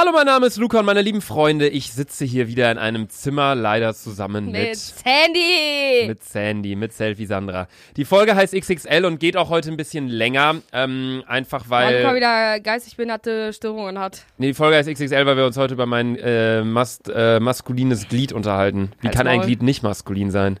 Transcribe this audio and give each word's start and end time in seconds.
Hallo, 0.00 0.12
mein 0.12 0.26
Name 0.26 0.46
ist 0.46 0.58
Luca 0.58 0.78
und 0.78 0.84
meine 0.84 1.02
lieben 1.02 1.20
Freunde, 1.20 1.66
ich 1.66 1.92
sitze 1.92 2.24
hier 2.24 2.46
wieder 2.46 2.70
in 2.70 2.78
einem 2.78 3.08
Zimmer, 3.08 3.56
leider 3.56 3.94
zusammen 3.94 4.44
mit, 4.52 4.68
Mit 4.68 4.76
Sandy! 4.76 6.06
mit 6.06 6.22
Sandy, 6.22 6.76
mit 6.76 6.92
Selfie 6.92 7.26
Sandra. 7.26 7.66
Die 7.96 8.04
Folge 8.04 8.36
heißt 8.36 8.54
XXL 8.54 9.04
und 9.04 9.18
geht 9.18 9.36
auch 9.36 9.50
heute 9.50 9.72
ein 9.72 9.76
bisschen 9.76 10.06
länger, 10.06 10.62
ähm, 10.72 11.24
einfach 11.26 11.64
Weil 11.68 11.96
Luca 11.96 12.10
weil... 12.10 12.14
wieder 12.14 12.60
geistig 12.60 12.96
behinderte 12.96 13.52
Störungen 13.52 13.98
hat. 13.98 14.22
Nee, 14.36 14.46
die 14.46 14.54
Folge 14.54 14.76
heißt 14.76 14.88
XXL, 14.88 15.26
weil 15.26 15.36
wir 15.36 15.46
uns 15.46 15.56
heute 15.56 15.74
über 15.74 15.86
mein 15.86 16.14
äh, 16.14 16.62
mas 16.62 17.00
äh, 17.12 17.40
maskulines 17.40 18.06
Glied 18.06 18.32
unterhalten. 18.32 18.92
Wie 19.00 19.08
Halt's 19.08 19.16
kann 19.16 19.26
ein 19.26 19.38
Maul. 19.38 19.46
Glied 19.46 19.62
nicht 19.62 19.82
maskulin 19.82 20.30
sein? 20.30 20.60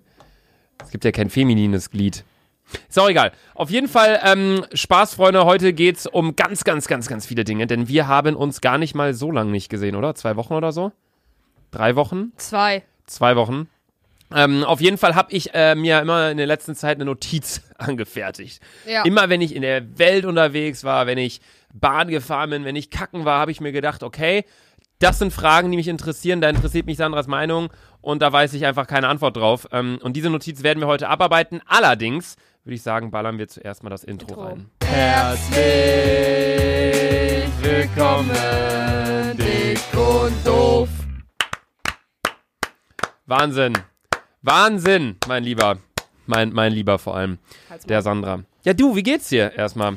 Es 0.82 0.90
gibt 0.90 1.04
ja 1.04 1.12
kein 1.12 1.30
feminines 1.30 1.92
Glied. 1.92 2.24
Ist 2.88 2.98
auch 2.98 3.08
egal. 3.08 3.32
Auf 3.54 3.70
jeden 3.70 3.88
Fall, 3.88 4.20
ähm, 4.24 4.64
Spaß, 4.72 5.14
Freunde, 5.14 5.44
heute 5.44 5.72
geht's 5.72 6.06
um 6.06 6.36
ganz, 6.36 6.64
ganz, 6.64 6.86
ganz, 6.86 7.08
ganz 7.08 7.26
viele 7.26 7.44
Dinge, 7.44 7.66
denn 7.66 7.88
wir 7.88 8.08
haben 8.08 8.36
uns 8.36 8.60
gar 8.60 8.78
nicht 8.78 8.94
mal 8.94 9.14
so 9.14 9.30
lange 9.30 9.50
nicht 9.50 9.68
gesehen, 9.68 9.96
oder? 9.96 10.14
Zwei 10.14 10.36
Wochen 10.36 10.54
oder 10.54 10.72
so? 10.72 10.92
Drei 11.70 11.96
Wochen? 11.96 12.32
Zwei. 12.36 12.82
Zwei 13.06 13.36
Wochen. 13.36 13.68
Ähm, 14.34 14.64
auf 14.64 14.80
jeden 14.80 14.98
Fall 14.98 15.14
habe 15.14 15.32
ich 15.32 15.54
äh, 15.54 15.74
mir 15.74 16.00
immer 16.00 16.30
in 16.30 16.36
der 16.36 16.46
letzten 16.46 16.74
Zeit 16.74 16.98
eine 16.98 17.06
Notiz 17.06 17.62
angefertigt. 17.78 18.60
Ja. 18.86 19.02
Immer 19.04 19.28
wenn 19.28 19.40
ich 19.40 19.54
in 19.54 19.62
der 19.62 19.98
Welt 19.98 20.24
unterwegs 20.24 20.84
war, 20.84 21.06
wenn 21.06 21.18
ich 21.18 21.40
Bahn 21.72 22.08
gefahren 22.08 22.50
bin, 22.50 22.64
wenn 22.64 22.76
ich 22.76 22.90
kacken 22.90 23.24
war, 23.24 23.40
habe 23.40 23.50
ich 23.50 23.60
mir 23.60 23.72
gedacht, 23.72 24.02
okay, 24.02 24.44
das 24.98 25.18
sind 25.18 25.32
Fragen, 25.32 25.70
die 25.70 25.76
mich 25.76 25.88
interessieren, 25.88 26.40
da 26.40 26.48
interessiert 26.50 26.86
mich 26.86 26.96
Sandras 26.96 27.28
Meinung 27.28 27.68
und 28.00 28.20
da 28.20 28.32
weiß 28.32 28.52
ich 28.54 28.66
einfach 28.66 28.86
keine 28.86 29.08
Antwort 29.08 29.36
drauf. 29.36 29.68
Ähm, 29.72 29.98
und 30.02 30.14
diese 30.14 30.28
Notiz 30.30 30.62
werden 30.62 30.80
wir 30.80 30.88
heute 30.88 31.08
abarbeiten. 31.08 31.60
Allerdings 31.66 32.36
würde 32.68 32.74
ich 32.74 32.82
sagen, 32.82 33.10
ballern 33.10 33.38
wir 33.38 33.48
zuerst 33.48 33.82
mal 33.82 33.88
das 33.88 34.04
Intro, 34.04 34.28
Intro. 34.28 34.42
rein. 34.42 34.70
Herzlich 34.84 35.58
willkommen, 37.62 38.28
dick 39.38 39.80
und 39.96 40.46
doof. 40.46 40.90
Wahnsinn. 43.24 43.72
Wahnsinn, 44.42 45.16
mein 45.26 45.44
Lieber. 45.44 45.78
Mein, 46.26 46.52
mein 46.52 46.74
Lieber 46.74 46.98
vor 46.98 47.16
allem. 47.16 47.38
Der 47.88 48.02
Sandra. 48.02 48.40
Ja, 48.64 48.74
du, 48.74 48.94
wie 48.94 49.02
geht's 49.02 49.30
dir 49.30 49.50
erstmal? 49.56 49.96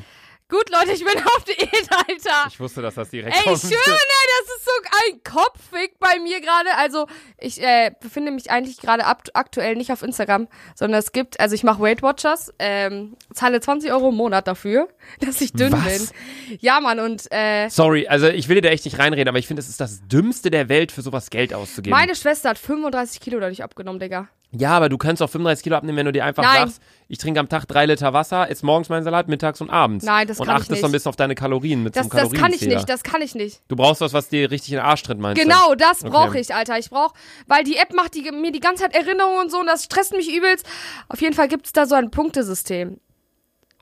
Gut, 0.52 0.68
Leute, 0.68 0.92
ich 0.92 1.02
bin 1.02 1.14
auf 1.24 1.44
Diät, 1.44 1.88
Alter. 1.90 2.48
Ich 2.48 2.60
wusste, 2.60 2.82
dass 2.82 2.94
das 2.94 3.08
direkt 3.08 3.34
Ey, 3.34 3.42
kommt. 3.42 3.58
schwöre, 3.58 3.70
ne, 3.72 4.18
das 4.38 4.56
ist 4.58 4.64
so 4.66 4.70
ein 5.08 5.22
Kopfweg 5.24 5.98
bei 5.98 6.18
mir 6.22 6.42
gerade. 6.42 6.76
Also, 6.76 7.06
ich 7.38 7.62
äh, 7.62 7.90
befinde 7.98 8.30
mich 8.32 8.50
eigentlich 8.50 8.76
gerade 8.76 9.06
aktuell 9.06 9.76
nicht 9.76 9.92
auf 9.92 10.02
Instagram, 10.02 10.48
sondern 10.74 10.98
es 10.98 11.12
gibt, 11.12 11.40
also 11.40 11.54
ich 11.54 11.62
mache 11.62 11.80
Weight 11.80 12.02
Watchers, 12.02 12.52
ähm, 12.58 13.16
zahle 13.32 13.60
20 13.60 13.90
Euro 13.92 14.10
im 14.10 14.16
Monat 14.16 14.46
dafür, 14.46 14.88
dass 15.20 15.40
ich 15.40 15.54
dünn 15.54 15.72
Was? 15.72 16.10
bin. 16.10 16.58
Ja, 16.60 16.80
Mann, 16.80 17.00
und 17.00 17.32
äh, 17.32 17.70
Sorry, 17.70 18.06
also 18.06 18.28
ich 18.28 18.48
will 18.48 18.56
dir 18.56 18.62
da 18.62 18.68
echt 18.68 18.84
nicht 18.84 18.98
reinreden, 18.98 19.28
aber 19.30 19.38
ich 19.38 19.46
finde, 19.46 19.60
es 19.60 19.70
ist 19.70 19.80
das 19.80 20.06
Dümmste 20.06 20.50
der 20.50 20.68
Welt, 20.68 20.92
für 20.92 21.00
sowas 21.00 21.30
Geld 21.30 21.54
auszugeben. 21.54 21.96
meine 21.96 22.14
Schwester 22.14 22.50
hat 22.50 22.58
35 22.58 23.22
Kilo 23.22 23.40
dadurch 23.40 23.62
abgenommen, 23.62 24.00
Digga. 24.00 24.28
Ja, 24.54 24.70
aber 24.70 24.88
du 24.88 24.98
kannst 24.98 25.22
auch 25.22 25.30
35 25.30 25.62
Kilo 25.64 25.76
abnehmen, 25.76 25.96
wenn 25.98 26.06
du 26.06 26.12
dir 26.12 26.24
einfach 26.24 26.42
Nein. 26.42 26.68
sagst, 26.68 26.82
ich 27.08 27.18
trinke 27.18 27.40
am 27.40 27.48
Tag 27.48 27.66
drei 27.66 27.86
Liter 27.86 28.12
Wasser, 28.12 28.48
ist 28.48 28.62
morgens 28.62 28.88
mein 28.90 29.02
Salat, 29.02 29.28
mittags 29.28 29.60
und 29.60 29.70
abends. 29.70 30.04
Nein, 30.04 30.26
das 30.28 30.38
und 30.38 30.46
kann 30.46 30.56
ich 30.56 30.62
achtest 30.62 30.80
so 30.80 30.86
ein 30.86 30.90
nicht. 30.90 30.96
bisschen 30.98 31.08
auf 31.08 31.16
deine 31.16 31.34
Kalorien 31.34 31.82
mit 31.82 31.96
Das, 31.96 32.06
so 32.06 32.12
einem 32.18 32.30
das 32.30 32.38
kann 32.40 32.52
ich 32.52 32.60
nicht, 32.62 32.88
das 32.88 33.02
kann 33.02 33.22
ich 33.22 33.34
nicht. 33.34 33.62
Du 33.68 33.76
brauchst 33.76 34.00
was, 34.02 34.12
was 34.12 34.28
dir 34.28 34.50
richtig 34.50 34.72
in 34.72 34.76
den 34.78 34.84
Arsch 34.84 35.02
tritt, 35.02 35.18
meinst 35.18 35.42
Genau, 35.42 35.74
das 35.74 36.02
Okay. 36.02 36.10
brauche 36.10 36.38
ich, 36.38 36.54
Alter. 36.54 36.78
Ich 36.78 36.90
brauche, 36.90 37.14
weil 37.46 37.64
die 37.64 37.76
App 37.76 37.94
macht 37.94 38.14
die, 38.14 38.30
mir 38.30 38.52
die 38.52 38.60
ganze 38.60 38.82
Zeit 38.84 38.94
Erinnerungen 38.94 39.40
und 39.40 39.50
so 39.50 39.58
und 39.58 39.66
das 39.66 39.84
stresst 39.84 40.12
mich 40.12 40.34
übelst. 40.34 40.66
Auf 41.08 41.20
jeden 41.20 41.34
Fall 41.34 41.48
gibt 41.48 41.66
es 41.66 41.72
da 41.72 41.86
so 41.86 41.94
ein 41.94 42.10
Punktesystem. 42.10 42.98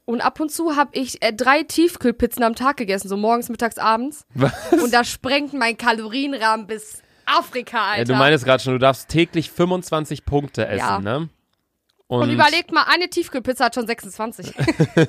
Und 0.07 0.21
ab 0.23 0.41
und 0.41 0.51
zu 0.51 0.75
habe 0.77 0.91
ich 0.95 1.23
äh, 1.23 1.33
drei 1.33 1.63
Tiefkühlpizzen 1.63 2.43
am 2.43 2.57
Tag 2.57 2.77
gegessen, 2.79 3.09
so 3.09 3.17
morgens, 3.17 3.49
mittags, 3.49 3.79
abends. 3.79 4.25
du? 4.35 4.43
Was? 4.43 4.53
Und 4.83 4.93
das 4.93 5.09
sprengt 5.09 5.53
mein 5.53 5.77
Kalorienrahmen 5.77 6.67
bis 6.67 7.03
Afrika, 7.39 7.91
Alter. 7.93 7.99
Ja, 7.99 8.05
du 8.05 8.15
meinst 8.15 8.45
gerade 8.45 8.63
schon, 8.63 8.73
du 8.75 8.79
darfst 8.79 9.09
täglich 9.09 9.51
25 9.51 10.25
Punkte 10.25 10.67
essen, 10.67 10.79
Ja. 10.79 10.99
ne? 10.99 11.29
und 12.07 12.29
überlegt 12.31 12.73
mal, 12.73 12.85
eine 12.89 13.09
Tiefkühlpizza 13.09 13.67
hat 13.67 13.75
schon 13.75 13.87
26. 13.87 14.55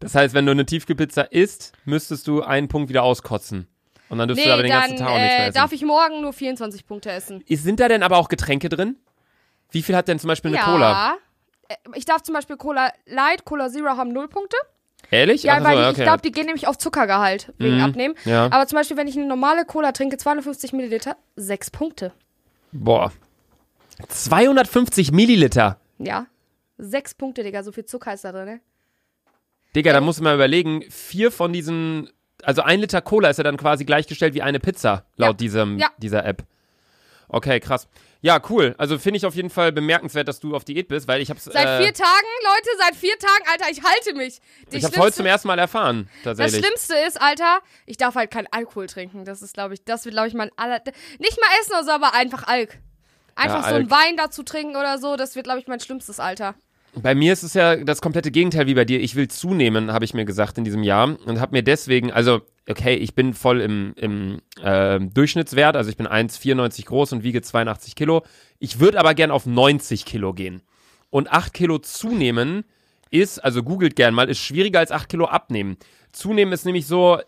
Das 0.00 0.14
heißt, 0.14 0.32
wenn 0.34 0.46
du 0.46 0.52
eine 0.52 0.64
Tiefkühlpizza 0.64 1.20
isst, 1.20 1.72
müsstest 1.84 2.26
du 2.26 2.42
einen 2.42 2.68
Punkt 2.68 2.88
wieder 2.88 3.02
auskotzen. 3.02 3.68
Und 4.08 4.16
dann 4.18 4.28
dürftest 4.28 4.46
nee, 4.46 4.50
du 4.50 4.54
aber 4.54 4.62
den 4.62 4.72
ganzen 4.72 4.96
Tag 4.96 5.08
auch 5.08 5.14
nichts 5.18 5.28
mehr 5.28 5.38
äh, 5.38 5.48
essen. 5.48 5.54
darf 5.54 5.72
ich 5.72 5.82
morgen 5.84 6.22
nur 6.22 6.32
24 6.32 6.86
Punkte 6.86 7.12
essen. 7.12 7.44
Sind 7.46 7.80
da 7.80 7.86
denn 7.86 8.02
aber 8.02 8.16
auch 8.16 8.28
Getränke 8.30 8.70
drin? 8.70 8.96
Wie 9.70 9.82
viel 9.82 9.94
hat 9.94 10.08
denn 10.08 10.18
zum 10.18 10.28
Beispiel 10.28 10.48
eine 10.48 10.56
ja. 10.56 10.64
Cola? 10.64 11.16
Äh, 11.68 11.74
Ich 11.94 12.06
darf 12.06 12.22
zum 12.22 12.34
Beispiel 12.34 12.56
Cola 12.56 12.90
Light, 13.04 13.44
Cola 13.44 13.68
Zero 13.68 13.90
haben 13.90 14.12
null 14.12 14.28
Punkte. 14.28 14.56
Ehrlich? 15.10 15.42
Ja, 15.42 15.54
Ach 15.54 15.58
so, 15.58 15.64
weil 15.64 15.76
die, 15.76 15.82
okay. 15.82 15.90
ich 15.92 16.02
glaube, 16.02 16.22
die 16.22 16.32
gehen 16.32 16.46
nämlich 16.46 16.66
auf 16.68 16.78
Zuckergehalt 16.78 17.52
wegen 17.58 17.76
Mhm. 17.78 17.82
Abnehmen. 17.84 18.14
Ja. 18.24 18.46
Aber 18.50 18.66
zum 18.66 18.76
Beispiel, 18.76 18.96
wenn 18.96 19.08
ich 19.08 19.16
eine 19.16 19.26
normale 19.26 19.64
Cola 19.64 19.92
trinke, 19.92 20.16
250 20.18 20.72
Milliliter, 20.72 21.16
sechs 21.36 21.70
Punkte. 21.70 22.12
Boah. 22.72 23.12
250 24.08 25.12
Milliliter. 25.12 25.78
Ja. 25.98 26.26
Sechs 26.78 27.14
Punkte, 27.14 27.42
Digga, 27.42 27.62
so 27.62 27.72
viel 27.72 27.84
Zucker 27.84 28.14
ist 28.14 28.24
da 28.24 28.32
drin, 28.32 28.44
ne? 28.46 28.60
Digga, 29.76 29.92
da 29.92 30.00
musst 30.00 30.18
du 30.20 30.24
mal 30.24 30.34
überlegen, 30.34 30.82
vier 30.90 31.30
von 31.30 31.52
diesen, 31.52 32.10
also 32.42 32.62
ein 32.62 32.80
Liter 32.80 33.02
Cola 33.02 33.28
ist 33.30 33.36
ja 33.36 33.44
dann 33.44 33.56
quasi 33.56 33.84
gleichgestellt 33.84 34.34
wie 34.34 34.42
eine 34.42 34.58
Pizza, 34.60 35.04
laut 35.16 35.28
Ja. 35.30 35.32
Diesem, 35.34 35.78
Ja. 35.78 35.88
dieser 35.98 36.24
App. 36.24 36.42
Okay, 37.28 37.60
krass. 37.60 37.86
Ja, 38.22 38.40
cool. 38.50 38.74
Also 38.76 38.98
finde 38.98 39.16
ich 39.16 39.24
auf 39.24 39.34
jeden 39.34 39.48
Fall 39.48 39.72
bemerkenswert, 39.72 40.28
dass 40.28 40.40
du 40.40 40.54
auf 40.54 40.64
Diät 40.64 40.88
bist, 40.88 41.08
weil 41.08 41.22
ich 41.22 41.30
hab's, 41.30 41.44
Seit 41.44 41.56
äh, 41.56 41.82
vier 41.82 41.94
Tagen, 41.94 42.26
Leute, 42.44 42.68
seit 42.78 42.94
vier 42.94 43.18
Tagen, 43.18 43.44
Alter, 43.50 43.70
ich 43.70 43.82
halte 43.82 44.14
mich. 44.14 44.40
Die 44.70 44.76
ich 44.76 44.84
hab's 44.84 44.98
heute 44.98 45.16
zum 45.16 45.26
ersten 45.26 45.48
Mal 45.48 45.58
erfahren, 45.58 46.08
das 46.22 46.36
tatsächlich. 46.36 46.66
Schlimmste 46.66 46.94
ist, 47.06 47.20
Alter, 47.20 47.60
ich 47.86 47.96
darf 47.96 48.14
halt 48.16 48.30
keinen 48.30 48.48
Alkohol 48.50 48.86
trinken. 48.88 49.24
Das 49.24 49.40
ist, 49.40 49.54
glaube 49.54 49.74
ich, 49.74 49.84
das 49.84 50.04
wird, 50.04 50.14
glaube 50.14 50.28
ich, 50.28 50.34
mein 50.34 50.50
aller. 50.56 50.82
Nicht 51.18 51.40
mal 51.40 51.48
essen 51.62 51.72
oder 51.72 51.84
so, 51.84 51.90
aber 51.92 52.12
einfach 52.14 52.46
Alk. 52.46 52.78
Einfach 53.36 53.62
Ja, 53.62 53.68
so 53.68 53.74
einen 53.74 53.90
Alk. 53.90 54.04
Wein 54.04 54.16
dazu 54.18 54.42
trinken 54.42 54.76
oder 54.76 54.98
so, 54.98 55.16
das 55.16 55.34
wird, 55.34 55.44
glaube 55.44 55.60
ich, 55.60 55.66
mein 55.66 55.80
schlimmstes 55.80 56.20
Alter. 56.20 56.54
Bei 56.94 57.14
mir 57.14 57.32
ist 57.32 57.42
es 57.44 57.54
ja 57.54 57.76
das 57.76 58.02
komplette 58.02 58.30
Gegenteil 58.30 58.66
wie 58.66 58.74
bei 58.74 58.84
dir. 58.84 59.00
Ich 59.00 59.14
will 59.14 59.28
zunehmen, 59.28 59.92
habe 59.92 60.04
ich 60.04 60.12
mir 60.12 60.24
gesagt 60.24 60.58
in 60.58 60.64
diesem 60.64 60.82
Jahr 60.82 61.16
und 61.24 61.40
habe 61.40 61.52
mir 61.52 61.62
deswegen, 61.62 62.12
also 62.12 62.42
okay, 62.70 62.94
ich 62.94 63.14
bin 63.14 63.34
voll 63.34 63.60
im, 63.60 63.92
im 63.96 64.40
äh, 64.62 65.00
Durchschnittswert, 65.00 65.76
also 65.76 65.90
ich 65.90 65.96
bin 65.96 66.06
1,94 66.06 66.86
groß 66.86 67.12
und 67.12 67.22
wiege 67.22 67.42
82 67.42 67.94
Kilo. 67.94 68.22
Ich 68.58 68.80
würde 68.80 68.98
aber 68.98 69.14
gern 69.14 69.30
auf 69.30 69.46
90 69.46 70.04
Kilo 70.04 70.32
gehen. 70.32 70.62
Und 71.10 71.32
8 71.32 71.52
Kilo 71.52 71.78
zunehmen 71.78 72.64
ist, 73.10 73.38
also 73.40 73.62
googelt 73.62 73.96
gern 73.96 74.14
mal, 74.14 74.28
ist 74.28 74.38
schwieriger 74.38 74.78
als 74.78 74.92
8 74.92 75.08
Kilo 75.08 75.26
abnehmen. 75.26 75.76
Zunehmen 76.12 76.52
ist 76.52 76.64
nämlich 76.64 76.86
so, 76.86 77.18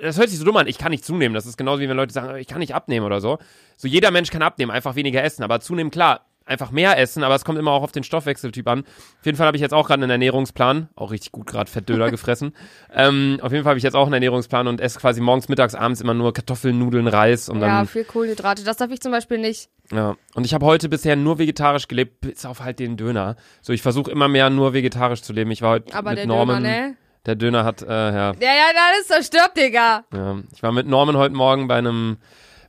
das 0.00 0.18
hört 0.18 0.30
sich 0.30 0.38
so 0.38 0.44
dumm 0.44 0.56
an, 0.56 0.66
ich 0.66 0.78
kann 0.78 0.90
nicht 0.90 1.04
zunehmen. 1.04 1.34
Das 1.34 1.46
ist 1.46 1.56
genauso 1.56 1.82
wie 1.82 1.88
wenn 1.88 1.96
Leute 1.96 2.12
sagen, 2.12 2.36
ich 2.38 2.46
kann 2.46 2.58
nicht 2.58 2.74
abnehmen 2.74 3.06
oder 3.06 3.20
so. 3.20 3.38
So 3.76 3.88
jeder 3.88 4.10
Mensch 4.10 4.30
kann 4.30 4.42
abnehmen, 4.42 4.70
einfach 4.70 4.96
weniger 4.96 5.22
essen. 5.22 5.42
Aber 5.42 5.60
zunehmen, 5.60 5.90
klar, 5.90 6.26
einfach 6.46 6.70
mehr 6.70 6.98
essen, 6.98 7.22
aber 7.24 7.34
es 7.34 7.44
kommt 7.44 7.58
immer 7.58 7.70
auch 7.72 7.82
auf 7.82 7.92
den 7.92 8.04
Stoffwechseltyp 8.04 8.66
an. 8.68 8.80
Auf 8.80 9.24
jeden 9.26 9.36
Fall 9.38 9.46
habe 9.46 9.56
ich 9.56 9.60
jetzt 9.62 9.72
auch 9.72 9.86
gerade 9.86 10.02
einen 10.02 10.10
Ernährungsplan, 10.10 10.88
auch 10.94 11.10
richtig 11.10 11.32
gut 11.32 11.46
gerade 11.46 11.70
Fettdöner 11.70 12.10
gefressen. 12.10 12.54
Ähm, 12.92 13.38
auf 13.42 13.52
jeden 13.52 13.64
Fall 13.64 13.70
habe 13.70 13.78
ich 13.78 13.84
jetzt 13.84 13.94
auch 13.96 14.04
einen 14.04 14.14
Ernährungsplan 14.14 14.66
und 14.66 14.80
esse 14.80 14.98
quasi 14.98 15.20
morgens, 15.20 15.48
mittags, 15.48 15.74
abends 15.74 16.00
immer 16.00 16.14
nur 16.14 16.32
Kartoffeln, 16.32 16.78
Nudeln, 16.78 17.06
Reis 17.06 17.48
und 17.48 17.60
ja, 17.60 17.66
dann 17.78 17.86
viel 17.86 18.04
Kohlenhydrate. 18.04 18.64
Das 18.64 18.76
darf 18.76 18.90
ich 18.90 19.00
zum 19.00 19.12
Beispiel 19.12 19.38
nicht. 19.38 19.70
ja. 19.92 20.16
Und 20.34 20.44
ich 20.44 20.52
habe 20.54 20.66
heute 20.66 20.88
bisher 20.88 21.16
nur 21.16 21.38
vegetarisch 21.38 21.88
gelebt, 21.88 22.20
bis 22.20 22.44
auf 22.44 22.60
halt 22.60 22.78
den 22.78 22.96
Döner. 22.96 23.36
So, 23.62 23.72
ich 23.72 23.82
versuche 23.82 24.10
immer 24.10 24.28
mehr 24.28 24.50
nur 24.50 24.74
vegetarisch 24.74 25.22
zu 25.22 25.32
leben. 25.32 25.50
Ich 25.50 25.62
war 25.62 25.70
heute 25.70 25.94
Aber 25.94 26.10
mit 26.10 26.18
der 26.18 26.26
Norman. 26.26 26.62
Döner, 26.62 26.88
ne? 26.88 26.96
Der 27.26 27.36
Döner 27.36 27.64
hat, 27.64 27.80
äh, 27.80 27.86
ja, 27.86 28.12
Ja, 28.12 28.32
ja, 28.38 28.66
das 28.74 29.00
ist 29.00 29.08
zerstört, 29.08 29.56
Digga. 29.56 30.04
Ja, 30.12 30.36
ich 30.54 30.62
war 30.62 30.72
mit 30.72 30.86
Norman 30.86 31.16
heute 31.16 31.34
Morgen 31.34 31.68
bei 31.68 31.76
einem, 31.76 32.18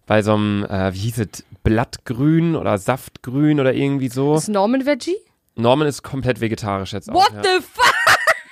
bei 0.06 0.22
so 0.22 0.34
einem, 0.34 0.66
äh, 0.66 0.94
wie 0.94 1.00
hieß 1.00 1.20
es, 1.20 1.44
Blattgrün 1.64 2.56
oder 2.56 2.78
Saftgrün 2.78 3.60
oder 3.60 3.74
irgendwie 3.74 4.10
so. 4.10 4.36
Ist 4.36 4.50
Norman 4.50 4.86
Veggie? 4.86 5.18
Norman 5.56 5.88
ist 5.88 6.04
komplett 6.04 6.42
vegetarisch 6.42 6.94
jetzt 6.94 7.10
auch. 7.10 7.16
What 7.16 7.32
ja. 7.34 7.44
the 7.44 7.62
fuck? 7.62 7.96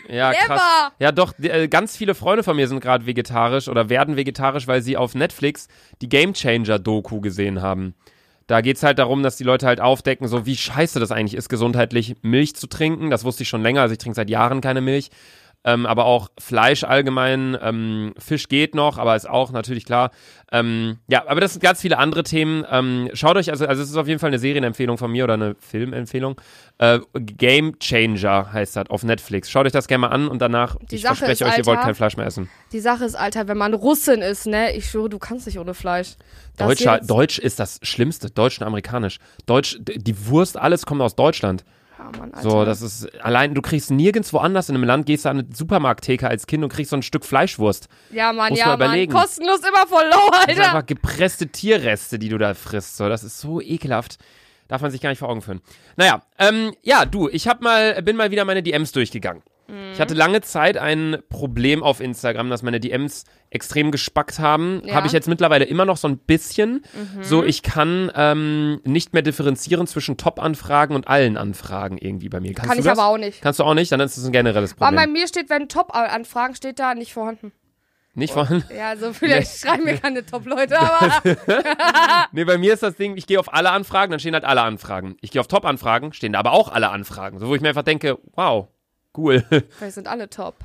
ja, 0.10 0.32
Never. 0.32 0.46
krass. 0.46 0.62
Ja, 1.00 1.12
doch, 1.12 1.34
äh, 1.40 1.68
ganz 1.68 1.96
viele 1.96 2.16
Freunde 2.16 2.44
von 2.44 2.56
mir 2.56 2.68
sind 2.68 2.80
gerade 2.80 3.06
vegetarisch 3.06 3.68
oder 3.68 3.90
werden 3.90 4.16
vegetarisch, 4.16 4.68
weil 4.68 4.82
sie 4.82 4.98
auf 4.98 5.16
Netflix 5.16 5.68
die 6.02 6.10
Game 6.10 6.34
Changer 6.34 6.80
Doku 6.80 7.22
gesehen 7.22 7.62
haben. 7.62 7.94
Da 8.48 8.62
geht's 8.62 8.84
halt 8.84 9.00
darum, 9.00 9.24
dass 9.24 9.38
die 9.38 9.46
Leute 9.46 9.68
halt 9.68 9.80
aufdecken, 9.80 10.28
so 10.28 10.46
wie 10.46 10.58
scheiße 10.58 11.00
das 11.00 11.12
eigentlich 11.12 11.36
ist, 11.36 11.48
gesundheitlich 11.48 12.16
Milch 12.24 12.56
zu 12.56 12.68
trinken. 12.68 13.10
Das 13.10 13.24
wusste 13.24 13.44
ich 13.44 13.50
schon 13.50 13.64
länger, 13.64 13.82
also 13.82 13.94
ich 13.94 14.00
trinke 14.00 14.16
seit 14.16 14.30
Jahren 14.30 14.60
keine 14.60 14.82
Milch. 14.82 15.12
Ähm, 15.66 15.86
aber 15.86 16.06
auch 16.06 16.30
Fleisch 16.38 16.84
allgemein, 16.84 17.58
ähm, 17.62 18.14
Fisch 18.18 18.50
geht 18.50 18.76
noch, 18.76 18.98
aber 18.98 19.16
ist 19.16 19.30
auch 19.30 19.52
natürlich 19.52 19.86
klar. 19.86 20.12
Ähm, 20.52 20.98
ja, 21.08 21.24
aber 21.28 21.40
das 21.40 21.54
sind 21.54 21.62
ganz 21.62 21.82
viele 21.82 21.98
andere 21.98 22.24
Themen. 22.24 22.66
Ähm, 22.70 23.10
schaut 23.14 23.38
euch, 23.38 23.50
also, 23.50 23.66
also 23.66 23.82
es 23.82 23.90
ist 23.90 23.96
auf 23.96 24.08
jeden 24.08 24.20
Fall 24.20 24.28
eine 24.28 24.40
Serienempfehlung 24.40 24.98
von 24.98 25.12
mir 25.12 25.24
oder 25.24 25.36
eine 25.36 25.56
Filmempfehlung. 25.60 26.40
Äh, 26.80 27.00
Game 27.14 27.80
Changer 27.80 28.52
heißt 28.52 28.76
das 28.76 28.90
auf 28.90 29.04
Netflix. 29.04 29.50
Schaut 29.50 29.66
euch 29.66 29.72
das 29.72 29.88
gerne 29.88 30.02
mal 30.02 30.10
an 30.10 30.28
und 30.28 30.42
danach, 30.42 30.76
Die 30.92 30.96
ich 30.96 31.02
Sache 31.02 31.16
verspreche 31.16 31.46
ist, 31.46 31.54
euch, 31.54 31.58
ihr 31.60 31.66
wollt 31.66 31.78
Alter, 31.78 31.88
kein 31.88 31.96
Fleisch 31.96 32.18
mehr 32.18 32.26
essen. 32.26 32.50
Die 32.74 32.80
Sache 32.82 33.06
ist, 33.06 33.16
Alter, 33.16 33.48
wenn 33.48 33.58
man 33.58 33.74
Russin 33.74 34.22
ist, 34.22 34.46
ne? 34.46 34.76
Ich 34.76 34.90
schwöre, 34.90 35.10
du 35.10 35.20
kannst 35.20 35.46
nicht 35.46 35.60
ohne 35.60 35.74
Fleisch. 35.74 36.16
Das 36.58 36.68
Deutscher, 36.68 37.00
Deutsch 37.00 37.40
ist 37.40 37.60
das 37.60 37.80
Schlimmste, 37.84 38.30
Deutsch 38.30 38.60
und 38.60 38.68
amerikanisch. 38.68 39.20
Deutsch, 39.46 39.78
die 39.80 40.28
Wurst, 40.28 40.58
alles 40.58 40.86
kommt 40.86 41.02
aus 41.02 41.16
Deutschland. 41.16 41.64
Ja, 42.04 42.20
Mann, 42.20 42.34
Alter. 42.34 42.50
So, 42.50 42.66
das 42.66 42.82
ist 42.82 43.22
allein, 43.24 43.54
du 43.54 43.62
kriegst 43.62 43.92
nirgends 43.92 44.34
woanders 44.34 44.70
in 44.70 44.76
einem 44.76 44.84
Land, 44.84 45.06
gehst 45.06 45.26
du 45.26 45.30
an 45.30 45.40
eine 45.40 45.48
Supermarkttheke 45.56 46.28
als 46.28 46.48
Kind 46.48 46.64
und 46.64 46.70
kriegst 46.72 46.90
so 46.92 46.98
ein 46.98 47.04
Stück 47.04 47.26
Fleischwurst. 47.26 47.88
ja, 48.12 48.34
Mann, 48.34 48.50
muss 48.50 48.60
ja, 48.60 48.68
man 48.68 48.80
Mann. 48.80 48.88
überlegen. 48.90 49.14
Kostenlos 49.14 49.60
immer 49.60 49.88
voll 49.88 50.04
low, 50.12 50.30
Das 50.32 50.42
sind 50.46 50.50
Alter. 50.60 50.66
einfach 50.76 50.86
gepresste 50.86 51.48
Tierreste, 51.48 52.20
die 52.20 52.30
du 52.30 52.38
da 52.38 52.54
frisst. 52.54 52.98
So, 52.98 53.08
das 53.10 53.24
ist 53.24 53.40
so 53.40 53.62
ekelhaft. 53.62 54.18
Darf 54.68 54.82
man 54.82 54.92
sich 54.92 55.02
gar 55.02 55.10
nicht 55.10 55.20
vor 55.20 55.30
Augen 55.30 55.42
führen. 55.42 55.62
Naja, 55.98 56.24
ähm, 56.40 56.74
ja, 56.82 57.06
du, 57.06 57.30
ich 57.30 57.48
hab 57.48 57.62
mal, 57.62 58.02
bin 58.02 58.16
mal 58.16 58.32
wieder 58.32 58.46
meine 58.46 58.64
DMs 58.64 58.92
durchgegangen. 58.92 59.44
Ich 59.94 60.00
hatte 60.00 60.14
lange 60.14 60.42
Zeit 60.42 60.78
ein 60.78 61.18
Problem 61.30 61.84
auf 61.84 62.00
Instagram, 62.02 62.50
dass 62.50 62.64
meine 62.64 62.80
DMs 62.80 63.24
extrem 63.50 63.92
gespackt 63.92 64.40
haben. 64.40 64.82
Ja. 64.86 64.96
Habe 64.96 65.08
ich 65.08 65.14
jetzt 65.14 65.28
mittlerweile 65.28 65.66
immer 65.66 65.86
noch 65.86 65.98
so 65.98 66.08
ein 66.08 66.18
bisschen. 66.18 66.84
So, 67.22 67.44
ich 67.44 67.64
kann 67.64 68.12
ähm, 68.16 68.82
nicht 68.84 69.14
mehr 69.14 69.22
differenzieren 69.22 69.88
zwischen 69.88 70.18
Top-Anfragen 70.18 70.96
und 70.96 71.08
allen 71.08 71.38
Anfragen 71.38 71.98
irgendwie 71.98 72.30
bei 72.30 72.40
mir. 72.40 72.54
Kannst 72.54 72.68
Kann 72.70 72.78
du 72.78 72.82
ich 72.82 72.86
das? 72.90 73.00
aber 73.00 73.08
auch 73.08 73.18
nicht. 73.18 73.42
Kannst 73.42 73.60
du 73.60 73.64
auch 73.64 73.74
nicht? 73.74 73.92
Dann 73.92 74.00
ist 74.02 74.18
es 74.18 74.26
ein 74.26 74.32
generelles 74.32 74.74
Aber 74.74 74.92
bei 74.92 75.04
Problem. 75.04 75.14
mir 75.14 75.28
steht, 75.28 75.50
wenn 75.50 75.70
Top-Anfragen 75.70 76.56
steht 76.56 76.80
da 76.80 76.94
nicht 76.94 77.14
vorhanden. 77.14 77.52
Nicht 78.16 78.34
vorhanden? 78.34 78.64
Ja, 78.76 78.90
also 78.90 79.12
vielleicht 79.12 79.60
schreiben 79.66 79.86
mir 79.86 79.98
keine 79.98 80.24
Top-Leute, 80.26 80.80
aber 80.80 81.22
Nee, 82.32 82.44
bei 82.44 82.58
mir 82.60 82.74
ist 82.74 82.84
das 82.84 82.96
Ding, 82.96 83.18
ich 83.18 83.26
gehe 83.26 83.40
auf 83.40 83.52
alle 83.54 83.72
Anfragen, 83.72 84.12
dann 84.12 84.20
stehen 84.20 84.36
halt 84.36 84.46
alle 84.46 84.62
Anfragen. 84.62 85.16
Ich 85.22 85.32
gehe 85.32 85.40
auf 85.42 85.48
Top-Anfragen, 85.48 86.14
stehen 86.14 86.34
da 86.34 86.40
aber 86.40 86.52
auch 86.52 86.72
alle 86.72 86.90
Anfragen. 86.90 87.40
So, 87.40 87.48
wo 87.48 87.56
ich 87.56 87.62
mir 87.62 87.70
einfach 87.70 87.82
denke, 87.84 88.20
wow, 88.36 88.68
cool. 89.18 89.44
vielleicht 89.78 89.96
sind 89.96 90.08
alle 90.08 90.30
top. 90.30 90.56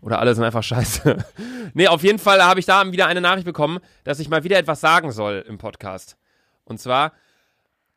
Oder 0.00 0.18
alle 0.18 0.34
sind 0.34 0.44
einfach 0.44 0.62
scheiße. 0.62 1.24
nee, 1.74 1.88
auf 1.88 2.02
jeden 2.02 2.18
Fall 2.18 2.42
habe 2.44 2.60
ich 2.60 2.66
da 2.66 2.90
wieder 2.92 3.06
eine 3.06 3.20
Nachricht 3.20 3.46
bekommen, 3.46 3.78
dass 4.04 4.18
ich 4.18 4.28
mal 4.28 4.44
wieder 4.44 4.58
etwas 4.58 4.80
sagen 4.80 5.12
soll 5.12 5.44
im 5.48 5.56
Podcast. 5.56 6.18
Und 6.64 6.78
zwar, 6.78 7.12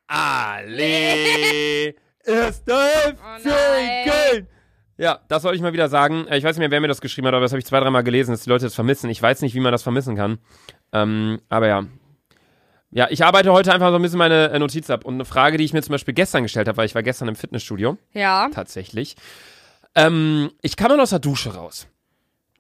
Ali 0.07 1.95
ist 2.23 2.65
der 2.67 3.15
Oh. 3.45 4.43
Ja, 4.97 5.19
das 5.27 5.43
soll 5.43 5.53
ich 5.53 5.61
mal 5.61 5.73
wieder 5.73 5.89
sagen. 5.89 6.25
Ich 6.31 6.43
weiß 6.43 6.55
nicht 6.55 6.59
mehr, 6.59 6.71
wer 6.71 6.81
mir 6.81 6.87
das 6.87 7.01
geschrieben 7.01 7.27
hat, 7.27 7.33
aber 7.33 7.43
das 7.43 7.51
habe 7.51 7.59
ich 7.59 7.65
zwei, 7.65 7.79
dreimal 7.79 8.03
gelesen, 8.03 8.31
dass 8.31 8.41
die 8.41 8.49
Leute 8.49 8.65
das 8.65 8.73
vermissen. 8.73 9.09
Ich 9.09 9.21
weiß 9.21 9.41
nicht, 9.41 9.53
wie 9.53 9.59
man 9.59 9.71
das 9.71 9.83
vermissen 9.83 10.15
kann. 10.15 10.39
Ähm, 10.91 11.39
aber 11.49 11.67
ja. 11.67 11.85
Ja, 12.91 13.07
ich 13.09 13.23
arbeite 13.25 13.51
heute 13.51 13.73
einfach 13.73 13.89
so 13.89 13.95
ein 13.95 14.01
bisschen 14.01 14.17
meine 14.17 14.49
äh, 14.49 14.59
Notiz 14.59 14.89
ab. 14.89 15.03
Und 15.05 15.15
eine 15.15 15.25
Frage, 15.25 15.57
die 15.57 15.63
ich 15.65 15.73
mir 15.73 15.81
zum 15.83 15.91
Beispiel 15.91 16.13
gestern 16.13 16.43
gestellt 16.43 16.67
habe, 16.67 16.77
weil 16.77 16.85
ich 16.85 16.95
war 16.95 17.03
gestern 17.03 17.27
im 17.27 17.35
Fitnessstudio, 17.35 17.97
Ja, 18.13 18.49
tatsächlich. 18.53 19.15
Ähm, 19.95 20.51
ich 20.61 20.77
kam 20.77 20.89
dann 20.89 20.99
aus 20.99 21.09
der 21.09 21.19
Dusche 21.19 21.53
raus 21.55 21.87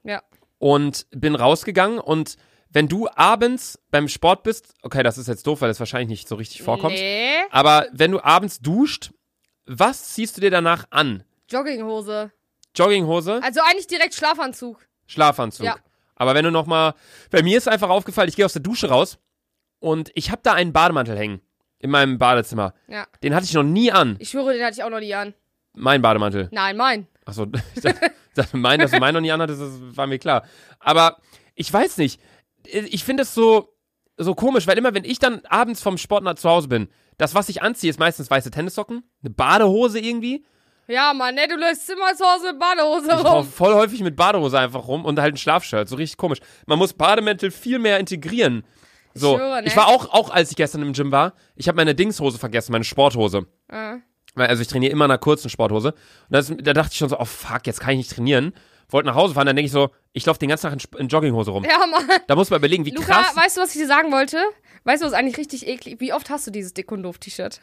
ja. 0.03 0.21
und 0.57 1.05
bin 1.11 1.35
rausgegangen 1.35 1.99
und 1.99 2.35
wenn 2.69 2.87
du 2.89 3.07
abends 3.15 3.79
beim 3.91 4.07
Sport 4.09 4.43
bist, 4.43 4.73
okay, 4.81 5.01
das 5.03 5.17
ist 5.17 5.27
jetzt 5.27 5.47
doof, 5.47 5.61
weil 5.61 5.69
das 5.69 5.79
wahrscheinlich 5.79 6.09
nicht 6.09 6.27
so 6.27 6.35
richtig 6.35 6.61
vorkommt, 6.63 6.95
Nee. 6.95 7.37
aber 7.51 7.85
wenn 7.93 8.11
du 8.11 8.21
abends 8.21 8.59
duscht, 8.59 9.11
was 9.65 10.13
ziehst 10.13 10.35
du 10.37 10.41
dir 10.41 10.51
danach 10.51 10.85
an? 10.89 11.23
Jogginghose. 11.49 12.31
Jogginghose, 12.75 13.39
Also 13.43 13.61
eigentlich 13.61 13.87
direkt 13.87 14.13
Schlafanzug. 14.15 14.85
Schlafanzug. 15.05 15.65
Ja. 15.65 15.75
Aber 16.15 16.35
wenn 16.35 16.43
du 16.43 16.51
noch 16.51 16.65
mal, 16.65 16.95
bei 17.29 17.41
mir 17.43 17.57
ist 17.57 17.67
einfach 17.69 17.89
aufgefallen, 17.89 18.27
ich 18.29 18.35
gehe 18.35 18.45
aus 18.45 18.53
der 18.53 18.61
Dusche 18.61 18.89
raus 18.89 19.17
und 19.79 20.11
ich 20.15 20.31
habe 20.31 20.41
da 20.43 20.53
einen 20.53 20.73
Bademantel 20.73 21.17
hängen 21.17 21.41
in 21.79 21.89
meinem 21.91 22.17
Badezimmer. 22.17 22.73
Ja. 22.87 23.05
Den 23.23 23.35
hatte 23.35 23.45
ich 23.45 23.53
noch 23.53 23.63
nie 23.63 23.91
an, 23.91 24.15
Ich 24.19 24.29
schwöre, 24.29 24.53
den 24.53 24.63
hatte 24.63 24.75
ich 24.77 24.83
auch 24.83 24.89
noch 24.89 24.99
nie 24.99 25.13
an. 25.13 25.33
mein 25.73 26.01
Bademantel. 26.01 26.49
Nein, 26.51 26.75
mein. 26.77 27.07
Achso, 27.25 27.45
ich 27.75 27.81
dachte, 27.81 28.11
dachte, 28.35 28.57
mein, 28.57 28.79
dass 28.79 28.91
du 28.91 28.99
meinen 28.99 29.13
noch 29.15 29.21
nie 29.21 29.31
anhattest, 29.31 29.61
das 29.61 29.97
war 29.97 30.07
mir 30.07 30.17
klar. 30.19 30.43
Aber 30.79 31.17
ich 31.55 31.71
weiß 31.71 31.97
nicht. 31.97 32.19
Ich 32.65 33.03
finde 33.03 33.23
es 33.23 33.33
so, 33.33 33.73
so 34.17 34.33
komisch, 34.35 34.65
weil 34.67 34.77
immer, 34.77 34.93
wenn 34.93 35.03
ich 35.03 35.19
dann 35.19 35.41
abends 35.47 35.81
vom 35.81 35.97
Sport 35.97 36.23
nach 36.23 36.35
zu 36.35 36.49
Hause 36.49 36.67
bin, 36.67 36.89
das, 37.17 37.33
was 37.35 37.49
ich 37.49 37.61
anziehe, 37.61 37.89
ist 37.89 37.99
meistens 37.99 38.29
weiße 38.29 38.51
Tennissocken, 38.51 39.03
eine 39.21 39.29
Badehose 39.31 39.99
irgendwie. 39.99 40.45
Ja, 40.87 41.13
Mann, 41.13 41.35
ne, 41.35 41.47
du 41.49 41.55
läufst 41.57 41.89
immer 41.89 42.13
zu 42.15 42.23
Hause 42.25 42.51
mit 42.51 42.59
Badehose 42.59 43.07
Ich 43.07 43.11
laufe 43.11 43.27
rum. 43.27 43.47
voll 43.47 43.73
häufig 43.73 44.01
mit 44.01 44.15
Badehose 44.15 44.57
einfach 44.59 44.87
rum 44.87 45.03
und 45.05 45.19
halt 45.19 45.33
ein 45.35 45.37
Schlafshirt. 45.37 45.87
So 45.89 45.95
richtig 45.97 46.17
komisch. 46.17 46.39
Man 46.65 46.77
muss 46.79 46.93
Bademäntel 46.93 47.51
viel 47.51 47.77
mehr 47.79 47.99
integrieren. 47.99 48.63
So, 49.19 49.33
ich, 49.33 49.37
schwöre, 49.39 49.61
ne? 49.63 49.75
war 49.75 49.87
auch, 49.87 50.13
auch 50.13 50.29
als 50.29 50.51
ich 50.51 50.57
gestern 50.57 50.81
im 50.81 50.93
Gym 50.93 51.11
war, 51.11 51.33
ich 51.55 51.67
habe 51.67 51.75
meine 51.75 51.95
Dingshose 51.95 52.37
vergessen, 52.37 52.71
meine 52.71 52.83
Sporthose. 52.83 53.47
Weil, 54.35 54.47
also 54.47 54.61
ich 54.61 54.67
trainiere 54.67 54.91
immer 54.91 55.05
in 55.05 55.11
einer 55.11 55.17
kurzen 55.17 55.49
Sporthose. 55.49 55.93
Und 55.93 55.97
das, 56.29 56.53
da 56.55 56.73
dachte 56.73 56.91
ich 56.91 56.97
schon 56.97 57.09
so, 57.09 57.19
oh 57.19 57.25
fuck, 57.25 57.65
jetzt 57.65 57.79
kann 57.79 57.91
ich 57.91 57.97
nicht 57.97 58.11
trainieren. 58.11 58.53
Wollte 58.89 59.07
nach 59.07 59.15
Hause 59.15 59.33
fahren, 59.33 59.47
dann 59.47 59.55
denke 59.55 59.65
ich 59.65 59.71
so, 59.71 59.89
ich 60.13 60.25
laufe 60.25 60.39
den 60.39 60.47
ganzen 60.49 60.69
Tag 60.69 60.73
in, 60.73 60.99
in 60.99 61.07
Jogginghose 61.07 61.51
rum. 61.51 61.65
Ja, 61.65 61.85
Mann. 61.85 62.07
Da 62.27 62.35
muss 62.35 62.49
man 62.49 62.59
überlegen, 62.59 62.85
wie 62.85 62.91
Luca, 62.91 63.21
krass. 63.21 63.35
weißt 63.35 63.57
du, 63.57 63.61
was 63.61 63.75
ich 63.75 63.81
dir 63.81 63.87
sagen 63.87 64.11
wollte? 64.11 64.37
Weißt 64.85 65.01
du, 65.01 65.07
was 65.07 65.13
eigentlich 65.13 65.37
richtig 65.37 65.67
eklig 65.67 65.99
Wie 65.99 66.13
oft 66.13 66.29
hast 66.29 66.47
du 66.47 66.51
dieses 66.51 66.73
Dick 66.73 66.91
und 66.93 67.03
doof 67.03 67.17
T-Shirt? 67.17 67.59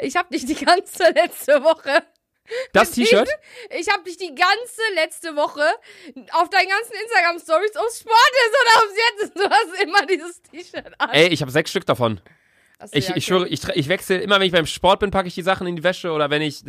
Ich 0.00 0.16
hab 0.16 0.28
dich 0.30 0.44
die 0.44 0.54
ganze 0.54 1.04
letzte 1.14 1.62
Woche. 1.62 2.02
Das 2.72 2.92
T-Shirt? 2.92 3.28
Ich 3.78 3.88
hab 3.88 4.04
dich 4.04 4.16
die 4.16 4.34
ganze 4.34 4.80
letzte 4.94 5.36
Woche 5.36 5.62
auf 6.32 6.48
deinen 6.50 6.68
ganzen 6.68 6.92
Instagram-Stories, 7.02 7.76
ob 7.76 7.90
Sport 7.92 8.32
ist 8.46 8.56
oder 8.62 8.84
ob 8.84 8.90
jetzt 8.96 9.22
ist. 9.24 9.36
Du 9.36 9.50
hast 9.50 9.82
immer 9.82 10.06
dieses 10.06 10.42
T-Shirt 10.42 10.92
an. 10.98 11.10
Ey, 11.10 11.28
ich 11.28 11.40
habe 11.42 11.50
sechs 11.50 11.70
Stück 11.70 11.86
davon. 11.86 12.20
Achso, 12.78 12.94
Ich, 12.96 13.08
ja, 13.08 13.16
ich 13.16 13.24
okay. 13.24 13.38
schwöre, 13.40 13.48
ich, 13.48 13.68
ich 13.74 13.88
wechsle 13.88 14.18
immer, 14.18 14.36
wenn 14.36 14.46
ich 14.46 14.52
beim 14.52 14.66
Sport 14.66 15.00
bin, 15.00 15.10
packe 15.10 15.26
ich 15.28 15.34
die 15.34 15.42
Sachen 15.42 15.66
in 15.66 15.74
die 15.76 15.82
Wäsche 15.82 16.12
oder 16.12 16.30
wenn 16.30 16.42
ich 16.42 16.62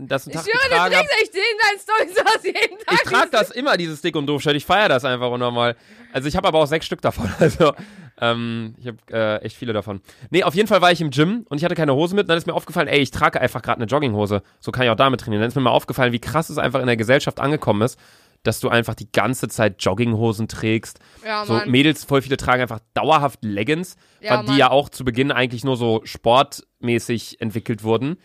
das 0.00 0.26
einen 0.28 0.36
Ich 0.36 0.42
Tag 0.42 0.44
schwöre, 0.44 0.68
du 0.70 0.78
habe. 0.78 0.94
trägst 0.94 1.12
echt 1.20 1.34
in 1.34 1.42
deinen 1.42 1.80
Stories 1.80 2.24
hast 2.24 2.44
jeden 2.44 2.78
Tag. 2.78 2.94
Ich 2.94 3.00
trage 3.00 3.30
das 3.30 3.50
immer, 3.50 3.76
dieses 3.76 4.00
Dick 4.00 4.14
und 4.14 4.26
Doof-Shirt. 4.26 4.54
Ich 4.54 4.64
feiere 4.64 4.88
das 4.88 5.04
einfach 5.04 5.30
unnormal. 5.30 5.76
Also 6.12 6.28
ich 6.28 6.36
habe 6.36 6.46
aber 6.46 6.58
auch 6.60 6.66
sechs 6.66 6.86
Stück 6.86 7.02
davon. 7.02 7.28
Also 7.40 7.74
ähm, 8.20 8.74
ich 8.78 8.86
habe 8.86 8.98
äh, 9.10 9.42
echt 9.44 9.56
viele 9.56 9.72
davon. 9.72 10.00
Nee, 10.30 10.44
auf 10.44 10.54
jeden 10.54 10.68
Fall 10.68 10.80
war 10.80 10.92
ich 10.92 11.00
im 11.00 11.10
Gym 11.10 11.44
und 11.48 11.58
ich 11.58 11.64
hatte 11.64 11.74
keine 11.74 11.94
Hose 11.94 12.14
mit. 12.14 12.24
Und 12.24 12.28
dann 12.28 12.38
ist 12.38 12.46
mir 12.46 12.54
aufgefallen, 12.54 12.88
ey, 12.88 13.00
ich 13.00 13.10
trage 13.10 13.40
einfach 13.40 13.62
gerade 13.62 13.80
eine 13.80 13.86
Jogginghose. 13.86 14.42
So 14.60 14.72
kann 14.72 14.84
ich 14.84 14.90
auch 14.90 14.96
damit 14.96 15.20
trainieren. 15.20 15.40
Dann 15.40 15.48
ist 15.48 15.54
mir 15.54 15.62
mal 15.62 15.70
aufgefallen, 15.70 16.12
wie 16.12 16.20
krass 16.20 16.50
es 16.50 16.58
einfach 16.58 16.80
in 16.80 16.86
der 16.86 16.96
Gesellschaft 16.96 17.40
angekommen 17.40 17.82
ist, 17.82 17.98
dass 18.42 18.60
du 18.60 18.68
einfach 18.68 18.94
die 18.94 19.10
ganze 19.10 19.48
Zeit 19.48 19.82
Jogginghosen 19.82 20.48
trägst. 20.48 21.00
Ja, 21.24 21.44
so. 21.44 21.60
Mädels, 21.66 22.04
voll 22.04 22.22
viele 22.22 22.36
tragen 22.36 22.62
einfach 22.62 22.80
dauerhaft 22.94 23.40
Leggings, 23.42 23.96
Ja, 24.20 24.38
weil 24.38 24.46
die 24.46 24.56
ja 24.56 24.70
auch 24.70 24.88
zu 24.88 25.04
Beginn 25.04 25.32
eigentlich 25.32 25.64
nur 25.64 25.76
so 25.76 26.00
sportmäßig 26.04 27.40
entwickelt 27.40 27.82
wurden. 27.82 28.16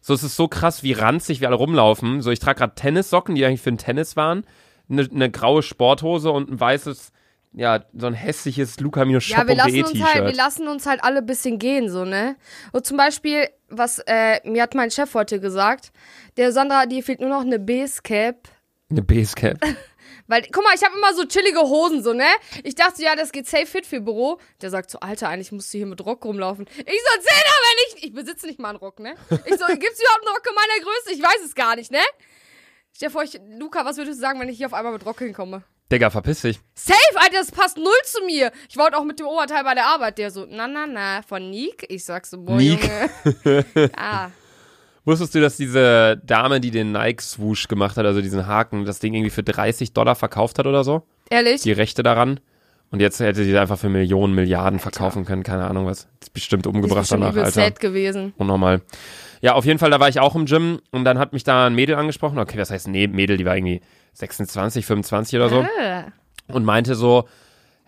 So, 0.00 0.14
es 0.14 0.22
ist 0.22 0.36
so 0.36 0.46
krass, 0.46 0.82
wie 0.82 0.92
ranzig 0.92 1.40
wir 1.40 1.48
alle 1.48 1.56
rumlaufen. 1.56 2.22
So, 2.22 2.30
ich 2.30 2.38
trage 2.38 2.58
gerade 2.58 2.74
Tennissocken, 2.74 3.34
die 3.34 3.44
eigentlich 3.44 3.62
für 3.62 3.72
den 3.72 3.78
Tennis 3.78 4.16
waren, 4.16 4.44
eine 4.88 5.08
ne 5.10 5.30
graue 5.30 5.62
Sporthose 5.62 6.30
und 6.30 6.48
ein 6.48 6.60
weißes, 6.60 7.10
ja, 7.56 7.84
so 7.94 8.06
ein 8.06 8.12
hässliches 8.12 8.78
Ja, 9.38 9.48
wir 9.48 9.56
lassen, 9.56 9.82
uns 9.82 10.04
halt, 10.04 10.26
wir 10.26 10.34
lassen 10.34 10.68
uns 10.68 10.86
halt 10.86 11.02
alle 11.02 11.18
ein 11.18 11.26
bisschen 11.26 11.58
gehen, 11.58 11.88
so, 11.88 12.04
ne? 12.04 12.36
Und 12.72 12.84
zum 12.84 12.98
Beispiel, 12.98 13.48
was 13.68 13.98
äh, 14.06 14.40
mir 14.44 14.62
hat 14.62 14.74
mein 14.74 14.90
Chef 14.90 15.14
heute 15.14 15.40
gesagt, 15.40 15.90
der 16.36 16.52
Sandra, 16.52 16.84
dir 16.84 17.02
fehlt 17.02 17.20
nur 17.20 17.30
noch 17.30 17.40
eine 17.40 17.58
Basecap. 17.58 18.48
Eine 18.90 19.00
Basecap. 19.02 19.58
Weil, 20.26 20.42
guck 20.52 20.64
mal, 20.64 20.74
ich 20.74 20.84
habe 20.84 20.98
immer 20.98 21.14
so 21.14 21.24
chillige 21.24 21.60
Hosen, 21.60 22.02
so, 22.02 22.12
ne? 22.12 22.26
Ich 22.62 22.74
dachte, 22.74 23.02
ja, 23.02 23.16
das 23.16 23.32
geht 23.32 23.46
safe 23.46 23.64
fit 23.64 23.86
für 23.86 24.02
Büro. 24.02 24.38
Der 24.60 24.68
sagt 24.68 24.90
so, 24.90 25.00
Alter, 25.00 25.28
eigentlich 25.28 25.52
musst 25.52 25.72
du 25.72 25.78
hier 25.78 25.86
mit 25.86 26.04
Rock 26.04 26.26
rumlaufen. 26.26 26.66
Ich 26.76 26.84
so, 26.84 27.20
zähl 27.20 27.44
aber 27.46 27.94
nicht. 27.94 28.04
Ich 28.04 28.12
besitze 28.12 28.46
nicht 28.46 28.58
mal 28.58 28.70
einen 28.70 28.78
Rock, 28.78 28.98
ne? 28.98 29.14
Ich 29.30 29.56
so, 29.56 29.66
gibt's 29.66 30.00
überhaupt 30.00 30.26
einen 30.26 30.34
Rock 30.34 30.46
in 30.46 30.54
meiner 30.54 30.84
Größe? 30.84 31.12
Ich 31.14 31.22
weiß 31.22 31.42
es 31.44 31.54
gar 31.54 31.76
nicht, 31.76 31.90
ne? 31.90 32.00
Stell 32.92 33.08
dir 33.08 33.12
vor, 33.12 33.22
ich, 33.22 33.40
Luca, 33.58 33.84
was 33.84 33.96
würdest 33.96 34.18
du 34.18 34.20
sagen, 34.20 34.40
wenn 34.40 34.48
ich 34.48 34.58
hier 34.58 34.66
auf 34.66 34.74
einmal 34.74 34.92
mit 34.92 35.06
Rock 35.06 35.20
hinkomme? 35.20 35.62
Digga, 35.92 36.10
verpiss 36.10 36.42
dich. 36.42 36.60
Safe, 36.74 36.96
Alter, 37.16 37.38
das 37.38 37.52
passt 37.52 37.76
null 37.76 37.86
zu 38.04 38.24
mir. 38.24 38.50
Ich 38.68 38.76
wollte 38.76 38.98
auch 38.98 39.04
mit 39.04 39.20
dem 39.20 39.26
Oberteil 39.26 39.62
bei 39.62 39.74
der 39.74 39.86
Arbeit. 39.86 40.18
Der 40.18 40.30
so, 40.30 40.46
na, 40.48 40.66
na, 40.66 40.86
na, 40.86 41.22
von 41.22 41.48
Nick. 41.50 41.86
Ich 41.88 42.04
sag 42.04 42.26
so, 42.26 42.42
boah, 42.42 42.56
Nick. 42.56 42.80
Junge. 43.44 43.64
ah, 43.96 44.28
Wusstest 45.04 45.36
du, 45.36 45.40
dass 45.40 45.56
diese 45.56 46.20
Dame, 46.24 46.58
die 46.60 46.72
den 46.72 46.90
Nike-Swoosh 46.90 47.68
gemacht 47.68 47.96
hat, 47.96 48.04
also 48.04 48.20
diesen 48.20 48.48
Haken, 48.48 48.84
das 48.84 48.98
Ding 48.98 49.14
irgendwie 49.14 49.30
für 49.30 49.44
30 49.44 49.92
Dollar 49.92 50.16
verkauft 50.16 50.58
hat 50.58 50.66
oder 50.66 50.82
so? 50.82 51.04
ehrlich? 51.30 51.62
Die 51.62 51.70
Rechte 51.72 52.02
daran? 52.02 52.40
Und 52.90 53.00
jetzt 53.00 53.20
hätte 53.20 53.44
sie 53.44 53.56
einfach 53.56 53.78
für 53.78 53.88
Millionen, 53.88 54.34
Milliarden 54.34 54.80
verkaufen 54.80 55.24
können, 55.24 55.44
keine 55.44 55.64
Ahnung 55.64 55.86
was. 55.86 56.08
Ist 56.20 56.32
bestimmt 56.32 56.64
Die 56.64 56.68
ist 56.70 56.74
umgebracht 56.74 57.00
bestimmt 57.02 57.22
danach, 57.22 57.36
Alter. 57.36 57.50
sad 57.50 57.78
gewesen. 57.78 58.32
Unnormal. 58.36 58.82
Ja, 59.40 59.54
auf 59.54 59.64
jeden 59.64 59.78
Fall, 59.78 59.90
da 59.90 60.00
war 60.00 60.08
ich 60.08 60.18
auch 60.18 60.34
im 60.34 60.46
Gym 60.46 60.80
und 60.90 61.04
dann 61.04 61.18
hat 61.18 61.32
mich 61.32 61.44
da 61.44 61.66
ein 61.66 61.74
Mädel 61.74 61.94
angesprochen. 61.94 62.38
Okay, 62.38 62.56
das 62.56 62.70
heißt, 62.70 62.88
nee, 62.88 63.06
Mädel, 63.06 63.36
die 63.36 63.44
war 63.44 63.56
irgendwie 63.56 63.82
26, 64.16 64.84
25 64.86 65.36
oder 65.38 65.48
so. 65.48 65.60
Äh. 65.62 66.02
Und 66.48 66.64
meinte 66.64 66.94
so, 66.94 67.28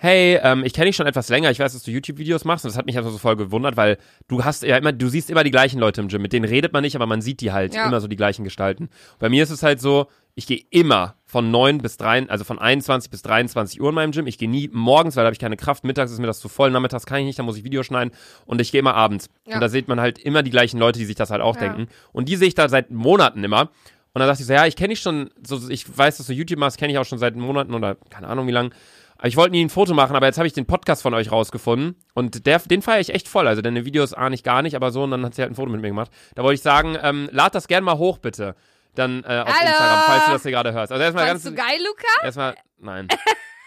hey, 0.00 0.38
ähm, 0.42 0.62
ich 0.64 0.72
kenne 0.74 0.86
dich 0.86 0.96
schon 0.96 1.06
etwas 1.06 1.28
länger, 1.28 1.50
ich 1.50 1.58
weiß, 1.58 1.72
dass 1.72 1.82
du 1.82 1.90
YouTube-Videos 1.90 2.44
machst 2.44 2.64
und 2.64 2.70
das 2.70 2.78
hat 2.78 2.86
mich 2.86 2.96
einfach 2.98 3.10
so 3.10 3.18
voll 3.18 3.34
gewundert, 3.36 3.76
weil 3.76 3.98
du 4.28 4.44
hast 4.44 4.62
ja 4.62 4.76
immer, 4.76 4.92
du 4.92 5.08
siehst 5.08 5.28
immer 5.30 5.42
die 5.42 5.50
gleichen 5.50 5.80
Leute 5.80 6.00
im 6.00 6.08
Gym, 6.08 6.22
mit 6.22 6.32
denen 6.32 6.44
redet 6.44 6.72
man 6.72 6.82
nicht, 6.82 6.94
aber 6.96 7.06
man 7.06 7.20
sieht 7.20 7.40
die 7.40 7.50
halt, 7.52 7.74
Ja. 7.74 7.86
immer 7.86 8.00
so 8.00 8.06
die 8.08 8.16
gleichen 8.16 8.44
Gestalten. 8.44 8.90
Bei 9.18 9.28
mir 9.28 9.42
ist 9.42 9.50
es 9.50 9.62
halt 9.64 9.80
so, 9.80 10.06
ich 10.36 10.46
gehe 10.46 10.62
immer 10.70 11.16
von 11.24 11.50
9 11.50 11.78
bis 11.78 11.96
3, 11.96 12.28
also 12.28 12.44
von 12.44 12.60
21 12.60 13.10
bis 13.10 13.22
23 13.22 13.80
Uhr 13.80 13.88
in 13.88 13.94
meinem 13.96 14.12
Gym. 14.12 14.28
Ich 14.28 14.38
gehe 14.38 14.48
nie 14.48 14.70
morgens, 14.72 15.16
weil 15.16 15.24
da 15.24 15.26
habe 15.26 15.34
ich 15.34 15.40
keine 15.40 15.56
Kraft. 15.56 15.82
Mittags 15.82 16.12
ist 16.12 16.20
mir 16.20 16.28
das 16.28 16.38
zu 16.38 16.48
voll, 16.48 16.70
nachmittags 16.70 17.04
kann 17.06 17.18
ich 17.18 17.24
nicht, 17.26 17.38
da 17.40 17.42
muss 17.42 17.56
ich 17.56 17.64
Videos 17.64 17.86
schneiden. 17.86 18.12
Und 18.46 18.60
ich 18.60 18.70
gehe 18.70 18.78
immer 18.78 18.94
abends. 18.94 19.28
Ja. 19.46 19.54
Und 19.56 19.60
da 19.60 19.68
sieht 19.68 19.88
man 19.88 20.00
halt 20.00 20.20
immer 20.20 20.44
die 20.44 20.50
gleichen 20.52 20.78
Leute, 20.78 21.00
die 21.00 21.06
sich 21.06 21.16
das 21.16 21.30
halt 21.30 21.42
auch 21.42 21.56
Ja. 21.56 21.62
denken. 21.62 21.88
Und 22.12 22.28
die 22.28 22.36
sehe 22.36 22.46
ich 22.46 22.54
da 22.54 22.68
seit 22.68 22.92
Monaten 22.92 23.42
immer. 23.42 23.70
Und 24.14 24.20
dann 24.20 24.28
dachte 24.28 24.42
ich 24.42 24.46
so, 24.46 24.52
ja, 24.52 24.66
ich 24.66 24.76
kenne 24.76 24.88
dich 24.90 25.00
schon, 25.00 25.30
so, 25.46 25.68
ich 25.68 25.96
weiß, 25.96 26.16
dass 26.16 26.26
du 26.26 26.32
YouTube 26.32 26.58
machst, 26.58 26.78
kenne 26.78 26.92
ich 26.92 26.98
auch 26.98 27.04
schon 27.04 27.18
seit 27.18 27.36
Monaten 27.36 27.74
oder 27.74 27.96
keine 28.10 28.26
Ahnung 28.28 28.46
wie 28.46 28.52
lang. 28.52 28.72
Aber 29.18 29.28
ich 29.28 29.36
wollte 29.36 29.50
nie 29.50 29.64
ein 29.64 29.70
Foto 29.70 29.94
machen, 29.94 30.14
aber 30.14 30.26
jetzt 30.26 30.38
habe 30.38 30.46
ich 30.46 30.52
den 30.52 30.66
Podcast 30.66 31.02
von 31.02 31.12
euch 31.12 31.32
rausgefunden 31.32 31.96
und 32.14 32.46
der, 32.46 32.60
den 32.60 32.82
feiere 32.82 33.00
ich 33.00 33.12
echt 33.12 33.28
voll. 33.28 33.48
Also 33.48 33.62
deine 33.62 33.84
Videos 33.84 34.14
ahne 34.14 34.34
ich 34.34 34.44
gar 34.44 34.62
nicht, 34.62 34.76
aber 34.76 34.92
so 34.92 35.02
und 35.02 35.10
dann 35.10 35.24
hat 35.24 35.34
sie 35.34 35.42
halt 35.42 35.50
ein 35.52 35.56
Foto 35.56 35.70
mit 35.70 35.80
mir 35.80 35.88
gemacht. 35.88 36.10
Da 36.36 36.42
wollte 36.42 36.54
ich 36.54 36.62
sagen, 36.62 36.96
ähm, 37.02 37.28
lad 37.32 37.54
das 37.54 37.66
gern 37.66 37.82
mal 37.84 37.98
hoch, 37.98 38.18
bitte. 38.18 38.54
Dann 38.94 39.24
äh, 39.24 39.40
auf 39.40 39.48
Hallo. 39.48 39.68
Instagram, 39.70 40.00
falls 40.06 40.24
du 40.26 40.32
das 40.32 40.42
hier 40.42 40.50
gerade 40.52 40.72
hörst. 40.72 40.92
Also 40.92 41.02
erstmal 41.02 41.26
ganz. 41.26 41.42
Fandest 41.42 41.58
du 41.58 41.68
geil, 41.68 41.80
Luca? 41.84 42.24
Erstmal, 42.24 42.54
nein. 42.78 43.08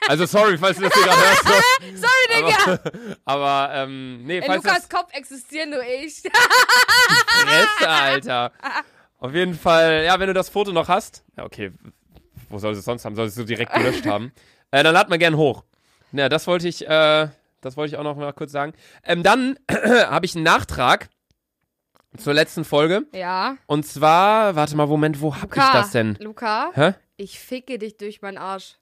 Also 0.07 0.25
sorry, 0.25 0.57
falls 0.57 0.77
du 0.77 0.83
das 0.83 0.93
hier 0.93 1.03
gerade 1.03 1.21
hörst. 1.21 1.47
So. 1.47 1.53
Sorry, 1.95 2.53
Digga. 2.55 2.79
Aber, 3.25 3.45
aber 3.45 3.73
ähm, 3.75 4.23
nee, 4.25 4.37
In 4.39 4.43
falls 4.45 4.63
Lukas 4.63 4.87
das 4.87 4.89
Kopf 4.89 5.13
existieren 5.13 5.69
nur 5.69 5.83
ich. 5.83 6.23
Fresse, 7.43 7.89
Alter. 7.89 8.51
Auf 9.21 9.35
jeden 9.35 9.53
Fall, 9.53 10.03
ja, 10.03 10.19
wenn 10.19 10.27
du 10.27 10.33
das 10.33 10.49
Foto 10.49 10.71
noch 10.71 10.89
hast, 10.89 11.23
ja, 11.37 11.45
okay, 11.45 11.71
wo 12.49 12.57
soll 12.57 12.73
es 12.73 12.83
sonst 12.83 13.05
haben? 13.05 13.15
Soll 13.15 13.27
es 13.27 13.35
so 13.35 13.43
direkt 13.45 13.73
gelöscht 13.73 14.05
haben? 14.05 14.33
Äh, 14.73 14.83
dann 14.83 14.93
lad 14.93 15.09
mal 15.09 15.17
gern 15.17 15.35
hoch. 15.35 15.65
Ja, 16.13 16.29
das 16.29 16.47
wollte 16.47 16.65
ich, 16.65 16.87
äh, 16.87 17.27
das 17.59 17.75
wollte 17.75 17.93
ich 17.93 17.99
auch 17.99 18.05
noch 18.05 18.15
mal 18.15 18.31
kurz 18.31 18.53
sagen. 18.53 18.71
Ähm, 19.03 19.21
dann 19.21 19.59
habe 19.69 20.25
ich 20.25 20.33
einen 20.33 20.45
Nachtrag 20.45 21.09
zur 22.15 22.33
letzten 22.33 22.63
Folge. 22.63 23.05
Ja. 23.13 23.57
Und 23.65 23.85
zwar, 23.85 24.55
warte 24.55 24.77
mal, 24.77 24.87
Moment, 24.87 25.19
wo 25.19 25.35
hab 25.35 25.41
Luca. 25.53 25.65
ich 25.67 25.73
das 25.73 25.91
denn? 25.91 26.17
Luca, 26.21 26.71
Hä? 26.73 26.93
ich 27.17 27.37
ficke 27.37 27.79
dich 27.79 27.97
durch 27.97 28.21
meinen 28.21 28.37
Arsch. 28.37 28.77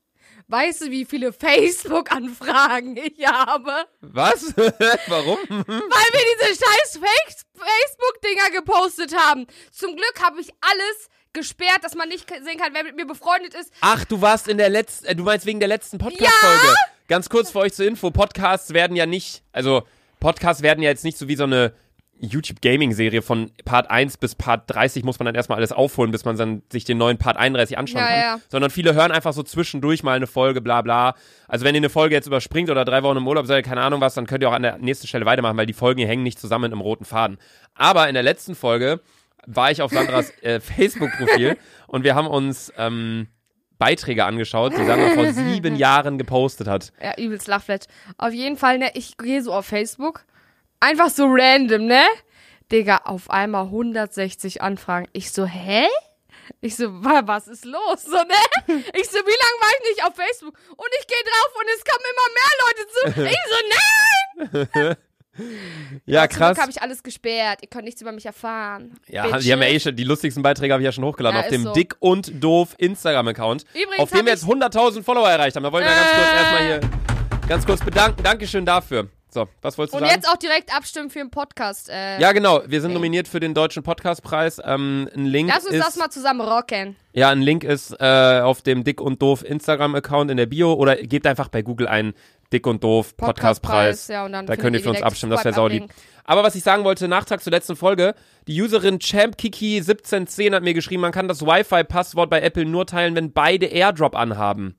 Weißt 0.48 0.82
du, 0.82 0.92
wie 0.92 1.06
viele 1.06 1.32
Facebook-Anfragen 1.32 2.98
ich 2.98 3.26
habe? 3.26 3.72
Was? 4.02 4.56
Warum? 5.08 5.38
Weil 5.48 5.66
wir 5.68 6.26
diese 6.48 6.64
scheiß 6.64 7.00
Face- 7.00 7.46
Facebook-Dinger 7.54 8.50
gepostet 8.62 9.16
haben. 9.16 9.46
Zum 9.72 9.96
Glück 9.96 10.14
habe 10.24 10.42
ich 10.42 10.50
alles 10.62 11.10
gesperrt, 11.34 11.84
dass 11.84 11.94
man 11.96 12.10
nicht 12.10 12.28
sehen 12.30 12.58
kann, 12.58 12.74
wer 12.74 12.84
mit 12.84 12.96
mir 12.96 13.06
befreundet 13.06 13.54
ist. 13.54 13.72
Ach, 13.82 14.04
du 14.06 14.22
warst 14.22 14.48
in 14.48 14.58
der 14.58 14.70
letzten, 14.70 15.06
äh, 15.06 15.16
du 15.16 15.24
meinst 15.24 15.46
wegen 15.46 15.60
der 15.60 15.68
letzten 15.70 15.98
Podcast-Folge. 16.00 16.76
Ganz 17.08 17.30
kurz 17.30 17.52
für 17.52 17.60
euch 17.60 17.74
zur 17.74 17.86
Info, 17.86 18.10
Podcasts 18.12 18.74
werden 18.74 18.96
ja 18.96 19.06
nicht, 19.06 19.44
also 19.52 19.84
Podcasts 20.20 20.64
werden 20.64 20.82
ja 20.84 20.90
jetzt 20.90 21.04
nicht 21.04 21.18
so 21.18 21.28
wie 21.28 21.36
so 21.36 21.44
eine 21.44 21.74
YouTube-Gaming-Serie 22.20 23.22
von 23.22 23.52
Part 23.66 23.90
1 23.90 24.18
bis 24.18 24.36
Part 24.36 24.64
30 24.68 25.04
muss 25.04 25.20
man 25.20 25.26
dann 25.26 25.36
erstmal 25.36 25.58
alles 25.58 25.72
aufholen, 25.72 26.12
bis 26.12 26.26
man 26.26 26.38
dann 26.38 26.62
sich 26.72 26.84
den 26.84 26.98
neuen 26.98 27.18
Part 27.18 27.38
31 27.38 27.78
anschauen 27.78 28.02
Ja, 28.02 28.08
kann. 28.08 28.20
ja. 28.20 28.40
Sondern 28.50 28.72
viele 28.72 28.94
hören 28.94 29.12
einfach 29.12 29.34
so 29.34 29.44
zwischendurch 29.44 30.04
mal 30.04 30.16
eine 30.16 30.28
Folge, 30.28 30.62
bla 30.62 30.82
bla. 30.82 31.16
Also 31.48 31.66
wenn 31.66 31.76
ihr 31.76 31.80
eine 31.80 31.90
Folge 31.90 32.16
jetzt 32.16 32.28
überspringt 32.28 32.70
oder 32.70 32.86
drei 32.86 33.04
Wochen 33.04 33.18
im 33.18 33.28
Urlaub 33.28 33.46
seid, 33.46 33.66
keine 33.66 33.82
Ahnung 33.82 34.02
was, 34.02 34.14
dann 34.16 34.28
könnt 34.28 34.44
ihr 34.44 34.50
auch 34.50 34.54
an 34.54 34.64
der 34.64 34.78
nächsten 34.78 35.08
Stelle 35.08 35.26
weitermachen, 35.26 35.58
weil 35.58 35.66
die 35.66 35.74
Folgen 35.74 36.00
hier 36.00 36.08
hängen 36.08 36.24
nicht 36.24 36.40
zusammen 36.40 36.72
im 36.72 36.82
roten 36.82 37.06
Faden. 37.06 37.38
Aber 37.76 38.08
in 38.08 38.14
der 38.14 38.24
letzten 38.24 38.56
Folge 38.56 39.00
war 39.48 39.72
ich 39.72 39.82
auf 39.82 39.92
Sandras 39.92 40.32
äh, 40.42 40.60
Facebook-Profil 40.60 41.58
und 41.88 42.04
wir 42.04 42.16
haben 42.16 42.28
uns 42.28 42.72
ähm, 42.78 43.28
Beiträge 43.78 44.26
angeschaut, 44.26 44.74
die 44.78 44.84
Sandra 44.86 45.10
vor 45.12 45.26
sieben 45.34 45.78
Jahren 45.78 46.18
gepostet 46.18 46.68
hat. 46.68 46.92
Ja, 47.02 47.14
übelst 47.18 47.48
Lachflash. 47.48 47.84
Auf 48.18 48.34
jeden 48.34 48.58
Fall, 48.58 48.78
ne, 48.78 48.92
ich 48.94 49.18
gehe 49.18 49.42
so 49.42 49.54
auf 49.54 49.66
Facebook. 49.66 50.26
Einfach 50.80 51.10
so 51.10 51.26
random, 51.30 51.86
ne? 51.86 52.04
Digga, 52.72 52.98
auf 53.06 53.30
einmal 53.30 53.66
160 53.66 54.62
Anfragen. 54.62 55.08
Ich 55.14 55.32
so, 55.32 55.46
hä? 55.46 55.88
Ich 56.62 56.76
so, 56.76 56.86
wa- 57.04 57.22
was 57.26 57.48
ist 57.48 57.66
los? 57.66 58.04
So, 58.04 58.12
ne? 58.18 58.76
Ich 58.96 59.10
so, 59.10 59.18
wie 59.18 59.38
lange 59.42 59.60
war 59.60 59.70
ich 59.82 59.90
nicht 59.90 60.04
auf 60.06 60.16
Facebook? 60.16 60.54
Und 60.78 60.88
ich 61.00 61.08
gehe 61.08 61.18
drauf 61.26 61.52
und 61.56 61.68
es 61.76 61.84
kommen 61.86 62.06
immer 62.12 62.30
mehr 62.38 62.54
Leute 62.66 62.88
zu. 62.94 63.22
Ich 64.50 64.68
so, 64.74 64.86
nein! 64.86 64.98
Ja, 66.06 66.28
Zum 66.28 66.38
krass. 66.38 66.58
Habe 66.58 66.70
ich 66.72 66.82
alles 66.82 67.02
gesperrt. 67.02 67.60
Ihr 67.62 67.70
könnt 67.70 67.86
nichts 67.86 68.02
über 68.02 68.12
mich 68.12 68.26
erfahren. 68.26 69.00
Ja, 69.08 69.24
Bitches. 69.24 69.44
die 69.46 69.54
haben 69.54 69.62
ja 69.62 69.70
eh 69.70 69.80
schon, 69.80 69.96
die 69.96 70.04
lustigsten 70.04 70.44
Beiträge 70.44 70.74
habe 70.74 70.82
ich 70.84 70.86
ja 70.86 70.92
schon 70.92 71.06
hochgeladen 71.06 71.38
Ja, 71.40 71.44
auf 71.46 71.50
dem 71.50 71.64
so. 71.64 71.72
Dick 71.72 71.96
und 72.00 72.44
Doof 72.44 72.76
Instagram-Account, 72.78 73.64
Übrigens 73.74 74.00
auf 74.00 74.10
dem 74.10 74.26
wir 74.26 74.34
jetzt 74.34 74.44
ich- 74.44 74.50
100.000 74.50 75.02
Follower 75.02 75.30
erreicht 75.30 75.56
haben. 75.56 75.64
Da 75.64 75.72
wollen 75.72 75.86
wir 75.86 75.92
ganz 75.94 76.10
kurz 76.12 76.28
Äh. 76.28 76.36
erstmal 76.36 76.64
hier 76.66 76.80
ganz 77.48 77.66
kurz 77.66 77.80
bedanken. 77.86 78.22
Dankeschön 78.22 78.66
dafür. 78.66 79.08
So, 79.32 79.48
was 79.62 79.78
wolltest 79.78 79.94
du 79.94 79.98
Und 79.98 80.06
sagen? 80.08 80.16
jetzt 80.22 80.28
auch 80.28 80.38
direkt 80.38 80.76
abstimmen 80.76 81.12
für 81.12 81.20
den 81.20 81.30
Podcast. 81.30 81.88
Äh, 81.90 82.20
ja, 82.20 82.32
genau. 82.32 82.62
Wir 82.66 82.82
sind 82.82 82.90
Okay. 82.92 82.96
nominiert 82.96 83.28
für 83.28 83.40
den 83.40 83.54
Deutschen 83.54 83.84
Podcastpreis. 83.84 84.60
Ähm, 84.66 85.08
ein 85.16 85.26
Link 85.28 85.50
Lass 85.54 85.66
uns 85.66 85.76
ist, 85.76 85.86
das 85.86 85.96
mal 85.98 86.10
zusammen 86.10 86.42
rocken. 86.42 86.96
ja, 87.14 87.30
ein 87.30 87.42
Link 87.44 87.64
ist 87.64 87.96
äh, 88.00 88.40
auf 88.40 88.64
dem 88.64 88.84
Dick 88.84 89.00
und 89.00 89.22
Doof 89.22 89.44
Instagram-Account 89.46 90.32
in 90.32 90.38
der 90.38 90.48
Bio 90.48 90.74
oder 90.74 90.96
gebt 90.96 91.28
einfach 91.28 91.48
bei 91.50 91.62
Google 91.62 91.88
ein 91.88 92.14
Dick 92.52 92.66
und 92.66 92.84
Doof 92.84 93.16
Podcastpreis. 93.18 94.08
Ja, 94.08 94.26
und 94.26 94.32
dann 94.32 94.48
Da 94.48 94.56
könnt 94.56 94.76
ihr 94.76 94.82
für 94.82 94.90
uns 94.90 95.04
abstimmen, 95.04 95.32
das 95.32 95.46
wäre 95.46 95.54
saulieb. 95.54 95.92
Aber 96.24 96.42
was 96.42 96.56
ich 96.56 96.64
sagen 96.64 96.84
wollte, 96.84 97.08
Nachtrag 97.08 97.44
zur 97.44 97.52
letzten 97.52 97.76
Folge. 97.76 98.16
Die 98.48 98.60
Userin 98.60 98.98
ChampKiki1710 98.98 100.56
hat 100.56 100.64
mir 100.64 100.74
geschrieben, 100.74 101.02
man 101.02 101.12
kann 101.12 101.28
das 101.28 101.42
Wi-Fi-Passwort 101.46 102.30
bei 102.32 102.42
Apple 102.42 102.66
nur 102.66 102.88
teilen, 102.88 103.16
wenn 103.16 103.32
beide 103.32 103.68
AirDrop 103.68 104.16
anhaben. 104.16 104.76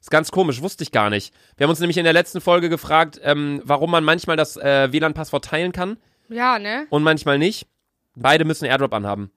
Ist 0.00 0.10
ganz 0.10 0.30
komisch, 0.30 0.62
wusste 0.62 0.82
ich 0.82 0.92
gar 0.92 1.10
nicht. 1.10 1.34
Wir 1.56 1.64
haben 1.64 1.70
uns 1.70 1.80
nämlich 1.80 1.98
in 1.98 2.04
der 2.04 2.12
letzten 2.14 2.40
Folge 2.40 2.68
gefragt, 2.70 3.20
ähm, 3.22 3.60
warum 3.64 3.90
man 3.90 4.02
manchmal 4.02 4.36
das 4.36 4.56
äh, 4.56 4.90
WLAN-Passwort 4.92 5.44
teilen 5.44 5.72
kann 5.72 5.98
Ja, 6.28 6.58
ne? 6.58 6.86
und 6.90 7.02
manchmal 7.02 7.38
nicht. 7.38 7.66
Beide 8.16 8.44
müssen 8.44 8.64
AirDrop 8.64 8.94
anhaben. 8.94 9.30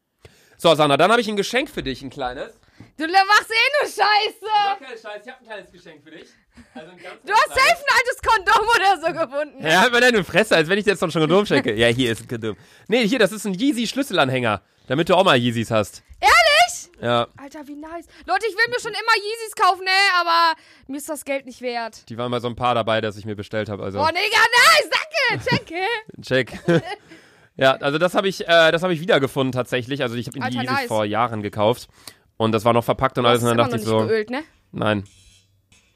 So, 0.57 0.73
Sandra, 0.75 0.95
dann 0.97 1.11
habe 1.11 1.19
ich 1.21 1.27
ein 1.27 1.35
Geschenk 1.35 1.69
für 1.69 1.83
dich, 1.83 2.01
ein 2.01 2.09
kleines. 2.09 2.53
Du 2.97 3.05
machst 3.05 3.49
eh 3.49 3.81
nur 3.81 3.89
Scheiße. 3.89 4.45
Okay, 4.75 4.85
Scheiß, 5.01 5.21
ich 5.25 5.31
habe 5.31 5.41
ein 5.41 5.45
kleines 5.45 5.71
Geschenk 5.71 6.03
für 6.03 6.11
dich. 6.11 6.27
Also 6.73 6.91
ein 6.91 6.97
ganz, 6.97 7.15
Du 7.25 7.33
hast 7.33 7.47
safe 7.49 7.83
ein 7.83 7.97
altes 7.97 8.21
Kondom 8.21 8.67
oder 8.75 9.01
so 9.01 9.27
gefunden. 9.27 9.63
Ja, 9.65 9.81
halt 9.81 9.91
mal 9.91 10.01
deine 10.01 10.23
Fresse, 10.23 10.55
als 10.55 10.69
wenn 10.69 10.77
ich 10.77 10.85
dir 10.85 10.91
jetzt 10.91 11.01
noch 11.01 11.11
schon 11.11 11.21
ein 11.21 11.27
Kondom 11.27 11.45
schenke. 11.45 11.73
Ja, 11.75 11.87
hier 11.87 12.11
ist 12.11 12.21
ein 12.21 12.27
Kondom. 12.27 12.55
Nee, 12.87 13.07
hier, 13.07 13.19
das 13.19 13.31
ist 13.31 13.45
ein 13.45 13.53
Yeezy-Schlüsselanhänger. 13.53 14.61
Damit 14.87 15.09
du 15.09 15.15
auch 15.15 15.23
mal 15.23 15.37
Yeezys 15.37 15.71
hast. 15.71 16.03
Ehrlich? 16.23 16.89
Ja, 17.01 17.27
Alter, 17.37 17.67
wie 17.67 17.75
nice. 17.75 18.05
Leute, 18.25 18.45
ich 18.47 18.55
will 18.55 18.65
mir 18.69 18.79
schon 18.79 18.91
immer 18.91 19.15
Yeezys 19.17 19.55
kaufen, 19.55 19.83
ne? 19.83 19.91
Aber 20.21 20.57
mir 20.87 20.97
ist 20.97 21.09
das 21.09 21.25
Geld 21.25 21.45
nicht 21.45 21.61
wert. 21.61 22.07
die 22.09 22.17
waren 22.17 22.31
bei 22.31 22.39
so 22.39 22.47
ein 22.47 22.55
paar 22.55 22.75
dabei, 22.75 23.01
das 23.01 23.17
ich 23.17 23.25
mir 23.25 23.35
bestellt 23.35 23.67
habe. 23.69 23.83
Also, 23.83 23.99
Oh, 23.99 24.07
Digga, 24.07 24.19
nice. 24.21 24.89
Danke. 24.89 25.49
Danke. 25.49 26.21
check. 26.21 26.59
ja, 27.57 27.73
also 27.73 27.97
das 27.97 28.15
habe 28.15 28.27
ich, 28.29 28.47
äh, 28.47 28.71
das 28.71 28.83
habe 28.83 28.93
ich 28.93 29.01
wiedergefunden 29.01 29.51
tatsächlich. 29.51 30.01
Also 30.01 30.15
ich 30.15 30.27
habe 30.27 30.37
die 30.39 30.43
Alter, 30.43 30.61
Yeezys 30.61 30.71
nice. 30.71 30.87
vor 30.87 31.03
Jahren 31.05 31.41
gekauft. 31.41 31.89
Und 32.37 32.51
das 32.53 32.63
war 32.65 32.73
noch 32.73 32.83
verpackt 32.83 33.17
und 33.17 33.25
alles. 33.25 33.41
Und 33.41 33.49
dann 33.49 33.57
dachte 33.57 33.75
ich 33.75 33.83
so, 33.83 33.99
geölt, 33.99 34.29
ne? 34.29 34.43
nein. 34.71 35.03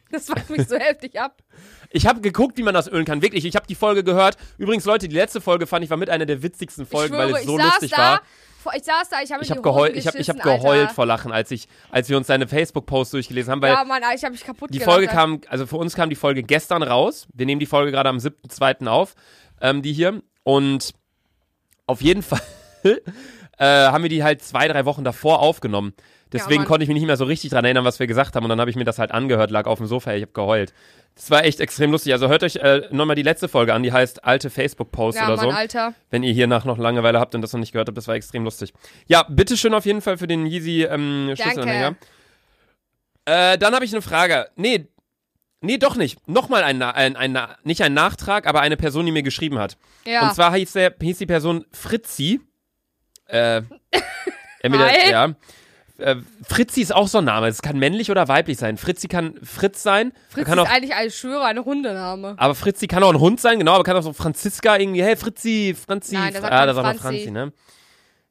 Das 0.11 0.25
fuckt 0.25 0.49
mich 0.49 0.67
so 0.67 0.77
heftig 0.77 1.19
ab. 1.19 1.41
Ich 1.89 2.07
habe 2.07 2.21
geguckt, 2.21 2.57
wie 2.57 2.63
man 2.63 2.73
das 2.73 2.87
ölen 2.87 3.05
kann. 3.05 3.21
Wirklich, 3.21 3.45
ich 3.45 3.55
habe 3.55 3.67
die 3.67 3.75
Folge 3.75 4.03
gehört. 4.03 4.37
Übrigens, 4.57 4.85
Leute, 4.85 5.07
die 5.07 5.15
letzte 5.15 5.41
Folge 5.41 5.67
fand 5.67 5.83
ich 5.83 5.89
war 5.89 5.97
mit 5.97 6.09
einer 6.09 6.25
der 6.25 6.41
witzigsten 6.43 6.85
Folgen, 6.85 7.15
schwöre, 7.15 7.33
weil 7.33 7.41
es 7.41 7.45
so 7.45 7.57
lustig 7.57 7.91
da, 7.91 7.97
war. 7.97 8.21
Ich 8.75 8.83
saß 8.83 9.09
da, 9.09 9.21
ich 9.21 9.31
habe 9.31 9.43
Ich 9.43 9.51
habe 9.51 9.61
geheult, 9.61 9.95
ich 9.95 10.07
habe 10.07 10.17
ich 10.17 10.29
hab 10.29 10.41
geheult 10.41 10.91
vor 10.91 11.05
Lachen, 11.05 11.31
als 11.31 11.51
ich, 11.51 11.67
als 11.89 12.09
wir 12.09 12.17
uns 12.17 12.27
deine 12.27 12.47
Facebook-Post 12.47 13.13
durchgelesen 13.13 13.51
haben, 13.51 13.61
weil 13.61 13.73
Ja, 13.73 13.83
Mann, 13.85 14.01
ich 14.13 14.23
habe 14.23 14.33
mich 14.33 14.43
kaputt 14.43 14.73
die 14.73 14.79
Folge 14.79 15.07
kam, 15.07 15.41
also 15.47 15.65
für 15.65 15.77
uns 15.77 15.95
kam 15.95 16.09
die 16.09 16.15
Folge 16.15 16.43
gestern 16.43 16.83
raus. 16.83 17.27
Wir 17.33 17.45
nehmen 17.45 17.59
die 17.59 17.65
Folge 17.65 17.91
gerade 17.91 18.09
am 18.09 18.17
7.2. 18.17 18.87
auf, 18.87 19.15
ähm, 19.61 19.81
die 19.81 19.93
hier. 19.93 20.21
Und 20.43 20.93
auf 21.85 22.01
jeden 22.01 22.21
Fall 22.23 22.41
äh, 22.83 23.65
haben 23.65 24.03
wir 24.03 24.09
die 24.09 24.23
halt 24.23 24.41
zwei, 24.41 24.67
drei 24.67 24.85
Wochen 24.85 25.03
davor 25.03 25.39
aufgenommen. 25.39 25.93
Deswegen 26.34 26.62
Mann. 26.62 26.67
konnte 26.67 26.84
ich 26.84 26.89
mich 26.89 26.96
nicht 26.96 27.07
mehr 27.07 27.17
so 27.17 27.25
richtig 27.25 27.51
dran 27.51 27.65
erinnern, 27.65 27.86
was 27.86 28.00
wir 28.00 28.07
gesagt 28.07 28.36
haben. 28.36 28.43
Und 28.43 28.50
dann 28.50 28.60
habe 28.60 28.69
ich 28.69 28.75
mir 28.75 28.84
das 28.84 29.00
halt 29.00 29.12
angehört, 29.12 29.51
lag 29.51 29.65
auf 29.65 29.77
dem 29.77 29.88
Sofa, 29.88 30.13
ich 30.13 30.24
habe 30.24 30.31
geheult. 30.34 30.74
Das 31.15 31.31
war 31.31 31.43
echt 31.43 31.60
extrem 31.60 31.91
lustig. 31.91 32.13
Also 32.13 32.27
hört 32.27 32.43
euch 32.43 32.57
äh, 32.57 32.88
nochmal 32.91 33.15
die 33.15 33.24
letzte 33.24 33.48
Folge 33.48 33.74
an, 33.74 33.81
die 33.81 33.91
heißt 33.91 34.24
alte 34.24 34.50
Facebook-Posts 34.50 35.19
Ja, 35.19 35.27
oder 35.27 35.38
Mann, 35.38 35.50
so. 35.50 35.51
Alter. 35.51 35.93
Wenn 36.12 36.22
ihr 36.24 36.31
hiernach 36.31 36.63
noch 36.63 36.77
Langeweile 36.77 37.19
habt 37.19 37.34
und 37.34 37.41
das 37.41 37.53
noch 37.53 37.60
nicht 37.60 37.72
gehört 37.72 37.88
habt, 37.88 37.98
das 37.98 38.07
war 38.07 38.15
extrem 38.15 38.43
lustig. 38.43 38.72
Ja, 39.07 39.24
bitteschön 39.27 39.74
auf 39.74 39.86
jeden 39.86 40.01
Fall 40.01 40.17
für 40.17 40.27
den 40.27 40.46
Yeezy 40.46 40.84
ähm, 40.84 41.34
Schlüsselanhänger. 41.36 41.96
Äh, 43.25 43.57
dann 43.57 43.74
habe 43.74 43.84
ich 43.84 43.93
eine 43.93 44.01
Frage. 44.01 44.48
Nee, 44.55 44.88
nee, 45.62 45.77
doch 45.77 45.96
nicht. 45.96 46.27
Nochmal 46.27 46.63
ein, 46.63 46.81
ein, 46.81 47.15
ein, 47.15 47.38
nicht 47.63 47.81
ein 47.81 47.93
Nachtrag, 47.93 48.46
aber 48.48 48.62
eine 48.62 48.77
Person, 48.77 49.05
die 49.05 49.12
mir 49.12 49.24
geschrieben 49.24 49.57
hat. 49.57 49.77
Ja. 50.05 50.27
Und 50.27 50.36
zwar 50.36 50.53
hieß, 50.55 50.74
der, 50.74 50.93
hieß 51.01 51.17
die 51.17 51.25
Person 51.25 51.65
Fritzi. 51.72 52.41
Äh, 53.25 53.63
entweder, 54.62 55.10
ja. 55.10 55.34
Äh, 56.00 56.18
Fritzi 56.48 56.82
ist 56.82 56.94
auch 56.94 57.08
so 57.08 57.18
ein 57.18 57.25
Name. 57.25 57.48
Es 57.48 57.62
kann 57.62 57.80
männlich 57.80 58.12
oder 58.12 58.27
weiblich 58.27 58.58
sein. 58.58 58.77
Fritzi 58.77 59.08
kann 59.08 59.34
Fritz 59.44 59.82
sein. 59.82 60.13
Fritz 60.30 60.46
kann 60.46 60.60
ist 60.60 60.66
auch, 60.66 60.70
eigentlich, 60.70 60.92
ich 61.06 61.16
schwöre, 61.16 61.44
ein 61.46 61.63
Hundename. 61.63 62.36
aber 62.38 62.54
Fritzi 62.56 62.88
kann 62.88 63.01
auch 63.04 63.12
ein 63.13 63.20
Hund 63.20 63.39
sein, 63.42 63.58
genau, 63.58 63.74
aber 63.74 63.84
kann 63.84 63.98
auch 63.98 64.04
so 64.04 64.13
Franziska 64.13 64.77
irgendwie, 64.77 65.01
hey 65.04 65.16
Fritzi, 65.16 65.75
Franzi. 65.75 66.13
Nein, 66.16 66.34
der 66.34 66.42
sagt 66.42 66.54
ah, 66.54 66.66
da 66.68 66.74
sagt 66.75 66.86
man 66.86 66.98
Franzi. 66.98 67.32
Ne? 67.32 67.51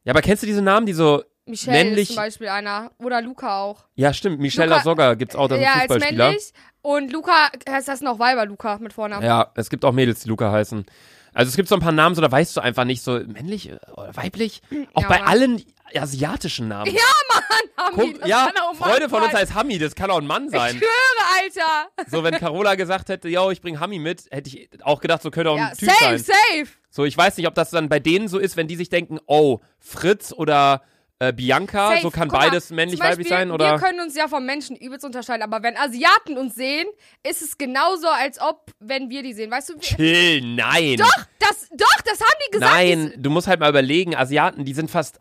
Ja, 0.05 0.13
aber 0.13 0.21
kennst 0.21 0.43
du 0.43 0.47
diese 0.47 0.61
Namen, 0.61 0.85
die 0.85 0.93
so, 0.93 1.23
Michelle 1.45 1.77
männlich- 1.77 2.03
ist 2.09 2.15
zum 2.15 2.23
Beispiel 2.23 2.47
einer. 2.47 2.91
Oder 2.99 3.21
Luca 3.21 3.61
auch. 3.61 3.83
ja 3.95 4.13
stimmt, 4.13 4.39
Michelle 4.39 4.69
Lasogga 4.69 5.15
gibt's 5.15 5.35
auch, 5.35 5.47
das 5.49 5.57
ist 5.59 5.63
ja, 5.65 5.73
ein 5.73 5.79
als 5.81 5.87
Fußballspieler. 5.91 6.25
männlich. 6.27 6.53
Und 6.81 7.11
Luca, 7.11 7.49
heißt 7.69 7.87
das 7.89 7.99
noch 7.99 8.17
Weiber 8.19 8.45
Luca 8.45 8.77
mit 8.79 8.93
Vornamen. 8.93 9.25
Ja, 9.25 9.51
es 9.55 9.69
gibt 9.69 9.83
auch 9.83 9.91
Mädels, 9.91 10.21
die 10.21 10.29
Luca 10.29 10.51
heißen. 10.53 10.85
Also 11.33 11.49
es 11.49 11.55
gibt 11.57 11.67
so 11.69 11.75
ein 11.75 11.81
paar 11.81 11.91
Namen, 11.91 12.15
so 12.15 12.21
da 12.21 12.31
weißt 12.31 12.55
du 12.57 12.61
einfach 12.61 12.85
nicht, 12.85 13.03
so 13.03 13.19
männlich 13.19 13.71
oder 13.93 14.15
weiblich. 14.15 14.61
Auch 14.93 15.01
Ja, 15.03 15.07
bei 15.09 15.19
Mann. 15.19 15.27
allen 15.27 15.61
asiatischen 15.95 16.67
Namen. 16.67 16.91
Ja, 16.93 17.01
Mann, 17.33 17.93
die. 18.05 18.13
Guck, 18.19 18.27
ja, 18.27 18.49
Freunde 18.77 19.09
von 19.09 19.23
uns 19.23 19.33
heißt 19.33 19.53
Hami, 19.53 19.77
das 19.77 19.95
kann 19.95 20.09
auch 20.11 20.17
ein 20.19 20.27
Mann 20.27 20.45
Ich 20.45 20.51
sein. 20.51 20.77
schwöre, 20.77 21.41
Alter. 21.41 21.89
So, 22.09 22.23
wenn 22.23 22.35
Carola 22.35 22.75
gesagt 22.75 23.09
hätte, 23.09 23.29
yo, 23.29 23.51
ich 23.51 23.61
bring 23.61 23.79
Hami 23.79 23.99
mit, 23.99 24.25
hätte 24.31 24.49
ich 24.49 24.69
auch 24.83 24.99
gedacht, 25.01 25.21
so 25.21 25.31
könnte 25.31 25.51
auch 25.51 25.57
Ja, 25.57 25.67
ein 25.67 25.77
Typ 25.77 25.89
safe, 25.89 26.17
sein. 26.19 26.19
safe. 26.19 26.67
So, 26.89 27.05
ich 27.05 27.17
weiß 27.17 27.37
nicht, 27.37 27.47
ob 27.47 27.55
das 27.55 27.69
dann 27.69 27.89
bei 27.89 27.99
denen 27.99 28.27
so 28.27 28.39
ist, 28.39 28.57
wenn 28.57 28.67
die 28.67 28.75
sich 28.75 28.89
denken, 28.89 29.19
oh, 29.27 29.59
Fritz 29.79 30.33
oder 30.33 30.81
äh, 31.19 31.33
Bianca, 31.33 31.89
Safe. 31.89 32.01
so 32.01 32.11
kann 32.11 32.27
Guck 32.29 32.39
beides 32.39 32.69
männlich-weiblich 32.69 33.27
sein, 33.27 33.49
oder? 33.51 33.71
Wir 33.71 33.79
können 33.79 33.99
uns 34.01 34.15
ja 34.15 34.27
vom 34.27 34.45
Menschen 34.45 34.75
übelst 34.75 35.03
unterscheiden, 35.03 35.41
aber 35.41 35.63
wenn 35.63 35.75
Asiaten 35.75 36.37
uns 36.37 36.53
sehen, 36.53 36.85
ist 37.27 37.41
es 37.41 37.57
genauso, 37.57 38.07
als 38.07 38.39
ob, 38.39 38.71
wenn 38.79 39.09
wir 39.09 39.23
die 39.23 39.33
sehen. 39.33 39.49
Weißt 39.49 39.69
du, 39.69 39.79
Chill, 39.79 40.41
nein. 40.41 40.97
doch, 40.97 41.09
das, 41.39 41.69
doch, 41.71 42.01
das 42.05 42.19
haben 42.21 42.39
die 42.47 42.51
gesagt. 42.51 42.71
Nein, 42.71 43.13
du 43.17 43.29
musst 43.31 43.47
halt 43.47 43.59
mal 43.59 43.69
überlegen, 43.69 44.15
Asiaten, 44.15 44.63
die 44.63 44.73
sind 44.75 44.91
fast, 44.91 45.19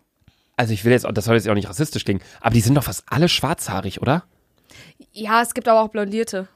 also 0.56 0.72
ich 0.72 0.84
will 0.84 0.92
jetzt, 0.92 1.06
das 1.12 1.24
soll 1.24 1.36
jetzt 1.36 1.48
auch 1.48 1.54
nicht 1.54 1.68
rassistisch 1.68 2.04
klingen, 2.04 2.22
aber 2.40 2.54
die 2.54 2.60
sind 2.60 2.74
doch 2.74 2.84
fast 2.84 3.04
alle 3.06 3.28
schwarzhaarig, 3.28 4.00
oder? 4.00 4.24
Ja, 5.12 5.42
es 5.42 5.54
gibt 5.54 5.68
aber 5.68 5.82
auch 5.82 5.88
Blondierte. 5.88 6.48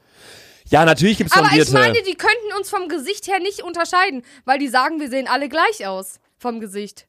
Ja, 0.69 0.85
natürlich 0.85 1.17
gibt's 1.17 1.33
Aber 1.33 1.47
Blondierte. 1.49 1.69
ich 1.69 1.73
meine, 1.73 2.01
die 2.03 2.15
könnten 2.15 2.57
uns 2.57 2.69
vom 2.69 2.87
Gesicht 2.87 3.27
her 3.27 3.39
nicht 3.39 3.61
unterscheiden, 3.61 4.23
weil 4.45 4.59
die 4.59 4.67
sagen, 4.67 4.99
wir 4.99 5.09
sehen 5.09 5.27
alle 5.27 5.49
gleich 5.49 5.85
aus. 5.85 6.19
Vom 6.37 6.59
Gesicht. 6.59 7.07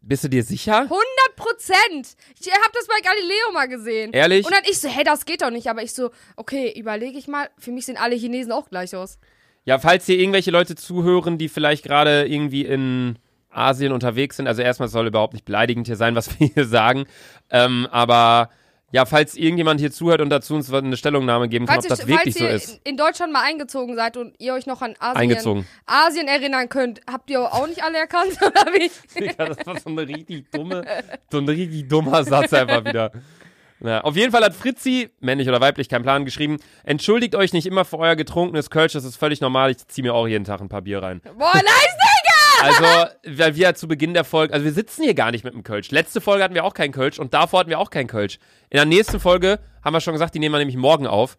Bist 0.00 0.24
du 0.24 0.28
dir 0.28 0.42
sicher? 0.42 0.78
100 0.80 1.00
Prozent. 1.36 2.16
Ich 2.40 2.50
hab 2.50 2.72
das 2.72 2.86
bei 2.86 3.00
Galileo 3.02 3.52
mal 3.52 3.68
gesehen. 3.68 4.12
Ehrlich? 4.12 4.44
Und 4.44 4.52
dann 4.52 4.64
ich 4.68 4.80
so, 4.80 4.88
hey, 4.88 5.04
das 5.04 5.24
geht 5.26 5.42
doch 5.42 5.50
nicht. 5.50 5.68
Aber 5.68 5.82
ich 5.82 5.92
so, 5.92 6.10
okay, 6.36 6.72
überlege 6.76 7.18
ich 7.18 7.28
mal. 7.28 7.50
Für 7.58 7.70
mich 7.70 7.86
sehen 7.86 7.96
alle 7.96 8.16
Chinesen 8.16 8.50
auch 8.50 8.68
gleich 8.68 8.96
aus. 8.96 9.18
Ja, 9.64 9.78
falls 9.78 10.06
hier 10.06 10.18
irgendwelche 10.18 10.50
Leute 10.50 10.74
zuhören, 10.74 11.38
die 11.38 11.48
vielleicht 11.48 11.84
gerade 11.84 12.26
irgendwie 12.26 12.64
in 12.64 13.16
Asien 13.52 13.92
unterwegs 13.92 14.36
sind, 14.36 14.46
also 14.46 14.62
erstmal 14.62 14.88
soll 14.88 15.06
überhaupt 15.06 15.32
nicht 15.34 15.44
beleidigend 15.44 15.86
hier 15.86 15.96
sein, 15.96 16.14
was 16.14 16.28
wir 16.40 16.48
hier 16.48 16.66
sagen, 16.66 17.04
ähm, 17.50 17.86
aber 17.90 18.50
ja, 18.92 19.06
falls 19.06 19.34
irgendjemand 19.34 19.80
hier 19.80 19.90
zuhört 19.90 20.20
und 20.20 20.28
dazu 20.28 20.54
uns 20.54 20.72
eine 20.72 20.96
Stellungnahme 20.98 21.48
geben 21.48 21.66
kann, 21.66 21.76
Falls, 21.76 21.86
ob 21.86 21.88
das 21.90 22.00
ich, 22.00 22.06
wirklich 22.08 22.34
falls 22.36 22.38
so 22.38 22.44
ihr 22.44 22.50
ist. 22.76 22.80
in 22.84 22.98
Deutschland 22.98 23.32
mal 23.32 23.42
eingezogen 23.42 23.96
seid 23.96 24.18
und 24.18 24.34
ihr 24.38 24.52
euch 24.52 24.66
noch 24.66 24.82
an 24.82 24.94
Asien. 24.98 25.66
Asien 25.86 26.28
erinnern 26.28 26.68
könnt, 26.68 27.00
habt 27.10 27.30
ihr 27.30 27.40
auch 27.40 27.66
nicht 27.66 27.82
alle 27.82 27.98
erkannt, 27.98 28.36
oder 28.42 28.66
wie? 28.72 28.90
Ja, 29.24 29.46
das 29.46 29.66
war 29.66 29.80
so 29.80 29.88
eine 29.88 30.06
richtig 30.06 30.50
dumme, 30.50 30.84
so 31.30 31.38
ein 31.38 31.48
richtig 31.48 31.88
dummer 31.88 32.22
Satz 32.22 32.52
einfach 32.52 32.84
wieder. 32.84 33.12
Na, 33.84 34.02
auf 34.02 34.14
jeden 34.14 34.30
Fall 34.30 34.44
hat 34.44 34.54
Fritzi, 34.54 35.10
männlich 35.20 35.48
oder 35.48 35.60
weiblich, 35.60 35.88
kein 35.88 36.02
Plan, 36.02 36.24
geschrieben, 36.24 36.58
entschuldigt 36.84 37.34
euch 37.34 37.52
nicht 37.52 37.66
immer 37.66 37.84
für 37.84 37.98
euer 37.98 38.14
getrunkenes 38.14 38.70
Kölsch, 38.70 38.92
das 38.92 39.02
ist 39.04 39.16
völlig 39.16 39.40
normal, 39.40 39.72
ich 39.72 39.78
ziehe 39.88 40.04
mir 40.04 40.14
auch 40.14 40.28
jeden 40.28 40.44
Tag 40.44 40.60
ein 40.60 40.68
paar 40.68 40.82
Bier 40.82 41.02
rein. 41.02 41.20
Boah, 41.36 41.52
nice, 41.54 41.62
Digga! 41.64 42.01
Also, 42.62 42.84
weil 43.26 43.56
wir 43.56 43.74
zu 43.74 43.88
Beginn 43.88 44.14
der 44.14 44.24
Folge, 44.24 44.54
also 44.54 44.64
wir 44.64 44.72
sitzen 44.72 45.02
hier 45.02 45.14
gar 45.14 45.30
nicht 45.30 45.44
mit 45.44 45.54
dem 45.54 45.62
Kölsch. 45.62 45.90
Letzte 45.90 46.20
Folge 46.20 46.44
hatten 46.44 46.54
wir 46.54 46.64
auch 46.64 46.74
keinen 46.74 46.92
Kölsch 46.92 47.18
und 47.18 47.34
davor 47.34 47.60
hatten 47.60 47.70
wir 47.70 47.78
auch 47.78 47.90
keinen 47.90 48.06
Kölsch. 48.06 48.38
In 48.70 48.76
der 48.76 48.86
nächsten 48.86 49.20
Folge 49.20 49.58
haben 49.84 49.92
wir 49.94 50.00
schon 50.00 50.12
gesagt, 50.14 50.34
die 50.34 50.38
nehmen 50.38 50.54
wir 50.54 50.58
nämlich 50.58 50.76
morgen 50.76 51.06
auf. 51.06 51.36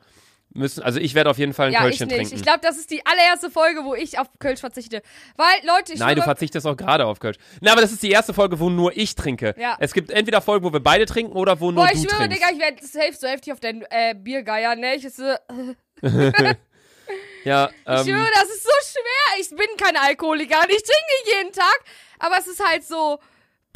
Müssen, 0.55 0.83
also 0.83 0.99
ich 0.99 1.15
werde 1.15 1.31
auf 1.31 1.39
jeden 1.39 1.53
Fall 1.53 1.67
ein 1.67 1.73
Ja, 1.73 1.79
ich 1.79 1.85
Kölschchen 1.85 2.07
nicht. 2.09 2.17
trinken. 2.17 2.35
Ich 2.35 2.43
glaube, 2.43 2.59
das 2.61 2.77
ist 2.77 2.91
die 2.91 3.03
allererste 3.07 3.49
Folge, 3.49 3.85
wo 3.85 3.95
ich 3.95 4.19
auf 4.19 4.27
Kölsch 4.37 4.59
verzichte. 4.59 5.01
Weil, 5.35 5.47
Leute, 5.65 5.93
ich 5.93 5.99
Nein, 5.99 6.15
du 6.15 6.21
verzichtest 6.21 6.67
auch 6.67 6.77
gerade 6.77 7.07
auf 7.07 7.19
Kölsch. 7.19 7.37
Na, 7.59 7.71
aber 7.71 7.81
das 7.81 7.91
ist 7.91 8.03
die 8.03 8.11
erste 8.11 8.35
Folge, 8.35 8.59
wo 8.59 8.69
nur 8.69 8.95
ich 8.95 9.15
trinke. 9.15 9.55
Ja. 9.57 9.77
Es 9.79 9.93
gibt 9.93 10.11
entweder 10.11 10.41
Folgen, 10.41 10.63
wo 10.63 10.71
wir 10.71 10.79
beide 10.79 11.07
trinken 11.07 11.33
oder 11.33 11.59
wo 11.59 11.71
nur 11.71 11.83
Boah, 11.83 11.91
du 11.91 11.97
ich 11.97 12.07
schwöre. 12.07 12.29
Digga, 12.29 12.45
ich 12.53 12.59
werde 12.59 12.85
safe 12.85 13.13
so 13.19 13.27
heftig 13.27 13.51
auf 13.51 13.61
deinen 13.61 13.81
äh, 13.89 14.13
Biergeier, 14.15 14.75
ne? 14.75 14.93
Ich, 14.95 15.11
so, 15.11 15.23
ja, 17.45 17.69
ich 17.69 17.75
ähm, 17.87 18.03
schwöre, 18.05 18.29
das 18.33 18.49
ist 18.49 18.63
so 18.63 18.69
schwer. 18.91 19.41
Ich 19.41 19.49
bin 19.49 19.77
kein 19.77 19.95
Alkoholiker 19.97 20.57
und 20.59 20.69
ich 20.69 20.83
trinke 20.83 21.37
jeden 21.37 21.51
Tag. 21.53 21.79
Aber 22.19 22.37
es 22.39 22.47
ist 22.47 22.63
halt 22.65 22.83
so, 22.83 23.19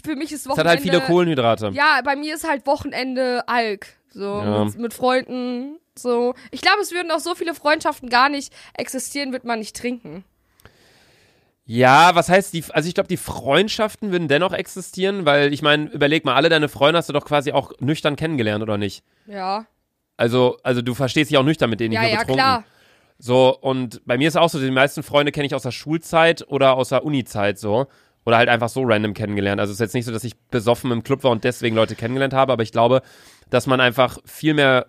für 0.03 0.15
mich 0.15 0.31
ist 0.31 0.41
es 0.41 0.47
Wochenende... 0.47 0.69
hat 0.69 0.77
halt 0.77 0.81
viele 0.81 1.01
Kohlenhydrate. 1.01 1.71
Ja, 1.73 2.01
bei 2.03 2.15
mir 2.15 2.35
ist 2.35 2.47
halt 2.47 2.65
Wochenende 2.65 3.47
Alk. 3.47 3.87
So, 4.09 4.41
Ja. 4.41 4.65
mit, 4.65 4.77
mit 4.77 4.93
Freunden, 4.93 5.79
so. 5.95 6.33
Ich 6.51 6.61
glaube, 6.61 6.79
es 6.81 6.91
würden 6.91 7.11
auch 7.11 7.19
so 7.19 7.35
viele 7.35 7.53
Freundschaften 7.53 8.09
gar 8.09 8.29
nicht 8.29 8.53
existieren, 8.73 9.31
wird 9.33 9.43
man 9.43 9.59
nicht 9.59 9.75
trinken. 9.75 10.23
Ja, 11.69 12.15
was 12.15 12.29
heißt 12.29 12.53
die, 12.53 12.63
also 12.69 12.87
ich 12.87 12.95
glaube, 12.95 13.09
die 13.09 13.17
Freundschaften 13.17 14.11
würden 14.11 14.29
dennoch 14.29 14.53
existieren, 14.53 15.25
weil 15.25 15.53
ich 15.53 15.61
meine, 15.61 15.89
überleg 15.89 16.23
mal, 16.23 16.35
alle 16.35 16.47
deine 16.47 16.69
Freunde 16.69 16.97
hast 16.97 17.09
du 17.09 17.13
doch 17.13 17.25
quasi 17.25 17.51
auch 17.51 17.73
nüchtern 17.79 18.15
kennengelernt, 18.15 18.63
oder 18.63 18.77
nicht? 18.77 19.03
Ja. 19.25 19.65
Also, 20.15 20.57
also 20.63 20.81
du 20.81 20.95
verstehst 20.95 21.29
dich 21.29 21.37
auch 21.37 21.43
nüchtern 21.43 21.69
mit 21.69 21.81
denen, 21.81 21.93
Ja, 21.93 22.01
nicht 22.01 22.09
nur 22.11 22.15
ja, 22.15 22.21
betrunken. 22.21 22.43
klar. 22.43 22.63
So, 23.19 23.57
und 23.57 24.01
bei 24.05 24.17
mir 24.17 24.27
ist 24.27 24.35
auch 24.37 24.49
so, 24.49 24.59
die 24.59 24.69
meisten 24.71 25.01
Freunde 25.03 25.31
kenne 25.31 25.47
ich 25.47 25.55
aus 25.55 25.63
der 25.63 25.71
Schulzeit 25.71 26.45
oder 26.47 26.75
aus 26.75 26.89
der 26.89 27.03
Uni-Zeit 27.03 27.57
so. 27.59 27.87
Oder 28.25 28.37
halt 28.37 28.49
einfach 28.49 28.67
so 28.69 28.83
random 28.83 29.13
kennengelernt. 29.13 29.61
Also 29.61 29.71
es 29.71 29.77
ist 29.77 29.79
jetzt 29.81 29.93
nicht 29.93 30.05
so, 30.05 30.11
dass 30.11 30.25
ich 30.25 30.35
besoffen 30.51 30.91
im 30.91 31.01
Club 31.03 31.23
war 31.23 31.31
und 31.31 31.45
deswegen 31.45 31.75
Leute 31.77 31.95
kennengelernt 31.95 32.33
habe, 32.33 32.51
aber 32.51 32.61
ich 32.61 32.73
glaube, 32.73 33.01
dass 33.49 33.67
man 33.67 33.79
einfach 33.79 34.17
viel 34.25 34.53
mehr. 34.53 34.87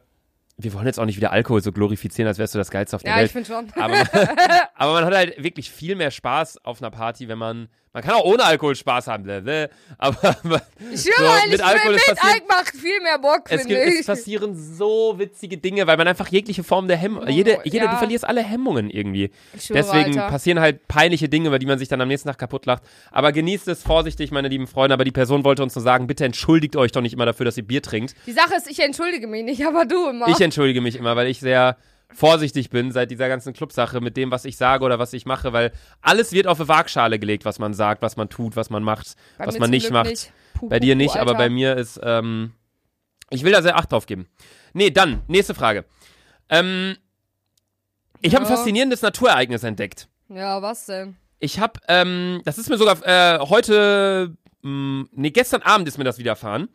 Wir 0.57 0.75
wollen 0.75 0.87
jetzt 0.87 0.99
auch 0.99 1.05
nicht 1.05 1.17
wieder 1.17 1.31
Alkohol 1.31 1.63
so 1.63 1.71
glorifizieren, 1.71 2.27
als 2.27 2.39
wärst 2.39 2.57
du 2.57 2.59
das 2.59 2.73
Geilste 2.73 2.97
auf 2.97 3.03
der 3.05 3.13
Ja, 3.13 3.23
ich 3.23 3.33
Welt. 3.33 3.47
finde 3.47 3.71
schon. 3.73 3.81
Aber, 3.81 3.95
aber 4.75 4.93
man 4.93 5.05
hat 5.05 5.15
halt 5.15 5.41
wirklich 5.43 5.71
viel 5.71 5.95
mehr 5.95 6.11
Spaß 6.11 6.65
auf 6.65 6.83
einer 6.83 6.91
Party, 6.91 7.29
wenn 7.29 7.39
man. 7.39 7.69
Man 7.93 8.03
kann 8.03 8.15
auch 8.15 8.25
ohne 8.25 8.45
Alkohol 8.45 8.77
Spaß 8.77 9.07
haben, 9.07 9.23
bläh, 9.23 9.41
bläh, 9.41 9.69
aber 9.97 10.37
Ich 10.93 11.03
schwöre, 11.03 11.17
so, 11.17 11.25
ehrlich, 11.25 11.53
mit 11.53 11.63
Alkohol 11.63 11.93
mit 11.95 12.03
ist 12.03 12.25
Alk 12.25 12.49
macht 12.49 12.69
viel 12.77 13.01
mehr 13.03 13.19
Bock, 13.19 13.43
es, 13.49 13.67
gibt, 13.67 13.81
es 13.81 14.01
ich. 14.01 14.07
passieren 14.07 14.55
so 14.55 15.19
witzige 15.19 15.57
Dinge, 15.57 15.87
weil 15.87 15.97
man 15.97 16.07
einfach 16.07 16.29
jegliche 16.29 16.63
Form 16.63 16.87
der 16.87 16.97
Hemmung, 16.97 17.27
jede, 17.29 17.59
jede, 17.65 17.79
ja. 17.79 17.91
du 17.91 17.97
verlierst 17.97 18.27
alle 18.27 18.43
Hemmungen 18.43 18.91
irgendwie. 18.91 19.31
Ich 19.55 19.65
schwöre, 19.65 19.79
Deswegen 19.79 20.19
Alter. 20.19 20.31
passieren 20.31 20.61
halt 20.61 20.87
peinliche 20.87 21.29
Dinge, 21.29 21.49
über 21.49 21.59
die 21.59 21.67
man 21.67 21.79
sich 21.79 21.89
dann 21.89 22.01
am 22.01 22.09
nächsten 22.09 22.29
Tag 22.29 22.39
kaputt 22.39 22.67
lacht. 22.67 22.83
Aber 23.11 23.33
genießt 23.33 23.69
es 23.69 23.83
vorsichtig, 23.83 24.31
meine 24.31 24.49
lieben 24.49 24.67
Freunde. 24.67 24.95
Aber 24.95 25.05
die 25.05 25.13
Person 25.13 25.45
wollte 25.45 25.63
uns 25.63 25.75
nur 25.75 25.83
sagen, 25.83 26.07
bitte 26.07 26.25
entschuldigt 26.25 26.77
euch 26.77 26.93
doch 26.93 27.01
nicht 27.01 27.15
immer 27.15 27.27
dafür, 27.27 27.47
dass 27.47 27.57
ihr 27.57 27.67
Bier 27.67 27.83
trinkt. 27.83 28.15
Die 28.27 28.33
Sache 28.33 28.55
ist, 28.57 28.71
ich 28.71 28.81
entschuldige 28.81 29.27
mich 29.27 29.45
nicht, 29.45 29.67
aber 29.67 29.85
du 29.85 30.09
immer. 30.09 30.29
Ich 30.29 30.41
entschuldige 30.41 30.81
mich 30.81 30.97
immer, 30.97 31.17
weil 31.17 31.29
ich 31.29 31.41
sehr 31.41 31.77
vorsichtig 32.13 32.71
bin 32.71 32.91
seit 32.93 33.11
dieser 33.11 33.29
ganzen 33.29 33.53
Clubsache 33.53 34.01
mit 34.01 34.17
dem, 34.17 34.31
was 34.31 34.45
ich 34.45 34.57
sage 34.57 34.85
oder 34.85 34.99
was 34.99 35.13
ich 35.13 35.27
mache, 35.27 35.53
weil 35.53 35.73
alles 36.01 36.33
wird 36.33 36.47
auf 36.47 36.59
eine 36.59 36.69
Waagschale 36.69 37.19
gelegt, 37.19 37.45
was 37.45 37.59
man 37.59 37.75
sagt, 37.75 38.03
was 38.03 38.17
man 38.17 38.29
tut, 38.29 38.57
was 38.57 38.71
man 38.71 38.83
macht, 38.83 39.15
Bei 39.37 39.47
was 39.47 39.59
man 39.59 39.71
nicht 39.71 39.85
Glück 39.85 39.93
macht. 39.93 40.11
nicht. 40.11 40.33
Puh, 40.55 40.69
Bei 40.69 40.81
dir 40.81 40.97
nicht, 40.97 41.17
aber 41.17 41.33
Alter. 41.33 41.39
bei 41.39 41.51
mir 41.51 41.77
ist, 41.77 42.01
ähm, 42.03 42.53
ich 43.31 43.45
will 43.45 43.53
da 43.53 43.63
sehr 43.63 43.77
Acht 43.77 43.93
drauf 43.93 44.07
geben. 44.07 44.27
Nee, 44.73 44.91
dann, 44.91 45.23
nächste 45.29 45.55
Frage. 45.55 45.85
Ähm, 46.49 46.97
ich 48.21 48.35
habe 48.35 48.45
ein 48.47 48.51
Ja. 48.51 48.57
faszinierendes 48.57 49.03
Naturereignis 49.03 49.63
entdeckt. 49.63 50.09
Ja, 50.29 50.61
was 50.63 50.87
denn? 50.87 51.17
Ich 51.39 51.61
habe, 51.61 51.79
ähm, 51.89 52.41
das 52.45 52.59
ist 52.59 52.69
mir 52.69 52.79
sogar 52.79 52.97
äh, 53.07 53.39
heute, 53.41 54.35
mh, 54.63 55.07
nee, 55.13 55.31
gestern 55.31 55.63
Abend 55.63 55.87
ist 55.87 55.99
mir 55.99 56.05
das 56.05 56.19
widerfahren. 56.19 56.69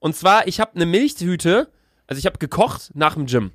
Und 0.00 0.16
zwar, 0.16 0.48
ich 0.48 0.58
habe 0.60 0.74
eine 0.74 0.86
Milchtüte, 0.86 1.70
also 2.08 2.18
ich 2.18 2.26
habe 2.26 2.38
gekocht 2.38 2.90
nach 2.94 3.14
dem 3.14 3.26
Gym 3.26 3.52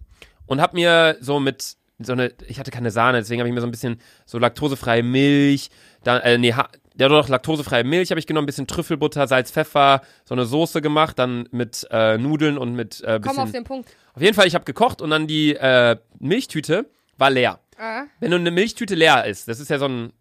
und 0.47 0.59
habe 0.61 0.75
mir 0.75 1.17
so 1.21 1.39
mit 1.39 1.75
so 1.99 2.13
eine, 2.13 2.31
ich 2.47 2.59
hatte 2.59 2.71
keine 2.71 2.91
Sahne, 2.91 3.19
deswegen 3.19 3.41
habe 3.41 3.49
ich 3.49 3.55
mir 3.55 3.61
so 3.61 3.67
ein 3.67 3.71
bisschen 3.71 3.99
so 4.25 4.37
laktosefreie 4.39 5.01
Milch, 5.03 5.69
dann, 6.03 6.21
äh, 6.21 6.37
nee, 6.37 6.53
ha 6.53 6.67
ja 6.99 7.07
doch, 7.09 7.27
laktosefreie 7.29 7.83
Milch 7.83 8.09
habe 8.11 8.19
ich 8.19 8.25
genommen, 8.27 8.45
ein 8.45 8.47
bisschen 8.47 8.65
Trüffelbutter, 8.67 9.27
Salz, 9.27 9.51
Pfeffer, 9.51 10.01
so 10.25 10.33
eine 10.33 10.45
Soße 10.45 10.81
gemacht, 10.81 11.17
dann 11.19 11.47
mit 11.51 11.87
äh, 11.91 12.17
Nudeln 12.17 12.57
und 12.57 12.73
mit 12.73 13.01
äh, 13.01 13.19
bisschen, 13.19 13.21
Komm 13.21 13.39
auf 13.39 13.51
den 13.51 13.63
Punkt. 13.63 13.89
auf 14.13 14.21
jeden 14.21 14.33
Fall, 14.35 14.47
ich 14.47 14.55
habe 14.55 14.65
gekocht 14.65 15.01
und 15.01 15.09
dann 15.11 15.27
die 15.27 15.55
äh, 15.55 15.97
Milchtüte 16.19 16.89
war 17.17 17.29
leer. 17.29 17.59
Äh, 17.79 18.03
Wenn 18.19 18.31
du 18.31 18.37
eine 18.37 18.49
Milchtüte 18.51 18.95
leer 18.95 19.25
ist, 19.25 19.47
das 19.47 19.59
ist 19.59 19.69
ja 19.69 19.77
so 19.79 19.87
ein 19.87 20.13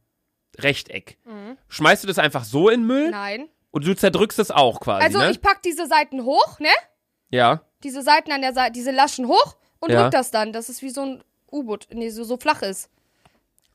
Rechteck, 0.58 1.18
Mhm. 1.24 1.58
schmeißt 1.68 2.04
du 2.04 2.08
das 2.08 2.18
einfach 2.18 2.44
so 2.44 2.68
in 2.70 2.86
Müll 2.86 3.10
nein. 3.10 3.48
und 3.70 3.86
du 3.86 3.94
zerdrückst 3.94 4.38
es 4.38 4.50
auch 4.50 4.80
quasi, 4.80 5.04
Also 5.04 5.18
ne? 5.18 5.30
ich 5.30 5.40
pack 5.40 5.62
diese 5.62 5.86
Seiten 5.86 6.24
hoch, 6.24 6.58
ne? 6.60 6.68
ja. 7.30 7.62
Diese 7.82 8.02
Seiten 8.02 8.32
an 8.32 8.40
der 8.40 8.54
Seite, 8.54 8.72
diese 8.72 8.90
Laschen 8.90 9.28
hoch 9.28 9.56
und 9.86 9.92
Ja. 9.92 10.02
drück 10.02 10.12
das 10.12 10.30
dann, 10.30 10.52
dass 10.52 10.68
es 10.68 10.82
wie 10.82 10.90
so 10.90 11.02
ein 11.02 11.24
U-Boot, 11.50 11.88
nee, 11.92 12.10
so, 12.10 12.24
so 12.24 12.36
flach 12.36 12.62
ist. 12.62 12.90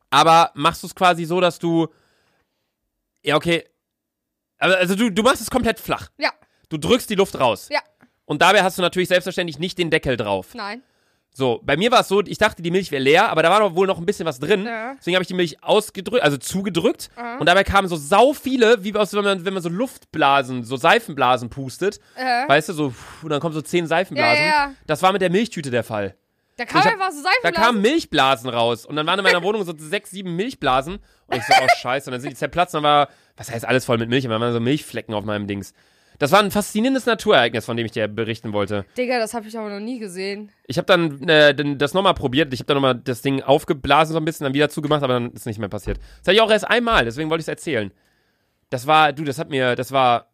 Aber 0.10 0.52
machst 0.54 0.84
du 0.84 0.88
es 0.88 0.96
quasi 0.96 1.26
so, 1.26 1.40
dass 1.40 1.58
du. 1.58 1.88
Ja, 3.24 3.36
okay. 3.36 3.66
Also, 4.58 4.76
also 4.78 4.96
du, 4.96 5.10
du 5.12 5.24
machst 5.24 5.42
es 5.42 5.50
komplett 5.50 5.80
flach. 5.80 6.10
Ja. 6.18 6.32
Du 6.70 6.78
drückst 6.78 7.10
die 7.10 7.16
Luft 7.16 7.40
raus. 7.40 7.70
Ja. 7.72 7.80
Und 8.26 8.42
dabei 8.42 8.62
hast 8.64 8.78
du 8.78 8.82
natürlich 8.82 9.10
selbstverständlich 9.10 9.58
nicht 9.60 9.78
den 9.78 9.90
Deckel 9.90 10.18
drauf. 10.18 10.54
Nein. 10.54 10.84
So, 11.34 11.62
bei 11.64 11.78
mir 11.78 11.92
war 11.92 12.02
es 12.02 12.10
so, 12.10 12.22
ich 12.22 12.38
dachte, 12.38 12.62
die 12.62 12.72
Milch 12.72 12.92
wäre 12.92 13.02
leer, 13.02 13.30
aber 13.30 13.42
da 13.42 13.50
war 13.50 13.62
doch 13.62 13.74
wohl 13.74 13.88
noch 13.88 13.98
ein 13.98 14.06
bisschen 14.06 14.26
was 14.26 14.40
drin. 14.40 14.66
Ja. 14.66 14.96
Deswegen 15.00 15.16
habe 15.16 15.22
ich 15.24 15.30
die 15.30 15.34
Milch 15.34 15.64
ausgedrückt, 15.64 16.22
also 16.24 16.36
zugedrückt. 16.38 17.10
Aha. 17.16 17.38
Und 17.38 17.46
dabei 17.48 17.64
kamen 17.64 17.88
so 17.88 17.96
sau 17.96 18.34
viele, 18.34 18.84
wie 18.84 18.94
aus, 18.96 19.14
wenn 19.14 19.24
man, 19.24 19.46
wenn 19.46 19.54
man 19.54 19.64
so 19.64 19.70
Luftblasen, 19.70 20.64
so 20.66 20.76
Seifenblasen 20.76 21.50
pustet. 21.50 22.00
Äh, 22.16 22.48
Weißt 22.50 22.68
du, 22.70 22.74
so, 22.74 22.94
und 23.24 23.30
dann 23.30 23.40
kommen 23.40 23.54
so 23.54 23.62
zehn 23.62 23.88
Seifenblasen. 23.88 24.44
Ja, 24.44 24.50
ja, 24.50 24.66
ja. 24.68 24.74
Das 24.88 25.02
war 25.04 25.14
mit 25.14 25.22
der 25.22 25.30
Milchtüte 25.30 25.72
der 25.72 25.84
Fall. 25.86 26.16
da 26.58 26.66
kam 26.66 26.80
Ich 26.82 26.86
hab- 26.86 26.94
einfach 26.94 27.12
so 27.12 27.24
Da 27.24 27.30
Seifenblasen. 27.30 27.66
kamen 27.66 27.82
Milchblasen 27.82 28.50
raus. 28.50 28.86
Und 28.86 28.98
dann 28.98 29.08
waren 29.08 29.18
in 29.20 29.24
meiner 29.24 29.42
Wohnung 29.42 29.64
so 29.64 29.74
sechs, 29.78 30.12
sieben 30.12 30.36
Milchblasen. 30.36 30.96
Und 31.28 31.38
ich 31.38 31.44
so, 31.46 31.54
oh 31.62 31.68
scheiße. 31.82 32.10
Und 32.10 32.12
dann 32.12 32.22
sind 32.22 32.32
die 32.32 32.36
zerplatzt 32.36 32.76
und 32.76 32.84
dann 32.84 32.92
war, 32.92 33.10
was 33.38 33.50
heißt 33.50 33.64
alles 33.66 33.86
voll 33.86 33.98
mit 33.98 34.10
Milch? 34.10 34.26
Und 34.26 34.32
dann 34.32 34.42
waren 34.42 34.52
so 34.52 34.60
Milchflecken 34.60 35.14
auf 35.14 35.24
meinem 35.24 35.48
Dings. 35.48 35.74
Das 36.20 36.32
war 36.32 36.40
ein 36.40 36.52
faszinierendes 36.52 37.06
Naturereignis, 37.06 37.66
von 37.66 37.78
dem 37.78 37.86
ich 37.86 37.92
dir 37.92 38.08
berichten 38.08 38.54
wollte. 38.54 38.86
Digga, 38.98 39.20
das 39.20 39.34
habe 39.34 39.48
ich 39.48 39.58
aber 39.58 39.70
noch 39.70 39.80
nie 39.80 40.00
gesehen. 40.00 40.52
Ich 40.68 40.78
habe 40.78 40.86
dann 40.86 41.28
äh, 41.28 41.56
das 41.78 41.94
nochmal 41.94 42.14
probiert. 42.14 42.54
Ich 42.54 42.60
habe 42.60 42.68
dann 42.68 42.78
nochmal 42.78 42.96
das 42.96 43.22
Ding 43.22 43.42
aufgeblasen 43.42 44.14
so 44.14 44.20
ein 44.20 44.26
bisschen, 44.26 44.44
dann 44.44 44.54
wieder 44.54 44.70
zugemacht, 44.70 45.04
aber 45.04 45.14
dann 45.14 45.32
ist 45.32 45.46
nicht 45.46 45.60
mehr 45.60 45.70
passiert. 45.70 45.98
Das 45.98 46.28
hatte 46.28 46.34
ich 46.34 46.42
auch 46.42 46.52
erst 46.52 46.68
einmal, 46.68 47.06
deswegen 47.06 47.30
wollte 47.30 47.42
ich 47.42 47.46
es 47.46 47.50
erzählen. 47.50 47.92
Das 48.70 48.88
war, 48.88 49.14
du, 49.14 49.24
das 49.24 49.38
hat 49.38 49.50
mir, 49.50 49.76
das 49.76 49.92
war, 49.92 50.28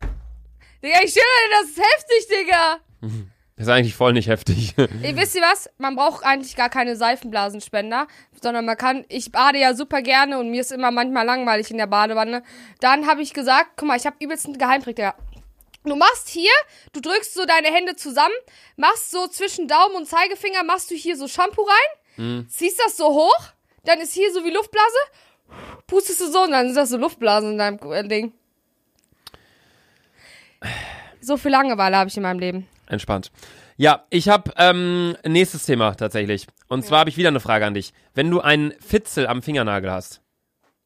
Digga, 0.84 1.00
ich 1.04 1.12
schwöre, 1.12 1.24
dir, 1.24 1.60
das 1.60 1.70
ist 1.70 1.80
heftig, 1.80 2.38
Digga. 2.38 2.78
das 3.56 3.68
ist 3.68 3.74
eigentlich 3.74 3.96
voll 3.96 4.14
nicht 4.14 4.28
heftig. 4.28 4.76
Ihr 4.78 5.18
wisst 5.18 5.36
ihr 5.36 5.42
was? 5.42 5.70
Man 5.78 5.96
braucht 5.96 6.24
eigentlich 6.24 6.56
gar 6.56 6.70
keine 6.70 6.96
Seifenblasenspender, 6.96 8.08
sondern 8.42 8.66
man 8.66 8.78
kann, 8.78 9.04
ich 9.10 9.32
bade 9.32 9.58
ja 9.58 9.74
super 9.74 10.04
gerne 10.04 10.38
und 10.38 10.52
mir 10.52 10.62
ist 10.62 10.72
immer 10.72 10.92
manchmal 10.92 11.26
langweilig 11.26 11.72
in 11.72 11.78
der 11.78 11.88
Badewanne. 11.88 12.44
Dann 12.80 13.08
habe 13.08 13.24
ich 13.24 13.34
gesagt, 13.34 13.72
guck 13.76 13.88
mal, 13.88 13.98
ich 13.98 14.06
habe 14.06 14.18
übelst 14.20 14.46
einen 14.46 14.60
Geheimtrick, 14.60 14.98
Digga. 14.98 15.16
Du 15.90 15.96
machst 15.96 16.28
hier, 16.30 16.52
du 16.94 17.00
drückst 17.02 17.34
so 17.34 17.46
deine 17.46 17.68
Hände 17.74 17.96
zusammen, 17.96 18.34
machst 18.76 19.10
so 19.12 19.28
zwischen 19.28 19.68
Daumen 19.68 19.96
und 19.96 20.06
Zeigefinger, 20.06 20.64
machst 20.64 20.92
du 20.92 20.96
hier 20.96 21.16
so 21.16 21.28
Shampoo 21.28 21.64
rein, 21.64 22.46
ziehst 22.50 22.80
das 22.84 22.98
so 22.98 23.06
hoch, 23.08 23.40
dann 23.86 24.00
ist 24.00 24.14
hier 24.14 24.34
so 24.34 24.44
wie 24.44 24.50
Luftblase, 24.52 24.98
pustest 25.88 26.20
du 26.22 26.32
so 26.32 26.42
und 26.44 26.52
dann 26.52 26.66
sind 26.68 26.76
das 26.76 26.90
so 26.90 26.98
Luftblasen 26.98 27.52
in 27.54 27.58
deinem 27.58 27.80
äh, 27.92 28.08
Ding. 28.08 28.34
So 31.22 31.38
viel 31.38 31.52
Langeweile 31.52 31.98
habe 31.98 32.10
ich 32.10 32.18
in 32.18 32.24
meinem 32.24 32.40
Leben. 32.40 32.68
Entspannt. 32.88 33.32
Ja, 33.78 34.06
ich 34.10 34.28
habe 34.28 34.52
ähm, 34.58 35.16
nächstes 35.24 35.66
Thema 35.66 35.94
tatsächlich. 35.96 36.48
Und 36.68 36.84
zwar 36.86 37.00
habe 37.00 37.10
ich 37.10 37.18
wieder 37.18 37.30
eine 37.30 37.40
Frage 37.40 37.66
an 37.66 37.76
dich. 37.76 37.94
Wenn 38.14 38.32
du 38.32 38.42
einen 38.42 38.74
Fitzel 38.80 39.28
am 39.28 39.42
Fingernagel 39.42 39.92
hast, 39.92 40.22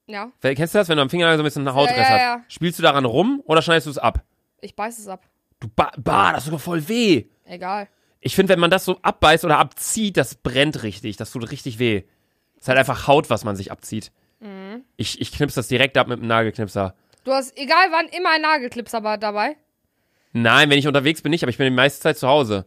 Ja, 0.07 0.29
kennst 0.41 0.73
du 0.75 0.77
das, 0.79 0.89
wenn 0.89 0.97
du 0.97 1.01
am 1.01 1.09
Fingernagel 1.09 1.37
so 1.37 1.43
ein 1.43 1.45
bisschen 1.45 1.73
Hautriss 1.73 1.97
ja, 1.97 2.03
hast? 2.03 2.21
ja. 2.21 2.43
Spielst 2.49 2.79
du 2.79 2.83
daran 2.83 3.05
rum 3.05 3.41
oder 3.45 3.61
schneidest 3.61 3.87
du 3.87 3.91
es 3.91 3.97
ab? 3.97 4.23
Ich 4.61 4.75
beiß 4.75 4.99
es 4.99 5.07
ab. 5.07 5.27
Du 5.59 5.67
ba, 5.75 5.91
bah, 5.97 6.33
das 6.33 6.45
tut 6.45 6.53
doch 6.53 6.61
voll 6.61 6.87
weh. 6.87 7.25
Egal. 7.45 7.87
Ich 8.19 8.35
finde, 8.35 8.53
wenn 8.53 8.59
man 8.59 8.71
das 8.71 8.85
so 8.85 8.99
abbeißt 9.01 9.45
oder 9.45 9.57
abzieht, 9.57 10.17
das 10.17 10.35
brennt 10.35 10.83
richtig. 10.83 11.17
Das 11.17 11.31
tut 11.31 11.49
richtig 11.51 11.79
weh. 11.79 12.03
ist 12.59 12.67
halt 12.67 12.77
einfach 12.77 13.07
Haut, 13.07 13.29
was 13.29 13.43
man 13.43 13.55
sich 13.55 13.71
abzieht. 13.71 14.11
Mhm. 14.39 14.83
Ich, 14.97 15.19
ich 15.21 15.31
knips 15.31 15.55
das 15.55 15.67
direkt 15.67 15.97
ab 15.97 16.07
mit 16.07 16.19
dem 16.19 16.27
Nagelknipser. 16.27 16.95
Du 17.23 17.31
hast, 17.31 17.55
egal 17.57 17.87
wann, 17.91 18.07
immer 18.07 18.31
ein 18.31 18.41
Nagelclips 18.41 18.93
aber 18.95 19.17
dabei. 19.17 19.55
Nein, 20.33 20.69
wenn 20.69 20.79
ich 20.79 20.87
unterwegs 20.87 21.21
bin, 21.21 21.29
nicht, 21.31 21.43
aber 21.43 21.49
ich 21.51 21.57
bin 21.57 21.65
die 21.65 21.75
meiste 21.75 21.99
Zeit 22.01 22.17
zu 22.17 22.27
Hause. 22.27 22.65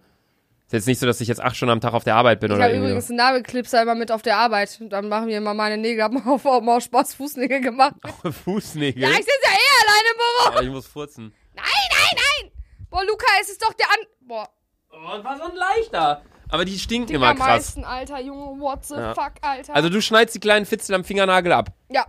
Ist 0.66 0.72
jetzt 0.72 0.86
nicht 0.86 0.98
so, 0.98 1.06
dass 1.06 1.20
ich 1.20 1.28
jetzt 1.28 1.42
acht 1.42 1.56
Stunden 1.56 1.72
am 1.72 1.80
Tag 1.80 1.92
auf 1.94 2.04
der 2.04 2.14
Arbeit 2.16 2.40
bin 2.40 2.50
Ich 2.50 2.54
oder 2.54 2.64
habe 2.64 2.72
irgendwie. 2.74 2.90
übrigens 2.90 3.08
einen 3.10 3.16
Nagelclipser 3.18 3.82
immer 3.82 3.94
mit 3.94 4.10
auf 4.12 4.22
der 4.22 4.36
Arbeit. 4.38 4.78
Und 4.80 4.90
dann 4.90 5.08
machen 5.08 5.28
wir 5.28 5.36
immer 5.38 5.54
meine 5.54 5.76
Nägel. 5.76 6.02
Hab 6.04 6.12
mal 6.12 6.22
auf, 6.26 6.44
aus 6.46 6.84
Spaß 6.84 7.14
Fußnägel 7.14 7.60
gemacht. 7.60 7.94
Fußnägel. 8.44 9.02
Ja, 9.02 9.10
ich 9.10 9.16
sitze 9.16 9.30
ja 9.44 9.50
eh 9.50 9.82
alleine 9.84 10.08
im 10.10 10.16
Büro. 10.16 10.48
Aber 10.52 10.62
ich 10.62 10.70
muss 10.70 10.86
furzen. 10.86 11.32
Nein, 11.54 11.64
nein, 11.90 12.16
nein. 12.42 12.50
Boah, 12.90 13.04
Luca, 13.04 13.26
es 13.40 13.48
ist 13.50 13.62
doch 13.62 13.72
der 13.74 13.86
an... 13.90 14.06
Boah, 14.20 14.48
Oh, 14.90 15.24
war 15.24 15.36
so 15.36 15.42
ein 15.44 15.56
leichter. 15.56 16.22
Aber 16.48 16.64
die 16.64 16.78
stinken 16.78 17.08
die 17.08 17.14
immer 17.14 17.34
krass. 17.34 17.46
meisten, 17.48 17.84
Alter, 17.84 18.20
Junge. 18.20 18.60
What 18.60 18.84
the 18.86 18.94
Ja. 18.94 19.12
fuck, 19.14 19.32
Alter. 19.40 19.74
Also 19.74 19.88
du 19.88 20.00
schneidest 20.00 20.36
die 20.36 20.40
kleinen 20.40 20.66
Fitzel 20.66 20.94
am 20.94 21.02
Fingernagel 21.02 21.50
ab. 21.52 21.70
ja, 21.90 22.06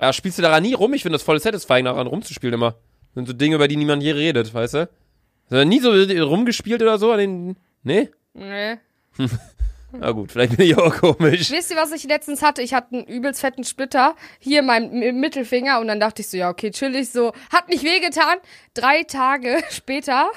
Ja, 0.00 0.12
spielst 0.12 0.38
du 0.38 0.42
daran 0.42 0.62
nie 0.62 0.74
rum? 0.74 0.94
Ich 0.94 1.02
finde 1.02 1.16
das 1.16 1.24
voll 1.24 1.40
satisfying, 1.40 1.86
daran 1.86 2.06
rumzuspielen 2.06 2.54
immer. 2.54 2.72
Das 2.72 3.14
sind 3.14 3.26
so 3.26 3.32
Dinge, 3.32 3.56
über 3.56 3.66
die 3.66 3.74
niemand 3.76 4.02
je 4.04 4.12
redet, 4.12 4.54
weißt 4.54 4.74
du? 4.74 4.78
Hast 4.82 5.50
du 5.50 5.64
nie 5.66 5.80
so 5.80 5.90
rumgespielt 6.24 6.80
oder 6.80 6.98
so 6.98 7.10
an 7.10 7.18
den. 7.18 7.56
Nee? 7.82 8.10
nee. 8.34 8.78
Na 9.92 10.10
gut, 10.10 10.32
vielleicht 10.32 10.56
bin 10.56 10.66
ich 10.66 10.76
auch 10.76 10.94
komisch. 10.94 11.50
Wisst 11.50 11.70
ihr, 11.70 11.76
was 11.76 11.92
ich 11.92 12.04
letztens 12.04 12.42
hatte? 12.42 12.60
Ich 12.60 12.74
hatte 12.74 12.94
einen 12.94 13.06
übelst 13.06 13.40
fetten 13.40 13.64
Splitter 13.64 14.16
hier 14.38 14.60
in 14.60 14.66
meinem 14.66 15.18
Mittelfinger 15.18 15.80
und 15.80 15.88
dann 15.88 15.98
dachte 15.98 16.20
ich 16.20 16.28
so, 16.28 16.36
ja, 16.36 16.50
okay, 16.50 16.70
chillig, 16.70 17.10
so. 17.10 17.32
Hat 17.50 17.68
nicht 17.68 17.84
wehgetan. 17.84 18.36
Drei 18.74 19.04
Tage 19.04 19.62
später, 19.70 20.30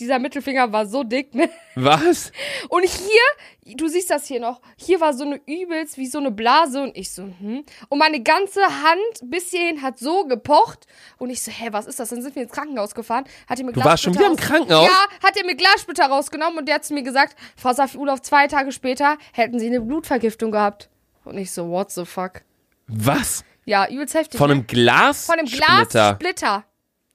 dieser 0.00 0.18
Mittelfinger 0.18 0.72
war 0.72 0.86
so 0.86 1.04
dick, 1.04 1.34
ne? 1.34 1.48
Was? 1.76 2.32
Und 2.68 2.84
hier, 2.84 3.76
du 3.76 3.88
siehst 3.88 4.10
das 4.10 4.26
hier 4.26 4.40
noch, 4.40 4.60
hier 4.76 5.00
war 5.00 5.14
so 5.14 5.24
eine 5.24 5.40
übelst 5.46 5.96
wie 5.98 6.06
so 6.06 6.18
eine 6.18 6.30
Blase 6.30 6.82
und 6.82 6.96
ich 6.96 7.12
so, 7.12 7.22
hm. 7.22 7.64
Und 7.88 7.98
meine 7.98 8.22
ganze 8.22 8.60
Hand 8.62 9.30
bis 9.30 9.50
hierhin 9.50 9.82
hat 9.82 9.98
so 9.98 10.24
gepocht 10.24 10.86
und 11.18 11.30
ich 11.30 11.42
so, 11.42 11.52
hä, 11.52 11.68
was 11.70 11.86
ist 11.86 12.00
das? 12.00 12.08
Dann 12.08 12.22
sind 12.22 12.34
wir 12.34 12.42
ins 12.42 12.52
Krankenhaus 12.52 12.94
gefahren, 12.94 13.24
hat 13.48 13.58
er 13.58 13.64
mir 13.64 13.72
Du 13.72 13.84
warst 13.84 14.02
schon 14.02 14.14
wieder 14.14 14.26
im 14.26 14.36
Glassplitter 14.36 14.66
Krankenhaus? 14.66 14.88
Ja, 14.88 15.26
hat 15.28 15.36
er 15.36 15.44
mir 15.44 15.56
Glassplitter 15.56 16.06
rausgenommen 16.06 16.58
und 16.58 16.66
der 16.66 16.76
hat 16.76 16.84
zu 16.84 16.94
mir 16.94 17.02
gesagt, 17.02 17.36
Frau 17.56 17.72
Safi 17.72 17.96
Ulof, 17.98 18.22
zwei 18.22 18.46
Tage 18.48 18.72
später 18.72 19.16
hätten 19.32 19.58
sie 19.58 19.66
eine 19.66 19.80
Blutvergiftung 19.80 20.50
gehabt. 20.50 20.88
Und 21.24 21.38
ich 21.38 21.52
so, 21.52 21.70
what 21.70 21.90
the 21.90 22.04
fuck? 22.04 22.42
Was? 22.86 23.44
Ja, 23.64 23.88
übelst 23.88 24.14
heftig. 24.14 24.38
Von 24.38 24.48
ne? 24.48 24.56
einem 24.56 24.66
Glas? 24.66 25.26
Von 25.26 25.38
einem 25.38 25.46
Splitter. 25.46 26.16
Glassplitter. 26.18 26.64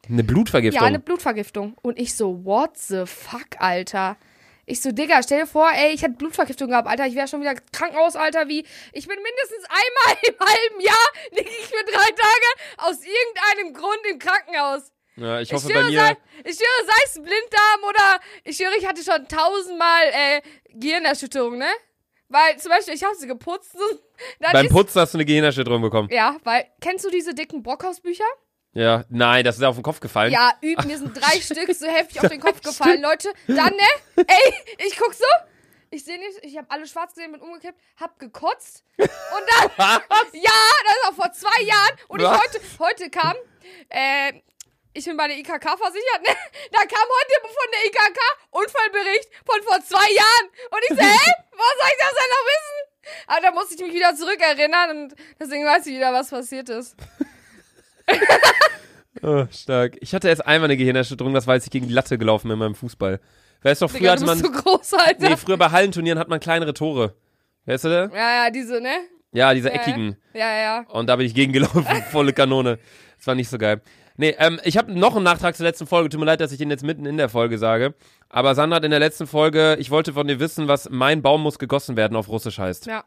Eine 0.09 0.23
Blutvergiftung. 0.23 0.81
Ja, 0.81 0.87
eine 0.87 0.99
Blutvergiftung. 0.99 1.75
Und 1.81 1.99
ich 1.99 2.15
so, 2.15 2.43
what 2.43 2.77
the 2.77 3.05
fuck, 3.05 3.59
Alter? 3.59 4.17
Ich 4.65 4.81
so, 4.81 4.91
Digga, 4.91 5.21
stell 5.23 5.41
dir 5.41 5.47
vor, 5.47 5.69
ey, 5.71 5.93
ich 5.93 6.03
hätte 6.03 6.13
Blutvergiftung 6.15 6.69
gehabt, 6.69 6.87
Alter. 6.87 7.07
Ich 7.07 7.15
wäre 7.15 7.27
schon 7.27 7.41
wieder 7.41 7.55
Krankenhaus, 7.71 8.15
Alter, 8.15 8.47
wie. 8.47 8.65
Ich 8.93 9.07
bin 9.07 9.17
mindestens 9.21 9.63
einmal 9.69 10.17
im 10.27 10.39
halben 10.39 10.81
Jahr, 10.81 11.07
liege 11.31 11.49
ich 11.49 11.65
für 11.67 11.83
drei 11.85 12.05
Tage 12.05 12.49
aus 12.77 12.97
irgendeinem 13.03 13.73
Grund 13.73 13.99
im 14.11 14.19
Krankenhaus. 14.19 14.91
ja, 15.15 15.39
ich 15.41 15.49
Ich 15.49 15.53
hoffe 15.55 15.69
schwöre, 15.69 15.83
bei 15.85 15.89
mir. 15.89 15.99
sei, 15.99 16.17
ich 16.45 16.55
schwöre, 16.55 16.85
sei 16.85 17.01
es 17.05 17.13
Blinddarm 17.13 17.83
oder 17.87 18.19
ich 18.43 18.57
schwöre, 18.57 18.73
ich 18.77 18.87
hatte 18.87 19.03
schon 19.03 19.27
tausendmal 19.27 20.03
äh, 20.11 20.41
Gehirnerschütterung, 20.73 21.57
ne? 21.57 21.69
Weil 22.27 22.57
zum 22.59 22.69
Beispiel, 22.69 22.93
ich 22.93 23.03
habe 23.03 23.15
sie 23.15 23.25
geputzt. 23.27 23.75
Beim 24.39 24.69
Putzen 24.69 25.01
hast 25.01 25.15
du 25.15 25.17
eine 25.17 25.25
Gehirnerschütterung 25.25 25.81
bekommen. 25.81 26.09
Ja, 26.11 26.37
weil, 26.43 26.67
kennst 26.79 27.05
du 27.05 27.09
diese 27.09 27.33
dicken 27.33 27.63
Brockhausbücher? 27.63 28.23
Ja, 28.73 29.03
nein, 29.09 29.43
das 29.43 29.57
ist 29.57 29.63
auf 29.63 29.75
den 29.75 29.83
Kopf 29.83 29.99
gefallen. 29.99 30.31
Ja, 30.31 30.53
üb, 30.61 30.83
mir 30.85 30.97
sind 30.97 31.15
drei 31.19 31.41
Stück 31.41 31.73
so 31.73 31.87
heftig 31.87 32.21
auf 32.21 32.29
den 32.29 32.39
Kopf 32.39 32.61
gefallen, 32.61 33.01
Leute. 33.01 33.33
Dann, 33.47 33.73
ne? 33.75 34.25
Ey, 34.27 34.53
ich 34.87 34.95
guck 34.97 35.13
so. 35.13 35.25
Ich 35.91 36.05
sehe 36.05 36.19
nicht, 36.19 36.37
ich 36.43 36.55
habe 36.55 36.69
alle 36.69 36.85
schwarz 36.85 37.15
gesehen, 37.15 37.31
bin 37.31 37.41
umgekippt, 37.41 37.79
hab 37.99 38.19
gekotzt. 38.19 38.83
Und 38.97 39.09
dann, 39.09 39.71
ja, 40.33 40.51
das 40.85 40.95
ist 40.95 41.07
auch 41.07 41.13
vor 41.15 41.31
zwei 41.31 41.63
Jahren. 41.63 41.97
Und 42.09 42.19
ich 42.21 42.27
Was? 42.27 42.39
heute, 42.39 42.59
heute 42.77 43.09
kam, 43.09 43.33
äh, 43.89 44.33
ich 44.93 45.05
bin 45.05 45.17
bei 45.17 45.27
der 45.27 45.37
IKK 45.37 45.49
versichert, 45.49 46.21
ne? 46.21 46.35
Da 46.71 46.79
kam 46.81 47.07
heute 47.07 47.41
von 47.41 47.71
der 47.73 47.85
IKK 47.87 48.19
Unfallbericht 48.51 49.29
von 49.45 49.63
vor 49.63 49.81
zwei 49.81 50.11
Jahren. 50.13 50.49
Und 50.69 50.79
ich 50.89 50.89
so, 50.89 51.03
hä? 51.03 51.31
Was 51.51 51.73
soll 51.79 51.89
ich 51.91 51.99
das 51.99 52.11
denn 52.11 52.29
noch 52.29 52.45
wissen? 52.45 53.25
Aber 53.27 53.41
da 53.41 53.51
musste 53.51 53.73
ich 53.75 53.81
mich 53.81 53.93
wieder 53.93 54.15
zurückerinnern 54.15 54.89
und 54.91 55.15
deswegen 55.39 55.65
weiß 55.65 55.87
ich 55.87 55.95
wieder, 55.95 56.13
was 56.13 56.29
passiert 56.29 56.69
ist. 56.69 56.95
Oh, 59.21 59.45
stark. 59.51 59.97
Ich 59.99 60.13
hatte 60.13 60.29
erst 60.29 60.45
einmal 60.47 60.67
eine 60.69 60.77
Gehirnerschütterung, 60.77 61.33
das 61.33 61.45
war, 61.45 61.53
als 61.53 61.65
ich 61.65 61.71
gegen 61.71 61.87
die 61.87 61.93
Latte 61.93 62.17
gelaufen 62.17 62.47
bin 62.47 62.53
in 62.53 62.59
meinem 62.59 62.75
Fußball. 62.75 63.19
Weißt 63.63 63.81
du 63.81 63.85
doch, 63.85 63.91
früher 63.91 63.99
Digga, 63.99 64.11
hatte 64.13 64.25
man. 64.25 64.37
so 64.37 64.49
groß, 64.49 64.93
Alter. 64.93 65.29
Nee, 65.29 65.35
früher 65.35 65.57
bei 65.57 65.69
Hallenturnieren 65.71 66.17
hat 66.17 66.29
man 66.29 66.39
kleinere 66.39 66.73
Tore. 66.73 67.15
Weißt 67.65 67.83
du 67.83 67.89
das? 67.89 68.13
Ja, 68.13 68.45
ja, 68.45 68.49
diese, 68.49 68.79
ne? 68.79 68.91
Ja, 69.33 69.53
diese 69.53 69.67
Ja, 69.69 69.75
ja. 69.75 69.81
eckigen. 69.81 70.15
Ja, 70.33 70.57
ja. 70.61 70.85
Und 70.89 71.07
da 71.07 71.17
bin 71.17 71.25
ich 71.25 71.33
gegengelaufen, 71.35 71.83
volle 72.11 72.31
Kanone. 72.31 72.79
Das 73.17 73.27
war 73.27 73.35
nicht 73.35 73.49
so 73.49 73.57
geil. 73.57 73.81
Nee, 74.15 74.35
ähm, 74.37 74.61
ich 74.63 74.77
habe 74.77 74.91
noch 74.97 75.15
einen 75.15 75.25
Nachtrag 75.25 75.55
zur 75.55 75.65
letzten 75.65 75.87
Folge. 75.87 76.07
Tut 76.09 76.19
mir 76.19 76.25
leid, 76.25 76.39
dass 76.39 76.51
ich 76.53 76.57
den 76.57 76.69
jetzt 76.69 76.83
mitten 76.83 77.05
in 77.05 77.17
der 77.17 77.27
Folge 77.29 77.57
sage. 77.57 77.95
Aber 78.29 78.55
Sandra 78.55 78.77
hat 78.77 78.85
in 78.85 78.91
der 78.91 78.99
letzten 79.01 79.27
Folge, 79.27 79.75
ich 79.79 79.91
wollte 79.91 80.13
von 80.13 80.27
dir 80.27 80.39
wissen, 80.39 80.67
was 80.69 80.89
mein 80.89 81.21
Baum 81.21 81.41
muss 81.43 81.59
gegossen 81.59 81.97
werden 81.97 82.15
auf 82.15 82.29
Russisch 82.29 82.57
heißt. 82.59 82.85
Ja. 82.85 83.03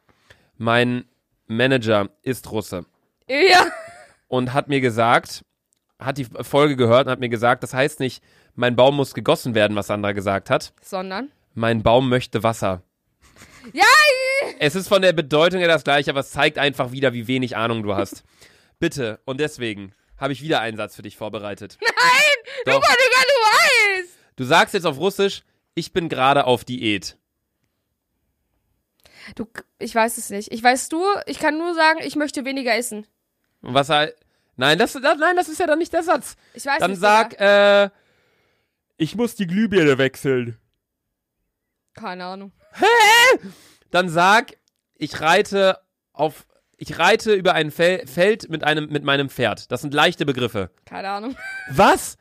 Mein 0.58 1.04
Manager 1.46 2.08
ist 2.22 2.50
Russe 2.50 2.84
Ja. 3.28 3.66
Und 4.32 4.54
hat 4.54 4.68
mir 4.68 4.80
gesagt, 4.80 5.44
hat 5.98 6.16
die 6.16 6.24
Folge 6.24 6.74
gehört 6.74 7.04
und 7.04 7.12
hat 7.12 7.20
mir 7.20 7.28
gesagt, 7.28 7.62
das 7.62 7.74
heißt 7.74 8.00
nicht, 8.00 8.24
mein 8.54 8.76
Baum 8.76 8.96
muss 8.96 9.12
gegossen 9.12 9.54
werden, 9.54 9.76
was 9.76 9.88
Sandra 9.88 10.12
gesagt 10.12 10.48
hat. 10.48 10.72
Sondern? 10.80 11.30
Mein 11.52 11.82
Baum 11.82 12.08
möchte 12.08 12.42
Wasser. 12.42 12.82
Ja, 13.74 13.84
Es 14.58 14.74
ist 14.74 14.88
von 14.88 15.02
der 15.02 15.12
Bedeutung 15.12 15.58
her 15.58 15.68
das 15.68 15.84
gleiche, 15.84 16.10
aber 16.10 16.20
es 16.20 16.30
zeigt 16.30 16.56
einfach 16.56 16.92
wieder, 16.92 17.12
wie 17.12 17.26
wenig 17.26 17.58
Ahnung 17.58 17.82
du 17.82 17.94
hast. 17.94 18.24
Bitte, 18.78 19.20
und 19.26 19.38
deswegen 19.38 19.92
habe 20.16 20.32
ich 20.32 20.40
wieder 20.40 20.60
einen 20.60 20.78
Satz 20.78 20.96
für 20.96 21.02
dich 21.02 21.18
vorbereitet. 21.18 21.76
nein! 21.82 22.54
Doch. 22.64 22.76
Luca, 22.76 22.88
Digga, 22.88 23.22
du 23.22 24.00
weißt! 24.00 24.18
Du 24.36 24.44
sagst 24.44 24.72
jetzt 24.72 24.86
auf 24.86 24.96
Russisch, 24.96 25.42
ich 25.74 25.92
bin 25.92 26.08
gerade 26.08 26.46
auf 26.46 26.64
Diät. 26.64 27.18
Du, 29.34 29.46
ich 29.78 29.94
weiß 29.94 30.16
es 30.16 30.30
nicht. 30.30 30.50
Ich 30.50 30.62
weiß 30.62 30.88
du, 30.88 31.04
ich 31.26 31.38
kann 31.38 31.58
nur 31.58 31.74
sagen, 31.74 32.00
ich 32.02 32.16
möchte 32.16 32.46
weniger 32.46 32.74
essen. 32.74 33.06
Und 33.62 33.74
was. 33.74 33.88
Nein, 34.56 34.78
das, 34.78 34.92
das, 34.92 35.18
nein, 35.18 35.36
das 35.36 35.48
ist 35.48 35.58
ja 35.58 35.66
dann 35.66 35.78
nicht 35.78 35.92
der 35.92 36.02
Satz. 36.02 36.36
Ich 36.54 36.66
weiß 36.66 36.78
Dann 36.78 36.90
nicht. 36.92 37.00
sag, 37.00 37.40
äh, 37.40 37.90
ich 38.96 39.14
muss 39.16 39.34
die 39.34 39.46
Glühbirne 39.46 39.98
wechseln. 39.98 40.58
Keine 41.94 42.24
Ahnung. 42.24 42.52
Dann 43.90 44.08
sag, 44.08 44.56
ich 44.94 45.20
reite 45.20 45.78
auf. 46.12 46.46
Ich 46.76 46.98
reite 46.98 47.32
über 47.34 47.52
ein 47.54 47.70
Fel 47.70 48.06
Feld 48.06 48.48
mit, 48.50 48.64
einem, 48.64 48.88
mit 48.90 49.04
meinem 49.04 49.28
Pferd. 49.30 49.70
Das 49.70 49.82
sind 49.82 49.94
leichte 49.94 50.26
Begriffe. 50.26 50.70
Keine 50.84 51.10
Ahnung. 51.10 51.36
Was? 51.70 52.16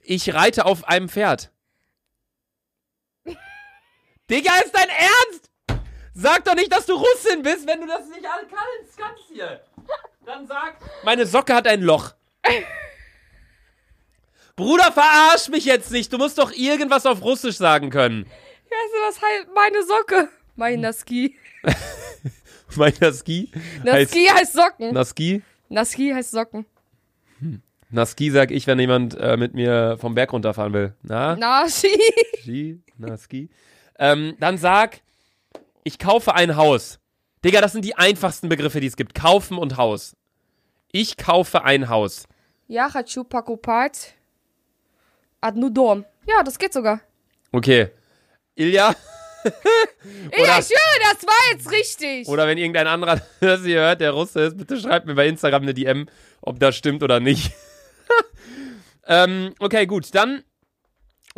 Ich 0.00 0.32
reite 0.34 0.66
auf 0.66 0.86
einem 0.86 1.08
Pferd. 1.08 1.50
Digga, 4.30 4.52
ist 4.64 4.74
dein 4.74 4.88
Ernst? 4.88 5.50
Sag 6.14 6.44
doch 6.44 6.54
nicht, 6.54 6.70
dass 6.72 6.86
du 6.86 6.92
Russin 6.94 7.42
bist, 7.42 7.66
wenn 7.66 7.80
du 7.80 7.86
das 7.86 8.06
nicht 8.08 8.24
alle 8.24 8.46
kannst, 8.46 8.96
kannst 8.96 9.24
hier. 9.32 9.60
Dann 10.30 10.46
sag, 10.46 10.76
meine 11.02 11.26
Socke 11.26 11.52
hat 11.52 11.66
ein 11.66 11.82
Loch. 11.82 12.14
Bruder, 14.54 14.92
verarsch 14.92 15.48
mich 15.48 15.64
jetzt 15.64 15.90
nicht. 15.90 16.12
Du 16.12 16.18
musst 16.18 16.38
doch 16.38 16.52
irgendwas 16.52 17.04
auf 17.04 17.20
Russisch 17.24 17.56
sagen 17.56 17.90
können. 17.90 18.26
Weißt 18.26 18.92
du, 18.92 18.98
was 19.08 19.22
heißt 19.22 19.48
meine 19.52 19.82
Socke? 19.84 20.28
Mein 20.54 20.80
Naski. 20.82 21.36
Mein 22.76 22.92
Naski 23.00 23.50
heißt 23.52 23.84
Naski 23.84 24.26
heißt 24.26 24.52
Socken. 24.52 24.94
Naski. 24.94 25.42
Naski 25.68 26.12
heißt 26.14 26.30
Socken. 26.30 26.66
Naski 27.90 28.30
sag 28.30 28.52
ich, 28.52 28.68
wenn 28.68 28.78
jemand 28.78 29.16
äh, 29.18 29.36
mit 29.36 29.54
mir 29.54 29.98
vom 29.98 30.14
Berg 30.14 30.32
runterfahren 30.32 30.72
will. 30.72 30.94
Na? 31.02 31.34
Nashi. 31.34 31.98
Ski, 32.42 32.80
na, 32.98 33.18
Ski. 33.18 33.50
Ähm, 33.98 34.36
dann 34.38 34.58
sag, 34.58 35.00
ich 35.82 35.98
kaufe 35.98 36.36
ein 36.36 36.54
Haus. 36.54 37.00
Digga, 37.44 37.60
das 37.60 37.72
sind 37.72 37.84
die 37.84 37.96
einfachsten 37.96 38.48
Begriffe, 38.48 38.78
die 38.78 38.86
es 38.86 38.96
gibt. 38.96 39.14
Kaufen 39.16 39.58
und 39.58 39.76
Haus. 39.76 40.14
Ich 40.91 41.17
kaufe 41.17 41.63
ein 41.63 41.89
Haus. 41.89 42.25
Ja, 42.67 42.89
хочу 42.89 43.23
покупать 43.23 44.15
Ad 45.41 45.59
Nudom. 45.59 46.05
Ja, 46.27 46.41
das 46.43 46.57
geht 46.57 46.73
sogar. 46.73 47.01
Okay. 47.51 47.89
Ilja? 48.55 48.95
Ey, 50.31 50.41
Oder- 50.41 50.59
ich 50.59 50.65
schwöre, 50.65 50.99
das 51.13 51.23
war 51.27 51.51
jetzt 51.51 51.69
richtig. 51.71 52.27
Oder 52.27 52.47
wenn 52.47 52.57
irgendein 52.57 52.87
anderer 52.87 53.21
das 53.41 53.61
hier 53.63 53.81
hört, 53.81 54.01
der 54.01 54.11
Russe 54.11 54.41
ist, 54.41 54.57
bitte 54.57 54.79
schreibt 54.79 55.05
mir 55.05 55.13
bei 55.15 55.27
Instagram 55.27 55.61
eine 55.63 55.73
DM, 55.75 56.07
ob 56.41 56.59
das 56.59 56.75
stimmt 56.75 57.03
oder 57.03 57.19
nicht. 57.19 57.51
ähm, 59.07 59.53
okay, 59.59 59.85
gut, 59.85 60.13
dann. 60.15 60.43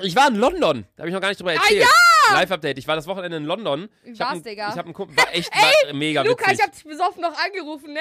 Ich 0.04 0.16
war 0.16 0.28
in 0.28 0.36
London. 0.36 0.86
Da 0.96 1.02
habe 1.02 1.10
ich 1.10 1.14
noch 1.14 1.22
gar 1.22 1.30
nicht 1.30 1.40
drüber 1.40 1.54
erzählt. 1.54 1.86
Live-Update. 2.32 2.78
Ich 2.78 2.88
war 2.88 2.96
das 2.96 3.08
Wochenende 3.08 3.38
in 3.38 3.46
London. 3.46 3.90
Wie 4.04 4.12
Ich 4.12 4.22
hab 4.22 4.28
war's, 4.30 4.38
ein- 4.38 4.44
Digga? 4.44 4.70
Ich 4.70 4.78
habe 4.78 4.86
einen 4.86 4.94
Kumpel. 4.94 5.18
War 5.18 5.34
echt 5.34 5.52
war 5.54 5.94
mega 5.94 6.22
Luca, 6.22 6.44
witzig. 6.46 6.60
ich 6.60 6.64
hab 6.66 6.72
dich 6.74 6.84
besoffen 6.84 7.22
noch 7.22 7.34
angerufen, 7.44 7.94
ne? 7.94 8.00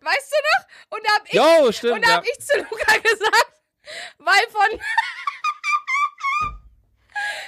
Weißt 0.00 0.32
du 0.32 0.36
noch? 0.36 0.96
Und 0.98 1.06
da 1.06 1.12
hab 1.14 1.26
ich, 1.26 1.32
Jo, 1.34 1.72
stimmt. 1.72 1.92
und 1.94 2.02
da 2.04 2.08
Ja. 2.10 2.16
hab 2.16 2.24
ich 2.26 2.38
zu 2.40 2.56
Luca 2.58 2.96
gesagt, 2.98 3.52
weil 4.18 4.42
von, 4.50 4.80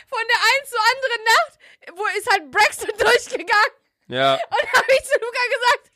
von 0.09 0.23
der 0.29 0.41
einen 0.41 0.67
zur 0.67 0.81
anderen 0.93 1.25
Nacht, 1.25 1.59
wo 1.99 2.07
ist 2.19 2.31
halt 2.31 2.51
Brexit 2.51 3.01
durchgegangen. 3.01 3.73
ja. 4.09 4.35
Und 4.35 4.63
da 4.73 4.79
hab 4.79 4.89
ich 4.89 5.05
zu 5.05 5.19
Luca 5.19 5.43
gesagt, 5.55 5.93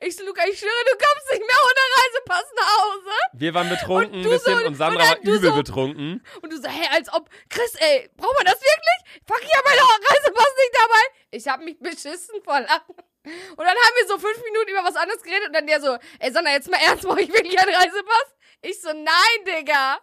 ich 0.00 0.14
zu 0.16 0.24
Luca, 0.26 0.44
ich 0.46 0.58
schwöre, 0.58 0.84
du 0.84 0.98
kommst 0.98 1.30
nicht 1.30 1.46
mehr 1.46 1.56
ohne 1.64 1.82
Reisepass 1.96 2.44
nach 2.56 2.78
Hause. 2.78 3.10
Wir 3.32 3.54
waren 3.54 3.68
betrunken 3.70 4.12
Und 4.12 4.20
ein 4.20 4.22
du 4.22 4.30
bisschen 4.30 4.58
so- 4.58 4.66
und 4.66 4.74
Sandra 4.74 5.02
und 5.04 5.08
war 5.26 5.34
übel 5.34 5.50
so- 5.50 5.56
betrunken. 5.56 6.26
Und 6.42 6.52
du 6.52 6.60
so, 6.60 6.68
hey, 6.68 6.88
als 6.90 7.10
ob, 7.12 7.30
Chris, 7.48 7.74
ey, 7.76 8.10
braucht 8.16 8.36
man 8.36 8.44
das 8.44 8.60
wirklich? 8.60 9.22
Fuck, 9.26 9.40
ich 9.42 9.54
hab 9.56 9.64
meinen 9.64 9.78
Reisepass 9.80 10.54
nicht 10.58 10.74
dabei. 10.78 11.00
Ich 11.30 11.48
hab 11.48 11.60
mich 11.60 11.78
beschissen 11.80 12.42
vor 12.44 12.60
Lachen. 12.60 12.94
Und 13.24 13.58
dann 13.58 13.66
haben 13.68 13.96
wir 14.00 14.06
so 14.08 14.18
fünf 14.18 14.38
Minuten 14.44 14.70
über 14.70 14.84
was 14.84 14.96
anderes 14.96 15.22
geredet 15.22 15.48
und 15.48 15.54
dann 15.54 15.66
der 15.66 15.80
so, 15.80 15.96
ey, 16.18 16.32
Sandra, 16.32 16.52
jetzt 16.52 16.70
mal 16.70 16.78
ernst, 16.86 17.04
brauche 17.04 17.20
ich 17.20 17.28
wirklich 17.28 17.58
einen 17.58 17.74
Reisepass? 17.74 18.34
Ich 18.62 18.80
so, 18.80 18.88
nein, 18.88 19.44
Digga. 19.46 19.98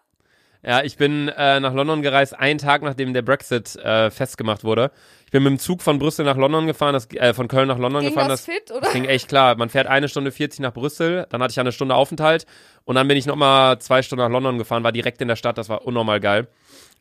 Ja, 0.61 0.83
ich 0.83 0.97
bin 0.97 1.29
äh, 1.29 1.59
nach 1.61 1.73
London 1.73 2.01
gereist, 2.01 2.37
einen 2.37 2.59
Tag 2.59 2.81
nachdem 2.81 3.13
der 3.13 3.21
Brexit 3.21 3.77
äh, 3.77 4.11
festgemacht 4.11 4.65
wurde. 4.65 4.91
Ich 5.25 5.31
bin 5.31 5.43
mit 5.43 5.51
dem 5.51 5.59
Zug 5.59 5.81
von 5.81 5.99
Brüssel 5.99 6.25
nach 6.25 6.35
London 6.35 6.67
gefahren, 6.67 6.93
das, 6.93 7.09
äh, 7.13 7.33
von 7.33 7.47
Köln 7.47 7.69
nach 7.69 7.77
London 7.77 8.01
Ging 8.01 8.09
gefahren. 8.09 8.27
das 8.27 8.45
Das, 8.45 8.53
fit, 8.55 8.71
oder? 8.71 8.81
das 8.81 8.91
ging 8.91 9.05
echt 9.05 9.29
klar. 9.29 9.55
Man 9.55 9.69
fährt 9.69 9.87
eine 9.87 10.09
Stunde 10.09 10.31
40 10.33 10.59
nach 10.59 10.73
Brüssel, 10.73 11.27
dann 11.29 11.41
hatte 11.41 11.51
ich 11.51 11.55
ja 11.55 11.61
eine 11.61 11.71
Stunde 11.71 11.95
Aufenthalt 11.95 12.45
und 12.83 12.95
dann 12.95 13.07
bin 13.07 13.15
ich 13.15 13.25
nochmal 13.25 13.79
zwei 13.79 14.01
Stunden 14.01 14.21
nach 14.23 14.31
London 14.31 14.57
gefahren, 14.57 14.83
war 14.83 14.91
direkt 14.91 15.21
in 15.21 15.29
der 15.29 15.37
Stadt, 15.37 15.57
das 15.57 15.69
war 15.69 15.85
unnormal 15.85 16.19
geil. 16.19 16.47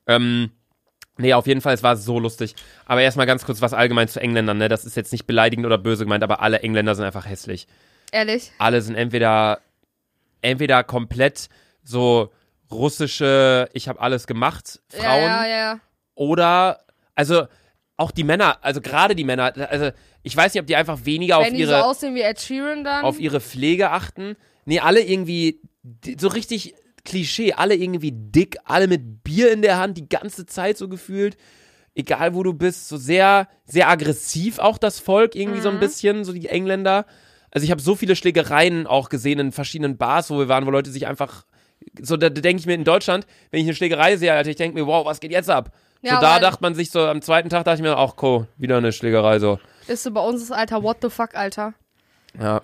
Ähm, 0.06 0.52
nee, 1.18 1.34
auf 1.34 1.46
jeden 1.46 1.60
Fall, 1.60 1.74
es 1.74 1.82
war 1.82 1.96
so 1.96 2.18
lustig. 2.18 2.54
Aber 2.86 3.02
erstmal 3.02 3.26
ganz 3.26 3.44
kurz 3.44 3.60
was 3.60 3.74
allgemein 3.74 4.08
zu 4.08 4.20
Engländern, 4.20 4.58
ne? 4.58 4.68
Das 4.68 4.84
ist 4.84 4.96
jetzt 4.96 5.12
nicht 5.12 5.26
beleidigend 5.26 5.66
oder 5.66 5.78
böse 5.78 6.04
gemeint, 6.04 6.24
aber 6.24 6.40
alle 6.40 6.60
Engländer 6.60 6.94
sind 6.94 7.04
einfach 7.04 7.26
hässlich. 7.26 7.66
Ehrlich. 8.10 8.52
alle 8.58 8.80
sind 8.80 8.94
entweder 8.94 9.60
entweder 10.40 10.82
komplett 10.84 11.48
so 11.82 12.30
russische, 12.70 13.68
ich 13.72 13.88
habe 13.88 14.00
alles 14.00 14.26
gemacht, 14.26 14.80
Frauen 14.88 15.22
Ja, 15.22 15.46
ja, 15.46 15.48
ja. 15.48 15.80
oder 16.14 16.80
also 17.14 17.46
auch 17.96 18.10
die 18.10 18.24
Männer, 18.24 18.58
also 18.62 18.80
gerade 18.80 19.14
die 19.14 19.24
Männer, 19.24 19.52
also 19.70 19.90
ich 20.22 20.36
weiß 20.36 20.54
nicht, 20.54 20.60
ob 20.60 20.66
die 20.66 20.76
einfach 20.76 21.04
weniger 21.04 21.38
auf 21.38 21.46
Wenn 21.46 21.54
die 21.54 21.64
so 21.64 21.72
ihre 21.72 21.84
aussehen 21.84 22.14
wie 22.14 22.22
Ed 22.22 22.40
Sheeran 22.40 22.84
dann. 22.84 23.04
auf 23.04 23.18
ihre 23.18 23.40
Pflege 23.40 23.90
achten. 23.90 24.36
Nee, 24.64 24.80
alle 24.80 25.00
irgendwie 25.00 25.60
so 26.18 26.28
richtig 26.28 26.74
Klischee, 27.08 27.54
alle 27.54 27.74
irgendwie 27.74 28.12
dick, 28.12 28.58
alle 28.64 28.86
mit 28.86 29.24
Bier 29.24 29.50
in 29.50 29.62
der 29.62 29.78
Hand 29.78 29.96
die 29.96 30.08
ganze 30.08 30.44
Zeit 30.44 30.76
so 30.76 30.88
gefühlt. 30.88 31.36
Egal 31.94 32.34
wo 32.34 32.42
du 32.42 32.52
bist, 32.52 32.88
so 32.88 32.96
sehr 32.96 33.48
sehr 33.64 33.88
aggressiv 33.88 34.58
auch 34.58 34.78
das 34.78 35.00
Volk 35.00 35.34
irgendwie 35.34 35.60
so 35.60 35.70
ein 35.70 35.80
bisschen, 35.80 36.24
so 36.24 36.32
die 36.32 36.48
Engländer. 36.48 37.06
Also 37.50 37.64
ich 37.64 37.70
habe 37.70 37.80
so 37.80 37.94
viele 37.94 38.14
Schlägereien 38.14 38.86
auch 38.86 39.08
gesehen 39.08 39.38
in 39.38 39.52
verschiedenen 39.52 39.96
Bars, 39.96 40.30
wo 40.30 40.38
wir 40.38 40.48
waren, 40.48 40.66
wo 40.66 40.70
Leute 40.70 40.90
sich 40.90 41.06
einfach 41.06 41.44
so 42.00 42.16
da, 42.16 42.28
da 42.28 42.40
denke 42.40 42.60
ich 42.60 42.66
mir 42.66 42.74
in 42.74 42.84
Deutschland, 42.84 43.26
wenn 43.50 43.60
ich 43.60 43.66
eine 43.66 43.74
Schlägerei 43.74 44.16
sehe, 44.16 44.32
Alter, 44.32 44.50
ich 44.50 44.56
denke 44.56 44.78
mir, 44.78 44.86
wow, 44.86 45.06
was 45.06 45.20
geht 45.20 45.32
jetzt 45.32 45.48
ab? 45.48 45.72
Ja, 46.02 46.16
so 46.16 46.20
da 46.20 46.38
dachte 46.38 46.58
man 46.60 46.74
sich 46.74 46.90
so 46.90 47.00
am 47.00 47.22
zweiten 47.22 47.48
Tag 47.48 47.64
dachte 47.64 47.76
ich 47.76 47.82
mir, 47.82 47.96
ach 47.96 48.14
cool, 48.22 48.46
wieder 48.58 48.76
eine 48.76 48.92
Schlägerei 48.92 49.38
so. 49.38 49.58
ist 49.86 50.02
so 50.02 50.10
bei 50.10 50.20
uns 50.20 50.46
das 50.46 50.56
Alter, 50.56 50.82
what 50.82 50.98
the 51.00 51.08
fuck, 51.08 51.34
Alter. 51.34 51.72
Ja. 52.38 52.60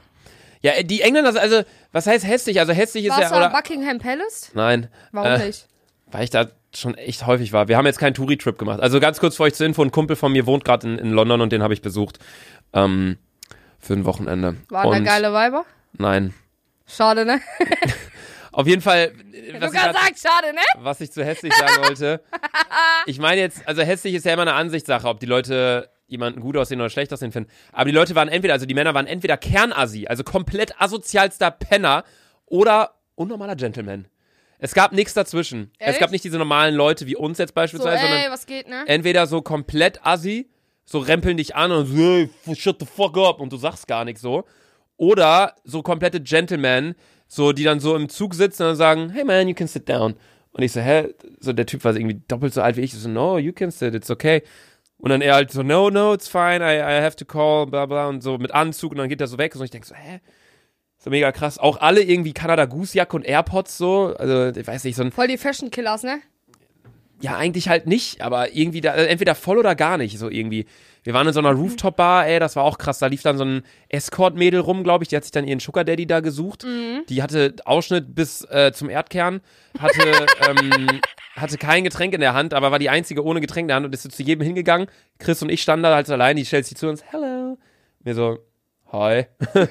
Ja, 0.64 0.72
äh, 0.72 0.84
die 0.84 1.02
Engländer, 1.02 1.38
also, 1.38 1.62
was 1.92 2.06
heißt 2.06 2.26
hässlich? 2.26 2.58
Also 2.58 2.72
hässlich 2.72 3.04
ist 3.04 3.10
Warst 3.10 3.22
ja, 3.24 3.28
du 3.28 3.34
am 3.34 3.42
oder, 3.42 3.50
Buckingham 3.50 3.98
Palace? 3.98 4.50
nein, 4.54 4.88
Warum 5.12 5.32
Äh, 5.32 5.46
nicht? 5.46 5.68
weil 6.06 6.24
ich 6.24 6.30
da 6.30 6.46
schon 6.74 6.94
echt 6.94 7.26
häufig 7.26 7.52
war. 7.52 7.68
Wir 7.68 7.76
haben 7.76 7.84
jetzt 7.84 7.98
keinen 7.98 8.14
Touri-Trip 8.14 8.58
gemacht. 8.58 8.80
Also 8.80 8.98
ganz 8.98 9.20
kurz 9.20 9.36
vor 9.36 9.44
euch 9.44 9.54
zur 9.54 9.66
Info, 9.66 9.82
ein 9.82 9.90
Kumpel 9.90 10.16
von 10.16 10.32
mir 10.32 10.46
wohnt 10.46 10.64
gerade 10.64 10.88
in, 10.88 10.98
in 10.98 11.10
London 11.10 11.42
und 11.42 11.52
den 11.52 11.62
habe 11.62 11.74
ich 11.74 11.82
besucht, 11.82 12.18
ähm, 12.72 13.18
für 13.78 13.92
ein 13.92 14.06
Wochenende. 14.06 14.56
Waren 14.70 14.88
und, 14.88 15.04
da 15.04 15.12
geile 15.12 15.34
Weiber? 15.34 15.66
Nein. 15.92 16.32
Schade, 16.86 17.26
ne? 17.26 17.40
Auf 18.52 18.66
jeden 18.66 18.80
Fall, 18.80 19.12
äh, 19.32 19.60
was 19.60 19.72
ich, 19.72 19.78
Luca 19.78 19.92
grad, 19.92 19.94
sagt, 19.96 20.18
schade, 20.18 20.54
ne? 20.54 20.62
was 20.78 21.00
ich 21.02 21.12
zu 21.12 21.22
hässlich 21.24 21.52
sagen 21.54 21.82
wollte, 21.82 22.22
ich 23.06 23.18
meine 23.18 23.40
jetzt, 23.42 23.68
also 23.68 23.82
hässlich 23.82 24.14
ist 24.14 24.24
ja 24.24 24.32
immer 24.32 24.42
eine 24.42 24.54
Ansichtssache, 24.54 25.06
ob 25.08 25.20
die 25.20 25.26
Leute 25.26 25.90
jemanden 26.06 26.40
gut 26.40 26.56
aussehen 26.56 26.80
oder 26.80 26.90
schlecht 26.90 27.12
aussehen 27.12 27.32
finden. 27.32 27.50
Aber 27.72 27.86
die 27.86 27.94
Leute 27.94 28.14
waren 28.14 28.28
entweder, 28.28 28.54
also 28.54 28.66
die 28.66 28.74
Männer 28.74 28.94
waren 28.94 29.06
entweder 29.06 29.36
Kernassi, 29.36 30.06
also 30.06 30.24
komplett 30.24 30.80
asozialster 30.80 31.50
Penner 31.50 32.04
oder 32.46 32.94
unnormaler 33.14 33.56
Gentleman. 33.56 34.06
Es 34.58 34.74
gab 34.74 34.92
nichts 34.92 35.14
dazwischen. 35.14 35.70
Es 35.78 35.90
Echt? 35.90 36.00
gab 36.00 36.10
nicht 36.10 36.24
diese 36.24 36.38
normalen 36.38 36.74
Leute 36.74 37.06
wie 37.06 37.16
uns 37.16 37.38
jetzt 37.38 37.50
So, 37.50 37.54
beispielsweise, 37.54 38.02
ey, 38.02 38.10
sondern 38.10 38.32
was 38.32 38.46
geht, 38.46 38.68
ne? 38.68 38.84
entweder 38.86 39.26
so 39.26 39.42
komplett 39.42 40.04
assi, 40.06 40.48
so 40.84 40.98
rempeln 40.98 41.36
dich 41.36 41.56
an 41.56 41.72
und 41.72 41.86
so, 41.86 41.96
hey, 41.96 42.30
shut 42.54 42.78
the 42.80 42.86
fuck 42.86 43.16
up 43.18 43.40
und 43.40 43.52
du 43.52 43.56
sagst 43.56 43.86
gar 43.88 44.04
nichts 44.04 44.20
so. 44.20 44.44
Oder 44.96 45.56
so 45.64 45.82
komplette 45.82 46.20
Gentlemen, 46.20 46.94
so, 47.26 47.52
die 47.52 47.64
dann 47.64 47.80
so 47.80 47.96
im 47.96 48.08
Zug 48.08 48.34
sitzen 48.34 48.64
und 48.64 48.76
sagen, 48.76 49.10
hey 49.10 49.24
man, 49.24 49.48
you 49.48 49.54
can 49.54 49.66
sit 49.66 49.88
down. 49.88 50.14
Und 50.52 50.62
ich 50.62 50.72
so, 50.72 50.80
hä? 50.80 51.12
So, 51.40 51.52
der 51.52 51.66
Typ 51.66 51.82
war 51.84 51.96
irgendwie 51.96 52.22
doppelt 52.28 52.54
so 52.54 52.62
alt 52.62 52.76
wie 52.76 52.82
ich. 52.82 52.92
Ich 52.92 53.00
so, 53.00 53.08
no, 53.08 53.38
you 53.38 53.52
can 53.52 53.70
sit, 53.72 53.94
it's 53.94 54.10
okay. 54.10 54.42
Und 55.04 55.10
dann 55.10 55.20
er 55.20 55.34
halt 55.34 55.50
so, 55.50 55.62
no, 55.62 55.90
no, 55.90 56.14
it's 56.14 56.28
fine, 56.28 56.60
I, 56.60 56.78
I 56.78 57.02
have 57.02 57.14
to 57.16 57.24
call, 57.24 57.66
bla 57.66 57.84
bla. 57.84 58.08
Und 58.08 58.22
so 58.22 58.38
mit 58.38 58.52
Anzug 58.52 58.92
und 58.92 58.98
dann 58.98 59.08
geht 59.08 59.20
er 59.20 59.26
so 59.26 59.36
weg. 59.36 59.54
Und 59.54 59.62
ich 59.62 59.70
denke 59.70 59.86
so, 59.86 59.94
hä? 59.94 60.20
So 60.96 61.10
mega 61.10 61.30
krass. 61.30 61.58
Auch 61.58 61.80
alle 61.80 62.02
irgendwie 62.02 62.32
Kanada 62.32 62.64
Goose 62.64 62.96
Jacke 62.96 63.14
und 63.14 63.26
AirPods 63.26 63.76
so. 63.76 64.14
Also, 64.18 64.58
ich 64.58 64.66
weiß 64.66 64.84
nicht, 64.84 64.96
so 64.96 65.02
ein 65.02 65.12
Voll 65.12 65.28
die 65.28 65.36
Fashion 65.36 65.70
Killers, 65.70 66.04
ne? 66.04 66.20
ja, 67.20 67.36
eigentlich 67.36 67.68
halt 67.68 67.86
nicht, 67.86 68.20
aber 68.20 68.54
irgendwie 68.54 68.80
da, 68.80 68.94
äh, 68.94 69.06
entweder 69.06 69.34
voll 69.34 69.58
oder 69.58 69.74
gar 69.74 69.98
nicht, 69.98 70.18
so 70.18 70.28
irgendwie. 70.28 70.66
Wir 71.04 71.12
waren 71.12 71.26
in 71.26 71.34
so 71.34 71.40
einer 71.40 71.52
Rooftop-Bar, 71.52 72.26
ey, 72.26 72.40
das 72.40 72.56
war 72.56 72.64
auch 72.64 72.78
krass. 72.78 72.98
Da 72.98 73.06
lief 73.06 73.22
dann 73.22 73.36
so 73.36 73.44
ein 73.44 73.62
Escort-Mädel 73.90 74.60
rum, 74.60 74.82
glaube 74.82 75.04
ich. 75.04 75.08
Die 75.08 75.16
hat 75.16 75.24
sich 75.24 75.32
dann 75.32 75.46
ihren 75.46 75.60
Sugar 75.60 75.84
Daddy 75.84 76.06
da 76.06 76.20
gesucht. 76.20 76.64
Die 77.08 77.22
hatte 77.22 77.54
Ausschnitt 77.66 78.14
bis 78.14 78.42
äh, 78.50 78.72
zum 78.72 78.88
Erdkern, 78.88 79.42
hatte, 79.78 80.00
ähm, 80.48 81.00
hatte 81.36 81.58
kein 81.58 81.84
Getränk 81.84 82.14
in 82.14 82.20
der 82.20 82.32
Hand, 82.32 82.54
aber 82.54 82.72
war 82.72 82.78
die 82.78 82.88
einzige 82.88 83.22
ohne 83.22 83.42
Getränk 83.42 83.64
in 83.64 83.68
der 83.68 83.76
Hand 83.76 83.86
und 83.86 83.94
ist 83.94 84.10
zu 84.10 84.22
jedem 84.22 84.42
hingegangen. 84.42 84.88
Chris 85.18 85.42
und 85.42 85.50
ich 85.50 85.60
standen 85.60 85.82
da 85.82 85.94
halt 85.94 86.08
allein, 86.08 86.36
die 86.36 86.46
stellt 86.46 86.64
sich 86.64 86.76
zu 86.76 86.88
uns, 86.88 87.04
hello. 87.04 87.58
Mir 88.02 88.14
so, 88.14 88.38
hi. 88.90 89.26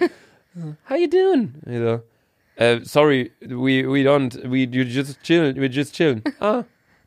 How 0.88 0.98
you 1.00 1.10
doing? 1.10 1.56
Mir 1.66 1.80
so, 1.80 2.64
äh, 2.64 2.80
sorry, 2.84 3.32
we, 3.42 3.88
we 3.88 4.04
don't, 4.04 4.38
we 4.44 4.66
you 4.66 4.84
just 4.84 5.22
chillen, 5.24 5.56
we 5.60 5.68
just 5.68 5.96
chillen. 5.96 6.22
Ah. 6.40 6.64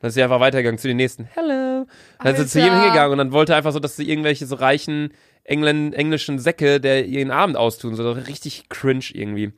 Dann 0.06 0.10
ist 0.10 0.14
sie 0.14 0.22
einfach 0.22 0.38
weitergegangen 0.38 0.78
zu 0.78 0.86
den 0.86 0.98
nächsten. 0.98 1.24
Hello. 1.24 1.84
Dann 2.22 2.34
ist 2.36 2.40
sie 2.40 2.46
zu 2.46 2.60
jedem 2.60 2.80
hingegangen 2.80 3.10
und 3.10 3.18
dann 3.18 3.32
wollte 3.32 3.56
einfach 3.56 3.72
so, 3.72 3.80
dass 3.80 3.96
sie 3.96 4.08
irgendwelche 4.08 4.46
so 4.46 4.54
reichen 4.54 5.12
Engländ 5.42 5.96
englischen 5.96 6.38
Säcke, 6.38 6.80
der 6.80 7.06
ihren 7.06 7.32
Abend 7.32 7.56
austun. 7.56 7.96
So 7.96 8.12
richtig 8.12 8.68
cringe 8.68 9.06
irgendwie. 9.12 9.52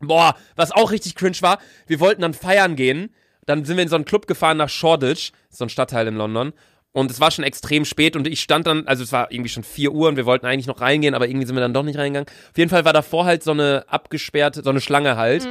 Boah, 0.00 0.36
was 0.56 0.72
auch 0.72 0.90
richtig 0.90 1.16
cringe 1.16 1.36
war, 1.42 1.58
wir 1.86 2.00
wollten 2.00 2.22
dann 2.22 2.32
feiern 2.32 2.76
gehen. 2.76 3.14
Dann 3.44 3.66
sind 3.66 3.76
wir 3.76 3.82
in 3.82 3.90
so 3.90 3.96
einen 3.96 4.06
Club 4.06 4.26
gefahren 4.26 4.56
nach 4.56 4.70
Shoreditch, 4.70 5.32
so 5.50 5.66
ein 5.66 5.68
Stadtteil 5.68 6.06
in 6.06 6.14
London. 6.14 6.54
Und 6.92 7.10
es 7.10 7.20
war 7.20 7.30
schon 7.30 7.44
extrem 7.44 7.84
spät 7.84 8.16
und 8.16 8.26
ich 8.26 8.40
stand 8.40 8.66
dann, 8.66 8.86
also 8.86 9.04
es 9.04 9.12
war 9.12 9.30
irgendwie 9.30 9.50
schon 9.50 9.64
4 9.64 9.92
Uhr 9.92 10.08
und 10.08 10.16
wir 10.16 10.24
wollten 10.24 10.46
eigentlich 10.46 10.66
noch 10.66 10.80
reingehen, 10.80 11.14
aber 11.14 11.28
irgendwie 11.28 11.46
sind 11.46 11.56
wir 11.56 11.60
dann 11.60 11.74
doch 11.74 11.82
nicht 11.82 11.98
reingegangen. 11.98 12.26
Auf 12.26 12.56
jeden 12.56 12.70
Fall 12.70 12.86
war 12.86 12.94
davor 12.94 13.26
halt 13.26 13.42
so 13.42 13.50
eine 13.50 13.84
abgesperrte, 13.86 14.62
so 14.62 14.70
eine 14.70 14.80
Schlange 14.80 15.18
halt. 15.18 15.46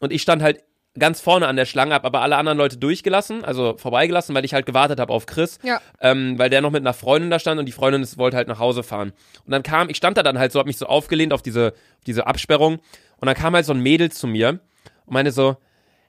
Und 0.00 0.10
ich 0.10 0.22
stand 0.22 0.40
halt 0.40 0.64
ganz 0.98 1.20
vorne 1.20 1.46
an 1.46 1.56
der 1.56 1.64
Schlange, 1.64 1.94
hab 1.94 2.04
aber 2.04 2.20
alle 2.22 2.36
anderen 2.36 2.58
Leute 2.58 2.76
durchgelassen, 2.76 3.44
also 3.44 3.76
vorbeigelassen, 3.76 4.34
weil 4.34 4.44
ich 4.44 4.54
halt 4.54 4.66
gewartet 4.66 5.00
habe 5.00 5.12
auf 5.12 5.26
Chris. 5.26 5.58
Ja. 5.62 5.80
Ähm, 6.00 6.38
weil 6.38 6.50
der 6.50 6.60
noch 6.60 6.70
mit 6.70 6.82
einer 6.82 6.94
Freundin 6.94 7.30
da 7.30 7.38
stand 7.38 7.58
und 7.60 7.66
die 7.66 7.72
Freundin 7.72 8.02
ist, 8.02 8.18
wollte 8.18 8.36
halt 8.36 8.48
nach 8.48 8.58
Hause 8.58 8.82
fahren. 8.82 9.12
Und 9.44 9.52
dann 9.52 9.62
kam, 9.62 9.88
ich 9.90 9.96
stand 9.96 10.16
da 10.16 10.22
dann 10.22 10.38
halt 10.38 10.52
so, 10.52 10.58
hab 10.58 10.66
mich 10.66 10.76
so 10.78 10.86
aufgelehnt 10.86 11.32
auf 11.32 11.42
diese, 11.42 11.68
auf 11.98 12.04
diese 12.06 12.26
Absperrung. 12.26 12.78
Und 13.18 13.26
dann 13.26 13.34
kam 13.34 13.54
halt 13.54 13.66
so 13.66 13.72
ein 13.72 13.80
Mädel 13.80 14.10
zu 14.12 14.26
mir 14.26 14.60
und 15.06 15.12
meinte 15.12 15.32
so, 15.32 15.56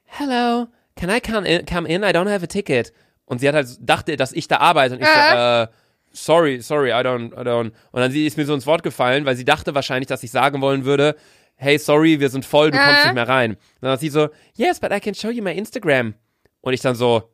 Hello, 0.05 0.67
can 0.95 1.09
I 1.09 1.19
come 1.21 1.47
in? 1.47 1.65
Come 1.65 1.87
in? 1.87 2.03
I 2.03 2.07
don't 2.07 2.29
have 2.31 2.43
a 2.43 2.47
ticket. 2.47 2.91
Und 3.25 3.39
sie 3.39 3.47
hat 3.47 3.55
halt, 3.55 3.67
dachte, 3.81 4.15
dass 4.17 4.31
ich 4.31 4.47
da 4.47 4.57
arbeite. 4.57 4.95
Und 4.95 5.01
ich 5.01 5.07
so, 5.07 5.13
Äh. 5.19 5.63
äh, 5.63 5.67
sorry, 6.11 6.61
sorry, 6.61 6.89
I 6.89 7.03
don't, 7.03 7.31
I 7.33 7.45
don't. 7.45 7.71
Und 7.91 8.01
dann 8.01 8.11
ist 8.13 8.37
mir 8.37 8.45
so 8.45 8.53
ins 8.55 8.65
Wort 8.65 8.81
gefallen, 8.83 9.25
weil 9.25 9.35
sie 9.35 9.45
dachte 9.45 9.75
wahrscheinlich, 9.75 10.07
dass 10.07 10.23
ich 10.23 10.31
sagen 10.31 10.61
wollen 10.61 10.83
würde, 10.85 11.15
hey, 11.61 11.77
sorry, 11.77 12.19
wir 12.19 12.29
sind 12.29 12.45
voll, 12.45 12.71
du 12.71 12.77
Äh. 12.77 12.81
kommst 12.83 13.03
nicht 13.05 13.13
mehr 13.15 13.27
rein. 13.27 13.51
Und 13.51 13.59
dann 13.81 13.91
hat 13.91 13.99
sie 13.99 14.09
so, 14.09 14.29
yes, 14.55 14.79
but 14.79 14.91
I 14.91 14.99
can 14.99 15.13
show 15.13 15.29
you 15.29 15.43
my 15.43 15.51
Instagram. 15.51 16.13
Und 16.61 16.73
ich 16.73 16.81
dann 16.81 16.95
so, 16.95 17.29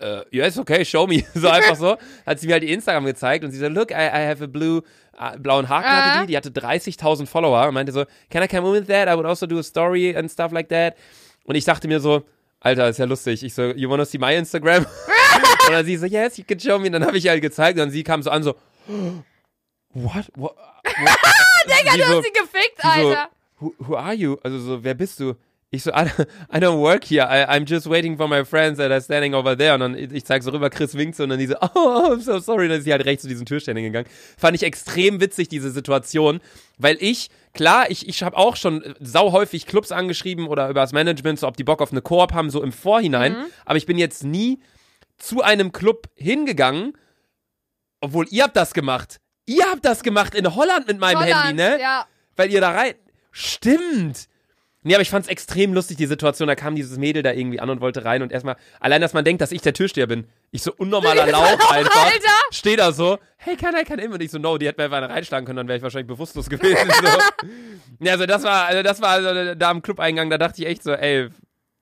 äh, 0.00 0.20
yes, 0.30 0.58
okay, 0.58 0.84
show 0.84 1.06
me. 1.06 1.24
So 1.34 1.48
einfach 1.48 1.74
so. 1.76 1.96
Hat 2.26 2.38
sie 2.38 2.46
mir 2.46 2.52
halt 2.54 2.62
ihr 2.62 2.74
Instagram 2.74 3.04
gezeigt 3.06 3.44
und 3.44 3.50
sie 3.50 3.58
so, 3.58 3.68
look, 3.68 3.90
I, 3.90 3.94
I 3.94 4.26
have 4.28 4.44
a 4.44 4.46
blue, 4.46 4.82
äh, 5.18 5.38
blauen 5.38 5.68
Haken 5.68 5.88
hatte 5.90 6.18
Äh. 6.18 6.20
die, 6.22 6.26
die 6.32 6.36
hatte 6.36 6.50
30.000 6.50 7.26
Follower 7.26 7.66
und 7.68 7.74
meinte 7.74 7.90
so, 7.92 8.04
can 8.30 8.42
I 8.42 8.48
come 8.48 8.68
in 8.68 8.74
with 8.82 8.86
that? 8.88 9.08
I 9.08 9.14
would 9.16 9.26
also 9.26 9.46
do 9.46 9.58
a 9.58 9.62
story 9.62 10.14
and 10.16 10.30
stuff 10.30 10.52
like 10.52 10.68
that. 10.68 10.94
Und 11.44 11.54
ich 11.56 11.64
dachte 11.64 11.88
mir 11.88 12.00
so, 12.00 12.22
Alter, 12.60 12.88
ist 12.88 12.98
ja 12.98 13.04
lustig. 13.06 13.42
Ich 13.42 13.54
so, 13.54 13.62
you 13.72 13.88
wanna 13.88 14.04
see 14.04 14.18
my 14.18 14.34
Instagram? 14.36 14.84
und 15.66 15.72
dann 15.72 15.84
sie 15.86 15.96
so, 15.96 16.06
yes, 16.06 16.36
you 16.36 16.44
can 16.46 16.60
show 16.60 16.78
me. 16.78 16.86
Und 16.86 16.92
dann 16.92 17.06
habe 17.06 17.16
ich 17.16 17.24
ihr 17.24 17.30
halt 17.30 17.40
gezeigt 17.42 17.78
und 17.80 17.90
sie 17.90 18.02
kam 18.04 18.22
so 18.22 18.30
an, 18.30 18.42
so, 18.42 18.54
what? 19.94 20.26
what, 20.36 20.54
what? 20.84 21.18
Digga, 21.66 21.96
du 21.96 22.02
so- 22.02 22.18
hast 22.18 22.24
sie 22.24 22.32
gefickt, 22.32 22.84
Alter. 22.84 23.30
Who, 23.60 23.74
who 23.78 23.96
are 23.96 24.14
you? 24.14 24.38
Also 24.42 24.58
so, 24.58 24.84
wer 24.84 24.94
bist 24.94 25.20
du? 25.20 25.34
Ich 25.70 25.82
so, 25.82 25.90
I, 25.90 26.06
I 26.50 26.60
don't 26.60 26.80
work 26.80 27.04
here. 27.04 27.24
I, 27.28 27.44
I'm 27.44 27.66
just 27.66 27.88
waiting 27.88 28.16
for 28.16 28.26
my 28.26 28.42
friends 28.42 28.78
that 28.78 28.90
are 28.90 29.02
standing 29.02 29.34
over 29.34 29.56
there. 29.56 29.74
Und 29.74 29.80
dann, 29.80 29.94
ich 29.94 30.24
zeig 30.24 30.42
so 30.42 30.50
rüber, 30.50 30.70
Chris 30.70 30.94
winkt 30.96 31.16
so 31.16 31.24
und 31.24 31.28
dann 31.28 31.38
diese, 31.38 31.58
oh, 31.74 32.12
I'm 32.14 32.20
so 32.20 32.38
sorry. 32.38 32.68
Dann 32.68 32.78
ist 32.78 32.84
sie 32.84 32.92
halt 32.92 33.04
rechts 33.04 33.22
zu 33.22 33.28
diesen 33.28 33.44
Türständen 33.44 33.84
gegangen. 33.84 34.08
Fand 34.38 34.56
ich 34.56 34.62
extrem 34.62 35.20
witzig, 35.20 35.48
diese 35.48 35.70
Situation. 35.70 36.40
Weil 36.78 36.96
ich, 37.00 37.28
klar, 37.52 37.90
ich, 37.90 38.08
ich 38.08 38.22
habe 38.22 38.36
auch 38.36 38.56
schon 38.56 38.82
äh, 38.82 38.94
sau 39.00 39.32
häufig 39.32 39.66
Clubs 39.66 39.92
angeschrieben 39.92 40.46
oder 40.48 40.70
über 40.70 40.80
das 40.80 40.92
Management, 40.92 41.38
so 41.38 41.46
ob 41.46 41.56
die 41.56 41.64
Bock 41.64 41.82
auf 41.82 41.92
eine 41.92 42.00
Koop 42.00 42.32
haben, 42.32 42.48
so 42.48 42.62
im 42.62 42.72
Vorhinein. 42.72 43.36
Aber 43.66 43.76
ich 43.76 43.84
bin 43.84 43.98
jetzt 43.98 44.24
nie 44.24 44.60
zu 45.18 45.42
einem 45.42 45.72
Club 45.72 46.08
hingegangen, 46.14 46.94
obwohl 48.00 48.26
ihr 48.30 48.44
habt 48.44 48.56
das 48.56 48.72
gemacht. 48.72 49.20
Ihr 49.44 49.64
habt 49.64 49.84
das 49.84 50.02
gemacht 50.02 50.34
in 50.34 50.54
Holland 50.54 50.86
mit 50.86 50.98
meinem 50.98 51.20
Holland, 51.20 51.44
Handy, 51.44 51.62
ne? 51.62 51.78
Ja. 51.80 52.06
weil 52.36 52.50
ihr 52.52 52.60
da 52.60 52.70
rein. 52.70 52.94
Stimmt. 53.30 54.28
Nee, 54.84 54.94
aber 54.94 55.02
ich 55.02 55.10
fand's 55.10 55.28
extrem 55.28 55.74
lustig, 55.74 55.96
die 55.96 56.06
Situation. 56.06 56.46
Da 56.46 56.54
kam 56.54 56.76
dieses 56.76 56.98
Mädel 56.98 57.22
da 57.22 57.32
irgendwie 57.32 57.60
an 57.60 57.68
und 57.68 57.80
wollte 57.80 58.04
rein 58.04 58.22
und 58.22 58.30
erstmal, 58.32 58.56
allein, 58.80 59.00
dass 59.00 59.12
man 59.12 59.24
denkt, 59.24 59.42
dass 59.42 59.50
ich 59.52 59.60
der 59.60 59.74
Türsteher 59.74 60.06
bin. 60.06 60.28
Ich 60.50 60.62
so 60.62 60.72
unnormaler 60.76 61.26
Lauch 61.26 61.72
einfach. 61.72 62.06
Alter. 62.06 62.28
Steh 62.52 62.76
da 62.76 62.92
so, 62.92 63.18
hey, 63.36 63.56
kann 63.56 63.74
I, 63.74 63.84
kann 63.84 63.98
I? 63.98 64.06
Und 64.06 64.22
ich 64.22 64.30
so, 64.30 64.38
no, 64.38 64.56
die 64.56 64.66
hätte 64.66 64.80
mir 64.80 64.84
einfach 64.84 65.14
reinschlagen 65.14 65.46
können, 65.46 65.56
dann 65.58 65.68
wäre 65.68 65.76
ich 65.78 65.82
wahrscheinlich 65.82 66.06
bewusstlos 66.06 66.48
gewesen. 66.50 66.90
so. 66.90 67.46
Ja, 68.00 68.12
also 68.12 68.26
das 68.26 68.44
war, 68.44 68.66
also 68.66 68.82
das 68.82 69.02
war 69.02 69.10
also 69.10 69.54
da 69.56 69.70
am 69.70 69.82
Club-Eingang, 69.82 70.30
da 70.30 70.38
dachte 70.38 70.62
ich 70.62 70.68
echt 70.68 70.84
so, 70.84 70.92
ey, 70.92 71.28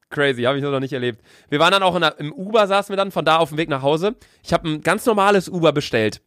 crazy, 0.09 0.43
habe 0.43 0.57
ich 0.57 0.65
noch 0.65 0.81
nicht 0.81 0.95
erlebt. 0.95 1.21
Wir 1.51 1.59
waren 1.59 1.73
dann 1.73 1.83
auch 1.83 1.99
der, 2.01 2.19
im 2.19 2.33
Uber, 2.33 2.67
saßen 2.67 2.93
wir 2.93 2.97
dann, 2.97 3.13
von 3.13 3.25
da 3.25 3.37
auf 3.37 3.51
dem 3.51 3.59
Weg 3.59 3.69
nach 3.69 3.83
Hause. 3.83 4.17
Ich 4.43 4.53
habe 4.53 4.69
ein 4.69 4.81
ganz 4.81 5.05
normales 5.05 5.49
Uber 5.49 5.73
bestellt. 5.73 6.23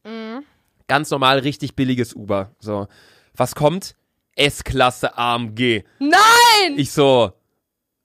Ganz 0.87 1.09
normal, 1.09 1.39
richtig 1.39 1.75
billiges 1.75 2.13
Uber. 2.13 2.51
So, 2.59 2.87
was 3.35 3.55
kommt? 3.55 3.95
S-Klasse 4.39 5.17
AMG. 5.17 5.83
Nein! 5.99 6.77
Ich 6.77 6.91
so, 6.91 7.33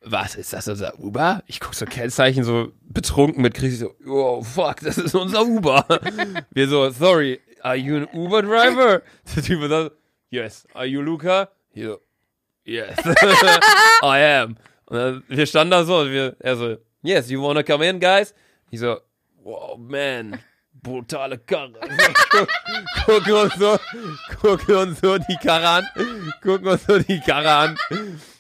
was 0.01 0.35
ist 0.35 0.53
das, 0.53 0.66
unser 0.66 0.99
Uber? 0.99 1.44
Ich 1.47 1.61
guck 1.61 1.75
so 1.75 1.87
Kennzeichen, 1.87 2.42
so 2.42 2.73
betrunken 2.83 3.40
mit 3.40 3.55
Chris, 3.55 3.75
ich 3.75 3.79
so, 3.79 3.94
oh 4.07 4.42
fuck, 4.42 4.81
das 4.81 4.99
ist 4.99 5.14
unser 5.14 5.42
Uber. 5.47 5.87
Wir 6.51 6.68
so, 6.68 6.90
sorry, 6.90 7.40
are 7.62 7.77
you 7.77 7.97
an 7.97 8.09
Uber 8.12 8.42
driver? 8.42 9.03
Der 9.37 9.42
Typ 9.42 9.61
so, 9.68 9.90
yes. 10.31 10.66
Are 10.75 10.87
you 10.87 11.01
Luca? 11.01 11.49
Ich 11.73 11.85
so, 11.85 12.01
yes. 12.64 12.97
I 14.03 14.42
am. 14.42 14.57
Und 14.87 14.97
dann, 14.99 15.25
wir 15.29 15.47
standen 15.47 15.70
da 15.70 15.85
so, 15.85 15.99
und 16.01 16.11
wir, 16.11 16.37
er 16.40 16.57
so, 16.57 16.77
yes, 17.03 17.31
you 17.31 17.40
wanna 17.40 17.62
come 17.62 17.88
in, 17.88 18.01
guys? 18.01 18.35
Ich 18.70 18.81
so, 18.81 18.99
wow, 19.42 19.79
man, 19.79 20.38
brutale 20.85 21.38
Karre. 21.38 21.81
gucken 23.05 23.33
uns 23.33 23.55
so, 23.55 23.77
gucken 24.40 24.77
uns 24.77 25.01
so 25.01 25.18
die 25.18 25.37
Karre 25.42 25.68
an, 25.68 25.87
gucken 26.40 26.68
uns 26.68 26.87
so 26.87 26.99
die 27.01 27.20
Karre 27.20 27.51
an, 27.51 27.77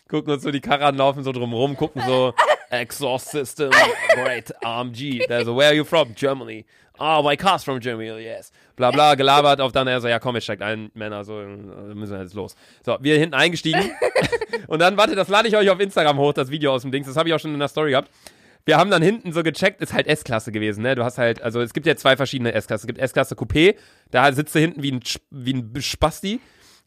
gucken 0.08 0.34
uns 0.34 0.44
so 0.44 0.52
die 0.52 0.60
Karre 0.60 0.84
an, 0.84 0.96
laufen 0.96 1.24
so 1.24 1.32
drumrum, 1.32 1.76
gucken 1.76 2.02
so, 2.06 2.32
Exhaust 2.70 3.30
System, 3.30 3.70
great, 4.14 4.52
AMG. 4.64 5.26
Der 5.28 5.44
so, 5.44 5.56
where 5.56 5.68
are 5.68 5.74
you 5.74 5.84
from? 5.84 6.14
Germany. 6.14 6.64
Oh, 6.98 7.22
my 7.24 7.36
car's 7.36 7.64
from 7.64 7.80
Germany, 7.80 8.22
yes. 8.22 8.52
Bla 8.76 8.92
bla, 8.92 9.16
gelabert, 9.16 9.60
auf 9.60 9.72
dann 9.72 9.88
er 9.88 10.00
so, 10.00 10.06
ja 10.06 10.20
komm, 10.20 10.36
jetzt 10.36 10.44
steigt 10.44 10.62
ein, 10.62 10.90
Männer, 10.94 11.24
so, 11.24 11.34
müssen 11.34 12.12
wir 12.12 12.22
jetzt 12.22 12.34
los. 12.34 12.54
So, 12.84 12.96
wir 13.00 13.18
hinten 13.18 13.34
eingestiegen. 13.34 13.90
Und 14.68 14.78
dann, 14.78 14.96
warte, 14.96 15.16
das 15.16 15.28
lade 15.28 15.48
ich 15.48 15.56
euch 15.56 15.68
auf 15.70 15.80
Instagram 15.80 16.18
hoch, 16.18 16.32
das 16.32 16.50
Video 16.50 16.72
aus 16.72 16.82
dem 16.82 16.92
Dings, 16.92 17.06
das 17.06 17.16
habe 17.16 17.28
ich 17.28 17.34
auch 17.34 17.40
schon 17.40 17.52
in 17.52 17.58
der 17.58 17.68
Story 17.68 17.90
gehabt. 17.90 18.10
Wir 18.66 18.78
haben 18.78 18.90
dann 18.90 19.02
hinten 19.02 19.32
so 19.32 19.42
gecheckt, 19.42 19.80
ist 19.82 19.92
halt 19.92 20.06
S-Klasse 20.06 20.50
gewesen, 20.50 20.82
ne? 20.82 20.94
Du 20.94 21.04
hast 21.04 21.18
halt, 21.18 21.42
also 21.42 21.60
es 21.60 21.74
gibt 21.74 21.86
ja 21.86 21.96
zwei 21.96 22.16
verschiedene 22.16 22.52
S-Klasse. 22.54 22.82
Es 22.82 22.86
gibt 22.86 22.98
S-Klasse 22.98 23.34
Coupé, 23.34 23.76
da 24.10 24.32
sitzt 24.32 24.54
du 24.54 24.58
hinten 24.58 24.82
wie 24.82 24.92
ein, 24.92 25.00
wie 25.30 25.54
ein 25.54 25.82
Spasti. 25.82 26.40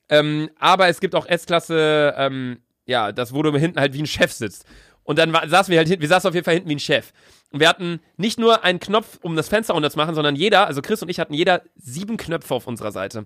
Ähm, 0.09 0.49
aber 0.57 0.87
es 0.87 0.99
gibt 0.99 1.13
auch 1.15 1.27
S-Klasse, 1.27 2.15
ähm, 2.17 2.59
ja, 2.85 3.11
das, 3.11 3.33
wo 3.33 3.43
du 3.43 3.55
hinten 3.57 3.79
halt 3.79 3.93
wie 3.93 4.01
ein 4.01 4.07
Chef 4.07 4.31
sitzt. 4.31 4.65
Und 5.03 5.19
dann 5.19 5.31
war, 5.33 5.47
saßen 5.47 5.71
wir 5.71 5.77
halt 5.77 5.87
hinten, 5.87 6.01
wir 6.01 6.09
saßen 6.09 6.27
auf 6.27 6.33
jeden 6.33 6.45
Fall 6.45 6.55
hinten 6.55 6.69
wie 6.69 6.75
ein 6.75 6.79
Chef. 6.79 7.13
Und 7.51 7.59
wir 7.59 7.69
hatten 7.69 8.01
nicht 8.17 8.39
nur 8.39 8.63
einen 8.63 8.79
Knopf, 8.79 9.19
um 9.21 9.35
das 9.35 9.47
Fenster 9.47 9.73
runter 9.73 9.89
zu 9.89 9.97
machen, 9.97 10.15
sondern 10.15 10.35
jeder, 10.35 10.67
also 10.67 10.81
Chris 10.81 11.01
und 11.01 11.09
ich 11.09 11.19
hatten 11.19 11.33
jeder 11.33 11.61
sieben 11.75 12.17
Knöpfe 12.17 12.55
auf 12.55 12.67
unserer 12.67 12.91
Seite. 12.91 13.25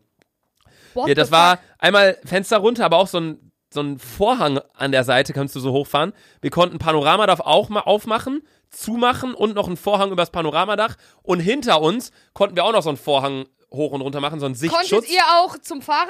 What 0.93 1.07
Ja, 1.07 1.15
das 1.15 1.31
war 1.31 1.59
einmal 1.79 2.17
Fenster 2.23 2.57
runter, 2.57 2.85
aber 2.85 2.97
auch 2.97 3.07
so 3.07 3.19
ein, 3.19 3.50
so 3.73 3.81
ein 3.81 3.99
Vorhang 3.99 4.59
an 4.73 4.91
der 4.91 5.03
Seite 5.03 5.33
kannst 5.33 5.55
du 5.55 5.59
so 5.59 5.71
hochfahren. 5.71 6.13
Wir 6.41 6.51
konnten 6.51 6.77
Panoramadach 6.77 7.39
auch 7.39 7.69
mal 7.69 7.81
aufmachen, 7.81 8.43
zumachen 8.69 9.33
und 9.33 9.55
noch 9.55 9.67
einen 9.67 9.77
Vorhang 9.77 10.11
übers 10.11 10.29
Panoramadach. 10.29 10.95
Und 11.23 11.39
hinter 11.39 11.81
uns 11.81 12.11
konnten 12.33 12.55
wir 12.55 12.65
auch 12.65 12.73
noch 12.73 12.83
so 12.83 12.89
einen 12.89 12.97
Vorhang 12.97 13.45
hoch 13.71 13.91
und 13.93 14.01
runter 14.01 14.19
machen, 14.19 14.39
so 14.39 14.45
einen 14.45 14.55
Sichtschutz. 14.55 14.89
Konntet 14.89 15.11
ihr 15.11 15.23
auch 15.37 15.57
zum 15.57 15.81
Fahrer? 15.81 16.09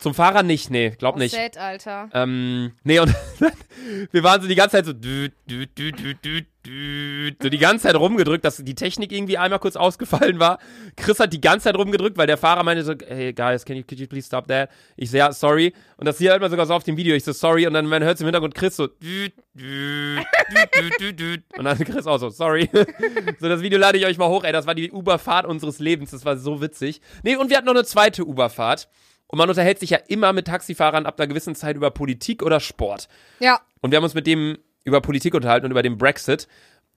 Zum 0.00 0.14
Fahrer 0.14 0.42
nicht, 0.42 0.70
nee, 0.70 0.90
glaub 0.98 1.16
Oh, 1.16 1.18
nicht. 1.18 1.34
sad, 1.34 1.58
Alter. 1.58 2.08
Ähm, 2.14 2.72
nee, 2.84 2.98
und 3.00 3.14
wir 4.12 4.22
waren 4.22 4.40
so 4.40 4.48
die 4.48 4.54
ganze 4.54 4.76
Zeit 4.78 4.86
so, 4.86 4.94
düt, 4.94 5.34
düt, 5.46 5.76
düt, 5.76 5.98
düt, 5.98 6.24
düt, 6.24 6.46
düt, 6.66 7.36
so 7.42 7.48
die 7.50 7.58
ganze 7.58 7.82
Zeit 7.82 7.96
rumgedrückt, 7.96 8.42
dass 8.44 8.56
die 8.56 8.74
Technik 8.74 9.12
irgendwie 9.12 9.36
einmal 9.36 9.58
kurz 9.58 9.76
ausgefallen 9.76 10.40
war. 10.40 10.58
Chris 10.96 11.20
hat 11.20 11.34
die 11.34 11.40
ganze 11.40 11.64
Zeit 11.64 11.76
rumgedrückt, 11.76 12.16
weil 12.16 12.26
der 12.26 12.38
Fahrer 12.38 12.62
meinte 12.62 12.82
so, 12.82 12.94
hey 13.06 13.34
guys, 13.34 13.66
can 13.66 13.76
you, 13.76 13.82
could 13.82 14.00
you 14.00 14.06
please 14.06 14.26
stop 14.26 14.48
that? 14.48 14.70
Ich 14.96 15.10
so, 15.10 15.18
ja, 15.18 15.32
sorry. 15.32 15.74
Und 15.98 16.06
das 16.06 16.16
hier 16.16 16.30
hört 16.30 16.40
man 16.40 16.50
sogar 16.50 16.64
so 16.64 16.72
auf 16.72 16.82
dem 16.84 16.96
Video. 16.96 17.14
Ich 17.14 17.24
so, 17.24 17.32
sorry. 17.32 17.66
Und 17.66 17.74
dann 17.74 17.84
man 17.86 18.02
hört 18.02 18.18
im 18.20 18.26
Hintergrund 18.26 18.54
Chris 18.54 18.76
so, 18.76 18.86
düt, 18.86 19.34
düt, 19.54 20.24
düt, 20.50 20.74
düt, 20.76 21.00
düt, 21.00 21.20
düt. 21.20 21.44
Und 21.58 21.66
dann 21.66 21.76
Chris 21.78 22.06
auch 22.06 22.16
so, 22.18 22.30
sorry. 22.30 22.70
so, 23.38 23.48
das 23.50 23.60
Video 23.60 23.78
lade 23.78 23.98
ich 23.98 24.06
euch 24.06 24.16
mal 24.16 24.28
hoch, 24.28 24.44
ey. 24.44 24.52
Das 24.52 24.66
war 24.66 24.74
die 24.74 24.90
Uberfahrt 24.90 25.44
unseres 25.44 25.78
Lebens. 25.78 26.10
Das 26.12 26.24
war 26.24 26.38
so 26.38 26.62
witzig. 26.62 27.02
Nee, 27.22 27.36
und 27.36 27.50
wir 27.50 27.58
hatten 27.58 27.66
noch 27.66 27.74
eine 27.74 27.84
zweite 27.84 28.24
Uberfahrt. 28.24 28.88
Und 29.30 29.38
man 29.38 29.48
unterhält 29.48 29.78
sich 29.78 29.90
ja 29.90 29.98
immer 30.08 30.32
mit 30.32 30.48
Taxifahrern 30.48 31.06
ab 31.06 31.20
einer 31.20 31.28
gewissen 31.28 31.54
Zeit 31.54 31.76
über 31.76 31.92
Politik 31.92 32.42
oder 32.42 32.58
Sport. 32.58 33.08
Ja. 33.38 33.60
Und 33.80 33.92
wir 33.92 33.96
haben 33.96 34.04
uns 34.04 34.14
mit 34.14 34.26
dem 34.26 34.58
über 34.82 35.00
Politik 35.00 35.34
unterhalten 35.34 35.66
und 35.66 35.70
über 35.70 35.84
den 35.84 35.98
Brexit. 35.98 36.48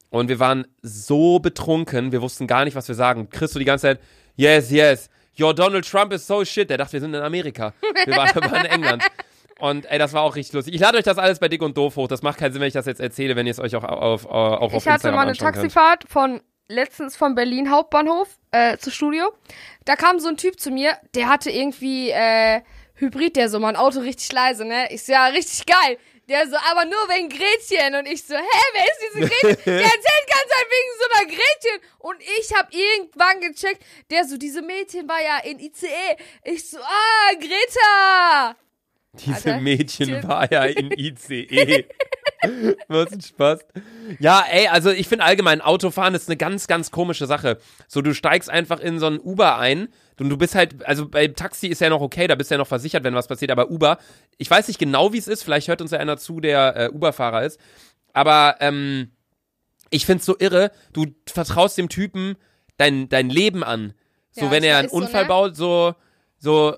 Und 0.10 0.30
wir 0.30 0.40
waren 0.40 0.66
so 0.82 1.38
betrunken, 1.38 2.12
wir 2.12 2.24
wussten 2.24 2.48
gar 2.48 2.66
nicht, 2.66 2.76
was 2.76 2.88
wir 2.88 2.96
sagen. 2.96 3.30
Chris 3.30 3.54
so 3.54 3.60
die 3.60 3.66
ganze 3.66 3.84
Zeit, 3.84 4.00
yes, 4.36 4.72
yes, 4.72 5.12
your 5.40 5.54
Donald 5.54 5.88
Trump 5.88 6.12
is 6.12 6.26
so 6.26 6.44
shit. 6.44 6.72
Der 6.72 6.80
dachte, 6.80 6.94
wir 6.94 7.02
sind 7.02 7.14
in 7.14 7.22
Amerika. 7.22 7.74
Wir 8.06 8.16
waren, 8.16 8.34
waren 8.52 8.66
in 8.66 8.72
England. 8.72 9.04
Und 9.60 9.86
ey, 9.92 10.00
das 10.00 10.14
war 10.14 10.24
auch 10.24 10.36
richtig 10.36 10.54
lustig. 10.54 10.74
Ich 10.74 10.82
lade 10.82 10.98
euch 10.98 11.04
das 11.04 11.20
alles 11.20 11.38
bei 11.38 11.50
Dick 11.50 11.62
und 11.62 11.78
Doof 11.78 11.98
hoch. 11.98 12.08
Das 12.08 12.24
macht 12.24 12.40
keinen 12.40 12.52
Sinn, 12.52 12.62
wenn 12.62 12.68
ich 12.68 12.74
das 12.74 12.88
jetzt 12.88 13.00
erzähle, 13.00 13.36
wenn 13.36 13.46
ihr 13.46 13.52
es 13.52 13.60
euch 13.60 13.76
auch 13.76 13.84
auf, 13.84 14.26
auch 14.26 14.62
auf 14.62 14.74
Ich 14.74 14.88
hatte 14.88 14.96
Instagram 14.96 15.16
mal 15.16 15.22
eine 15.22 15.32
anschauen 15.32 15.52
könnt. 15.52 15.72
Taxifahrt 15.72 16.06
von 16.10 16.42
letztens 16.68 17.16
von 17.16 17.36
Berlin 17.36 17.70
Hauptbahnhof 17.70 18.28
äh, 18.52 18.78
zu 18.78 18.92
Studio. 18.92 19.32
Da 19.86 19.96
kam 19.96 20.20
so 20.20 20.30
ein 20.30 20.38
Typ 20.38 20.60
zu 20.60 20.72
mir, 20.72 20.98
der 21.16 21.30
hatte 21.30 21.50
irgendwie 21.50 22.10
äh, 22.10 22.62
Hybrid, 22.96 23.36
der 23.36 23.50
so 23.50 23.60
mal 23.60 23.70
ein 23.70 23.76
Auto 23.76 24.00
richtig 24.00 24.32
leise, 24.32 24.66
ne? 24.66 24.92
Ich 24.92 25.04
so, 25.04 25.12
ja, 25.12 25.28
richtig 25.28 25.66
geil. 25.66 25.98
Der 26.30 26.48
so, 26.48 26.56
aber 26.72 26.86
nur 26.86 27.10
wegen 27.10 27.28
Gretchen. 27.28 27.96
Und 27.96 28.08
ich 28.08 28.24
so, 28.26 28.36
hä, 28.36 28.42
wer 28.74 28.86
ist 28.86 29.02
diese 29.02 29.20
Gretchen? 29.28 29.64
Der 29.66 29.84
erzählt 29.84 30.28
ganz 30.30 30.48
Zeit 30.48 30.68
wegen 30.70 30.92
so 31.00 31.06
einer 31.12 31.26
Gretchen. 31.26 31.90
Und 32.00 32.22
ich 32.40 32.54
hab 32.56 32.74
irgendwann 32.74 33.42
gecheckt, 33.42 33.84
der 34.10 34.24
so, 34.26 34.38
diese 34.38 34.62
Mädchen 34.62 35.08
war 35.10 35.22
ja 35.22 35.40
in 35.40 35.60
ICE. 35.60 36.16
Ich 36.46 36.70
so, 36.70 36.78
ah, 36.80 37.34
Greta. 37.34 38.56
Diese 39.20 39.36
Alter, 39.52 39.62
Mädchen 39.62 40.08
Tim. 40.08 40.24
war 40.28 40.52
ja 40.52 40.64
in 40.66 40.92
ICE. 40.98 41.86
Was 42.88 43.12
ein 43.12 43.22
Spaß. 43.22 43.60
Ja, 44.20 44.44
ey, 44.52 44.68
also 44.68 44.90
ich 44.92 45.08
finde 45.08 45.24
allgemein, 45.24 45.62
Autofahren 45.62 46.14
ist 46.16 46.28
eine 46.28 46.36
ganz, 46.36 46.68
ganz 46.68 46.92
komische 46.92 47.26
Sache. 47.26 47.58
So, 47.88 48.02
du 48.02 48.14
steigst 48.14 48.50
einfach 48.50 48.80
in 48.80 49.00
so 49.00 49.06
ein 49.08 49.20
Uber 49.20 49.58
ein 49.60 49.88
und 50.20 50.30
du 50.30 50.38
bist 50.38 50.56
halt, 50.56 50.86
also 50.86 51.08
bei 51.08 51.28
Taxi 51.28 51.68
ist 51.68 51.80
ja 51.82 51.90
noch 51.90 52.02
okay, 52.02 52.28
da 52.28 52.36
bist 52.36 52.50
du 52.52 52.56
ja 52.56 52.58
noch 52.60 52.68
versichert, 52.68 53.04
wenn 53.04 53.16
was 53.16 53.28
passiert, 53.28 53.52
aber 53.52 53.70
Uber, 53.72 53.98
ich 54.38 54.50
weiß 54.50 54.68
nicht 54.68 54.80
genau, 54.80 55.14
wie 55.14 55.18
es 55.18 55.28
ist, 55.28 55.44
vielleicht 55.44 55.68
hört 55.68 55.82
uns 55.82 55.92
ja 55.92 56.00
einer 56.00 56.18
zu, 56.18 56.40
der 56.40 56.76
äh, 56.76 56.90
Uber-Fahrer 56.90 57.44
ist, 57.44 57.60
aber 58.14 58.58
ähm, 58.60 59.12
ich 59.90 60.06
find's 60.06 60.26
so 60.26 60.36
irre, 60.38 60.72
du 60.92 61.08
vertraust 61.28 61.78
dem 61.78 61.90
Typen 61.90 62.36
dein, 62.78 63.10
dein 63.10 63.30
Leben 63.30 63.64
an. 63.64 63.94
So, 64.32 64.46
Ja, 64.46 64.52
wenn 64.52 64.64
er 64.64 64.78
einen 64.78 64.86
ist 64.88 64.92
so, 64.92 64.98
Unfall 64.98 65.24
ne? 65.24 65.28
baut, 65.28 65.56
so, 65.56 65.96
so 66.40 66.76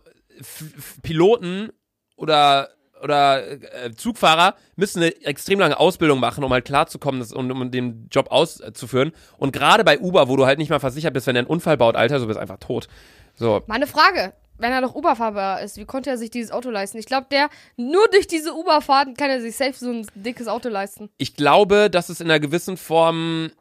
Piloten 1.02 1.71
oder 2.15 2.69
oder 3.04 3.51
äh, 3.51 3.91
Zugfahrer 3.95 4.56
müssen 4.75 5.04
eine 5.04 5.15
extrem 5.23 5.60
lange 5.60 5.80
Ausbildung 5.80 6.19
machen, 6.19 6.43
um 6.43 6.51
halt 6.51 6.65
klarzukommen 6.65 7.21
und 7.21 7.51
um 7.51 7.69
den 7.69 8.08
Job 8.10 8.32
auszuführen. 8.32 9.12
Und 9.38 9.51
gerade 9.51 9.84
bei 9.84 9.99
Uber, 9.99 10.28
wo 10.28 10.38
du 10.38 10.45
halt 10.45 10.57
nicht 10.57 10.70
mal 10.70 10.80
versichert 10.80 11.13
bist, 11.13 11.28
wenn 11.28 11.36
er 11.36 11.41
einen 11.41 11.47
Unfall 11.47 11.78
baut, 11.78 11.95
Alter, 11.95 12.20
du 12.20 12.28
bist 12.28 12.39
einfach 12.39 12.57
tot. 12.57 12.88
So. 13.36 13.61
Meine 13.68 13.86
Frage, 13.86 14.34
wenn 14.57 14.72
er 14.72 14.82
doch 14.82 14.95
Uberfahrer 14.95 15.61
ist, 15.61 15.78
wie 15.78 15.86
konnte 15.86 16.09
er 16.09 16.18
sich 16.18 16.30
dieses 16.30 16.51
Auto 16.51 16.70
leisten? 16.70 16.97
Ich 16.97 17.05
glaube, 17.05 17.28
der, 17.30 17.49
nur 17.76 18.07
durch 18.11 18.28
diese 18.28 18.53
Uberfahrten 18.53 19.16
kann 19.16 19.30
er 19.30 19.41
sich 19.41 19.55
selbst 19.55 19.82
so 19.82 19.91
ein 19.91 20.07
dickes 20.16 20.47
Auto 20.47 20.70
leisten. 20.70 21.09
Ich 21.18 21.36
glaube, 21.36 21.89
dass 21.89 22.09
es 22.09 22.22
in 22.22 22.30
einer 22.30 22.39
gewissen 22.39 22.78
Form 22.78 23.51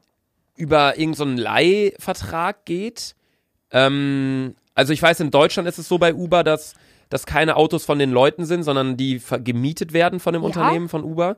über 0.56 0.96
irgendeinen 0.98 1.36
so 1.36 1.42
Leihvertrag 1.42 2.64
geht. 2.64 3.16
Ähm, 3.72 4.54
also 4.74 4.92
ich 4.92 5.02
weiß, 5.02 5.20
in 5.20 5.32
Deutschland 5.32 5.68
ist 5.68 5.78
es 5.78 5.88
so 5.88 5.98
bei 5.98 6.14
Uber, 6.14 6.44
dass, 6.44 6.74
dass 7.14 7.26
keine 7.26 7.54
Autos 7.54 7.84
von 7.84 8.00
den 8.00 8.10
Leuten 8.10 8.44
sind, 8.44 8.64
sondern 8.64 8.96
die 8.96 9.22
gemietet 9.44 9.92
werden 9.92 10.18
von 10.18 10.32
dem 10.32 10.42
Ja? 10.42 10.46
Unternehmen 10.48 10.88
von 10.88 11.04
Uber. 11.04 11.36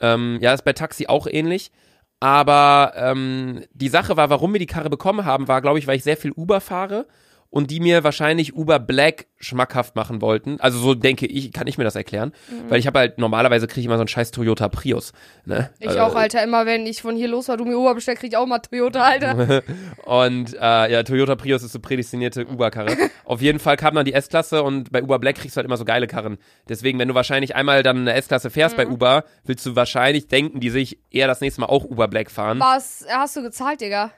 Ähm, 0.00 0.38
ja, 0.40 0.52
ist 0.52 0.64
bei 0.64 0.72
Taxi 0.72 1.06
auch 1.06 1.28
ähnlich. 1.28 1.70
Aber 2.18 2.94
ähm, 2.96 3.62
die 3.72 3.90
Sache 3.90 4.16
war, 4.16 4.28
warum 4.28 4.52
wir 4.52 4.58
die 4.58 4.66
Karre 4.66 4.90
bekommen 4.90 5.24
haben, 5.24 5.46
war, 5.46 5.62
glaube 5.62 5.78
ich, 5.78 5.86
weil 5.86 5.98
ich 5.98 6.02
sehr 6.02 6.16
viel 6.16 6.32
Uber 6.32 6.60
fahre 6.60 7.06
und 7.54 7.70
die 7.70 7.78
mir 7.78 8.02
wahrscheinlich 8.02 8.56
Uber 8.56 8.80
Black 8.80 9.26
schmackhaft 9.38 9.94
machen 9.94 10.20
wollten. 10.20 10.58
Also 10.58 10.80
so 10.80 10.94
denke 10.96 11.24
ich, 11.26 11.52
kann 11.52 11.68
ich 11.68 11.78
mir 11.78 11.84
das 11.84 11.94
erklären. 11.94 12.32
Mhm. 12.50 12.68
Weil 12.68 12.80
ich 12.80 12.88
habe 12.88 12.98
halt, 12.98 13.18
normalerweise 13.18 13.68
kriege 13.68 13.78
ich 13.78 13.86
immer 13.86 13.94
so 13.94 14.00
einen 14.00 14.08
scheiß 14.08 14.32
Toyota 14.32 14.68
Prius. 14.68 15.12
Ne? 15.44 15.70
Ich 15.78 15.86
Also, 15.90 16.00
auch, 16.00 16.16
Alter. 16.16 16.42
Immer 16.42 16.66
wenn 16.66 16.84
ich 16.84 17.00
von 17.02 17.14
hier 17.14 17.28
los 17.28 17.46
war, 17.46 17.56
du 17.56 17.64
mir 17.64 17.78
Uber 17.78 17.94
bestellst, 17.94 18.22
krieg 18.22 18.32
ich 18.32 18.36
auch 18.36 18.46
mal 18.46 18.58
Toyota, 18.58 19.02
Alter. 19.02 19.62
Und 20.04 20.52
äh, 20.54 20.92
ja, 20.92 21.04
Toyota 21.04 21.36
Prius 21.36 21.62
ist 21.62 21.70
so 21.72 21.78
prädestinierte 21.78 22.44
Uber-Karre. 22.44 22.96
Auf 23.24 23.40
jeden 23.40 23.60
Fall 23.60 23.76
kam 23.76 23.94
dann 23.94 24.04
die 24.04 24.14
S-Klasse 24.14 24.64
und 24.64 24.90
bei 24.90 25.02
Uber 25.04 25.20
Black 25.20 25.36
kriegst 25.36 25.56
du 25.56 25.58
halt 25.58 25.66
immer 25.66 25.76
so 25.76 25.84
geile 25.84 26.08
Karren. 26.08 26.38
Deswegen, 26.68 26.98
wenn 26.98 27.06
du 27.08 27.14
wahrscheinlich 27.14 27.54
einmal 27.54 27.84
dann 27.84 27.98
eine 27.98 28.14
S-Klasse 28.14 28.50
fährst 28.50 28.76
Mhm. 28.76 28.82
bei 28.82 28.88
Uber, 28.88 29.24
willst 29.44 29.64
du 29.64 29.76
wahrscheinlich 29.76 30.26
denken, 30.26 30.58
die 30.58 30.70
sich 30.70 30.98
eher 31.12 31.28
das 31.28 31.40
nächste 31.40 31.60
Mal 31.60 31.68
auch 31.68 31.84
Uber 31.84 32.08
Black 32.08 32.32
fahren. 32.32 32.58
Was 32.58 33.06
hast 33.08 33.36
du 33.36 33.42
gezahlt, 33.42 33.80
Digga? 33.80 34.10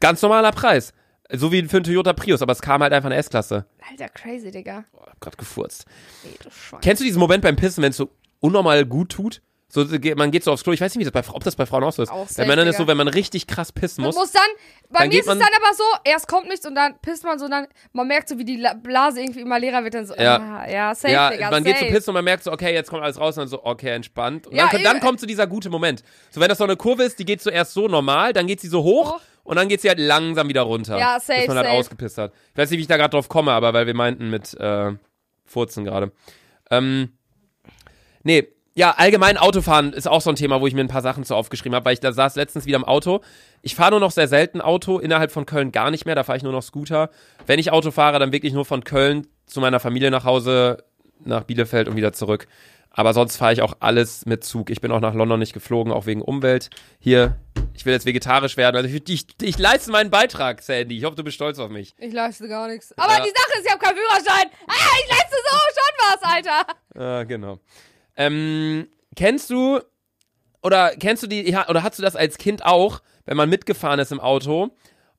Ganz 0.00 0.22
normaler 0.22 0.52
Preis. 0.52 0.92
So 1.30 1.52
wie 1.52 1.62
für 1.64 1.76
einen 1.76 1.84
Toyota 1.84 2.12
Prius, 2.14 2.40
aber 2.40 2.52
es 2.52 2.62
kam 2.62 2.82
halt 2.82 2.92
einfach 2.92 3.08
eine 3.10 3.16
S-Klasse. 3.16 3.66
Alter, 3.90 4.08
crazy, 4.08 4.50
Digga. 4.50 4.84
Boah, 4.92 5.06
hab 5.08 5.20
grad 5.20 5.36
gefurzt. 5.38 5.84
Ey, 6.24 6.34
du 6.42 6.50
Schwein. 6.50 6.80
Kennst 6.80 7.00
du 7.00 7.04
diesen 7.04 7.18
Moment 7.20 7.42
beim 7.42 7.56
Pissen, 7.56 7.82
wenn 7.82 7.90
es 7.90 7.98
so 7.98 8.10
unnormal 8.40 8.86
gut 8.86 9.10
tut? 9.10 9.42
So, 9.70 9.84
man 10.16 10.30
geht 10.30 10.44
so 10.44 10.50
aufs 10.52 10.64
Klo, 10.64 10.72
ich 10.72 10.80
weiß 10.80 10.94
nicht, 10.94 11.06
wie 11.06 11.10
das 11.10 11.12
bei, 11.26 11.30
ob 11.34 11.44
das 11.44 11.54
bei 11.54 11.66
Frauen 11.66 11.84
auch 11.84 11.92
so 11.92 12.02
ist. 12.02 12.08
Auch 12.10 12.26
bei 12.38 12.46
Männern 12.46 12.66
ist 12.66 12.76
Digga. 12.76 12.84
so, 12.84 12.88
wenn 12.88 12.96
man 12.96 13.08
richtig 13.08 13.46
krass 13.46 13.70
pissen 13.70 14.00
Man 14.00 14.08
muss. 14.08 14.16
muss 14.16 14.32
dann, 14.32 14.42
bei 14.88 15.00
Dann 15.00 15.08
mir 15.08 15.16
ist 15.16 15.20
es 15.20 15.26
man- 15.26 15.38
dann 15.40 15.48
aber 15.62 15.74
so, 15.76 15.82
erst 16.04 16.26
kommt 16.26 16.48
nichts 16.48 16.64
und 16.64 16.74
dann 16.74 16.98
pisst 17.02 17.22
man 17.24 17.38
so, 17.38 17.44
und 17.44 17.50
dann, 17.50 17.66
man 17.92 18.06
merkt 18.08 18.30
so, 18.30 18.38
wie 18.38 18.46
die 18.46 18.56
La- 18.56 18.72
Blase 18.72 19.20
irgendwie 19.20 19.40
immer 19.42 19.58
leerer 19.60 19.84
wird, 19.84 19.92
dann 19.92 20.06
so, 20.06 20.14
Ja. 20.14 20.38
ah, 20.64 20.70
ja, 20.70 20.94
safe, 20.94 21.12
ja, 21.12 21.28
Digga, 21.30 21.50
man 21.50 21.62
safe. 21.62 21.74
geht 21.74 21.86
zu 21.86 21.94
pissen 21.94 22.08
und 22.08 22.14
man 22.14 22.24
merkt 22.24 22.44
so, 22.44 22.52
okay, 22.52 22.72
jetzt 22.72 22.88
kommt 22.88 23.02
alles 23.02 23.20
raus 23.20 23.36
und 23.36 23.42
dann 23.42 23.48
so, 23.48 23.62
okay, 23.62 23.90
entspannt. 23.90 24.46
Und 24.46 24.56
Ja, 24.56 24.70
dann, 24.72 24.82
dann 24.82 25.00
kommt 25.00 25.20
so 25.20 25.26
dieser 25.26 25.46
gute 25.46 25.68
Moment. 25.68 26.02
So, 26.30 26.40
wenn 26.40 26.48
das 26.48 26.56
so 26.56 26.64
eine 26.64 26.76
Kurve 26.78 27.02
ist, 27.02 27.18
die 27.18 27.26
geht 27.26 27.42
zuerst 27.42 27.74
so 27.74 27.88
normal, 27.88 28.32
dann 28.32 28.46
geht 28.46 28.62
sie 28.62 28.68
so 28.68 28.82
hoch 28.82 29.16
Hoch. 29.16 29.20
Und 29.48 29.56
dann 29.56 29.68
geht 29.68 29.80
sie 29.80 29.88
halt 29.88 29.98
langsam 29.98 30.48
wieder 30.48 30.60
runter. 30.60 30.98
Ja, 30.98 31.18
safe, 31.18 31.38
Bis 31.40 31.48
man 31.48 31.56
halt 31.56 31.66
safe. 31.68 31.78
ausgepisst 31.78 32.18
hat. 32.18 32.32
Ich 32.52 32.58
weiß 32.58 32.70
nicht, 32.70 32.76
wie 32.76 32.82
ich 32.82 32.88
da 32.88 32.98
gerade 32.98 33.12
drauf 33.12 33.30
komme, 33.30 33.52
aber 33.52 33.72
weil 33.72 33.86
wir 33.86 33.94
meinten 33.94 34.28
mit 34.28 34.52
äh, 34.60 34.92
Furzen 35.46 35.84
gerade. 35.84 36.12
Ähm, 36.70 37.14
nee, 38.24 38.46
ja, 38.74 38.90
allgemein 38.90 39.38
Autofahren 39.38 39.94
ist 39.94 40.06
auch 40.06 40.20
so 40.20 40.28
ein 40.28 40.36
Thema, 40.36 40.60
wo 40.60 40.66
ich 40.66 40.74
mir 40.74 40.82
ein 40.82 40.88
paar 40.88 41.00
Sachen 41.00 41.24
zu 41.24 41.34
aufgeschrieben 41.34 41.74
habe, 41.74 41.86
weil 41.86 41.94
ich 41.94 42.00
da 42.00 42.12
saß 42.12 42.36
letztens 42.36 42.66
wieder 42.66 42.76
im 42.76 42.84
Auto. 42.84 43.22
Ich 43.62 43.74
fahre 43.74 43.92
nur 43.92 44.00
noch 44.00 44.10
sehr 44.10 44.28
selten 44.28 44.60
Auto, 44.60 44.98
innerhalb 44.98 45.32
von 45.32 45.46
Köln 45.46 45.72
gar 45.72 45.90
nicht 45.90 46.04
mehr, 46.04 46.14
da 46.14 46.24
fahre 46.24 46.36
ich 46.36 46.42
nur 46.44 46.52
noch 46.52 46.62
Scooter. 46.62 47.08
Wenn 47.46 47.58
ich 47.58 47.72
Auto 47.72 47.90
fahre, 47.90 48.18
dann 48.18 48.32
wirklich 48.32 48.52
nur 48.52 48.66
von 48.66 48.84
Köln 48.84 49.26
zu 49.46 49.60
meiner 49.60 49.80
Familie 49.80 50.10
nach 50.10 50.24
Hause, 50.24 50.84
nach 51.24 51.44
Bielefeld 51.44 51.88
und 51.88 51.96
wieder 51.96 52.12
zurück. 52.12 52.46
Aber 52.90 53.14
sonst 53.14 53.38
fahre 53.38 53.54
ich 53.54 53.62
auch 53.62 53.78
alles 53.80 54.26
mit 54.26 54.44
Zug. 54.44 54.68
Ich 54.68 54.82
bin 54.82 54.92
auch 54.92 55.00
nach 55.00 55.14
London 55.14 55.38
nicht 55.38 55.54
geflogen, 55.54 55.90
auch 55.92 56.04
wegen 56.04 56.20
Umwelt. 56.20 56.68
Hier, 57.00 57.36
ich 57.78 57.86
will 57.86 57.92
jetzt 57.92 58.06
vegetarisch 58.06 58.56
werden. 58.56 58.76
Also 58.76 58.88
ich, 58.88 59.08
ich, 59.08 59.26
ich 59.40 59.56
leiste 59.58 59.90
meinen 59.92 60.10
Beitrag, 60.10 60.60
Sandy. 60.62 60.98
Ich 60.98 61.04
hoffe, 61.04 61.14
du 61.16 61.22
bist 61.22 61.36
stolz 61.36 61.58
auf 61.60 61.70
mich. 61.70 61.94
Ich 61.96 62.12
leiste 62.12 62.48
gar 62.48 62.66
nichts. 62.68 62.92
Aber 62.98 63.12
Ja. 63.12 63.20
die 63.24 63.30
Sache 63.30 63.58
ist, 63.58 63.64
ich 63.66 63.70
habe 63.70 63.80
keinen 63.82 63.96
Führerschein. 63.96 64.50
Ah, 64.66 64.96
ich 65.04 65.08
leiste 65.10 65.36
so 65.36 65.58
schon 65.76 66.20
was, 66.20 66.22
Alter. 66.22 66.66
Ah, 67.20 67.24
genau. 67.24 67.60
Ähm, 68.16 68.88
kennst 69.14 69.48
du 69.50 69.80
oder 70.62 70.90
kennst 70.96 71.22
du 71.22 71.28
die 71.28 71.48
ja, 71.48 71.68
oder 71.68 71.84
hast 71.84 71.98
du 71.98 72.02
das 72.02 72.16
als 72.16 72.36
Kind 72.36 72.64
auch, 72.66 73.00
wenn 73.26 73.36
man 73.36 73.48
mitgefahren 73.48 74.00
ist 74.00 74.10
im 74.10 74.18
Auto 74.18 74.70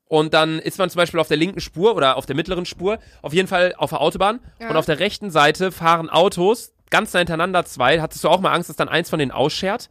und 0.05 0.34
dann 0.34 0.60
ist 0.60 0.78
man 0.80 0.89
zum 0.89 0.97
Beispiel 0.99 1.22
auf 1.22 1.30
der 1.30 1.38
linken 1.38 1.62
Spur 1.62 1.95
oder 1.95 2.18
auf 2.18 2.26
der 2.26 2.36
mittleren 2.36 2.66
Spur, 2.66 2.99
auf 3.22 3.32
jeden 3.34 3.47
Fall 3.47 3.74
auf 3.78 3.91
der 3.91 4.01
Autobahn 4.01 4.41
Ja. 4.60 4.70
und 4.70 4.76
auf 4.76 4.86
der 4.86 4.99
rechten 4.99 5.32
Seite 5.32 5.72
fahren 5.72 6.10
Autos 6.10 6.74
ganz 6.89 7.14
nah 7.14 7.20
hintereinander 7.20 7.64
zwei. 7.64 8.01
Hattest 8.01 8.24
du 8.26 8.28
auch 8.30 8.41
mal 8.41 8.51
Angst, 8.51 8.68
dass 8.68 8.76
dann 8.76 8.89
eins 8.89 9.10
von 9.10 9.20
denen 9.20 9.32
ausschert? 9.32 9.89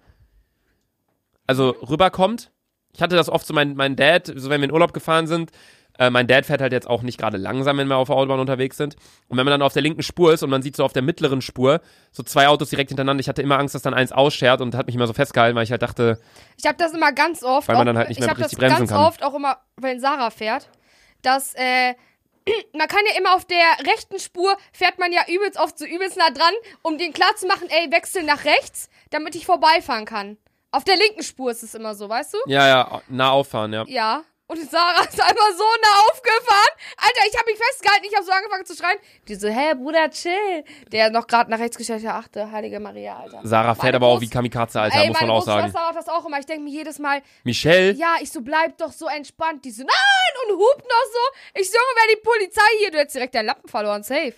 Also 1.46 1.70
rüberkommt? 1.70 2.50
Ich 2.94 3.02
hatte 3.02 3.16
das 3.16 3.28
oft 3.28 3.46
so, 3.46 3.54
mein, 3.54 3.74
mein 3.74 3.96
Dad, 3.96 4.26
so 4.26 4.50
wenn 4.50 4.60
wir 4.60 4.68
in 4.68 4.72
Urlaub 4.72 4.92
gefahren 4.92 5.26
sind, 5.26 5.52
äh, 5.98 6.10
mein 6.10 6.26
Dad 6.28 6.46
fährt 6.46 6.60
halt 6.60 6.72
jetzt 6.72 6.88
auch 6.88 7.02
nicht 7.02 7.18
gerade 7.18 7.36
langsam, 7.36 7.76
wenn 7.78 7.88
wir 7.88 7.96
auf 7.96 8.08
der 8.08 8.16
Autobahn 8.16 8.38
unterwegs 8.38 8.76
sind. 8.76 8.94
Und 9.26 9.36
wenn 9.36 9.44
man 9.44 9.52
dann 9.52 9.62
auf 9.62 9.72
der 9.72 9.82
linken 9.82 10.02
Spur 10.02 10.32
ist 10.32 10.42
und 10.42 10.50
man 10.50 10.62
sieht 10.62 10.76
so 10.76 10.84
auf 10.84 10.92
der 10.92 11.02
mittleren 11.02 11.42
Spur 11.42 11.80
so 12.12 12.22
zwei 12.22 12.46
Autos 12.48 12.70
direkt 12.70 12.90
hintereinander, 12.90 13.20
ich 13.20 13.28
hatte 13.28 13.42
immer 13.42 13.58
Angst, 13.58 13.74
dass 13.74 13.82
dann 13.82 13.94
eins 13.94 14.12
ausschert 14.12 14.60
und 14.60 14.76
hat 14.76 14.86
mich 14.86 14.94
immer 14.94 15.08
so 15.08 15.12
festgehalten, 15.12 15.56
weil 15.56 15.64
ich 15.64 15.72
halt 15.72 15.82
dachte, 15.82 16.20
Ich 16.56 16.66
habe 16.66 16.78
das 16.78 16.94
immer 16.94 17.12
ganz 17.12 17.42
oft. 17.42 17.66
Weil 17.68 17.76
man 17.76 17.86
dann 17.86 17.98
halt 17.98 18.08
nicht 18.08 18.20
mehr 18.20 18.26
ich 18.26 18.30
habe 18.30 18.40
das 18.40 18.52
richtig 18.52 18.60
bremsen 18.60 18.78
ganz 18.78 18.90
kann. 18.90 19.04
oft 19.04 19.24
auch 19.24 19.34
immer, 19.34 19.58
wenn 19.76 19.98
Sarah 19.98 20.30
fährt, 20.30 20.68
dass 21.22 21.54
äh, 21.54 21.94
man 22.72 22.86
kann 22.86 23.00
ja 23.10 23.18
immer 23.18 23.34
auf 23.34 23.44
der 23.44 23.58
rechten 23.92 24.20
Spur 24.20 24.56
fährt 24.72 25.00
man 25.00 25.12
ja 25.12 25.22
übelst 25.28 25.58
oft 25.58 25.78
so 25.78 25.84
übelst 25.84 26.16
nah 26.16 26.30
dran, 26.30 26.54
um 26.82 26.96
den 26.96 27.12
klar 27.12 27.34
zu 27.36 27.46
machen, 27.48 27.68
ey, 27.70 27.90
wechsel 27.90 28.22
nach 28.22 28.44
rechts, 28.44 28.88
damit 29.10 29.34
ich 29.34 29.46
vorbeifahren 29.46 30.04
kann. 30.04 30.36
Auf 30.78 30.84
der 30.84 30.96
linken 30.96 31.24
Spur 31.24 31.50
ist 31.50 31.64
es 31.64 31.74
immer 31.74 31.92
so, 31.96 32.08
weißt 32.08 32.34
du? 32.34 32.38
ja, 32.46 32.68
ja, 32.68 33.02
nah 33.08 33.30
auffahren, 33.30 33.72
ja. 33.72 33.84
Ja. 33.88 34.22
Und 34.46 34.58
Sarah 34.70 35.02
ist 35.02 35.20
einfach 35.20 35.50
so 35.56 35.64
nah 35.82 36.00
aufgefahren. 36.08 36.72
Alter, 36.96 37.20
ich 37.28 37.36
habe 37.36 37.50
mich 37.50 37.58
festgehalten, 37.58 38.06
ich 38.08 38.14
habe 38.14 38.24
so 38.24 38.30
angefangen 38.30 38.64
zu 38.64 38.76
schreien. 38.76 38.98
Die 39.26 39.34
so, 39.34 39.48
hä, 39.48 39.74
Bruder, 39.74 40.08
chill. 40.08 40.64
Der 40.92 41.10
noch 41.10 41.26
gerade 41.26 41.50
nach 41.50 41.58
rechts 41.58 41.76
gestellt 41.76 42.06
hat, 42.06 42.14
achte, 42.14 42.50
heilige 42.52 42.78
Maria, 42.78 43.18
Alter. 43.18 43.40
Sarah 43.42 43.74
fährt 43.74 43.82
Meine 43.86 43.96
aber 43.96 44.06
auch 44.06 44.20
wie 44.20 44.28
Kamikaze, 44.30 44.80
Alter, 44.80 45.00
Ey, 45.00 45.08
muss 45.08 45.14
man 45.20 45.28
meine 45.28 45.32
auch 45.38 45.42
sagen. 45.44 45.62
Großschwester 45.64 45.86
macht 45.86 45.96
das 45.96 46.08
auch 46.08 46.24
immer. 46.24 46.38
Ich 46.38 46.46
denke 46.46 46.62
mir 46.62 46.70
jedes 46.70 47.00
Mal, 47.00 47.22
Michelle, 47.42 47.90
ja, 47.94 48.14
ich 48.20 48.30
so, 48.30 48.40
bleib 48.40 48.78
doch 48.78 48.92
so 48.92 49.08
entspannt. 49.08 49.64
Die 49.64 49.72
so, 49.72 49.82
nein, 49.82 50.34
und 50.46 50.58
hupt 50.58 50.84
noch 50.84 51.06
so. 51.12 51.60
Ich 51.60 51.68
so, 51.70 51.76
wer 51.96 52.16
die 52.16 52.22
Polizei 52.22 52.70
hier, 52.78 52.92
du 52.92 52.98
hättest 52.98 53.16
direkt 53.16 53.34
deinen 53.34 53.46
Lappen 53.46 53.68
verloren, 53.68 54.04
safe. 54.04 54.34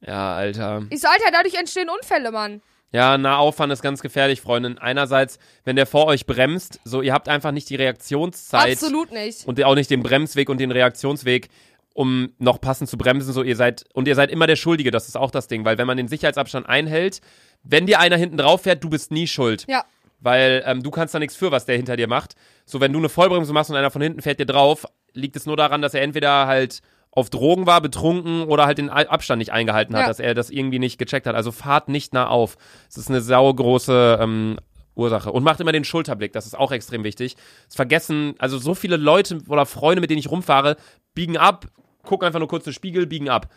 ja, 0.00 0.36
Alter. 0.36 0.84
Ich 0.90 1.00
so, 1.00 1.08
Alter, 1.08 1.30
dadurch 1.30 1.56
entstehen 1.56 1.90
Unfälle, 1.90 2.30
Mann. 2.30 2.62
Ja, 2.92 3.18
nah 3.18 3.36
auffahren 3.36 3.70
ist 3.70 3.82
ganz 3.82 4.00
gefährlich, 4.02 4.40
Freundin. 4.40 4.78
Einerseits, 4.78 5.38
wenn 5.64 5.76
der 5.76 5.86
vor 5.86 6.06
euch 6.06 6.26
bremst, 6.26 6.80
so, 6.84 7.02
ihr 7.02 7.12
habt 7.12 7.28
einfach 7.28 7.52
nicht 7.52 7.70
die 7.70 7.76
Reaktionszeit. 7.76 8.72
Absolut 8.72 9.12
nicht. 9.12 9.46
und 9.46 9.62
auch 9.62 9.76
nicht 9.76 9.90
den 9.90 10.02
Bremsweg 10.02 10.48
und 10.48 10.58
den 10.58 10.72
Reaktionsweg, 10.72 11.48
um 11.94 12.32
noch 12.38 12.60
passend 12.60 12.90
zu 12.90 12.98
bremsen. 12.98 13.32
So, 13.32 13.42
ihr 13.44 13.56
seid, 13.56 13.84
und 13.92 14.08
ihr 14.08 14.16
seid 14.16 14.30
immer 14.30 14.48
der 14.48 14.56
Schuldige, 14.56 14.90
das 14.90 15.06
ist 15.06 15.16
auch 15.16 15.30
das 15.30 15.46
Ding, 15.46 15.64
weil 15.64 15.78
wenn 15.78 15.86
man 15.86 15.96
den 15.96 16.08
Sicherheitsabstand 16.08 16.68
einhält, 16.68 17.20
wenn 17.62 17.86
dir 17.86 18.00
einer 18.00 18.16
hinten 18.16 18.36
drauf 18.36 18.62
fährt, 18.62 18.82
du 18.82 18.90
bist 18.90 19.12
nie 19.12 19.28
schuld. 19.28 19.66
Ja. 19.68 19.84
Weil 20.18 20.62
ähm, 20.66 20.82
du 20.82 20.90
kannst 20.90 21.14
da 21.14 21.18
nichts 21.18 21.36
für, 21.36 21.50
was 21.50 21.66
der 21.66 21.76
hinter 21.76 21.96
dir 21.96 22.08
macht. 22.08 22.34
So, 22.66 22.80
wenn 22.80 22.92
du 22.92 22.98
eine 22.98 23.08
Vollbremsung 23.08 23.54
machst 23.54 23.70
und 23.70 23.76
einer 23.76 23.90
von 23.90 24.02
hinten 24.02 24.20
fährt 24.20 24.40
dir 24.40 24.46
drauf, 24.46 24.84
liegt 25.12 25.36
es 25.36 25.46
nur 25.46 25.56
daran, 25.56 25.80
dass 25.80 25.94
er 25.94 26.02
entweder 26.02 26.46
halt 26.46 26.82
auf 27.12 27.28
Drogen 27.30 27.66
war, 27.66 27.80
betrunken 27.80 28.42
oder 28.44 28.66
halt 28.66 28.78
den 28.78 28.88
Abstand 28.88 29.38
nicht 29.40 29.52
eingehalten 29.52 29.94
hat, 29.96 30.02
Ja. 30.02 30.08
dass 30.08 30.20
er 30.20 30.34
das 30.34 30.50
irgendwie 30.50 30.78
nicht 30.78 30.98
gecheckt 30.98 31.26
hat. 31.26 31.34
Also 31.34 31.50
fahrt 31.52 31.88
nicht 31.88 32.12
nah 32.14 32.28
auf. 32.28 32.56
Das 32.86 32.98
ist 32.98 33.08
eine 33.08 33.20
saugroße 33.20 34.18
ähm, 34.20 34.58
Ursache. 34.94 35.32
Und 35.32 35.42
macht 35.42 35.60
immer 35.60 35.72
den 35.72 35.84
Schulterblick, 35.84 36.32
das 36.32 36.46
ist 36.46 36.56
auch 36.56 36.70
extrem 36.72 37.02
wichtig. 37.04 37.36
Das 37.66 37.76
vergessen, 37.76 38.34
also 38.38 38.58
so 38.58 38.74
viele 38.74 38.96
Leute 38.96 39.38
oder 39.48 39.66
Freunde, 39.66 40.00
mit 40.00 40.10
denen 40.10 40.20
ich 40.20 40.30
rumfahre, 40.30 40.76
biegen 41.14 41.36
ab, 41.36 41.66
gucken 42.04 42.26
einfach 42.26 42.38
nur 42.38 42.48
kurz 42.48 42.64
in 42.66 42.70
den 42.70 42.74
Spiegel, 42.74 43.06
biegen 43.06 43.28
ab. 43.28 43.48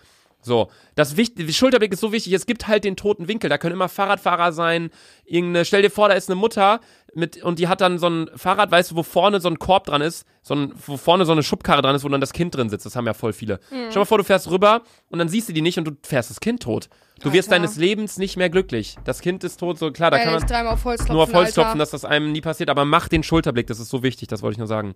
So, 0.43 0.69
das 0.95 1.17
Wicht 1.17 1.39
der 1.39 1.47
Schulterblick 1.51 1.93
ist 1.93 2.01
so 2.01 2.11
wichtig, 2.11 2.33
es 2.33 2.45
gibt 2.45 2.67
halt 2.67 2.83
den 2.83 2.95
toten 2.95 3.27
Winkel, 3.27 3.49
da 3.49 3.57
können 3.57 3.73
immer 3.73 3.89
Fahrradfahrer 3.89 4.51
sein, 4.51 4.89
irgendeine, 5.25 5.65
stell 5.65 5.81
dir 5.81 5.89
vor, 5.89 6.09
da 6.09 6.15
ist 6.15 6.29
eine 6.29 6.35
Mutter 6.35 6.81
mit, 7.15 7.41
und 7.43 7.59
die 7.59 7.67
hat 7.67 7.81
dann 7.81 7.97
so 7.97 8.07
ein 8.07 8.29
Fahrrad, 8.35 8.71
weißt 8.71 8.91
du, 8.91 8.95
wo 8.95 9.03
vorne 9.03 9.39
so 9.39 9.47
ein 9.47 9.59
Korb 9.59 9.85
dran 9.85 10.01
ist, 10.01 10.25
so 10.41 10.55
ein, 10.55 10.73
wo 10.85 10.97
vorne 10.97 11.25
so 11.25 11.31
eine 11.31 11.43
Schubkarre 11.43 11.81
dran 11.81 11.95
ist, 11.95 12.03
wo 12.03 12.09
dann 12.09 12.21
das 12.21 12.33
Kind 12.33 12.55
drin 12.55 12.69
sitzt, 12.69 12.85
das 12.85 12.95
haben 12.95 13.05
ja 13.05 13.13
voll 13.13 13.33
viele. 13.33 13.59
Mhm. 13.71 13.87
Stell 13.89 14.01
mal 14.01 14.05
vor, 14.05 14.17
du 14.17 14.23
fährst 14.23 14.49
rüber 14.49 14.81
und 15.09 15.19
dann 15.19 15.29
siehst 15.29 15.49
du 15.49 15.53
die 15.53 15.61
nicht 15.61 15.77
und 15.77 15.85
du 15.85 15.91
fährst 16.03 16.29
das 16.29 16.39
Kind 16.39 16.61
tot. 16.61 16.89
Du 17.21 17.31
wirst 17.31 17.49
Alter. 17.49 17.61
deines 17.61 17.77
Lebens 17.77 18.17
nicht 18.17 18.35
mehr 18.37 18.49
glücklich. 18.49 18.97
Das 19.05 19.21
Kind 19.21 19.43
ist 19.43 19.57
tot, 19.57 19.77
so 19.77 19.91
klar, 19.91 20.11
da 20.11 20.17
kann 20.17 20.29
Ehrlich, 20.29 20.41
man 20.41 20.49
dreimal 20.49 20.73
auf 20.73 21.09
nur 21.09 21.23
auf 21.23 21.33
Holz 21.33 21.53
klopfen, 21.53 21.79
dass 21.79 21.91
das 21.91 22.03
einem 22.05 22.31
nie 22.31 22.41
passiert, 22.41 22.69
aber 22.69 22.85
mach 22.85 23.07
den 23.07 23.23
Schulterblick, 23.23 23.67
das 23.67 23.79
ist 23.79 23.89
so 23.89 24.03
wichtig, 24.03 24.27
das 24.27 24.41
wollte 24.41 24.53
ich 24.53 24.59
nur 24.59 24.67
sagen. 24.67 24.95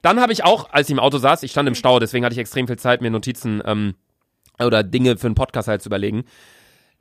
Dann 0.00 0.20
habe 0.20 0.32
ich 0.32 0.44
auch, 0.44 0.70
als 0.70 0.88
ich 0.88 0.92
im 0.92 0.98
Auto 0.98 1.18
saß, 1.18 1.42
ich 1.42 1.50
stand 1.50 1.68
im 1.68 1.74
Stau, 1.74 1.98
deswegen 1.98 2.24
hatte 2.24 2.32
ich 2.32 2.38
extrem 2.38 2.66
viel 2.66 2.78
Zeit, 2.78 3.02
mir 3.02 3.10
Notizen 3.10 3.62
ähm, 3.64 3.94
oder 4.66 4.82
Dinge 4.82 5.16
für 5.16 5.26
einen 5.26 5.34
Podcast 5.34 5.68
halt 5.68 5.82
zu 5.82 5.88
überlegen. 5.88 6.24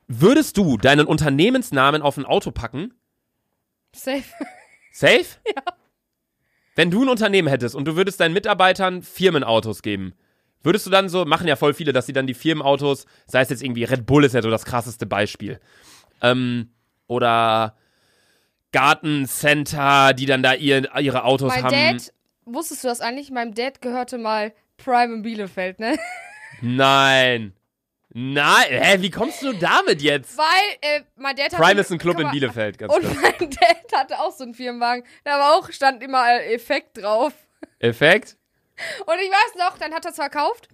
Würdest 0.07 0.57
du 0.57 0.77
deinen 0.77 1.05
Unternehmensnamen 1.05 2.01
auf 2.01 2.17
ein 2.17 2.25
Auto 2.25 2.51
packen? 2.51 2.93
Safe. 3.95 4.23
Safe? 4.91 5.25
Ja. 5.45 5.63
Wenn 6.75 6.89
du 6.89 7.03
ein 7.03 7.09
Unternehmen 7.09 7.49
hättest 7.49 7.75
und 7.75 7.85
du 7.85 7.97
würdest 7.97 8.21
deinen 8.21 8.33
Mitarbeitern 8.33 9.01
Firmenautos 9.01 9.81
geben, 9.81 10.13
würdest 10.63 10.85
du 10.85 10.89
dann 10.89 11.09
so, 11.09 11.25
machen 11.25 11.47
ja 11.47 11.57
voll 11.57 11.73
viele, 11.73 11.91
dass 11.91 12.05
sie 12.05 12.13
dann 12.13 12.27
die 12.27 12.33
Firmenautos, 12.33 13.05
sei 13.27 13.41
es 13.41 13.49
jetzt 13.49 13.61
irgendwie 13.61 13.83
Red 13.83 14.05
Bull 14.05 14.23
ist 14.23 14.33
ja 14.33 14.41
so 14.41 14.49
das 14.49 14.63
krasseste 14.63 15.05
Beispiel, 15.05 15.59
ähm, 16.21 16.69
oder 17.07 17.75
Gartencenter, 18.71 20.13
die 20.13 20.25
dann 20.25 20.43
da 20.43 20.53
ihr, 20.53 20.89
ihre 20.97 21.25
Autos 21.25 21.49
Mein 21.49 21.63
haben. 21.63 21.97
Dad, 21.97 22.13
wusstest 22.45 22.83
du 22.83 22.87
das 22.87 23.01
eigentlich? 23.01 23.31
Meinem 23.31 23.53
Dad 23.53 23.81
gehörte 23.81 24.17
mal 24.17 24.53
Prime 24.77 25.15
in 25.15 25.21
Bielefeld, 25.23 25.79
ne? 25.79 25.97
Nein. 26.61 27.53
Nein, 28.13 28.65
hä, 28.67 28.97
wie 29.01 29.09
kommst 29.09 29.41
du 29.41 29.53
damit 29.53 30.01
jetzt? 30.01 30.37
Weil, 30.37 30.45
äh, 30.81 31.01
mein 31.15 31.35
Dad 31.35 31.53
hatte... 31.53 31.55
Prime 31.55 31.79
ist 31.79 31.91
ein 31.91 31.97
Club 31.97 32.15
Guck 32.15 32.21
in 32.21 32.27
mal, 32.27 32.31
Bielefeld, 32.33 32.77
ganz 32.77 32.93
Und 32.93 33.03
kurz. 33.03 33.15
mein 33.21 33.49
Dad 33.49 33.99
hatte 33.99 34.19
auch 34.19 34.31
so 34.35 34.43
einen 34.43 34.53
Firmenwagen. 34.53 35.05
Da 35.23 35.39
war 35.39 35.55
auch, 35.55 35.71
stand 35.71 36.03
immer 36.03 36.27
äh, 36.27 36.53
Effekt 36.53 37.01
drauf. 37.01 37.33
Effekt? 37.79 38.37
Und 39.05 39.15
ich 39.21 39.31
weiß 39.31 39.55
noch, 39.59 39.77
dann 39.77 39.93
hat 39.93 40.03
er 40.03 40.11
es 40.11 40.17
verkauft. 40.17 40.67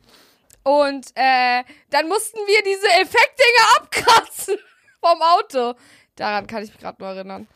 Und 0.63 1.11
äh, 1.15 1.63
dann 1.91 2.07
mussten 2.07 2.39
wir 2.39 2.63
diese 2.63 2.87
Effektdinger 2.87 3.77
abkratzen 3.77 4.57
vom 4.99 5.21
Auto. 5.21 5.79
Daran 6.15 6.47
kann 6.47 6.63
ich 6.63 6.71
mich 6.71 6.79
gerade 6.79 7.01
nur 7.01 7.13
erinnern. 7.13 7.47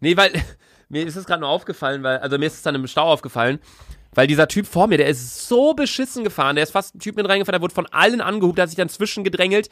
Nee, 0.00 0.16
weil 0.16 0.32
mir 0.88 1.06
ist 1.06 1.16
es 1.16 1.26
gerade 1.26 1.40
nur 1.40 1.50
aufgefallen, 1.50 2.02
weil, 2.02 2.18
also 2.18 2.38
mir 2.38 2.46
ist 2.46 2.54
es 2.54 2.62
dann 2.62 2.74
im 2.74 2.86
Stau 2.86 3.04
aufgefallen, 3.12 3.60
weil 4.16 4.26
dieser 4.26 4.48
Typ 4.48 4.66
vor 4.66 4.86
mir, 4.86 4.96
der 4.96 5.08
ist 5.08 5.46
so 5.46 5.74
beschissen 5.74 6.24
gefahren, 6.24 6.56
der 6.56 6.64
ist 6.64 6.72
fast 6.72 6.94
ein 6.94 7.00
Typ 7.00 7.16
mit 7.16 7.28
reingefahren, 7.28 7.52
der 7.52 7.62
wurde 7.62 7.74
von 7.74 7.86
allen 7.86 8.22
angehubt, 8.22 8.56
der 8.56 8.62
hat 8.62 8.70
sich 8.70 8.76
dann 8.76 8.88
zwischengedrängelt. 8.88 9.68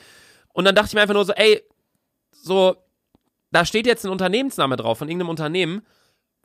Und 0.52 0.66
dann 0.66 0.74
dachte 0.74 0.88
ich 0.88 0.94
mir 0.94 1.00
einfach 1.00 1.14
nur 1.14 1.24
so, 1.24 1.32
ey, 1.32 1.62
so, 2.30 2.76
da 3.50 3.64
steht 3.64 3.86
jetzt 3.86 4.04
ein 4.04 4.12
Unternehmensname 4.12 4.76
drauf 4.76 4.98
von 4.98 5.08
irgendeinem 5.08 5.30
Unternehmen. 5.30 5.82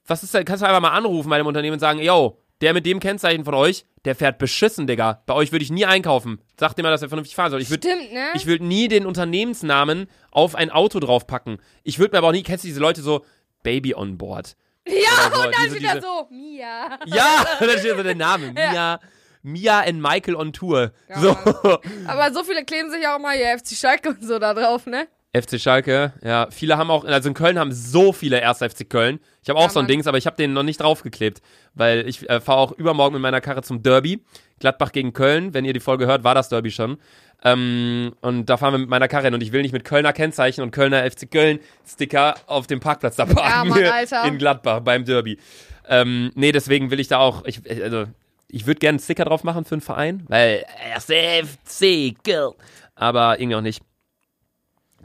Was 0.08 0.24
ist 0.24 0.34
denn, 0.34 0.46
kannst 0.46 0.64
du 0.64 0.68
einfach 0.68 0.82
mal 0.82 0.92
anrufen 0.92 1.30
bei 1.30 1.38
dem 1.38 1.46
Unternehmen 1.46 1.74
und 1.74 1.80
sagen, 1.80 2.00
yo, 2.00 2.40
der 2.62 2.74
mit 2.74 2.86
dem 2.86 3.02
Kennzeichen 3.02 3.44
von 3.44 3.54
euch, 3.54 3.86
der 4.06 4.16
fährt 4.16 4.38
beschissen, 4.38 4.88
Digga. 4.88 5.22
Bei 5.26 5.34
euch 5.34 5.52
würde 5.52 5.64
ich 5.64 5.72
nie 5.72 5.86
einkaufen. 5.86 6.40
Sagt 6.58 6.78
dir 6.78 6.84
mal, 6.84 6.92
dass 6.92 7.02
er 7.02 7.10
vernünftig 7.10 7.36
fahren 7.36 7.52
soll. 7.52 7.62
Ich 7.62 7.70
würd, 7.70 7.84
Stimmt, 7.84 8.14
ne? 8.14 8.28
ich 8.34 8.46
würde 8.46 8.66
nie 8.66 8.88
den 8.88 9.06
Unternehmensnamen 9.06 10.08
auf 10.32 10.56
ein 10.56 10.72
Auto 10.72 11.00
draufpacken. 11.00 11.58
Ich 11.84 12.00
würde 12.00 12.14
mir 12.14 12.20
aber 12.20 12.30
auch 12.30 12.32
nie, 12.32 12.44
kennst 12.44 12.64
du 12.64 12.70
diese 12.70 12.80
Leute 12.80 13.02
so, 13.02 13.26
Baby 13.62 13.94
on 13.94 14.18
board? 14.18 14.56
Ja, 14.92 15.32
so, 15.34 15.42
und 15.42 15.54
dann 15.54 15.64
diese- 15.66 15.76
wieder 15.76 15.94
diese- 15.96 16.02
so, 16.02 16.28
Mia. 16.30 17.00
Ja, 17.06 17.46
da 17.60 17.70
steht 17.78 17.96
so 17.98 18.04
der 18.04 18.16
Name. 18.16 18.54
Ja. 18.58 18.72
Mia, 18.72 19.00
Mia 19.42 19.80
and 19.82 20.02
Michael 20.02 20.36
on 20.36 20.52
Tour. 20.54 20.92
Ja, 21.08 21.20
so. 21.22 21.30
Aber 22.08 22.34
so 22.34 22.44
viele 22.44 22.66
kleben 22.66 22.90
sich 22.92 23.08
auch 23.08 23.20
mal 23.20 23.36
hier 23.38 23.58
FC 23.58 23.76
Schalke 23.76 24.10
und 24.10 24.24
so 24.24 24.38
da 24.40 24.54
drauf, 24.54 24.86
ne? 24.86 25.08
FC 25.34 25.60
Schalke, 25.62 26.14
ja. 26.24 26.48
Viele 26.50 26.78
haben 26.78 26.90
auch, 26.90 27.06
also 27.06 27.30
in 27.30 27.36
Köln 27.36 27.60
haben 27.60 27.72
so 27.72 28.12
viele 28.14 28.44
1. 28.44 28.58
FC 28.58 28.90
Köln. 28.90 29.20
Ich 29.44 29.50
habe 29.50 29.60
auch 29.60 29.64
Ja, 29.64 29.70
so 29.70 29.80
ein 29.80 29.84
Mann. 29.84 29.88
Dings, 29.92 30.08
aber 30.08 30.18
ich 30.18 30.26
habe 30.26 30.36
den 30.36 30.54
noch 30.54 30.64
nicht 30.64 30.82
draufgeklebt. 30.82 31.42
Weil 31.76 32.10
ich 32.10 32.28
äh, 32.30 32.42
fahre 32.42 32.58
auch 32.60 32.72
übermorgen 32.72 33.14
mit 33.14 33.22
meiner 33.22 33.40
Karre 33.40 33.62
zum 33.62 33.84
Derby. 33.84 34.26
Gladbach 34.60 34.92
gegen 34.92 35.14
Köln. 35.14 35.54
Wenn 35.54 35.66
ihr 35.66 35.74
die 35.74 35.80
Folge 35.80 36.08
hört, 36.08 36.24
war 36.24 36.34
das 36.36 36.50
Derby 36.50 36.72
schon. 36.72 36.98
Ähm, 37.44 38.14
und 38.22 38.48
da 38.48 38.58
fahren 38.58 38.74
wir 38.74 38.80
mit 38.80 38.90
meiner 38.90 39.08
Karre 39.08 39.26
hin 39.26 39.34
und 39.34 39.42
ich 39.42 39.52
will 39.52 39.62
nicht 39.62 39.72
mit 39.72 39.86
Kölner 39.86 40.12
Kennzeichen 40.12 40.62
und 40.62 40.72
Kölner 40.72 41.10
FC 41.10 41.32
Köln 41.32 41.60
Sticker 41.88 42.36
auf 42.48 42.68
dem 42.68 42.80
Parkplatz 42.82 43.16
da 43.16 43.26
parken. 43.26 43.72
Alter. 43.72 44.26
In 44.26 44.38
Gladbach 44.38 44.82
beim 44.82 45.06
Derby. 45.06 45.40
Ähm, 45.88 46.32
nee, 46.36 46.52
deswegen 46.52 46.92
will 46.92 47.00
ich 47.00 47.08
da 47.08 47.20
auch, 47.20 47.46
ich, 47.46 47.62
also, 47.70 48.06
ich 48.50 48.68
würde 48.68 48.80
gerne 48.80 48.96
einen 48.96 49.04
Sticker 49.04 49.26
drauf 49.26 49.44
machen 49.44 49.64
für 49.64 49.76
einen 49.76 49.82
Verein, 49.82 50.26
weil 50.28 50.66
1. 50.94 51.06
FC 51.06 52.14
Köln. 52.24 52.54
Aber 52.96 53.40
irgendwie 53.40 53.56
auch 53.56 53.62
nicht. 53.62 53.82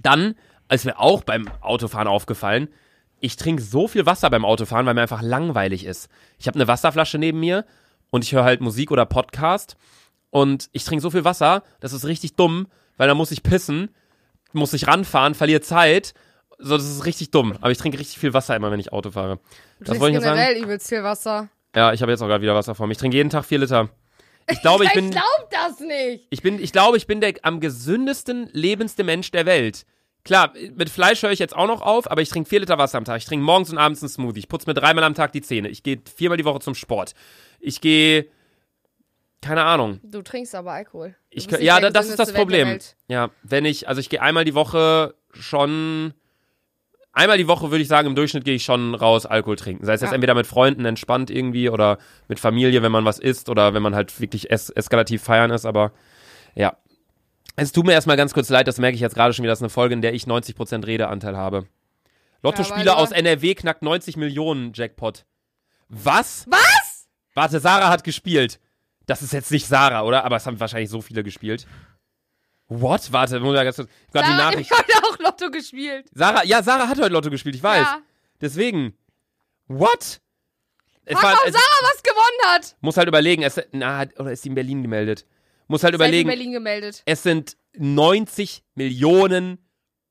Dann 0.03 0.35
ist 0.68 0.85
mir 0.85 0.99
auch 0.99 1.22
beim 1.22 1.49
Autofahren 1.61 2.09
aufgefallen, 2.09 2.68
ich 3.20 3.37
trinke 3.37 3.62
so 3.62 3.89
viel 3.89 4.05
Wasser 4.05 4.28
beim 4.28 4.45
Autofahren, 4.45 4.85
weil 4.85 4.93
mir 4.93 5.01
einfach 5.01 5.22
langweilig 5.22 5.87
ist. 5.87 6.11
Ich 6.39 6.47
habe 6.47 6.57
eine 6.57 6.68
Wasserflasche 6.68 7.16
neben 7.16 7.41
mir 7.41 7.64
und 8.11 8.22
ich 8.22 8.32
höre 8.32 8.45
halt 8.45 8.61
Musik 8.61 8.91
oder 8.91 9.07
Podcast 9.07 9.76
und 10.35 10.68
ich 10.72 10.82
trinke 10.85 11.01
so 11.01 11.11
viel 11.11 11.24
Wasser, 11.24 11.62
das 11.78 11.93
ist 11.93 12.05
richtig 12.07 12.35
dumm, 12.35 12.66
weil 12.97 13.07
dann 13.07 13.16
muss 13.16 13.30
ich 13.30 13.45
pissen, 13.45 13.95
muss 14.53 14.72
ich 14.72 14.89
ranfahren, 14.89 15.35
verliere 15.37 15.61
Zeit. 15.61 16.12
So, 16.59 16.76
das 16.76 16.91
ist 16.91 17.05
richtig 17.07 17.30
dumm. 17.30 17.57
Aber 17.61 17.70
ich 17.70 17.78
trinke 17.78 18.01
richtig 18.01 18.18
viel 18.18 18.35
Wasser 18.35 18.57
immer, 18.57 18.72
wenn 18.72 18.80
ich 18.80 18.93
Auto 18.93 19.12
fahre. 19.12 19.39
Du 19.78 19.85
Das 19.85 20.01
wollte 20.01 20.16
ich 20.16 20.22
nur 20.22 20.22
sagen. 20.24 20.41
generell 20.41 20.61
übelst 20.64 20.89
viel 20.89 21.05
Wasser. 21.05 21.51
Ja, 21.76 21.93
ich 21.93 22.03
habe 22.03 22.11
jetzt 22.11 22.20
auch 22.20 22.26
gerade 22.26 22.43
wieder 22.43 22.57
Wasser 22.57 22.74
vor 22.74 22.89
mir. 22.89 22.93
Ich 22.95 22.99
trinke 22.99 23.16
jeden 23.16 23.30
Tag 23.30 23.45
vier 23.45 23.59
Liter. 23.59 23.91
Ich 24.51 24.61
glaube, 24.61 24.85
ich 24.87 24.93
bin, 24.93 25.12
glaub 25.12 25.51
das 25.53 25.78
nicht. 25.78 26.26
ich 26.30 26.43
bin, 26.43 26.59
ich 26.61 26.72
glaube, 26.72 26.97
ich 26.97 27.07
bin 27.07 27.20
der 27.20 27.35
am 27.43 27.61
gesündesten 27.61 28.49
lebendste 28.53 29.05
Mensch 29.05 29.30
der 29.30 29.47
Welt. 29.47 29.87
Klar, 30.24 30.53
mit 30.74 30.91
Fleisch 30.91 31.22
höre 31.22 31.30
ich 31.30 31.39
jetzt 31.39 31.55
auch 31.55 31.68
noch 31.68 31.80
auf, 31.80 32.11
aber 32.11 32.22
ich 32.22 32.28
trinke 32.28 32.49
vier 32.49 32.59
Liter 32.59 32.76
Wasser 32.78 32.99
am 32.99 33.05
Tag. 33.05 33.18
Ich 33.18 33.24
trinke 33.26 33.45
morgens 33.45 33.70
und 33.70 33.78
abends 33.78 34.03
einen 34.03 34.09
Smoothie. 34.09 34.41
Ich 34.41 34.49
putze 34.49 34.66
mir 34.66 34.74
dreimal 34.74 35.05
am 35.05 35.14
Tag 35.14 35.30
die 35.30 35.43
Zähne. 35.43 35.68
Ich 35.68 35.85
gehe 35.85 36.01
viermal 36.12 36.39
die 36.39 36.45
Woche 36.45 36.59
zum 36.59 36.74
Sport. 36.74 37.14
Ich 37.61 37.80
gehe, 37.80 38.26
keine 39.45 39.65
Ahnung. 39.65 40.01
Du 40.03 40.23
trinkst 40.23 40.55
aber 40.55 40.73
Alkohol. 40.73 41.15
Ich, 41.29 41.51
ja, 41.51 41.79
da, 41.79 41.91
das 41.91 42.09
ist 42.09 42.19
das 42.19 42.33
Problem. 42.33 42.79
Ja, 43.09 43.31
wenn 43.43 43.65
ich, 43.67 43.87
also 43.89 44.01
ich 44.01 44.09
gehe 44.09 44.23
einmal 44.23 44.45
die 44.47 44.55
Woche 44.55 45.15
schon, 45.33 46.15
einmal 47.13 47.37
die 47.37 47.47
Woche 47.47 47.71
würde 47.71 47.83
ich 47.83 47.89
sagen, 47.89 48.09
im 48.09 48.15
Durchschnitt 48.15 48.45
gehe 48.45 48.55
ich 48.55 48.65
schon 48.65 48.95
raus 48.95 49.27
Alkohol 49.27 49.57
trinken. 49.57 49.85
Sei 49.85 49.93
es 49.93 50.01
jetzt 50.01 50.11
Ja. 50.11 50.15
entweder 50.15 50.35
mit 50.35 50.47
Freunden 50.47 50.87
entspannt 50.87 51.31
irgendwie 51.31 51.69
oder 51.69 51.99
mit 52.29 52.41
Familie, 52.41 52.83
wenn 52.83 52.91
man 52.93 53.05
was 53.05 53.19
isst 53.19 53.51
oder 53.51 53.75
wenn 53.75 53.83
man 53.83 53.95
halt 53.95 54.19
wirklich 54.19 54.51
es 54.51 54.71
eskalativ 54.71 55.23
feiern 55.23 55.51
ist, 55.51 55.67
aber 55.67 55.93
ja. 56.55 56.77
Es 57.57 57.71
tut 57.71 57.87
mir 57.87 57.93
erstmal 57.93 58.17
ganz 58.17 58.33
kurz 58.35 58.49
leid, 58.49 58.67
das 58.67 58.79
merke 58.79 58.95
ich 58.95 59.01
jetzt 59.01 59.15
gerade 59.15 59.33
schon 59.35 59.43
wieder, 59.43 59.53
das 59.53 59.59
ist 59.59 59.63
eine 59.65 59.69
Folge, 59.71 59.95
in 59.95 60.01
der 60.03 60.15
ich 60.15 60.25
90% 60.25 60.87
Redeanteil 60.87 61.37
habe. 61.37 61.67
Lottospieler 62.43 62.93
Ja, 62.93 62.95
aus 62.97 63.13
NRW 63.13 63.55
knackt 63.55 63.83
90 63.83 64.17
Millionen 64.17 64.73
Jackpot. 64.75 65.25
Was? 65.89 66.47
Was? 66.49 67.09
Warte, 67.35 67.61
Sarah 67.61 67.91
hat 67.91 68.05
gespielt. 68.05 68.59
Das 69.07 69.23
ist 69.23 69.33
jetzt 69.33 69.51
nicht 69.51 69.67
Sarah, 69.67 70.03
oder? 70.03 70.25
Aber 70.25 70.37
es 70.37 70.47
haben 70.47 70.59
wahrscheinlich 70.61 70.91
so 70.91 71.01
viele 71.01 71.23
gespielt. 71.23 71.67
What? 72.69 73.13
Warte, 73.13 73.39
muss 73.41 73.55
ich 73.57 73.63
ganz 73.63 73.77
kurz. 73.77 73.89
Gerade 74.13 74.27
die 74.27 74.33
Sarah 74.33 74.45
hat 74.47 74.53
Nachricht. 74.55 74.71
heute 74.71 74.93
auch 75.07 75.19
Lotto 75.19 75.51
gespielt. 75.51 76.07
Sarah, 76.15 76.45
ja, 76.45 76.63
Sarah 76.63 76.89
hat 76.89 76.99
heute 76.99 77.13
Lotto 77.13 77.31
gespielt, 77.31 77.55
ich 77.55 77.63
weiß. 77.63 77.83
Ja. 77.83 78.01
Deswegen. 78.41 78.97
What? 79.69 80.21
Es 81.05 81.19
Frag 81.19 81.23
mal, 81.23 81.35
ob 81.43 81.47
es, 81.49 81.53
Sarah 81.53 81.83
was 81.95 82.03
gewonnen 82.03 82.55
hat. 82.55 82.77
muss 82.81 82.97
halt 82.97 83.09
überlegen, 83.09 83.43
es, 83.43 83.61
na, 83.73 84.07
oder 84.19 84.33
ist 84.33 84.43
sie 84.43 84.49
in 84.49 84.55
Berlin 84.55 84.83
gemeldet? 84.83 85.27
Muss 85.69 85.83
halt 85.83 85.93
Sie 85.93 85.97
hat 86.03 86.07
in 86.09 86.09
überlegen, 86.09 86.29
Berlin 86.29 86.53
gemeldet. 86.53 87.03
es 87.05 87.23
sind 87.23 87.57
90 87.77 88.65
Millionen 88.75 89.59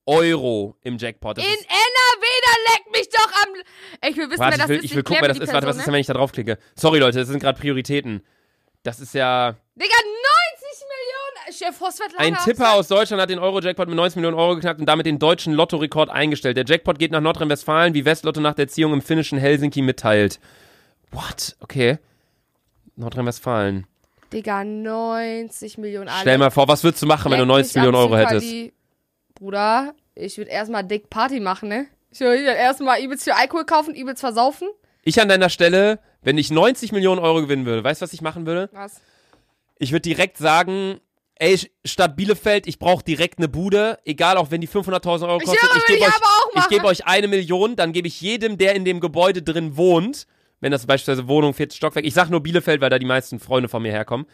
Euro 0.05 0.77
im 0.81 0.97
Jackpot. 0.97 1.37
Das 1.37 1.43
In 1.45 1.51
ist, 1.51 1.61
NRW, 1.65 2.25
da 2.45 2.73
leck 2.73 2.91
mich 2.91 3.09
doch 3.09 3.31
am. 3.43 4.09
Ich 4.09 4.17
will 4.17 4.29
wissen, 4.29 4.39
warte, 4.39 4.57
wer 4.57 4.57
das 4.57 4.63
ich 4.65 4.69
will, 4.69 4.77
ist. 4.77 4.83
ich 4.85 4.95
will 4.95 5.03
gucken, 5.03 5.21
wer 5.21 5.29
das 5.29 5.39
ist. 5.39 5.53
Warte, 5.53 5.65
was 5.67 5.77
ist 5.77 5.85
denn, 5.87 5.93
wenn 5.93 6.01
ich 6.01 6.07
da 6.07 6.13
draufklicke? 6.13 6.57
Sorry, 6.75 6.99
Leute, 6.99 7.19
das 7.19 7.27
sind 7.27 7.39
gerade 7.39 7.59
Prioritäten. 7.59 8.21
Das 8.83 8.99
ist 8.99 9.13
ja. 9.13 9.55
Digga, 9.75 9.95
90 9.95 10.83
Millionen. 10.83 11.57
Chef 11.57 11.79
Horstwert 11.79 12.11
Ein 12.17 12.35
Tipper 12.43 12.73
aus 12.73 12.89
Deutschland 12.89 13.21
hat 13.21 13.29
den 13.29 13.39
Euro-Jackpot 13.39 13.87
mit 13.87 13.95
90 13.95 14.17
Millionen 14.17 14.37
Euro 14.37 14.55
geknackt 14.55 14.79
und 14.79 14.85
damit 14.85 15.05
den 15.05 15.19
deutschen 15.19 15.53
Lottorekord 15.53 16.09
eingestellt. 16.09 16.57
Der 16.57 16.65
Jackpot 16.65 16.99
geht 16.99 17.11
nach 17.11 17.21
Nordrhein-Westfalen, 17.21 17.93
wie 17.93 18.05
Westlotto 18.05 18.41
nach 18.41 18.55
der 18.55 18.67
Ziehung 18.67 18.93
im 18.93 19.01
finnischen 19.01 19.37
Helsinki 19.37 19.81
mitteilt. 19.81 20.39
What? 21.11 21.55
Okay. 21.61 21.97
Nordrhein-Westfalen. 22.95 23.87
Digga, 24.33 24.63
90 24.63 25.77
Millionen. 25.77 26.09
Alter. 26.09 26.21
Stell 26.21 26.37
mal 26.37 26.51
vor, 26.51 26.67
was 26.67 26.83
würdest 26.83 27.03
du 27.03 27.07
machen, 27.07 27.31
wenn 27.31 27.39
du 27.39 27.45
Leck 27.45 27.55
90 27.55 27.75
mich 27.75 27.83
Millionen 27.83 27.97
Euro 27.97 28.17
hättest? 28.17 28.73
Bruder, 29.35 29.93
ich 30.15 30.37
würde 30.37 30.51
erstmal 30.51 30.83
dick 30.83 31.09
Party 31.09 31.39
machen, 31.39 31.69
ne? 31.69 31.87
Ich 32.11 32.19
würde 32.19 32.43
erstmal 32.43 33.01
übelst 33.01 33.23
viel 33.23 33.33
Alkohol 33.33 33.65
kaufen, 33.65 33.95
übelst 33.95 34.21
versaufen. 34.21 34.67
Ich 35.03 35.21
an 35.21 35.29
deiner 35.29 35.49
Stelle, 35.49 35.99
wenn 36.23 36.37
ich 36.37 36.51
90 36.51 36.91
Millionen 36.91 37.19
Euro 37.19 37.41
gewinnen 37.41 37.65
würde, 37.65 37.83
weißt 37.83 38.01
du, 38.01 38.03
was 38.03 38.13
ich 38.13 38.21
machen 38.21 38.45
würde? 38.45 38.69
Was? 38.73 39.01
Ich 39.77 39.91
würde 39.91 40.01
direkt 40.01 40.37
sagen, 40.37 40.99
ey, 41.35 41.59
Stadt 41.83 42.15
Bielefeld, 42.15 42.67
ich 42.67 42.79
brauche 42.79 43.03
direkt 43.03 43.39
eine 43.39 43.47
Bude, 43.49 43.99
egal 44.05 44.37
auch 44.37 44.51
wenn 44.51 44.61
die 44.61 44.67
500.000 44.69 45.27
Euro 45.27 45.39
Ich 45.39 45.45
kostet. 45.45 45.69
Ich 45.69 45.75
würde 45.75 45.85
gebe 45.87 45.99
ich 45.99 46.07
euch, 46.07 46.63
ich 46.63 46.67
gebe 46.69 46.85
euch 46.85 47.05
eine 47.07 47.27
Million, 47.27 47.75
dann 47.75 47.91
gebe 47.91 48.07
ich 48.07 48.21
jedem, 48.21 48.57
der 48.57 48.75
in 48.75 48.85
dem 48.85 48.99
Gebäude 48.99 49.41
drin 49.41 49.75
wohnt, 49.75 50.27
wenn 50.61 50.71
das 50.71 50.85
beispielsweise 50.85 51.27
Wohnung, 51.27 51.53
viertes 51.53 51.75
Stockwerk, 51.77 52.05
ich 52.05 52.13
sag 52.13 52.29
nur 52.29 52.41
Bielefeld, 52.41 52.79
weil 52.81 52.89
da 52.89 52.99
die 52.99 53.05
meisten 53.05 53.39
Freunde 53.39 53.67
von 53.67 53.81
mir 53.81 53.91
herkommen, 53.91 54.25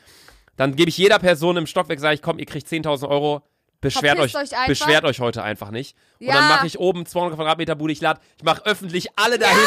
dann 0.57 0.75
gebe 0.75 0.89
ich 0.89 0.97
jeder 0.97 1.17
Person 1.19 1.57
im 1.57 1.65
Stockwerk, 1.65 1.99
sage 1.99 2.15
ich, 2.15 2.21
komm, 2.21 2.37
ihr 2.37 2.45
kriegt 2.45 2.67
10.000 2.67 3.07
Euro, 3.09 3.41
beschwert 3.81 4.19
euch, 4.19 4.33
Verpisst 4.33 4.53
euch 4.53 4.67
beschwert 4.67 5.05
euch 5.05 5.21
heute 5.21 5.41
einfach 5.41 5.71
nicht. 5.71 5.95
Und 6.19 6.27
Ja. 6.27 6.33
dann 6.33 6.47
mache 6.49 6.67
ich 6.67 6.77
oben 6.77 7.05
200 7.05 7.35
Quadratmeter 7.37 7.75
Bude, 7.75 7.93
ich 7.93 8.01
lade, 8.01 8.19
ich 8.37 8.43
mache 8.43 8.63
öffentlich 8.65 9.07
alle 9.15 9.39
dahin. 9.39 9.57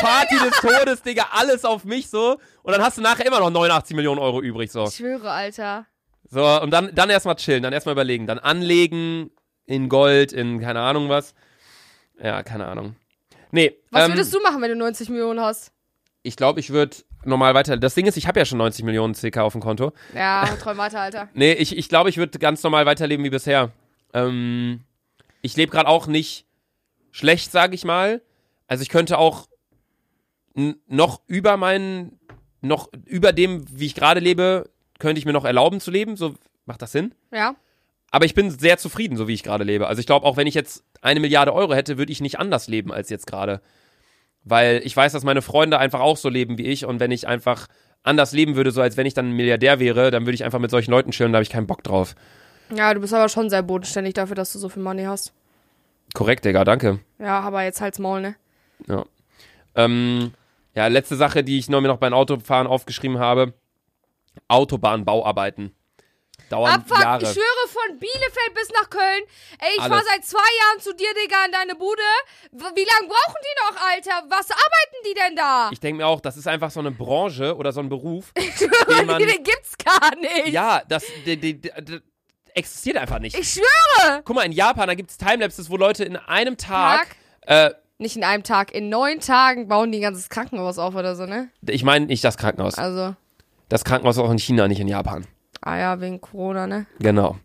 Party 0.00 0.36
des 0.38 0.60
Todes, 0.60 1.02
Digga, 1.02 1.26
alles 1.32 1.64
auf 1.64 1.84
mich 1.84 2.08
so. 2.08 2.38
Und 2.62 2.72
dann 2.72 2.82
hast 2.82 2.98
du 2.98 3.02
nachher 3.02 3.26
immer 3.26 3.40
noch 3.40 3.50
89 3.50 3.96
Millionen 3.96 4.18
Euro 4.18 4.40
übrig, 4.40 4.70
so. 4.70 4.86
Ich 4.86 4.96
schwöre, 4.96 5.30
Alter. 5.30 5.86
So, 6.30 6.44
und 6.60 6.70
dann, 6.70 6.94
dann 6.94 7.10
erstmal 7.10 7.36
chillen, 7.36 7.62
dann 7.62 7.72
erstmal 7.72 7.94
überlegen, 7.94 8.26
dann 8.26 8.38
anlegen 8.38 9.30
in 9.66 9.88
Gold, 9.88 10.32
in 10.32 10.60
keine 10.60 10.80
Ahnung 10.80 11.08
was. 11.08 11.34
Ja, 12.22 12.42
keine 12.42 12.66
Ahnung. 12.66 12.96
Nee, 13.50 13.76
Was 13.90 14.04
ähm, 14.06 14.12
würdest 14.12 14.32
du 14.32 14.40
machen, 14.40 14.62
wenn 14.62 14.70
du 14.70 14.76
90 14.76 15.08
Millionen 15.08 15.40
hast? 15.40 15.72
ich 16.22 16.36
glaube, 16.36 16.60
ich 16.60 16.70
würde 16.70 16.96
normal 17.24 17.54
weiter. 17.54 17.76
Das 17.76 17.94
Ding 17.94 18.06
ist, 18.06 18.16
ich 18.16 18.26
habe 18.26 18.38
ja 18.38 18.44
schon 18.44 18.58
90 18.58 18.84
Millionen 18.84 19.14
circa 19.14 19.42
auf 19.42 19.52
dem 19.52 19.60
Konto. 19.60 19.92
Ja, 20.14 20.44
träum 20.60 20.76
weiter, 20.76 21.00
Alter. 21.00 21.28
Nee, 21.34 21.52
ich, 21.52 21.76
ich 21.76 21.88
glaube, 21.88 22.10
ich 22.10 22.16
würde 22.16 22.38
ganz 22.38 22.62
normal 22.62 22.86
weiterleben 22.86 23.24
wie 23.24 23.30
bisher. 23.30 23.70
Ähm, 24.12 24.80
ich 25.42 25.56
lebe 25.56 25.72
gerade 25.72 25.88
auch 25.88 26.06
nicht 26.06 26.46
schlecht, 27.10 27.50
sage 27.52 27.74
ich 27.74 27.84
mal. 27.84 28.20
Also 28.66 28.82
ich 28.82 28.88
könnte 28.88 29.18
auch 29.18 29.48
noch 30.54 31.20
über 31.26 31.56
meinen, 31.56 32.18
noch 32.60 32.90
über 33.06 33.32
dem, 33.32 33.64
wie 33.70 33.86
ich 33.86 33.94
gerade 33.94 34.20
lebe, 34.20 34.68
könnte 34.98 35.18
ich 35.18 35.26
mir 35.26 35.32
noch 35.32 35.44
erlauben 35.44 35.80
zu 35.80 35.90
leben. 35.90 36.16
So 36.16 36.34
macht 36.66 36.82
das 36.82 36.92
Sinn? 36.92 37.14
Ja. 37.32 37.54
Aber 38.10 38.24
ich 38.24 38.34
bin 38.34 38.50
sehr 38.50 38.76
zufrieden, 38.76 39.16
so 39.16 39.28
wie 39.28 39.34
ich 39.34 39.42
gerade 39.42 39.64
lebe. 39.64 39.86
Also 39.86 40.00
ich 40.00 40.06
glaube, 40.06 40.26
auch 40.26 40.36
wenn 40.36 40.46
ich 40.46 40.54
jetzt 40.54 40.84
eine 41.00 41.20
Milliarde 41.20 41.54
Euro 41.54 41.74
hätte, 41.74 41.96
würde 41.96 42.12
ich 42.12 42.20
nicht 42.20 42.38
anders 42.38 42.66
leben 42.66 42.92
als 42.92 43.08
jetzt 43.08 43.26
gerade. 43.26 43.60
Weil 44.42 44.80
ich 44.84 44.96
weiß, 44.96 45.12
dass 45.12 45.22
meine 45.22 45.42
Freunde 45.42 45.78
einfach 45.78 46.00
auch 46.00 46.16
so 46.16 46.28
leben 46.28 46.58
wie 46.58 46.66
ich. 46.66 46.84
Und 46.84 46.98
wenn 46.98 47.12
ich 47.12 47.28
einfach 47.28 47.68
anders 48.02 48.32
leben 48.32 48.56
würde, 48.56 48.72
so 48.72 48.80
als 48.80 48.96
wenn 48.96 49.06
ich 49.06 49.14
dann 49.14 49.30
ein 49.30 49.36
Milliardär 49.36 49.78
wäre, 49.78 50.10
dann 50.10 50.26
würde 50.26 50.34
ich 50.34 50.44
einfach 50.44 50.58
mit 50.58 50.70
solchen 50.70 50.90
Leuten 50.90 51.12
chillen, 51.12 51.32
da 51.32 51.36
habe 51.36 51.44
ich 51.44 51.50
keinen 51.50 51.66
Bock 51.66 51.84
drauf. 51.84 52.14
Ja, 52.74 52.94
du 52.94 53.00
bist 53.00 53.12
aber 53.12 53.28
schon 53.28 53.50
sehr 53.50 53.62
bodenständig 53.62 54.14
dafür, 54.14 54.36
dass 54.36 54.52
du 54.52 54.58
so 54.58 54.68
viel 54.68 54.82
Money 54.82 55.04
hast. 55.04 55.32
Korrekt, 56.14 56.44
Digga, 56.44 56.64
danke. 56.64 57.00
Ja, 57.18 57.40
aber 57.40 57.62
jetzt 57.62 57.80
halt's 57.80 57.98
Maul, 57.98 58.20
ne? 58.20 58.34
Ja. 58.86 59.04
Ähm, 59.74 60.32
ja, 60.74 60.86
letzte 60.86 61.16
Sache, 61.16 61.42
die 61.42 61.58
ich 61.58 61.68
nur 61.68 61.80
mir 61.80 61.88
noch 61.88 61.98
beim 61.98 62.14
Autofahren 62.14 62.66
aufgeschrieben 62.66 63.18
habe. 63.18 63.54
Autobahnbauarbeiten. 64.48 65.74
dauern 66.48 66.72
Abfuck, 66.72 67.00
Jahre. 67.00 67.22
ich 67.22 67.30
schwöre 67.30 67.68
von 67.68 67.98
Bielefeld 67.98 68.54
bis 68.54 68.70
nach 68.70 68.90
Köln. 68.90 69.22
Ey, 69.58 69.68
ich 69.76 69.82
Alles. 69.82 69.92
fahr 69.92 70.04
seit 70.08 70.24
zwei 70.24 70.38
Jahren 70.38 70.80
zu 70.80 70.94
dir, 70.94 71.08
Digga, 71.22 71.44
in 71.46 71.52
deine 71.52 71.74
Bude. 71.74 72.02
Wie 72.52 72.58
lange 72.58 73.08
brauchen 73.08 73.40
die 73.42 73.74
noch, 73.74 73.82
Alter? 73.82 74.24
Was 74.28 74.50
arbeiten 74.50 74.96
die 75.06 75.14
denn 75.14 75.36
da? 75.36 75.70
Ich 75.72 75.80
denke 75.80 75.98
mir 75.98 76.06
auch, 76.06 76.20
das 76.20 76.36
ist 76.36 76.46
einfach 76.46 76.70
so 76.70 76.80
eine 76.80 76.90
Branche 76.92 77.56
oder 77.56 77.72
so 77.72 77.80
ein 77.80 77.88
Beruf, 77.88 78.32
den 78.88 79.06
man. 79.06 79.18
den 79.18 79.42
gibt's 79.42 79.76
gar 79.76 80.14
nicht. 80.16 80.48
ja, 80.48 80.82
das 80.88 81.04
die, 81.26 81.36
die, 81.36 81.60
die, 81.60 82.00
existiert 82.54 82.96
einfach 82.96 83.18
nicht. 83.18 83.36
Ich 83.38 83.50
schwöre. 83.50 84.22
Guck 84.24 84.36
mal, 84.36 84.42
in 84.42 84.52
Japan, 84.52 84.88
da 84.88 84.94
gibt 84.94 85.10
es 85.10 85.18
Timelapses, 85.18 85.70
wo 85.70 85.76
Leute 85.76 86.04
in 86.04 86.16
einem 86.16 86.56
Tag. 86.56 87.16
Tag? 87.46 87.74
Äh, 87.74 87.74
Nicht 88.00 88.16
in 88.16 88.24
einem 88.24 88.42
Tag, 88.42 88.74
in 88.74 88.88
neun 88.88 89.20
Tagen 89.20 89.68
bauen 89.68 89.92
die 89.92 89.98
ein 89.98 90.02
ganzes 90.02 90.30
Krankenhaus 90.30 90.78
auf 90.78 90.94
oder 90.94 91.14
so, 91.14 91.26
ne? 91.26 91.50
ich 91.68 91.84
meine 91.84 92.06
nicht 92.06 92.24
das 92.24 92.38
Krankenhaus. 92.38 92.78
Also, 92.78 93.14
Das 93.68 93.84
Krankenhaus 93.84 94.16
auch 94.16 94.30
in 94.30 94.38
China, 94.38 94.68
nicht 94.68 94.80
in 94.80 94.88
Japan. 94.88 95.26
ah 95.60 95.76
ja, 95.76 96.00
wegen 96.00 96.18
Corona, 96.18 96.66
ne? 96.66 96.86
Genau. 96.98 97.36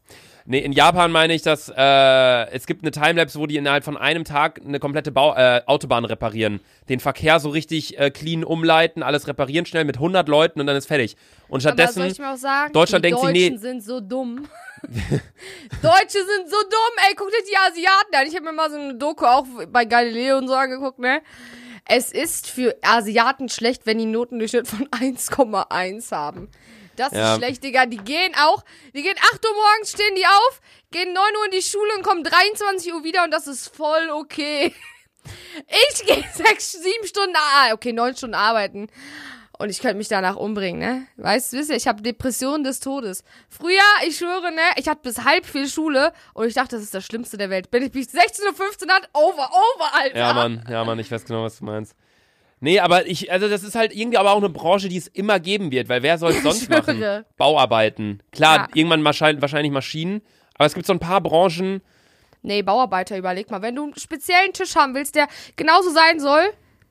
Nee, 0.47 0.59
in 0.59 0.71
Japan 0.71 1.11
meine 1.11 1.33
ich, 1.33 1.41
dass 1.41 1.73
äh, 1.75 2.49
es 2.51 2.67
gibt 2.67 2.83
eine 2.83 2.91
Timelapse, 2.91 3.37
wo 3.39 3.47
die 3.47 3.57
innerhalb 3.57 3.83
von 3.83 3.97
einem 3.97 4.23
Tag 4.23 4.61
eine 4.63 4.79
komplette 4.79 5.11
Bau 5.11 5.35
äh, 5.35 5.61
Autobahn 5.65 6.05
reparieren. 6.05 6.61
Den 6.87 6.99
Verkehr 6.99 7.39
so 7.39 7.49
richtig 7.49 7.97
äh, 7.99 8.11
clean 8.11 8.43
umleiten, 8.43 9.03
alles 9.03 9.27
reparieren 9.27 9.65
schnell 9.65 9.85
mit 9.85 9.97
100 9.97 10.29
Leuten 10.29 10.61
und 10.61 10.67
dann 10.67 10.77
ist 10.77 10.85
fertig. 10.85 11.17
Und 11.47 11.55
Aber 11.55 11.61
stattdessen, 11.61 11.99
soll 11.99 12.11
ich 12.11 12.19
mir 12.19 12.31
auch 12.31 12.37
sagen, 12.37 12.71
Deutschland 12.73 13.03
die 13.03 13.09
denkt 13.09 13.25
sich, 13.25 13.33
Deutschen 13.33 13.53
nee. 13.55 13.59
sind 13.59 13.83
so 13.83 13.99
dumm. 13.99 14.47
Deutsche 15.81 16.23
sind 16.25 16.49
so 16.49 16.57
dumm, 16.61 17.05
ey, 17.07 17.15
guck 17.15 17.29
dir 17.29 17.43
die 17.49 17.57
Asiaten 17.57 18.15
an. 18.15 18.27
Ich 18.27 18.35
habe 18.35 18.45
mir 18.45 18.53
mal 18.53 18.69
so 18.69 18.77
eine 18.77 18.95
Doku 18.95 19.25
auch 19.25 19.45
bei 19.69 19.85
Galileo 19.85 20.37
und 20.37 20.47
so 20.47 20.53
angeguckt, 20.55 20.99
ne? 20.99 21.21
Es 21.87 22.11
ist 22.11 22.47
für 22.49 22.75
Asiaten 22.81 23.47
schlecht, 23.49 23.85
wenn 23.85 23.99
die 23.99 24.05
Notendurchschnitt 24.05 24.67
von 24.67 24.87
1,1 24.91 26.11
haben. 26.11 26.49
Das 26.95 27.11
Ja. 27.13 27.33
ist 27.33 27.37
schlecht, 27.39 27.63
Digga. 27.63 27.85
Die 27.85 27.97
gehen 27.97 28.33
auch, 28.41 28.63
die 28.93 29.01
gehen 29.03 29.17
8 29.33 29.45
Uhr 29.45 29.53
morgens, 29.53 29.91
stehen 29.91 30.15
die 30.15 30.25
auf, 30.25 30.61
gehen 30.91 31.13
9 31.13 31.23
Uhr 31.39 31.45
in 31.45 31.51
die 31.51 31.61
Schule 31.61 31.93
und 31.97 32.03
kommen 32.03 32.23
23 32.23 32.93
Uhr 32.93 33.03
wieder 33.03 33.23
und 33.23 33.31
das 33.31 33.47
ist 33.47 33.75
voll 33.75 34.09
okay. 34.11 34.73
Ich 35.91 36.05
gehe 36.05 36.23
sechs, 36.35 36.73
sieben 36.73 37.07
Stunden, 37.07 37.33
ah, 37.35 37.73
okay, 37.73 37.91
neun 37.93 38.15
Stunden 38.15 38.35
arbeiten. 38.35 38.89
Und 39.57 39.69
ich 39.69 39.79
könnte 39.79 39.95
mich 39.97 40.07
danach 40.09 40.35
umbringen, 40.35 40.79
ne? 40.79 41.07
Weißt 41.17 41.53
du, 41.53 41.57
wisst 41.57 41.69
ihr, 41.69 41.75
ich 41.77 41.87
habe 41.87 42.01
Depressionen 42.01 42.63
des 42.63 42.79
Todes. 42.81 43.23
Früher, 43.49 43.79
ich 44.07 44.17
schwöre, 44.17 44.51
ne, 44.51 44.61
ich 44.75 44.87
hatte 44.89 45.01
bis 45.03 45.23
halb 45.23 45.45
viel 45.45 45.67
Schule 45.67 46.11
und 46.33 46.47
ich 46.47 46.53
dachte, 46.53 46.75
das 46.75 46.83
ist 46.83 46.93
das 46.93 47.05
Schlimmste 47.05 47.37
der 47.37 47.49
Welt. 47.49 47.71
Bin 47.71 47.83
ich 47.83 47.91
bis 47.91 48.09
16.15 48.09 48.87
Uhr 48.87 48.93
hat, 48.93 49.09
over, 49.13 49.49
over, 49.49 49.89
Alter. 49.93 50.17
ja 50.17 50.33
Mann, 50.33 50.65
ja 50.69 50.83
Mann, 50.83 50.99
ich 50.99 51.09
weiß 51.11 51.23
genau, 51.25 51.43
was 51.43 51.59
du 51.59 51.65
meinst. 51.65 51.95
Nee, 52.59 52.79
aber 52.79 53.05
ich, 53.05 53.31
also 53.31 53.47
das 53.49 53.63
ist 53.63 53.75
halt 53.75 53.93
irgendwie 53.95 54.17
aber 54.17 54.31
auch 54.31 54.37
eine 54.37 54.49
Branche, 54.49 54.87
die 54.89 54.97
es 54.97 55.07
immer 55.07 55.39
geben 55.39 55.71
wird, 55.71 55.87
weil 55.89 56.03
wer 56.03 56.17
soll 56.17 56.31
es 56.31 56.41
sonst 56.43 56.69
machen? 56.69 57.03
Bauarbeiten. 57.37 58.21
Klar, 58.31 58.55
Ja. 58.57 58.67
irgendwann 58.73 59.03
wahrscheinlich, 59.03 59.41
wahrscheinlich 59.41 59.71
Maschinen, 59.71 60.21
aber 60.55 60.65
es 60.65 60.73
gibt 60.73 60.85
so 60.85 60.93
ein 60.93 60.99
paar 60.99 61.21
Branchen, 61.21 61.81
Nee, 62.41 62.61
Bauarbeiter, 62.61 63.17
überleg 63.17 63.49
mal, 63.49 63.63
wenn 63.63 63.73
du 63.75 63.85
einen 63.85 63.95
speziellen 63.97 64.53
Tisch 64.53 64.75
haben 64.75 64.93
willst, 64.93 65.15
der 65.15 65.27
genauso 65.55 65.89
sein 65.89 66.19
soll, 66.19 66.43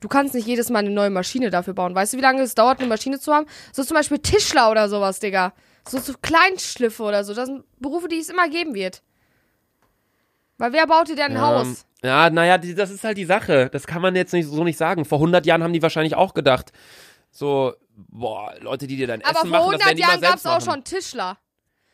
du 0.05 0.09
kannst 0.09 0.35
nicht 0.35 0.45
jedes 0.45 0.69
Mal 0.69 0.79
eine 0.79 0.91
neue 0.91 1.09
Maschine 1.09 1.49
dafür 1.49 1.73
bauen. 1.73 1.95
Weißt 1.95 2.13
du, 2.13 2.17
wie 2.17 2.21
lange 2.21 2.43
es 2.43 2.53
dauert, 2.53 2.79
eine 2.79 2.87
Maschine 2.87 3.19
zu 3.19 3.33
haben? 3.33 3.47
So 3.73 3.83
zum 3.83 3.95
Beispiel 3.95 4.19
Tischler 4.19 4.69
oder 4.69 4.87
sowas, 4.87 5.19
Digga. 5.19 5.51
So, 5.87 5.97
so 5.99 6.13
Kleinschliffe 6.21 7.01
oder 7.01 7.23
so. 7.23 7.33
Das 7.33 7.47
sind 7.47 7.63
Berufe, 7.79 8.07
die 8.07 8.19
es 8.19 8.29
immer 8.29 8.47
geben 8.47 8.75
wird. 8.75 9.01
Weil 10.59 10.73
wer 10.73 10.85
baut 10.85 11.07
dir 11.09 11.15
denn 11.15 11.31
ein 11.31 11.37
Ja, 11.37 11.41
Haus? 11.41 11.85
Ja, 12.03 12.29
naja, 12.29 12.57
die- 12.59 12.75
das 12.75 12.91
ist 12.91 13.03
halt 13.03 13.17
die 13.17 13.25
Sache. 13.25 13.69
Das 13.71 13.87
kann 13.87 14.01
man 14.01 14.15
jetzt 14.15 14.31
nicht 14.31 14.47
so 14.47 14.63
nicht 14.63 14.77
sagen. 14.77 15.05
Vor 15.05 15.19
100 15.19 15.45
Jahren 15.47 15.63
haben 15.63 15.73
die 15.73 15.81
wahrscheinlich 15.81 16.15
auch 16.15 16.33
gedacht, 16.35 16.71
so, 17.31 17.73
boah, 17.95 18.53
Leute, 18.61 18.85
die 18.87 18.95
dir 18.97 19.07
dein 19.07 19.21
Aber 19.23 19.31
Essen 19.39 19.49
vor 19.49 19.59
machen, 19.59 19.71
das 19.71 19.81
100 19.81 19.85
werden 19.87 19.97
die 19.97 20.03
mal 20.03 20.09
Jahren 20.09 20.21
gab 20.21 20.35
es 20.35 20.45
auch 20.45 20.61
schon 20.61 20.83
Tischler. 20.83 21.37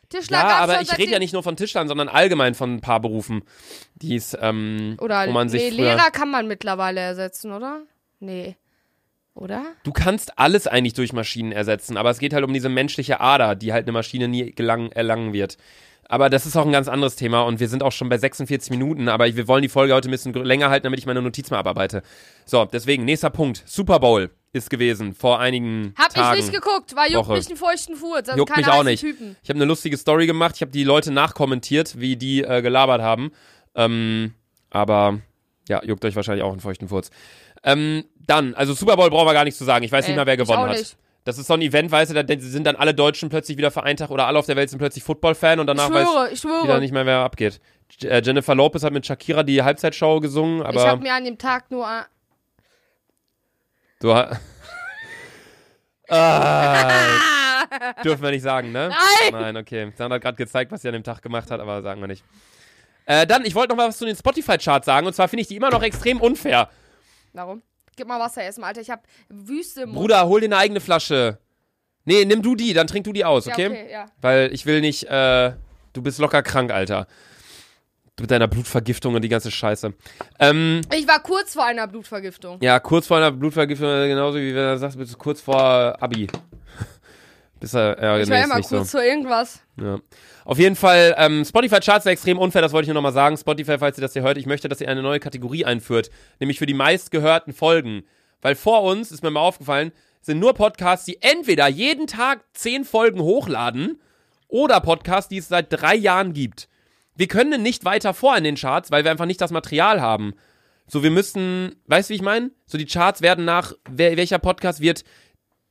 Tischler 0.09 0.38
Ja, 0.39 0.43
gab's 0.43 0.64
aber 0.64 0.74
schon 0.74 0.84
ich 0.84 0.97
rede 0.97 1.12
ja 1.14 1.20
nicht 1.20 1.32
nur 1.34 1.41
von 1.41 1.55
Tischlern, 1.55 1.88
sondern 1.88 2.09
allgemein 2.09 2.53
von 2.53 2.76
ein 2.76 2.82
paar 2.82 2.99
Berufen, 2.99 3.43
die 3.95 4.16
es, 4.18 4.38
ähm, 4.39 4.97
Oder 4.99 5.26
wo 5.26 5.32
man 5.32 5.47
sich 5.47 5.64
nee, 5.64 5.70
Lehrer 5.70 6.12
kann 6.12 6.30
man 6.30 6.47
mittlerweile 6.47 6.99
ersetzen, 6.99 7.53
oder? 7.53 7.84
Nee. 8.22 8.55
Oder? 9.34 9.65
Du 9.84 9.91
kannst 9.91 10.38
alles 10.38 10.67
eigentlich 10.67 10.93
durch 10.93 11.13
Maschinen 11.13 11.51
ersetzen, 11.51 11.97
aber 11.97 12.09
es 12.09 12.19
geht 12.19 12.34
halt 12.34 12.43
um 12.43 12.53
diese 12.53 12.69
menschliche 12.69 13.19
Ader, 13.22 13.55
die 13.55 13.74
halt 13.74 13.86
eine 13.86 13.93
Maschine 13.93 14.28
nie 14.28 14.51
gelang, 14.51 14.91
erlangen 14.91 15.34
wird. 15.34 15.57
Aber 16.11 16.30
das 16.30 16.45
ist 16.45 16.57
auch 16.57 16.65
ein 16.65 16.74
ganz 16.74 16.89
anderes 16.89 17.15
Thema 17.15 17.43
und 17.43 17.61
wir 17.61 17.69
sind 17.69 17.84
auch 17.84 17.93
schon 17.93 18.09
bei 18.09 18.17
46 18.17 18.69
Minuten, 18.69 19.07
aber 19.07 19.34
wir 19.34 19.47
wollen 19.47 19.61
die 19.61 19.69
Folge 19.69 19.93
heute 19.93 20.09
ein 20.09 20.11
bisschen 20.11 20.34
länger 20.34 20.69
halten, 20.69 20.84
damit 20.84 20.99
ich 20.99 21.05
meine 21.05 21.22
Notiz 21.22 21.49
mal 21.49 21.59
abarbeite. 21.59 22.03
So, 22.45 22.65
deswegen, 22.65 23.05
nächster 23.05 23.30
Punkt. 23.30 23.63
Super 23.65 24.01
Bowl 24.01 24.30
ist 24.51 24.69
gewesen 24.69 25.13
vor 25.13 25.39
einigen 25.39 25.93
Hab 25.97 26.13
Tagen. 26.13 26.38
ich 26.38 26.45
nicht 26.47 26.53
geguckt, 26.53 26.97
weil 26.97 27.13
juckt 27.13 27.30
Woche. 27.30 27.38
mich 27.38 27.47
einen 27.47 27.55
feuchten 27.55 27.95
Furz. 27.95 28.28
Also 28.28 28.38
Juckt 28.38 28.57
mich 28.57 28.67
auch 28.67 28.84
nicht. 28.84 28.99
Typen. 28.99 29.38
Ich 29.41 29.47
habe 29.49 29.57
eine 29.57 29.65
lustige 29.65 29.95
Story 29.95 30.28
gemacht. 30.28 30.55
Ich 30.55 30.61
habe 30.61 30.72
die 30.72 30.84
Leute 30.84 31.11
nachkommentiert, 31.13 31.97
wie 31.97 32.17
die 32.17 32.43
äh, 32.43 32.61
gelabert 32.61 33.01
haben. 33.01 33.32
Ähm, 33.76 34.34
aber 34.69 35.19
ja, 35.69 35.82
juckt 35.86 36.03
euch 36.03 36.17
wahrscheinlich 36.17 36.43
auch 36.43 36.51
einen 36.51 36.59
feuchten 36.59 36.89
Furz. 36.89 37.09
Ähm, 37.64 38.05
dann, 38.28 38.53
also 38.55 38.74
Super 38.74 38.95
Bowl 38.97 39.09
brauchen 39.09 39.28
wir 39.28 39.34
gar 39.34 39.43
nichts 39.43 39.57
zu 39.57 39.66
sagen. 39.66 39.84
Ich 39.84 39.91
weiß 39.91 40.05
Nee, 40.05 40.12
nicht 40.12 40.16
mehr, 40.18 40.26
wer 40.26 40.34
ich 40.34 40.39
gewonnen 40.39 40.70
hat. 40.70 40.97
Das 41.24 41.38
ist 41.38 41.45
so 41.45 41.53
ein 41.53 41.62
Event, 41.62 41.91
weißt 41.91 42.12
du, 42.16 42.24
da 42.24 42.36
sind 42.39 42.66
dann 42.66 42.76
alle 42.76 42.95
Deutschen 42.95 43.30
plötzlich 43.30 43.55
wieder 43.57 43.70
vereint 43.70 44.01
oder 44.09 44.26
alle 44.26 44.39
auf 44.39 44.47
der 44.47 44.55
Welt 44.55 44.72
sind 44.72 44.80
plötzlich 44.80 45.03
Football-Fan 45.03 45.59
und 45.59 45.70
Ich 45.70 45.76
danach 45.78 45.93
weiß 45.93 46.07
schwöre, 46.07 46.32
ich 46.32 46.43
wieder 46.43 46.64
schwöre. 46.66 46.80
nicht 46.80 46.91
mehr, 46.93 47.05
wer 47.05 47.20
abgeht. 47.20 47.59
Äh, 48.03 48.22
Jennifer 48.26 48.55
Lopez 48.55 48.84
hat 48.84 48.91
mit 48.93 49.05
Shakira 49.05 49.43
die 49.43 49.62
Halbzeitshow 49.62 50.20
gesungen, 50.20 50.62
ich 50.62 50.66
aber 50.66 50.88
habe 50.88 51.03
mir 51.03 51.14
an 51.14 51.24
dem 51.24 51.38
Tag 51.38 51.70
nur. 51.70 51.86
äh, 51.86 52.01
du 53.99 54.16
ha- 54.16 54.39
ah, 56.09 57.64
dürfen 58.03 58.24
wir 58.24 58.32
nicht 58.32 58.41
sagen, 58.41 58.72
ne? 58.72 58.89
Nein! 58.89 59.32
Nein, 59.32 59.57
okay. 59.57 59.91
Sandra 59.95 60.16
hat 60.16 60.24
gerade 60.24 60.38
gezeigt, 60.38 60.72
was 60.72 60.82
sie 60.82 60.88
an 60.88 60.93
dem 60.93 61.03
Tag 61.03 61.22
gemacht 61.22 61.51
hat, 61.51 61.59
aber 61.59 61.82
sagen 61.82 62.01
wir 62.01 62.07
nicht. 62.07 62.24
Äh, 63.05 63.26
dann, 63.28 63.45
ich 63.45 63.55
wollte 63.55 63.70
noch 63.70 63.78
mal 63.78 63.88
was 63.89 63.97
zu 63.97 64.05
den 64.05 64.16
Spotify-Charts 64.16 64.86
sagen. 64.86 65.07
Und 65.07 65.14
zwar 65.14 65.28
finde 65.28 65.41
ich 65.41 65.47
die 65.47 65.55
immer 65.55 65.70
noch 65.70 65.84
extrem 65.84 66.20
unfair. 66.20 66.70
Warum? 67.34 67.61
Gib 67.95 68.07
mal 68.07 68.19
Wasser 68.19 68.41
erstmal, 68.43 68.69
Alter. 68.69 68.82
Ich 68.82 68.89
hab 68.89 69.03
Wüste 69.29 69.82
im 69.82 69.89
Mund. 69.89 69.99
Bruder, 69.99 70.27
hol 70.27 70.39
dir 70.39 70.47
eine 70.47 70.57
eigene 70.57 70.79
Flasche. 70.79 71.38
Nee, 72.05 72.25
nimm 72.25 72.41
du 72.41 72.55
die, 72.55 72.73
dann 72.73 72.88
trink 72.88 73.03
du 73.05 73.13
die 73.13 73.23
aus, 73.25 73.47
okay? 73.47 73.63
Ja, 73.63 73.69
okay, 73.69 73.91
ja. 73.91 74.05
Weil 74.21 74.49
ich 74.53 74.65
will 74.65 74.82
nicht, 74.82 75.03
äh, 75.03 75.53
du 75.93 76.01
bist 76.01 76.19
locker 76.19 76.41
krank, 76.41 76.71
Alter. 76.71 77.05
Mit 78.19 78.29
deiner 78.32 78.47
Blutvergiftung 78.47 79.15
und 79.15 79.21
die 79.21 79.29
ganze 79.29 79.51
Scheiße. 79.51 79.93
Ähm, 80.39 80.82
Ich 80.95 81.07
war 81.07 81.21
kurz 81.21 81.53
vor 81.53 81.65
einer 81.65 81.88
Blutvergiftung. 81.88 82.57
ja, 82.61 82.79
kurz 82.79 83.07
vor 83.07 83.17
einer 83.17 83.32
Blutvergiftung, 83.32 83.88
äh, 83.88 84.07
genauso 84.07 84.38
wie 84.39 84.53
wenn 84.53 84.73
du 84.73 84.77
sagst, 84.77 84.97
bist 84.97 85.13
du 85.13 85.17
kurz 85.17 85.41
vor 85.41 85.97
Abi. 86.01 86.27
Bist 87.59 87.75
du, 87.75 87.77
ja, 87.77 88.17
Ich 88.19 88.29
war 88.29 88.43
immer 88.43 88.55
kurz 88.55 88.69
so. 88.69 88.97
vor 88.97 89.03
irgendwas. 89.03 89.61
Ja. 89.79 89.99
Auf 90.46 90.58
jeden 90.58 90.76
Fall, 90.76 91.14
ähm, 91.18 91.46
Spotify-Charts 91.46 92.04
sind 92.04 92.14
extrem 92.14 92.38
unfair, 92.39 92.62
das 92.62 92.72
wollte 92.74 92.86
ich 92.86 92.88
nur 92.89 92.96
nochmal 92.96 93.14
sagen. 93.14 93.38
Spotify, 93.38 93.78
falls 93.78 93.98
ihr 93.98 94.02
das 94.02 94.14
hier 94.14 94.22
hört, 94.24 94.38
ich 94.38 94.46
möchte, 94.46 94.68
dass 94.70 94.82
ihr 94.82 94.89
eine 94.89 95.02
neue 95.04 95.20
Kategorie 95.20 95.66
einführt, 95.66 96.10
nämlich 96.39 96.58
für 96.60 96.66
die 96.66 96.74
meistgehörten 96.74 97.54
Folgen. 97.54 98.04
Weil 98.42 98.56
vor 98.56 98.82
uns, 98.84 99.12
ist 99.12 99.22
mir 99.24 99.30
mal 99.32 99.39
aufgefallen, 99.42 99.92
sind 100.22 100.39
nur 100.39 100.54
Podcasts, 100.54 101.06
die 101.06 101.22
entweder 101.22 101.68
jeden 101.68 102.08
Tag 102.08 102.44
zehn 102.54 102.86
Folgen 102.86 103.22
hochladen 103.22 104.00
oder 104.48 104.80
Podcasts, 104.82 105.30
die 105.30 105.38
es 105.38 105.48
seit 105.48 105.68
drei 105.72 105.96
Jahren 105.96 106.34
gibt. 106.34 106.68
Wir 107.16 107.28
können 107.28 107.62
nicht 107.62 107.86
weiter 107.86 108.14
vor 108.14 108.36
in 108.38 108.44
den 108.44 108.56
Charts, 108.56 108.89
weil 108.92 109.04
wir 109.04 109.12
einfach 109.12 109.26
nicht 109.26 109.42
das 109.42 109.52
Material 109.52 110.02
haben. 110.02 110.34
So, 110.88 111.04
wir 111.04 111.12
müssen, 111.12 111.76
weißt 111.88 112.10
du, 112.10 112.14
wie 112.14 112.16
ich 112.16 112.22
meine? 112.22 112.52
So, 112.66 112.78
die 112.78 112.86
Charts 112.86 113.22
werden 113.22 113.46
nach, 113.46 113.74
welcher 113.89 114.39
Podcast 114.39 114.82
wird 114.82 115.04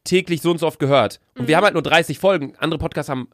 täglich 0.05 0.41
so 0.43 0.51
und 0.51 0.59
so 0.59 0.67
oft 0.67 0.79
gehört. 0.79 1.21
Und 1.37 1.43
Mhm. 1.43 1.49
wir 1.49 1.57
haben 1.57 1.65
halt 1.65 1.75
nur 1.75 1.83
30 1.83 2.19
Folgen. 2.19 2.55
Andere 2.59 2.79
Podcasts 2.79 3.11
haben, 3.11 3.29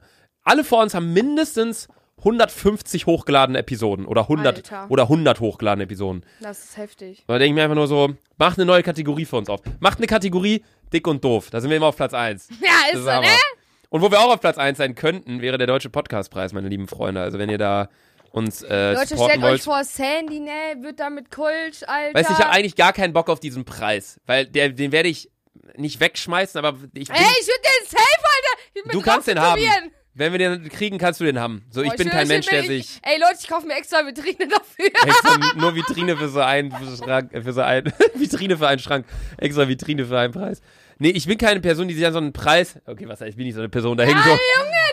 alle 0.47 0.64
vor 0.64 0.82
uns 0.82 0.94
haben 0.94 1.12
mindestens 1.12 1.88
150 2.18 3.07
hochgeladene 3.07 3.59
Episoden 3.59 4.07
oder 4.07 4.22
100 4.22 4.57
Alter. 4.57 4.90
oder 4.90 5.05
100 5.05 5.40
hochgeladene 5.40 5.84
Episoden. 5.84 6.24
Das 6.40 6.64
ist 6.64 6.76
heftig. 6.76 7.24
Da 7.26 7.34
denke 7.34 7.47
ich 7.49 7.55
mir 7.55 7.64
einfach 7.64 7.76
nur 7.76 7.86
so, 7.88 8.14
macht 8.38 8.59
eine 8.59 8.64
neue 8.64 8.82
Kategorie 8.82 9.26
für 9.26 9.36
uns 9.36 9.49
auf. 9.51 9.61
Macht 9.80 9.99
eine 9.99 10.07
Kategorie 10.07 10.64
dick 10.92 11.07
und 11.07 11.22
doof. 11.22 11.51
Da 11.51 11.61
sind 11.61 11.70
wir 11.70 11.76
immer 11.76 11.86
auf 11.86 11.97
Platz 11.97 12.14
1. 12.14 12.49
Ja, 12.62 12.92
ist 12.92 13.05
so, 13.05 13.11
ne? 13.11 13.26
Und 13.90 14.03
wo 14.03 14.11
wir 14.11 14.18
auch 14.20 14.32
auf 14.32 14.40
Platz 14.40 14.59
1 14.59 14.78
sein 14.78 14.94
könnten, 14.94 15.40
wäre 15.40 15.59
der 15.59 15.66
Deutsche 15.66 15.90
Podcastpreis, 15.90 16.53
meine 16.53 16.68
lieben 16.68 16.88
Freunde. 16.88 17.20
Also 17.20 17.38
wenn 17.38 17.51
ihr 17.51 17.59
da 17.59 17.88
uns 18.32 18.62
äh, 18.62 18.92
Leute, 18.94 19.16
stellt 19.16 19.40
wollt. 19.42 19.55
euch 19.55 19.62
vor, 19.62 19.84
Sandy, 19.84 20.40
ne, 20.40 20.51
wird 20.80 21.01
da 21.01 21.11
mit 21.11 21.30
Kult, 21.30 21.88
Alter. 21.88 22.18
Weißt 22.18 22.28
du, 22.30 22.34
ich 22.34 22.38
habe 22.38 22.51
eigentlich 22.51 22.76
gar 22.76 22.92
keinen 22.92 23.12
Bock 23.12 23.28
auf 23.30 23.40
diesen 23.40 23.64
Preis, 23.64 24.20
weil 24.26 24.47
der, 24.47 24.70
den 24.70 24.92
werde 24.92 25.09
ich 25.09 25.30
nicht 25.76 26.01
wegschmeißen, 26.01 26.59
aber 26.59 26.76
ich 26.94 27.09
bin, 27.09 27.16
Ey, 27.16 27.24
ich 27.40 27.47
würde 27.47 27.62
den 27.62 27.88
safe, 27.88 28.03
Alter. 28.05 28.92
Du 28.92 29.01
kannst 29.01 29.28
den 29.28 29.40
haben. 29.40 29.61
Wenn 30.18 30.32
wir 30.32 30.38
den 30.38 30.68
kriegen, 30.70 30.96
kannst 30.96 31.20
du 31.20 31.24
den 31.24 31.38
haben. 31.38 31.62
So, 31.70 31.82
ich 31.82 31.90
Boah, 31.90 31.96
bin 31.96 32.06
schwöre, 32.06 32.18
kein 32.20 32.28
Mensch, 32.28 32.46
der 32.46 32.60
ich- 32.60 32.66
sich 32.66 33.00
Ey, 33.02 33.20
Leute, 33.20 33.36
ich 33.38 33.48
kaufe 33.48 33.66
mir 33.66 33.74
extra 33.74 33.98
Vitrine 34.06 34.48
dafür. 34.48 34.86
extra 35.06 35.38
nur 35.56 35.74
Vitrine 35.74 36.16
für 36.16 36.28
so 36.30 36.40
einen 36.40 36.72
Schrank, 36.96 37.30
für 37.32 37.52
so 37.52 37.60
ein 37.60 37.84
Vitrine 38.14 38.56
für 38.56 38.66
einen 38.66 38.78
Schrank, 38.78 39.04
extra 39.36 39.68
Vitrine 39.68 40.06
für 40.06 40.18
einen 40.18 40.32
Preis. 40.32 40.62
Nee, 40.98 41.10
ich 41.10 41.26
bin 41.26 41.36
keine 41.36 41.60
Person, 41.60 41.86
die 41.88 41.94
sich 41.94 42.06
an 42.06 42.14
so 42.14 42.18
einen 42.18 42.32
Preis. 42.32 42.80
Okay, 42.86 43.06
was 43.06 43.20
heißt, 43.20 43.28
ich 43.28 43.36
bin 43.36 43.44
nicht 43.44 43.54
so 43.54 43.60
eine 43.60 43.68
Person, 43.68 43.98
da 43.98 44.04
hängen 44.04 44.22
so 44.24 44.38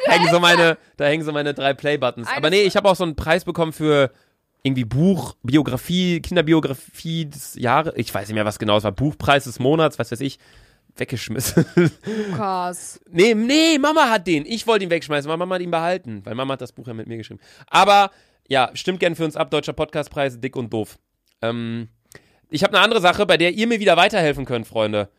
da 0.05 0.11
hängen 0.11 0.29
so 0.29 0.39
meine, 0.41 0.77
da 0.97 1.05
hängen 1.05 1.23
so 1.23 1.31
meine 1.31 1.53
drei 1.53 1.73
Play-Buttons. 1.73 2.27
Aber 2.35 2.49
nee, 2.49 2.63
ich 2.63 2.75
habe 2.75 2.89
auch 2.89 2.95
so 2.97 3.05
einen 3.05 3.15
Preis 3.15 3.45
bekommen 3.45 3.71
für 3.71 4.11
irgendwie 4.63 4.83
Buch, 4.83 5.35
Biografie, 5.43 6.21
Kinderbiografie 6.21 7.25
des 7.27 7.55
Jahres. 7.55 7.93
Ich 7.95 8.13
weiß 8.13 8.27
nicht 8.27 8.35
mehr, 8.35 8.43
was 8.45 8.59
genau 8.59 8.77
es 8.77 8.83
war. 8.83 8.91
Buchpreis 8.91 9.45
des 9.45 9.59
Monats, 9.59 9.99
was 9.99 10.11
weiß 10.11 10.19
ich. 10.19 10.39
Weggeschmissen. 10.97 11.65
Lukas. 12.29 12.99
nee, 13.09 13.33
nee, 13.33 13.77
Mama 13.79 14.09
hat 14.09 14.27
den. 14.27 14.45
Ich 14.45 14.67
wollte 14.67 14.85
ihn 14.85 14.91
wegschmeißen, 14.91 15.29
aber 15.29 15.37
Mama 15.37 15.55
hat 15.55 15.61
ihn 15.61 15.71
behalten, 15.71 16.21
weil 16.23 16.35
Mama 16.35 16.53
hat 16.53 16.61
das 16.61 16.71
Buch 16.71 16.87
ja 16.87 16.93
mit 16.93 17.07
mir 17.07 17.17
geschrieben. 17.17 17.39
Aber 17.67 18.11
ja, 18.47 18.71
stimmt 18.73 18.99
gern 18.99 19.15
für 19.15 19.25
uns 19.25 19.35
ab, 19.35 19.51
Deutscher 19.51 19.73
Podcastpreis, 19.73 20.39
dick 20.39 20.55
und 20.55 20.71
doof. 20.71 20.97
Ähm, 21.41 21.89
ich 22.49 22.63
habe 22.63 22.75
eine 22.75 22.83
andere 22.83 23.01
Sache, 23.01 23.25
bei 23.25 23.37
der 23.37 23.53
ihr 23.53 23.67
mir 23.67 23.79
wieder 23.79 23.97
weiterhelfen 23.97 24.45
könnt, 24.45 24.67
Freunde. 24.67 25.09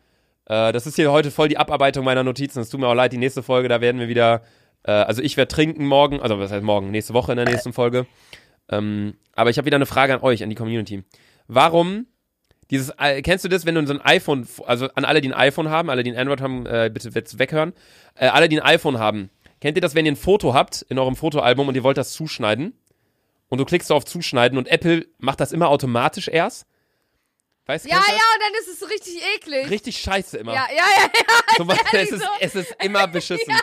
Äh, 0.45 0.71
das 0.71 0.87
ist 0.87 0.95
hier 0.95 1.11
heute 1.11 1.31
voll 1.31 1.49
die 1.49 1.57
Abarbeitung 1.57 2.05
meiner 2.05 2.23
Notizen. 2.23 2.61
Es 2.61 2.69
tut 2.69 2.79
mir 2.79 2.87
auch 2.87 2.93
leid, 2.93 3.13
die 3.13 3.17
nächste 3.17 3.43
Folge, 3.43 3.67
da 3.67 3.81
werden 3.81 3.99
wir 3.99 4.07
wieder, 4.07 4.41
äh, 4.83 4.91
also 4.91 5.21
ich 5.21 5.35
werde 5.37 5.53
trinken 5.53 5.85
morgen, 5.85 6.21
also 6.21 6.39
was 6.39 6.51
heißt 6.51 6.63
morgen, 6.63 6.91
nächste 6.91 7.13
Woche 7.13 7.31
in 7.31 7.37
der 7.37 7.45
nächsten 7.45 7.73
Folge. 7.73 8.05
Ähm, 8.69 9.15
aber 9.33 9.49
ich 9.49 9.57
habe 9.57 9.65
wieder 9.65 9.75
eine 9.75 9.85
Frage 9.85 10.13
an 10.13 10.21
euch, 10.21 10.43
an 10.43 10.49
die 10.49 10.55
Community. 10.55 11.03
Warum 11.47 12.07
dieses, 12.71 12.91
äh, 12.97 13.21
kennst 13.21 13.45
du 13.45 13.49
das, 13.49 13.65
wenn 13.65 13.75
du 13.75 13.85
so 13.85 13.93
ein 13.93 14.01
iPhone, 14.01 14.47
also 14.65 14.87
an 14.95 15.05
alle, 15.05 15.21
die 15.21 15.29
ein 15.29 15.33
iPhone 15.33 15.69
haben, 15.69 15.89
alle, 15.89 16.03
die 16.03 16.11
ein 16.11 16.17
Android 16.17 16.41
haben, 16.41 16.65
äh, 16.65 16.89
bitte 16.91 17.09
jetzt 17.13 17.37
weghören. 17.37 17.73
Äh, 18.15 18.27
alle, 18.27 18.49
die 18.49 18.59
ein 18.59 18.65
iPhone 18.65 18.97
haben, 18.97 19.29
kennt 19.61 19.77
ihr 19.77 19.81
das, 19.81 19.93
wenn 19.95 20.05
ihr 20.05 20.13
ein 20.13 20.17
Foto 20.17 20.53
habt 20.53 20.81
in 20.89 20.97
eurem 20.97 21.15
Fotoalbum 21.15 21.67
und 21.67 21.75
ihr 21.75 21.83
wollt 21.83 21.97
das 21.97 22.11
zuschneiden? 22.13 22.73
Und 23.49 23.59
du 23.59 23.65
klickst 23.65 23.91
auf 23.91 24.05
Zuschneiden 24.05 24.57
und 24.57 24.67
Apple 24.67 25.05
macht 25.19 25.39
das 25.39 25.51
immer 25.51 25.69
automatisch 25.69 26.27
erst? 26.27 26.65
Weißt 27.67 27.85
du? 27.85 27.89
Ja, 27.89 27.97
ja, 27.97 28.01
das? 28.01 28.13
und 28.13 28.41
dann 28.41 28.53
ist 28.61 28.81
es 28.81 28.89
richtig 28.89 29.21
eklig. 29.35 29.69
Richtig 29.69 29.97
scheiße 29.97 30.37
immer. 30.37 30.53
Ja, 30.53 30.67
ja, 30.69 30.83
ja, 30.97 31.09
ja. 31.13 31.57
So, 31.57 31.67
es, 31.97 32.11
ist, 32.11 32.21
so. 32.21 32.27
es 32.39 32.55
ist 32.55 32.75
immer 32.83 33.07
beschissen. 33.07 33.53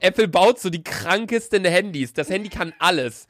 Apple 0.00 0.28
baut 0.28 0.60
so 0.60 0.70
die 0.70 0.82
krankesten 0.82 1.64
Handys. 1.64 2.12
Das 2.12 2.28
Handy 2.28 2.48
kann 2.48 2.74
alles. 2.78 3.26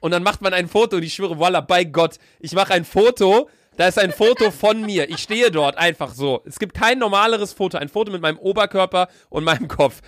Und 0.00 0.12
dann 0.12 0.22
macht 0.22 0.42
man 0.42 0.54
ein 0.54 0.68
Foto 0.68 0.96
und 0.96 1.02
ich 1.02 1.14
schwöre, 1.14 1.38
voila, 1.38 1.60
bei 1.60 1.84
Gott, 1.84 2.18
ich 2.38 2.52
mache 2.52 2.74
ein 2.74 2.84
Foto. 2.84 3.48
Da 3.78 3.86
ist 3.86 3.96
ein 3.96 4.10
Foto 4.10 4.50
von 4.50 4.80
mir. 4.82 5.08
Ich 5.08 5.18
stehe 5.18 5.52
dort 5.52 5.78
einfach 5.78 6.12
so. 6.12 6.42
Es 6.44 6.58
gibt 6.58 6.74
kein 6.74 6.98
normaleres 6.98 7.52
Foto. 7.52 7.78
Ein 7.78 7.88
Foto 7.88 8.10
mit 8.10 8.20
meinem 8.20 8.36
Oberkörper 8.36 9.06
und 9.28 9.44
meinem 9.44 9.68
Kopf. 9.68 10.02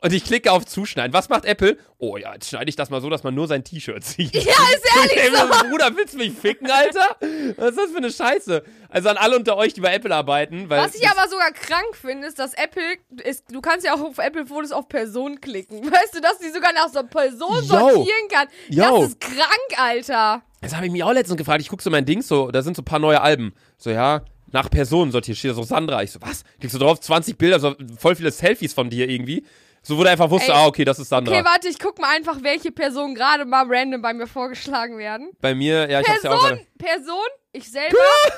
Und 0.00 0.12
ich 0.12 0.24
klicke 0.24 0.52
auf 0.52 0.66
Zuschneiden. 0.66 1.14
Was 1.14 1.30
macht 1.30 1.46
Apple? 1.46 1.78
Oh 1.98 2.18
ja, 2.18 2.34
jetzt 2.34 2.50
schneide 2.50 2.68
ich 2.68 2.76
das 2.76 2.90
mal 2.90 3.00
so, 3.00 3.08
dass 3.08 3.22
man 3.22 3.34
nur 3.34 3.48
sein 3.48 3.64
T-Shirt 3.64 4.04
sieht. 4.04 4.34
Ja, 4.46 4.52
ist 4.74 4.84
ehrlich 4.94 5.16
Ey, 5.16 5.30
so. 5.30 5.68
Bruder, 5.68 5.96
willst 5.96 6.14
du 6.14 6.18
mich 6.18 6.32
ficken, 6.32 6.70
Alter? 6.70 7.16
Was 7.56 7.70
ist 7.70 7.78
das 7.78 7.90
für 7.90 7.96
eine 7.96 8.12
Scheiße? 8.12 8.62
Also 8.90 9.08
an 9.08 9.16
alle 9.16 9.36
unter 9.36 9.56
euch, 9.56 9.72
die 9.72 9.80
bei 9.80 9.94
Apple 9.94 10.14
arbeiten. 10.14 10.68
Was 10.68 10.94
ich 10.94 11.08
aber 11.08 11.28
sogar 11.28 11.50
krank 11.52 11.96
finde, 12.00 12.28
ist, 12.28 12.38
dass 12.38 12.52
Apple, 12.54 12.82
ist, 13.24 13.44
du 13.50 13.60
kannst 13.60 13.86
ja 13.86 13.94
auch 13.94 14.00
auf 14.00 14.18
Apple-Fotos 14.18 14.72
auf 14.72 14.88
Person 14.88 15.40
klicken. 15.40 15.78
Weißt 15.90 16.14
du, 16.14 16.20
dass 16.20 16.38
die 16.38 16.50
sogar 16.50 16.72
nach 16.74 16.88
so 16.88 17.02
Person 17.02 17.64
Yo. 17.64 17.64
sortieren 17.64 18.28
kann? 18.30 18.48
Yo. 18.68 19.00
Das 19.00 19.08
ist 19.10 19.20
krank, 19.20 19.78
Alter. 19.78 20.42
Das 20.60 20.76
habe 20.76 20.86
ich 20.86 20.92
mich 20.92 21.02
auch 21.02 21.12
letztens 21.12 21.38
gefragt. 21.38 21.62
Ich 21.62 21.68
gucke 21.68 21.82
so 21.82 21.90
mein 21.90 22.04
Ding, 22.04 22.22
so, 22.22 22.50
da 22.50 22.62
sind 22.62 22.76
so 22.76 22.82
ein 22.82 22.84
paar 22.84 22.98
neue 22.98 23.20
Alben. 23.20 23.54
So, 23.78 23.90
ja, 23.90 24.22
nach 24.52 24.70
Personen 24.70 25.10
sortiert, 25.12 25.38
steht 25.38 25.50
da 25.50 25.54
so 25.54 25.62
Sandra. 25.62 26.02
Ich 26.02 26.12
so, 26.12 26.20
was? 26.22 26.44
Klickst 26.60 26.74
du 26.74 26.78
drauf, 26.78 27.00
20 27.00 27.36
Bilder, 27.38 27.58
so 27.58 27.74
voll 27.98 28.14
viele 28.14 28.30
Selfies 28.30 28.74
von 28.74 28.90
dir 28.90 29.08
irgendwie. 29.08 29.44
So, 29.86 29.96
wo 29.96 30.02
du 30.02 30.10
einfach 30.10 30.28
wusste, 30.28 30.50
Ey. 30.50 30.58
ah, 30.58 30.66
okay, 30.66 30.84
das 30.84 30.98
ist 30.98 31.08
Sandra. 31.10 31.32
Okay, 31.32 31.44
warte, 31.44 31.68
ich 31.68 31.78
guck 31.78 31.96
mal 32.00 32.10
einfach, 32.16 32.42
welche 32.42 32.72
Personen 32.72 33.14
gerade 33.14 33.44
mal 33.44 33.64
random 33.68 34.02
bei 34.02 34.12
mir 34.14 34.26
vorgeschlagen 34.26 34.98
werden. 34.98 35.30
Bei 35.40 35.54
mir, 35.54 35.88
ja, 35.88 36.00
ich 36.00 36.08
hab's 36.08 36.24
ja 36.24 36.30
auch 36.32 36.40
Person, 36.42 36.58
gerade. 36.58 36.66
Person, 36.76 37.26
ich 37.52 37.70
selber. 37.70 37.96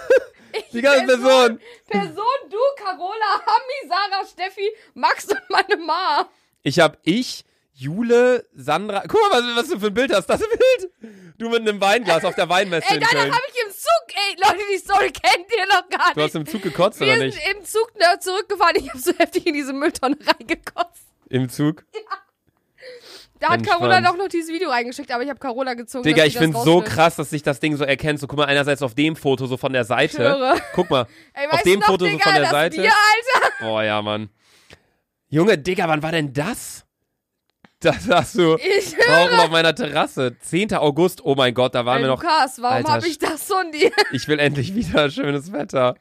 ich, 0.53 0.69
Die 0.73 0.83
ganze 0.83 1.07
Person. 1.07 1.59
Person, 1.89 2.25
du, 2.51 2.59
Carola, 2.85 3.41
Hami, 3.47 3.89
Sarah, 3.89 4.27
Steffi, 4.27 4.69
Max 4.93 5.25
und 5.25 5.41
meine 5.49 5.77
Ma. 5.79 6.29
Ich 6.65 6.81
hab 6.81 6.99
ich, 7.05 7.47
Jule, 7.73 8.47
Sandra. 8.55 9.05
Guck 9.09 9.19
mal, 9.31 9.41
was, 9.43 9.57
was 9.57 9.69
du 9.71 9.81
für 9.81 9.87
ein 9.87 9.95
Bild 9.95 10.13
hast. 10.13 10.27
Das 10.27 10.41
Bild. 10.41 10.93
Du 11.39 11.49
mit 11.49 11.61
einem 11.61 11.81
Weinglas 11.81 12.27
auf 12.27 12.35
der 12.35 12.49
Weinmesse 12.51 12.89
Ey, 12.91 12.99
danach 12.99 13.25
habe 13.25 13.43
ich 13.55 13.65
im 13.65 13.73
Zug, 13.73 14.05
ey, 14.09 14.37
Leute, 14.45 14.65
die 14.71 14.79
Story 14.79 15.11
kennt 15.13 15.47
ihr 15.57 15.67
noch 15.67 15.89
gar 15.89 16.13
Du 16.13 16.21
hast 16.21 16.35
nicht. 16.35 16.47
im 16.47 16.47
Zug 16.47 16.61
gekotzt, 16.63 17.01
Wir 17.01 17.07
oder 17.15 17.25
nicht? 17.25 17.39
im 17.57 17.65
Zug 17.65 17.91
ne, 17.97 18.19
zurückgefahren, 18.21 18.77
ich 18.77 18.91
habe 18.91 18.99
so 18.99 19.13
heftig 19.17 19.47
in 19.47 19.55
diese 19.55 19.73
Mülltonne 19.73 20.19
reingekotzt. 20.27 21.08
Im 21.31 21.49
Zug. 21.49 21.85
Da 23.41 23.51
hat 23.51 23.59
Entspannt. 23.59 23.81
Carola 23.81 24.01
doch 24.01 24.17
noch 24.17 24.29
dieses 24.29 24.53
Video 24.53 24.69
reingeschickt, 24.69 25.13
aber 25.13 25.23
ich 25.23 25.29
habe 25.31 25.39
Carola 25.39 25.75
gezogen. 25.75 26.03
Digga, 26.03 26.25
ich 26.25 26.37
find's 26.37 26.63
so 26.65 26.81
krass, 26.81 27.17
dass 27.17 27.31
sich 27.31 27.43
das 27.43 27.61
Ding 27.61 27.77
so 27.77 27.85
erkennt. 27.85 28.19
So, 28.19 28.27
guck 28.27 28.39
mal, 28.39 28.47
einerseits 28.47 28.83
auf 28.83 28.95
dem 28.95 29.15
Foto 29.15 29.47
so 29.47 29.57
von 29.57 29.73
der 29.73 29.85
Seite. 29.85 30.17
Schwöre. 30.17 30.57
Guck 30.75 30.91
mal. 30.91 31.07
Ey, 31.35 31.47
auf 31.49 31.63
dem 31.63 31.79
noch, 31.79 31.87
Foto 31.87 32.05
so 32.05 32.11
Digga, 32.11 32.25
von 32.25 32.33
der 32.33 32.43
das 32.43 32.51
Seite. 32.51 32.77
Bier, 32.81 32.91
Alter. 32.91 33.71
Oh 33.71 33.81
ja, 33.81 34.03
Mann. 34.03 34.29
Junge, 35.29 35.57
Digga, 35.57 35.87
wann 35.89 36.03
war 36.03 36.11
denn 36.11 36.33
das? 36.33 36.85
Das 37.81 38.09
hast 38.09 38.37
du 38.37 38.57
Ich 38.57 38.97
Rauchen 39.09 39.39
auf 39.39 39.51
meiner 39.51 39.73
Terrasse. 39.73 40.37
10. 40.41 40.75
August, 40.75 41.25
oh 41.25 41.37
mein 41.37 41.55
Gott, 41.55 41.77
da 41.77 41.87
waren 41.87 41.99
Ey, 41.99 42.05
wir 42.05 42.09
noch. 42.09 42.23
Lukas, 42.23 42.61
warum 42.61 42.85
habe 42.89 43.07
ich 43.07 43.19
das 43.19 43.45
von 43.45 43.71
dir? 43.71 43.93
Ich 44.13 44.27
will 44.27 44.41
endlich 44.41 44.75
wieder 44.75 45.11
schönes 45.11 45.53
Wetter. 45.53 45.95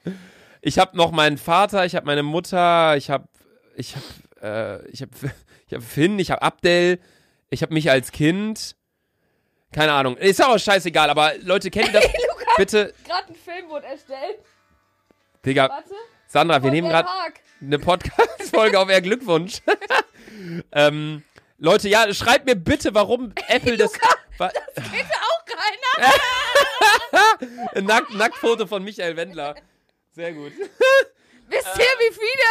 Ich 0.62 0.80
habe 0.80 0.98
noch 0.98 1.12
meinen 1.12 1.38
Vater, 1.38 1.86
ich 1.86 1.96
habe 1.96 2.08
meine 2.08 2.24
Mutter, 2.24 2.98
ich 2.98 3.12
habe 3.12 3.28
ich 3.76 3.96
habe 3.96 4.06
äh, 4.42 4.86
ich 4.90 5.02
habe 5.02 5.12
ich 5.68 5.74
habe 5.74 5.84
Finn, 5.84 6.20
ich 6.20 6.32
habe 6.32 6.42
Abdel, 6.42 7.00
ich 7.50 7.62
habe 7.62 7.74
mich 7.74 7.90
als 7.90 8.12
Kind. 8.12 8.76
Keine 9.72 9.92
Ahnung. 9.94 10.16
Ist 10.18 10.42
auch 10.44 10.58
scheißegal, 10.58 11.10
aber 11.10 11.34
Leute, 11.40 11.70
kennt 11.70 11.88
ihr 11.88 11.94
das? 12.02 12.06
Bitte, 12.58 12.94
Gerade 13.06 13.28
ein 13.30 13.36
Film 13.36 13.70
wurde 13.70 13.86
erstellt. 13.86 14.40
Digga, 15.46 15.70
Warte. 15.70 15.94
Sandra, 16.28 16.64
wir 16.64 16.72
nehmen 16.72 16.90
gerade 16.90 17.08
eine 17.62 17.78
Podcast-Folge 17.80 18.80
auf 18.80 18.90
eher 18.90 19.02
Glückwunsch. 19.02 19.60
ähm, 20.72 21.24
Leute, 21.58 21.90
ja, 21.90 22.12
schreibt 22.14 22.46
mir 22.46 22.56
bitte, 22.56 22.94
warum 22.94 23.34
Apple 23.48 23.78
das. 23.78 23.92
Wa- 24.38 24.50
Kennt 24.76 25.12
auch 25.12 25.46
keiner. 25.46 26.14
Ein 27.76 27.86
Nack 27.86 28.14
Nacktfoto 28.14 28.68
von 28.68 28.84
Michael 28.84 29.16
Wendler. 29.16 29.56
Sehr 30.12 30.34
gut. 30.34 30.52
Wisst 31.48 31.78
ihr, 31.78 31.84
wie 32.00 32.14
viele 32.14 32.50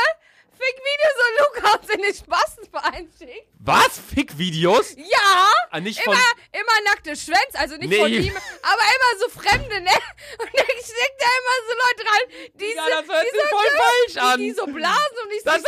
Fick-Videos 0.58 1.14
so 1.18 1.60
Lukas 1.60 1.94
in 1.94 2.02
den 2.02 2.14
Spastenverein 2.14 3.08
schickt? 3.18 3.46
Was? 3.60 4.00
Fick-Videos? 4.14 4.94
Ja! 4.96 5.52
Ah, 5.70 5.80
nicht 5.80 6.00
von. 6.02 6.14
Immer, 6.14 6.22
immer 6.52 6.90
nackte 6.90 7.14
Schwänze, 7.16 7.58
also 7.58 7.76
nicht 7.76 7.90
Nee. 7.90 7.98
von 7.98 8.10
ihm, 8.12 8.34
aber 8.62 8.80
immer 8.80 9.20
so 9.20 9.28
Fremde, 9.28 9.80
ne? 9.80 9.90
Und 10.38 10.48
dann 10.54 10.76
steckt 10.78 11.20
da 11.20 11.26
immer 11.38 11.56
so 11.68 11.74
Leute 11.84 12.02
rein, 12.10 12.50
die, 12.54 12.74
Ja, 12.74 12.82
so, 12.84 12.88
das 12.90 13.08
hört 13.16 13.24
die, 13.26 13.30
sich 13.30 13.40
so, 13.42 13.56
voll 13.56 13.66
falsch 13.76 14.32
an. 14.32 14.40
die, 14.40 14.50
so 14.52 14.66
blasen 14.66 15.18
und 15.24 15.32
ich 15.32 15.38
so, 15.40 15.50
Das, 15.50 15.62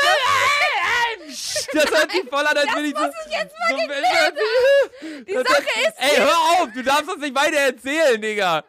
das 1.73 1.91
hört 1.99 2.13
sich 2.13 2.23
voll 2.29 2.47
an, 2.47 2.57
als 2.57 2.75
will 2.77 2.85
ich 2.87 2.95
so. 2.97 3.01
muss 3.03 3.15
ich 3.27 3.33
jetzt 3.33 3.55
mal 3.59 3.69
so 3.71 3.77
geklärt 3.77 4.35
Die 5.29 5.35
das 5.35 5.43
Sache 5.49 5.63
hört- 5.63 5.89
ist, 5.89 5.95
Ey, 5.99 6.17
hör 6.17 6.39
auf, 6.63 6.69
du 6.75 6.83
darfst 6.83 7.09
das 7.09 7.17
nicht 7.19 7.35
weiter 7.35 7.57
erzählen, 7.59 8.21
Digga. 8.21 8.65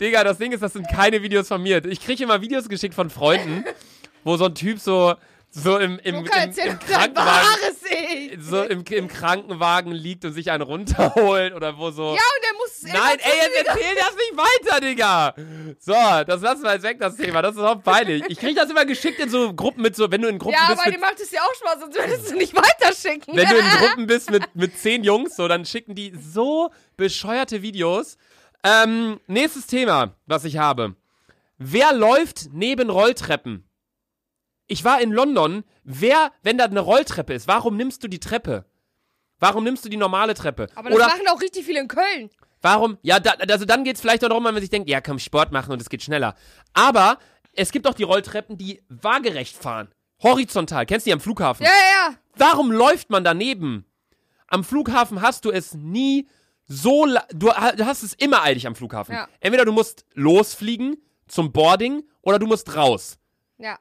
Digga, 0.00 0.24
das 0.24 0.38
Ding 0.38 0.52
ist, 0.52 0.62
das 0.62 0.72
sind 0.72 0.86
keine 0.88 1.22
Videos 1.22 1.48
von 1.48 1.62
mir. 1.62 1.84
Ich 1.86 2.00
kriege 2.00 2.24
immer 2.24 2.40
Videos 2.40 2.68
geschickt 2.68 2.94
von 2.94 3.08
Freunden, 3.10 3.64
wo 4.24 4.36
so 4.36 4.46
ein 4.46 4.54
Typ 4.54 4.78
so, 4.80 5.14
so 5.56 5.78
im, 5.78 5.98
im, 6.00 6.16
im, 6.16 6.24
im 6.24 6.24
Krankenwagen. 6.78 7.48
So 8.38 8.62
im, 8.62 8.84
im 8.84 9.08
Krankenwagen 9.08 9.92
liegt 9.92 10.24
und 10.26 10.32
sich 10.32 10.50
einen 10.50 10.62
runterholt 10.62 11.54
oder 11.54 11.78
wo 11.78 11.90
so. 11.90 12.02
Ja, 12.02 12.10
und 12.10 12.44
der 12.44 12.52
muss 12.58 12.82
Nein, 12.82 13.18
ey, 13.18 13.32
jetzt 13.54 13.66
erzähl 13.66 13.94
das 13.94 14.14
nicht 14.14 14.36
weiter, 14.36 14.80
Digga. 14.80 15.34
So, 15.78 15.94
das 16.26 16.42
lassen 16.42 16.62
wir 16.62 16.74
jetzt 16.74 16.82
weg, 16.82 17.00
das 17.00 17.16
Thema. 17.16 17.40
Das 17.40 17.54
ist 17.54 17.62
auch 17.62 17.82
peinlich. 17.82 18.22
Ich 18.28 18.38
krieg 18.38 18.54
das 18.54 18.68
immer 18.68 18.84
geschickt 18.84 19.18
in 19.18 19.30
so 19.30 19.54
Gruppen 19.54 19.82
mit 19.82 19.96
so, 19.96 20.10
wenn 20.10 20.20
du 20.20 20.28
in 20.28 20.38
Gruppen 20.38 20.54
Ja, 20.54 20.68
bist 20.68 20.80
aber 20.80 20.90
mit 20.90 20.98
dir 20.98 21.00
macht 21.00 21.20
es 21.20 21.30
ja 21.30 21.40
auch 21.40 21.54
Spaß, 21.54 21.80
sonst 21.80 21.96
würdest 21.96 22.30
du 22.30 22.36
nicht 22.36 22.54
weiterschicken. 22.54 23.34
wenn 23.34 23.48
du 23.48 23.56
in 23.56 23.66
Gruppen 23.78 24.06
bist 24.06 24.30
mit, 24.30 24.54
mit 24.54 24.78
zehn 24.78 25.04
Jungs, 25.04 25.36
so, 25.36 25.48
dann 25.48 25.64
schicken 25.64 25.94
die 25.94 26.12
so 26.14 26.70
bescheuerte 26.98 27.62
Videos. 27.62 28.18
Ähm, 28.62 29.20
nächstes 29.26 29.66
Thema, 29.66 30.14
was 30.26 30.44
ich 30.44 30.58
habe. 30.58 30.96
Wer 31.56 31.94
läuft 31.94 32.48
neben 32.52 32.90
Rolltreppen? 32.90 33.66
Ich 34.66 34.84
war 34.84 35.00
in 35.00 35.12
London. 35.12 35.64
Wer, 35.84 36.32
wenn 36.42 36.58
da 36.58 36.64
eine 36.64 36.80
Rolltreppe 36.80 37.34
ist, 37.34 37.46
warum 37.48 37.76
nimmst 37.76 38.02
du 38.02 38.08
die 38.08 38.20
Treppe? 38.20 38.64
Warum 39.38 39.64
nimmst 39.64 39.84
du 39.84 39.88
die 39.88 39.96
normale 39.96 40.34
Treppe? 40.34 40.68
aber 40.74 40.88
das 40.88 40.96
Oder 40.96 41.06
machen 41.08 41.28
auch 41.28 41.40
richtig 41.40 41.64
viele 41.64 41.80
in 41.80 41.88
Köln. 41.88 42.30
warum? 42.62 42.98
Ja, 43.02 43.20
da, 43.20 43.32
also 43.32 43.64
dann 43.64 43.84
geht's 43.84 44.00
vielleicht 44.00 44.24
auch 44.24 44.28
darum, 44.28 44.44
wenn 44.44 44.54
man 44.54 44.62
sich 44.62 44.70
denkt, 44.70 44.88
ja, 44.88 45.00
komm, 45.00 45.18
Sport 45.18 45.52
machen 45.52 45.72
und 45.72 45.80
es 45.80 45.90
geht 45.90 46.02
schneller. 46.02 46.34
Aber 46.72 47.18
es 47.52 47.70
gibt 47.70 47.86
auch 47.86 47.94
die 47.94 48.02
Rolltreppen, 48.02 48.56
die 48.56 48.82
waagerecht 48.88 49.56
fahren. 49.56 49.88
Horizontal. 50.22 50.86
Kennst 50.86 51.06
du 51.06 51.08
die 51.10 51.12
am 51.12 51.20
Flughafen? 51.20 51.64
Ja, 51.64 51.70
ja, 51.70 52.10
ja. 52.10 52.16
Warum 52.36 52.72
läuft 52.72 53.10
man 53.10 53.24
daneben? 53.24 53.84
Am 54.48 54.64
Flughafen 54.64 55.20
hast 55.20 55.44
du 55.44 55.50
es 55.50 55.74
nie 55.74 56.28
so. 56.66 57.06
du 57.32 57.52
hast 57.52 58.02
es 58.02 58.14
immer 58.14 58.42
eilig 58.42 58.66
am 58.66 58.74
Flughafen. 58.74 59.14
Ja. 59.14 59.28
Entweder 59.40 59.64
du 59.64 59.72
musst 59.72 60.06
losfliegen 60.14 60.96
zum 61.28 61.52
Boarding 61.52 62.04
oder 62.22 62.38
du 62.38 62.46
musst 62.46 62.74
raus. 62.74 63.18
Ja. 63.58 63.78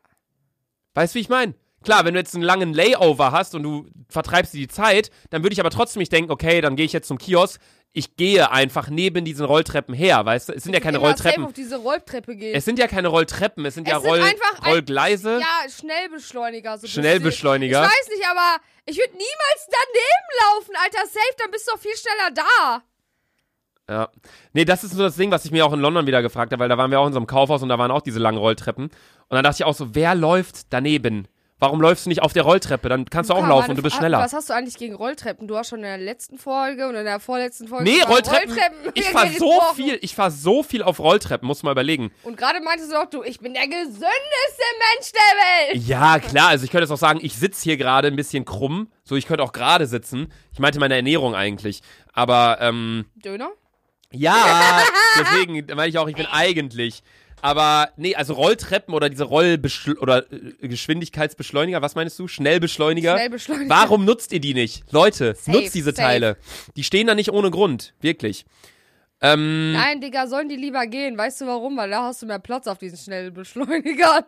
Weißt 0.95 1.13
du, 1.13 1.17
wie 1.17 1.21
ich 1.21 1.29
meine? 1.29 1.53
Klar, 1.83 2.03
wenn 2.03 2.15
du 2.15 2.19
jetzt 2.19 2.33
einen 2.33 2.43
langen 2.43 2.73
Layover 2.73 3.31
hast 3.31 3.53
und 3.53 3.61
du 3.61 3.85
vertreibst 4.09 4.53
dir 4.55 4.57
die 4.57 4.67
Zeit, 4.67 5.11
dann 5.29 5.43
würde 5.43 5.53
ich 5.53 5.59
aber 5.59 5.69
trotzdem 5.69 5.99
nicht 5.99 6.11
denken, 6.11 6.31
okay, 6.31 6.59
dann 6.61 6.75
gehe 6.75 6.85
ich 6.85 6.93
jetzt 6.93 7.07
zum 7.07 7.19
Kiosk. 7.19 7.61
Ich 7.97 8.17
gehe 8.17 8.51
einfach 8.51 8.89
neben 8.89 9.23
diesen 9.23 9.45
Rolltreppen 9.45 9.93
her, 9.93 10.25
weißt 10.25 10.49
du? 10.49 10.53
Es 10.53 10.63
sind 10.63 10.73
ja 10.73 10.79
keine 10.81 10.97
Rolltreppen. 10.97 11.45
auf 11.45 11.53
diese 11.53 11.77
Rolltreppe 11.77 12.35
gehen. 12.35 12.55
Es 12.55 12.65
sind 12.65 12.77
ja 12.79 12.87
keine 12.87 13.07
Rolltreppen, 13.09 13.63
es 13.65 13.75
sind 13.75 13.87
ja 13.87 13.97
Es 13.97 14.01
sind 14.03 14.11
Roll 14.11 14.21
einfach 14.21 14.61
ein- 14.63 14.71
Rollgleise. 14.71 15.39
Ja, 15.39 15.69
Schnellbeschleuniger. 15.69 16.77
So 16.77 16.87
Schnellbeschleuniger. 16.87 17.83
Ich 17.83 17.87
weiß 17.89 18.09
nicht, 18.17 18.27
aber 18.29 18.57
ich 18.85 18.97
würde 18.97 19.11
niemals 19.13 19.67
daneben 19.69 20.27
laufen, 20.43 20.73
Alter. 20.83 21.07
Safe, 21.07 21.35
dann 21.37 21.51
bist 21.51 21.67
du 21.67 21.71
auch 21.73 21.79
viel 21.79 21.95
schneller 21.95 22.31
da. 22.33 22.83
Ja. 23.89 24.09
Nee, 24.53 24.65
das 24.65 24.83
ist 24.83 24.93
so 24.93 25.03
das 25.03 25.15
Ding, 25.15 25.31
was 25.31 25.45
ich 25.45 25.51
mir 25.51 25.65
auch 25.65 25.73
in 25.73 25.79
London 25.79 26.07
wieder 26.07 26.21
gefragt 26.21 26.51
habe, 26.51 26.59
weil 26.59 26.69
da 26.69 26.77
waren 26.77 26.89
wir 26.91 26.99
auch 26.99 27.07
in 27.07 27.13
so 27.13 27.19
einem 27.19 27.27
Kaufhaus 27.27 27.61
und 27.61 27.69
da 27.69 27.77
waren 27.77 27.91
auch 27.91 28.01
diese 28.01 28.19
langen 28.19 28.37
Rolltreppen. 28.39 28.85
Und 28.85 28.91
dann 29.29 29.43
dachte 29.43 29.57
ich 29.61 29.65
auch 29.65 29.75
so, 29.75 29.93
wer 29.93 30.15
läuft 30.15 30.73
daneben? 30.73 31.27
Warum 31.57 31.79
läufst 31.79 32.05
du 32.05 32.09
nicht 32.09 32.21
auf 32.21 32.33
der 32.33 32.43
Rolltreppe? 32.43 32.89
Dann 32.89 33.05
kannst 33.05 33.29
du 33.29 33.33
auch 33.33 33.47
laufen 33.47 33.69
und 33.71 33.77
du 33.77 33.81
bist 33.81 33.95
schneller. 33.95 34.19
Was 34.19 34.33
hast 34.33 34.49
du 34.49 34.53
eigentlich 34.53 34.75
gegen 34.75 34.93
Rolltreppen? 34.93 35.47
Du 35.47 35.55
hast 35.55 35.69
schon 35.69 35.79
in 35.79 35.85
der 35.85 35.97
letzten 35.97 36.37
Folge 36.37 36.89
und 36.89 36.95
in 36.95 37.05
der 37.05 37.21
vorletzten 37.21 37.69
Folge 37.69 37.85
Nee, 37.85 37.99
über 37.99 38.07
Rolltreppen. 38.07 38.57
Ich 38.93 39.05
fahr 39.09 39.27
so 39.29 39.61
viel, 39.73 39.97
ich 40.01 40.15
fahr 40.15 40.31
so 40.31 40.63
viel 40.63 40.83
auf 40.83 40.99
Rolltreppen, 40.99 41.47
muss 41.47 41.63
mal 41.63 41.71
überlegen. 41.71 42.11
Und 42.23 42.35
gerade 42.35 42.59
meintest 42.59 42.91
du 42.91 42.95
doch, 42.95 43.09
du, 43.09 43.23
ich 43.23 43.39
bin 43.39 43.53
der 43.53 43.67
gesündeste 43.69 44.03
Mensch 44.03 45.11
der 45.13 45.75
Welt. 45.75 45.87
Ja, 45.87 46.19
klar, 46.19 46.49
also 46.49 46.65
ich 46.65 46.71
könnte 46.71 46.83
jetzt 46.83 46.91
auch 46.91 46.97
sagen, 46.97 47.19
ich 47.21 47.35
sitze 47.37 47.63
hier 47.63 47.77
gerade 47.77 48.09
ein 48.09 48.17
bisschen 48.17 48.43
krumm. 48.43 48.89
So, 49.05 49.15
ich 49.15 49.25
könnte 49.25 49.43
auch 49.43 49.53
gerade 49.53 49.87
sitzen. 49.87 50.33
Ich 50.51 50.59
meinte 50.59 50.79
meine 50.79 50.95
Ernährung 50.95 51.35
eigentlich. 51.35 51.81
Aber, 52.11 52.57
ähm, 52.59 53.05
Döner? 53.15 53.51
Ja, 54.11 54.81
deswegen 55.19 55.65
meine 55.75 55.87
ich 55.87 55.97
auch, 55.97 56.07
ich 56.07 56.15
bin 56.15 56.25
eigentlich. 56.25 57.03
Aber, 57.41 57.89
nee, 57.95 58.15
also 58.15 58.33
Rolltreppen 58.33 58.93
oder 58.93 59.07
diese 59.09 59.25
Rollbeschl 59.25 59.97
oder 59.99 60.25
äh, 60.31 60.67
Geschwindigkeitsbeschleuniger, 60.67 61.81
was 61.81 61.93
meinst 61.93 62.17
du? 62.17 62.27
Schnellbeschleuniger? 62.27 63.15
Schnellbeschleuniger. 63.15 63.69
Warum 63.69 64.03
nutzt 64.03 64.31
ihr 64.31 64.39
die 64.39 64.53
nicht? 64.55 64.83
Leute, 64.91 65.35
Safe, 65.35 65.51
nutzt 65.51 65.75
diese 65.75 65.91
safe. 65.91 66.01
Teile. 66.01 66.37
Die 66.75 66.83
stehen 66.83 67.05
da 67.05 67.13
nicht 67.13 67.31
ohne 67.31 67.51
Grund. 67.51 67.93
Wirklich. 68.01 68.45
Ähm, 69.21 69.73
Nein, 69.73 70.01
Digga, 70.01 70.27
sollen 70.27 70.49
die 70.49 70.55
lieber 70.55 70.87
gehen? 70.87 71.17
Weißt 71.17 71.41
du 71.41 71.45
warum? 71.45 71.77
Weil 71.77 71.89
da 71.91 72.03
hast 72.03 72.21
du 72.21 72.25
mehr 72.25 72.39
Platz 72.39 72.67
auf 72.67 72.79
diesen 72.79 72.97
Schnellbeschleunigern. 72.97 74.23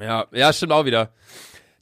Ja, 0.00 0.26
ja, 0.32 0.52
stimmt 0.52 0.72
auch 0.72 0.84
wieder. 0.84 1.10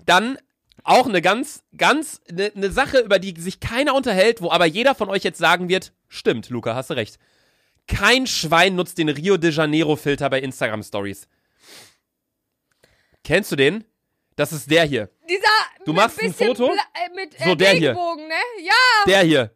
Dann 0.06 0.38
auch 0.84 1.06
eine 1.06 1.22
ganz, 1.22 1.64
ganz, 1.76 2.20
eine 2.28 2.52
ne 2.54 2.70
Sache, 2.70 2.98
über 2.98 3.18
die 3.18 3.38
sich 3.40 3.58
keiner 3.58 3.94
unterhält, 3.94 4.40
wo 4.42 4.50
aber 4.50 4.66
jeder 4.66 4.94
von 4.94 5.08
euch 5.08 5.24
jetzt 5.24 5.38
sagen 5.38 5.68
wird, 5.68 5.92
stimmt, 6.08 6.50
Luca, 6.50 6.74
hast 6.74 6.90
du 6.90 6.94
recht. 6.94 7.18
Kein 7.86 8.26
Schwein 8.26 8.76
nutzt 8.76 8.98
den 8.98 9.08
Rio 9.08 9.36
de 9.36 9.50
Janeiro 9.50 9.96
Filter 9.96 10.30
bei 10.30 10.40
Instagram 10.40 10.82
Stories. 10.82 11.26
Kennst 13.24 13.50
du 13.52 13.56
den? 13.56 13.84
Das 14.36 14.52
ist 14.52 14.70
der 14.70 14.84
hier. 14.84 15.10
Dieser 15.28 15.42
Du 15.84 15.92
mit 15.92 15.96
machst 16.02 16.20
ein 16.22 16.32
Foto? 16.34 16.68
Bla- 16.68 16.82
äh, 16.94 17.14
mit 17.14 17.38
So, 17.38 17.50
äh, 17.52 17.56
der 17.56 17.72
hier. 17.72 17.94
Ne? 17.94 18.64
Ja. 18.64 18.72
Der 19.06 19.22
hier. 19.22 19.50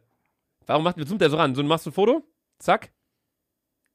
Warum 0.65 0.83
macht, 0.83 0.95
zoomt 1.07 1.21
der 1.21 1.29
so 1.29 1.37
ran? 1.37 1.53
So, 1.55 1.63
machst 1.63 1.85
du 1.85 1.89
ein 1.89 1.93
Foto? 1.93 2.23
Zack. 2.59 2.91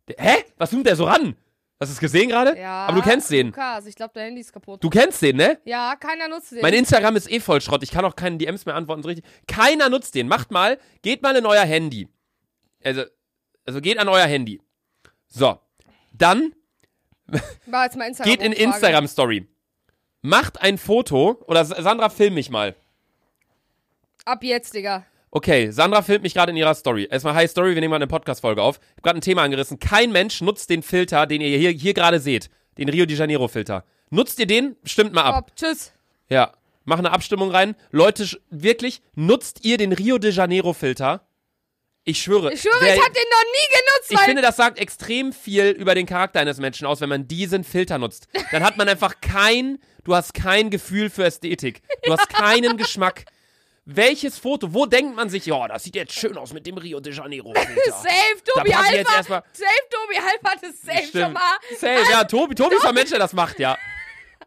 Der, 0.08 0.16
hä? 0.18 0.44
Was 0.56 0.70
zoomt 0.70 0.86
der 0.86 0.96
so 0.96 1.04
ran? 1.04 1.36
Hast 1.80 1.90
du 1.90 1.94
es 1.94 2.00
gesehen 2.00 2.28
gerade? 2.28 2.56
Ja. 2.58 2.86
Aber 2.86 2.96
du 3.00 3.02
kennst 3.02 3.30
den. 3.30 3.48
Lukas, 3.48 3.86
ich 3.86 3.94
glaube, 3.96 4.12
dein 4.14 4.26
Handy 4.26 4.40
ist 4.40 4.52
kaputt. 4.52 4.82
Du 4.82 4.88
kennst 4.88 5.20
den, 5.22 5.36
ne? 5.36 5.58
ja, 5.64 5.96
keiner 5.96 6.28
nutzt 6.28 6.52
den. 6.52 6.60
Mein 6.62 6.72
Instagram 6.74 7.16
ist 7.16 7.30
eh 7.30 7.40
voll 7.40 7.60
Schrott. 7.60 7.82
Ich 7.82 7.90
kann 7.90 8.04
auch 8.04 8.14
keine 8.16 8.36
DMs 8.38 8.64
mehr 8.64 8.74
antworten 8.76 9.02
so 9.02 9.08
richtig. 9.08 9.24
Keiner 9.46 9.88
nutzt 9.88 10.14
den. 10.14 10.28
Macht 10.28 10.50
mal, 10.50 10.78
geht 11.02 11.22
mal 11.22 11.34
in 11.36 11.44
euer 11.46 11.64
Handy. 11.64 12.08
Also, 12.82 13.02
also 13.66 13.80
geht 13.80 13.98
an 13.98 14.08
euer 14.08 14.26
Handy. 14.26 14.60
So. 15.28 15.58
Dann 16.12 16.54
War 17.66 17.84
jetzt 17.84 17.96
mal 17.96 18.06
Instagram 18.06 18.30
geht 18.30 18.40
in 18.42 18.52
Umfrage. 18.52 18.64
Instagram 18.74 19.08
Story. 19.08 19.48
Macht 20.22 20.60
ein 20.62 20.78
Foto 20.78 21.42
oder 21.46 21.64
Sa- 21.64 21.82
Sandra 21.82 22.08
film 22.08 22.34
mich 22.34 22.50
mal. 22.50 22.76
Ab 24.24 24.42
jetzt, 24.44 24.74
Digga. 24.74 25.04
Okay, 25.36 25.72
Sandra 25.72 26.00
filmt 26.02 26.22
mich 26.22 26.32
gerade 26.32 26.52
in 26.52 26.56
ihrer 26.56 26.76
Story. 26.76 27.08
Erstmal 27.10 27.34
Hi 27.34 27.48
Story, 27.48 27.74
wir 27.74 27.80
nehmen 27.80 27.90
mal 27.90 27.96
eine 27.96 28.06
Podcast-Folge 28.06 28.62
auf. 28.62 28.76
Ich 28.78 28.90
habe 28.92 29.02
gerade 29.02 29.18
ein 29.18 29.20
Thema 29.20 29.42
angerissen. 29.42 29.80
Kein 29.80 30.12
Mensch 30.12 30.40
nutzt 30.40 30.70
den 30.70 30.84
Filter, 30.84 31.26
den 31.26 31.40
ihr 31.40 31.58
hier, 31.58 31.70
hier 31.70 31.92
gerade 31.92 32.20
seht. 32.20 32.50
Den 32.78 32.88
Rio 32.88 33.04
de 33.04 33.16
Janeiro 33.16 33.48
Filter. 33.48 33.84
Nutzt 34.10 34.38
ihr 34.38 34.46
den? 34.46 34.76
Stimmt 34.84 35.12
mal 35.12 35.22
ab. 35.24 35.34
Ab. 35.34 35.50
Tschüss. 35.56 35.92
Ja, 36.28 36.52
mach 36.84 36.98
eine 37.00 37.10
Abstimmung 37.10 37.50
rein. 37.50 37.74
Leute, 37.90 38.28
wirklich, 38.50 39.02
nutzt 39.16 39.64
ihr 39.64 39.76
den 39.76 39.92
Rio 39.92 40.18
de 40.18 40.30
Janeiro 40.30 40.72
Filter? 40.72 41.26
Ich 42.04 42.22
schwöre. 42.22 42.52
Ich 42.52 42.60
schwöre, 42.60 42.78
der- 42.84 42.94
ich 42.94 43.00
hab 43.00 43.12
den 43.12 43.22
noch 43.32 43.42
nie 43.42 43.74
genutzt, 43.74 44.10
ich 44.12 44.20
finde, 44.20 44.42
das 44.42 44.56
sagt 44.56 44.78
extrem 44.78 45.32
viel 45.32 45.70
über 45.70 45.96
den 45.96 46.06
Charakter 46.06 46.38
eines 46.38 46.58
Menschen 46.58 46.86
aus, 46.86 47.00
wenn 47.00 47.08
man 47.08 47.26
diesen 47.26 47.64
Filter 47.64 47.98
nutzt. 47.98 48.28
Dann 48.52 48.62
hat 48.62 48.76
man 48.76 48.88
einfach 48.88 49.20
kein, 49.20 49.78
du 50.04 50.14
hast 50.14 50.32
kein 50.34 50.70
Gefühl 50.70 51.10
für 51.10 51.24
Ästhetik. 51.24 51.82
Du 52.04 52.12
hast 52.12 52.28
keinen 52.28 52.76
Geschmack. 52.76 53.24
Welches 53.86 54.38
Foto? 54.38 54.72
Wo 54.72 54.86
denkt 54.86 55.14
man 55.14 55.28
sich, 55.28 55.44
ja, 55.46 55.68
das 55.68 55.84
sieht 55.84 55.94
jetzt 55.94 56.14
schön 56.14 56.38
aus 56.38 56.52
mit 56.54 56.66
dem 56.66 56.78
Rio 56.78 57.00
de 57.00 57.12
Janeiro 57.12 57.52
safe, 57.54 58.42
Tobi 58.44 58.70
Da 58.70 58.82
jetzt 58.84 59.08
Alpha. 59.10 59.16
erstmal- 59.16 59.44
Safe, 59.52 59.68
Tobi 59.90 60.16
Alpha 60.18 60.50
hat 60.50 60.62
es 60.62 60.80
safe 60.80 61.08
schon 61.12 61.32
mal. 61.32 61.56
Safe, 61.78 62.10
ja, 62.10 62.24
Tobi, 62.24 62.54
Tobi 62.54 62.76
ist 62.76 62.86
ein 62.86 62.94
Mensch, 62.94 63.10
der 63.10 63.18
das 63.18 63.32
macht, 63.34 63.58
ja. 63.58 63.76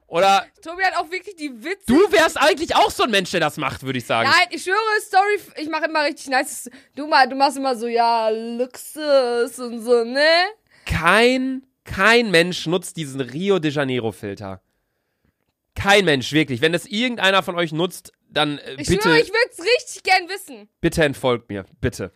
Oder 0.07 0.47
Tobi 0.63 0.83
hat 0.83 0.95
auch 0.95 1.11
wirklich 1.11 1.35
die 1.35 1.51
Witze. 1.63 1.83
du 1.85 2.11
wärst 2.11 2.38
eigentlich 2.41 2.73
auch 2.75 2.89
so 2.89 3.03
ein 3.03 3.11
Mensch, 3.11 3.29
der 3.31 3.41
das 3.41 3.57
macht, 3.57 3.83
würde 3.83 3.99
ich 3.99 4.05
sagen. 4.05 4.29
Nein, 4.29 4.47
ich 4.51 4.63
schwöre, 4.63 4.77
Story, 5.01 5.39
ich 5.57 5.69
mache 5.69 5.85
immer 5.85 6.03
richtig 6.03 6.27
nice. 6.29 6.69
Du, 6.95 7.05
mal, 7.07 7.27
du 7.27 7.35
machst 7.35 7.57
immer 7.57 7.75
so, 7.75 7.88
ja, 7.88 8.29
Luxus 8.29 9.59
und 9.59 9.81
so, 9.83 10.03
ne? 10.03 10.25
kein, 10.85 11.63
kein 11.83 12.31
Mensch 12.31 12.65
nutzt 12.65 12.95
diesen 12.97 13.19
Rio 13.21 13.59
de 13.59 13.69
Janeiro 13.71 14.11
Filter. 14.13 14.61
Kein 15.75 16.05
Mensch, 16.05 16.31
wirklich. 16.31 16.61
Wenn 16.61 16.71
das 16.73 16.85
irgendeiner 16.85 17.43
von 17.43 17.55
euch 17.57 17.71
nutzt, 17.71 18.13
dann 18.30 18.57
äh, 18.59 18.73
Ich 18.78 18.88
bitte, 18.88 19.01
schwöre, 19.03 19.19
ich 19.19 19.28
würde 19.30 19.49
es 19.51 19.59
richtig 19.59 20.03
gern 20.03 20.28
wissen. 20.30 20.69
bitte 20.82 21.03
entfolgt 21.03 21.49
mir. 21.49 21.65
Bitte. 21.82 22.11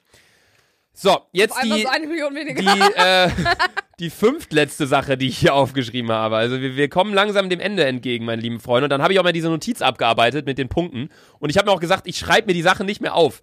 So, 0.93 1.21
jetzt 1.31 1.55
Einfach 1.55 1.75
die, 1.77 1.81
so 1.83 1.87
eine 1.87 2.07
Million 2.07 2.35
weniger. 2.35 2.61
die, 2.61 2.81
äh, 2.95 3.29
die 3.99 4.09
fünftletzte 4.09 4.87
Sache, 4.87 5.17
die 5.17 5.27
ich 5.29 5.37
hier 5.37 5.53
aufgeschrieben 5.53 6.11
habe. 6.11 6.35
Also 6.35 6.59
wir, 6.59 6.75
wir 6.75 6.89
kommen 6.89 7.13
langsam 7.13 7.49
dem 7.49 7.61
Ende 7.61 7.85
entgegen, 7.85 8.25
meine 8.25 8.41
lieben 8.41 8.59
Freunde. 8.59 8.85
Und 8.85 8.89
dann 8.89 9.01
habe 9.01 9.13
ich 9.13 9.19
auch 9.19 9.23
mal 9.23 9.31
diese 9.31 9.47
Notiz 9.49 9.81
abgearbeitet 9.81 10.45
mit 10.45 10.57
den 10.57 10.67
Punkten. 10.67 11.09
Und 11.39 11.49
ich 11.49 11.57
habe 11.57 11.69
mir 11.69 11.73
auch 11.73 11.79
gesagt, 11.79 12.07
ich 12.07 12.17
schreibe 12.17 12.47
mir 12.47 12.53
die 12.53 12.61
Sachen 12.61 12.85
nicht 12.85 12.99
mehr 12.99 13.15
auf. 13.15 13.41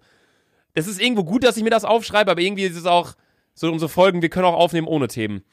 Es 0.75 0.85
ist 0.87 1.01
irgendwo 1.01 1.23
gut, 1.23 1.43
dass 1.43 1.57
ich 1.57 1.63
mir 1.63 1.71
das 1.71 1.85
aufschreibe, 1.85 2.29
aber 2.29 2.41
irgendwie 2.41 2.63
ist 2.65 2.77
es 2.77 2.85
auch 2.85 3.15
so 3.55 3.69
unsere 3.71 3.89
Folgen, 3.89 4.21
wir 4.21 4.29
können 4.29 4.45
auch 4.45 4.53
aufnehmen 4.53 4.87
ohne 4.87 5.07
Themen. 5.07 5.43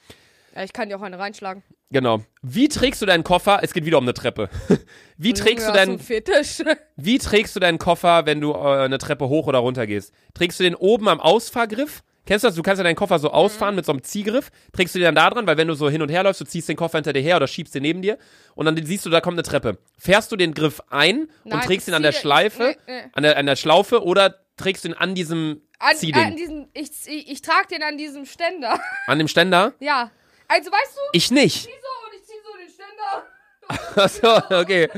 ja, 0.54 0.62
ich 0.62 0.74
kann 0.74 0.90
dir 0.90 0.96
auch 0.98 1.02
eine 1.02 1.18
reinschlagen. 1.18 1.62
Genau. 1.90 2.22
Wie 2.42 2.68
trägst 2.68 3.00
du 3.00 3.06
deinen 3.06 3.22
Koffer? 3.24 3.60
Es 3.62 3.72
geht 3.72 3.84
wieder 3.84 3.98
um 3.98 4.04
eine 4.04 4.14
Treppe. 4.14 4.48
Wie 5.16 5.32
trägst 5.32 5.68
du 5.68 5.72
deinen, 5.72 5.90
einen 5.92 5.98
Fetisch. 6.00 6.62
wie 6.96 7.18
trägst 7.18 7.54
du 7.56 7.60
deinen 7.60 7.78
Koffer, 7.78 8.26
wenn 8.26 8.40
du 8.40 8.52
äh, 8.52 8.84
eine 8.84 8.98
Treppe 8.98 9.28
hoch 9.28 9.46
oder 9.46 9.60
runter 9.60 9.86
gehst? 9.86 10.12
Trägst 10.34 10.58
du 10.60 10.64
den 10.64 10.74
oben 10.74 11.08
am 11.08 11.20
Ausfahrgriff? 11.20 12.02
Kennst 12.26 12.42
du 12.42 12.48
das? 12.48 12.56
Du 12.56 12.62
kannst 12.62 12.78
ja 12.78 12.84
deinen 12.84 12.96
Koffer 12.96 13.20
so 13.20 13.30
ausfahren 13.30 13.74
Mhm. 13.74 13.76
mit 13.76 13.86
so 13.86 13.92
einem 13.92 14.02
Ziehgriff. 14.02 14.50
Trägst 14.72 14.94
du 14.94 14.98
den 14.98 15.04
dann 15.06 15.14
da 15.14 15.30
dran, 15.30 15.46
weil 15.46 15.56
wenn 15.56 15.68
du 15.68 15.74
so 15.74 15.88
hin 15.88 16.02
und 16.02 16.08
her 16.10 16.24
läufst, 16.24 16.40
du 16.40 16.44
ziehst 16.44 16.68
den 16.68 16.76
Koffer 16.76 16.98
hinter 16.98 17.12
dir 17.12 17.22
her 17.22 17.36
oder 17.36 17.46
schiebst 17.46 17.72
den 17.74 17.82
neben 17.82 18.02
dir 18.02 18.18
und 18.56 18.66
dann 18.66 18.76
siehst 18.84 19.06
du, 19.06 19.10
da 19.10 19.20
kommt 19.20 19.36
eine 19.36 19.44
Treppe. 19.44 19.78
Fährst 19.96 20.32
du 20.32 20.36
den 20.36 20.52
Griff 20.52 20.82
ein 20.90 21.20
und 21.44 21.52
Nein, 21.52 21.60
trägst 21.60 21.86
ihn 21.86 21.94
an 21.94 22.02
der 22.02 22.12
Schleife, 22.12 22.74
nee, 22.88 22.92
nee. 22.94 23.02
an 23.12 23.22
der, 23.22 23.36
an 23.38 23.46
der 23.46 23.54
Schlaufe 23.56 24.02
oder 24.02 24.34
trägst 24.56 24.84
du 24.84 24.88
ihn 24.88 24.94
an 24.94 25.14
diesem 25.14 25.62
An, 25.78 25.94
Ziehding? 25.96 26.22
an 26.24 26.36
diesem, 26.36 26.66
ich, 26.74 26.90
ich, 27.06 27.30
ich 27.30 27.42
trage 27.42 27.68
den 27.70 27.84
an 27.84 27.96
diesem 27.96 28.26
Ständer. 28.26 28.80
an 29.06 29.18
dem 29.18 29.28
Ständer? 29.28 29.72
ja. 29.78 30.10
Also, 30.48 30.70
weißt 30.70 30.96
du, 30.96 31.00
Ich 31.12 31.30
nicht. 31.30 31.64
zieh 31.64 31.70
so 31.70 32.06
und 32.06 32.14
ich 32.14 32.24
zieh 32.24 32.34
so 32.44 32.56
den 32.56 32.68
Ständer. 32.68 34.32
Achso, 34.50 34.60
okay. 34.60 34.88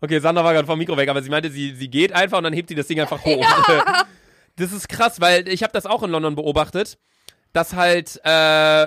Okay, 0.00 0.18
Sandra 0.20 0.42
war 0.44 0.52
gerade 0.52 0.66
vom 0.66 0.78
Mikro 0.78 0.96
weg, 0.96 1.08
aber 1.08 1.22
sie 1.22 1.30
meinte, 1.30 1.50
sie, 1.50 1.74
sie 1.74 1.88
geht 1.88 2.12
einfach 2.12 2.38
und 2.38 2.44
dann 2.44 2.52
hebt 2.52 2.68
sie 2.68 2.74
das 2.74 2.86
Ding 2.86 3.00
einfach 3.00 3.24
hoch. 3.24 3.44
Das 4.56 4.70
ist 4.70 4.86
krass, 4.86 5.18
weil 5.18 5.48
ich 5.48 5.62
habe 5.62 5.72
das 5.72 5.86
auch 5.86 6.02
in 6.02 6.10
London 6.10 6.34
beobachtet, 6.34 6.98
dass 7.54 7.72
halt 7.72 8.20
äh, 8.22 8.86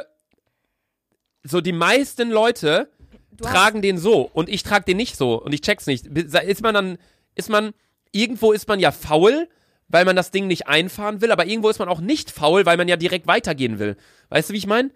so 1.44 1.60
die 1.60 1.72
meisten 1.72 2.30
Leute 2.30 2.88
Du 3.32 3.46
hast- 3.46 3.52
tragen 3.52 3.82
den 3.82 3.98
so 3.98 4.30
und 4.32 4.48
ich 4.48 4.62
trage 4.62 4.86
den 4.86 4.98
nicht 4.98 5.18
so 5.18 5.42
und 5.42 5.54
ich 5.54 5.62
check's 5.62 5.88
nicht. 5.88 6.06
Ist 6.06 6.62
man 6.62 6.74
dann, 6.76 6.98
ist 7.34 7.50
man, 7.50 7.74
irgendwo 8.12 8.52
ist 8.52 8.68
man 8.68 8.80
ja 8.80 8.92
faul, 8.92 9.50
weil 9.88 10.06
man 10.06 10.16
das 10.16 10.30
Ding 10.30 10.46
nicht 10.46 10.68
einfahren 10.68 11.20
will, 11.22 11.32
aber 11.32 11.48
irgendwo 11.48 11.70
ist 11.70 11.80
man 11.80 11.90
auch 11.90 12.00
nicht 12.00 12.30
faul, 12.30 12.66
weil 12.68 12.78
man 12.78 12.88
ja 12.88 12.96
direkt 12.96 13.26
weitergehen 13.26 13.80
will. 13.80 13.98
Weißt 14.30 14.50
du, 14.50 14.54
wie 14.54 14.58
ich 14.60 14.68
meine? 14.68 14.92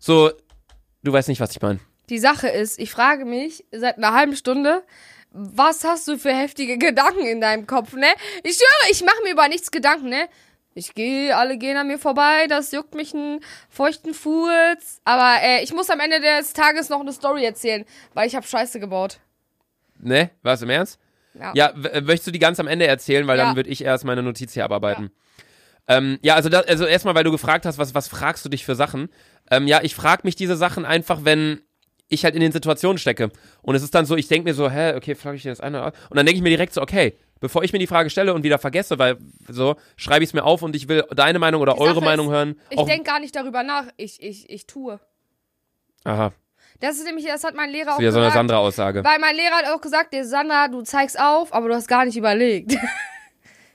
So, 0.00 0.32
du 1.02 1.12
weißt 1.12 1.28
nicht, 1.28 1.40
was 1.40 1.50
ich 1.52 1.60
meine. 1.60 1.78
Die 2.08 2.18
Sache 2.18 2.48
ist, 2.48 2.78
ich 2.78 2.90
frage 2.90 3.24
mich 3.24 3.64
seit 3.70 3.98
einer 3.98 4.14
halben 4.14 4.34
Stunde, 4.34 4.82
was 5.30 5.84
hast 5.84 6.08
du 6.08 6.18
für 6.18 6.32
heftige 6.32 6.78
Gedanken 6.78 7.24
in 7.24 7.40
deinem 7.40 7.66
Kopf, 7.66 7.92
ne? 7.92 8.08
Ich 8.42 8.56
schwöre, 8.56 8.90
ich 8.90 9.04
mache 9.04 9.22
mir 9.22 9.32
über 9.32 9.46
nichts 9.46 9.70
Gedanken, 9.70 10.08
ne? 10.08 10.28
Ich 10.74 10.94
gehe, 10.94 11.36
alle 11.36 11.58
gehen 11.58 11.76
an 11.76 11.86
mir 11.86 11.98
vorbei, 11.98 12.46
das 12.48 12.72
juckt 12.72 12.94
mich 12.94 13.14
einen 13.14 13.40
feuchten 13.68 14.14
Furz. 14.14 15.00
Aber 15.04 15.36
äh, 15.42 15.62
ich 15.62 15.72
muss 15.72 15.90
am 15.90 16.00
Ende 16.00 16.20
des 16.20 16.52
Tages 16.52 16.88
noch 16.88 17.00
eine 17.00 17.12
Story 17.12 17.44
erzählen, 17.44 17.84
weil 18.14 18.26
ich 18.26 18.34
habe 18.34 18.46
Scheiße 18.46 18.80
gebaut. 18.80 19.20
Ne? 19.98 20.30
Was 20.42 20.62
im 20.62 20.70
Ernst? 20.70 20.98
Ja. 21.34 21.52
Ja, 21.54 21.66
äh, 21.92 22.00
möchtest 22.00 22.28
du 22.28 22.30
die 22.30 22.38
ganz 22.38 22.58
am 22.58 22.66
Ende 22.66 22.86
erzählen, 22.86 23.26
weil 23.26 23.38
Ja. 23.38 23.46
dann 23.46 23.56
würde 23.56 23.68
ich 23.68 23.84
erst 23.84 24.04
meine 24.04 24.22
Notiz 24.22 24.54
hier 24.54 24.64
abarbeiten. 24.64 25.10
Ja, 25.88 25.96
ähm, 25.98 26.18
ja 26.22 26.34
also, 26.34 26.48
also 26.48 26.86
erstmal, 26.86 27.14
weil 27.14 27.24
du 27.24 27.30
gefragt 27.30 27.66
hast, 27.66 27.78
was, 27.78 27.94
was 27.94 28.08
fragst 28.08 28.44
du 28.44 28.48
dich 28.48 28.64
für 28.64 28.74
Sachen? 28.74 29.10
Ähm, 29.50 29.66
ja, 29.66 29.80
ich 29.82 29.94
frage 29.94 30.22
mich 30.24 30.36
diese 30.36 30.56
Sachen 30.56 30.84
einfach, 30.84 31.24
wenn 31.24 31.60
ich 32.08 32.24
halt 32.24 32.34
in 32.34 32.40
den 32.40 32.52
Situationen 32.52 32.98
stecke. 32.98 33.30
Und 33.62 33.74
es 33.74 33.82
ist 33.82 33.94
dann 33.94 34.04
so, 34.04 34.16
ich 34.16 34.28
denke 34.28 34.48
mir 34.48 34.54
so, 34.54 34.68
hä, 34.68 34.94
okay, 34.96 35.14
frage 35.14 35.36
ich 35.36 35.42
dir 35.42 35.50
das 35.50 35.60
eine. 35.60 35.84
Und 35.84 36.16
dann 36.16 36.26
denke 36.26 36.36
ich 36.36 36.42
mir 36.42 36.50
direkt 36.50 36.74
so, 36.74 36.82
okay, 36.82 37.14
bevor 37.38 37.62
ich 37.62 37.72
mir 37.72 37.78
die 37.78 37.86
Frage 37.86 38.10
stelle 38.10 38.34
und 38.34 38.42
wieder 38.42 38.58
vergesse, 38.58 38.98
weil 38.98 39.16
so, 39.48 39.76
schreibe 39.96 40.24
ich 40.24 40.30
es 40.30 40.34
mir 40.34 40.44
auf 40.44 40.62
und 40.62 40.76
ich 40.76 40.88
will 40.88 41.04
deine 41.14 41.38
Meinung 41.38 41.62
oder 41.62 41.74
Die 41.74 41.80
eure 41.80 41.94
Sache 41.94 42.04
Meinung 42.04 42.26
ist, 42.26 42.32
hören. 42.32 42.60
Ich 42.70 42.82
denke 42.82 43.04
gar 43.04 43.20
nicht 43.20 43.34
darüber 43.34 43.62
nach, 43.62 43.86
ich, 43.96 44.22
ich, 44.22 44.50
ich 44.50 44.66
tue. 44.66 45.00
Aha, 46.04 46.32
Das 46.80 46.96
ist 46.96 47.04
nämlich, 47.04 47.26
das 47.26 47.44
hat 47.44 47.54
mein 47.54 47.70
Lehrer 47.70 47.86
das 47.86 47.94
auch 47.94 47.98
ist 47.98 48.00
wieder 48.00 48.12
so 48.12 48.18
eine 48.18 48.26
gesagt. 48.26 48.38
Sandra-Aussage. 48.38 49.04
Weil 49.04 49.18
mein 49.18 49.36
Lehrer 49.36 49.54
hat 49.54 49.66
auch 49.66 49.80
gesagt, 49.80 50.12
der 50.12 50.24
Sandra, 50.24 50.68
du 50.68 50.82
zeigst 50.82 51.18
auf, 51.20 51.52
aber 51.52 51.68
du 51.68 51.74
hast 51.74 51.88
gar 51.88 52.04
nicht 52.04 52.16
überlegt. 52.16 52.74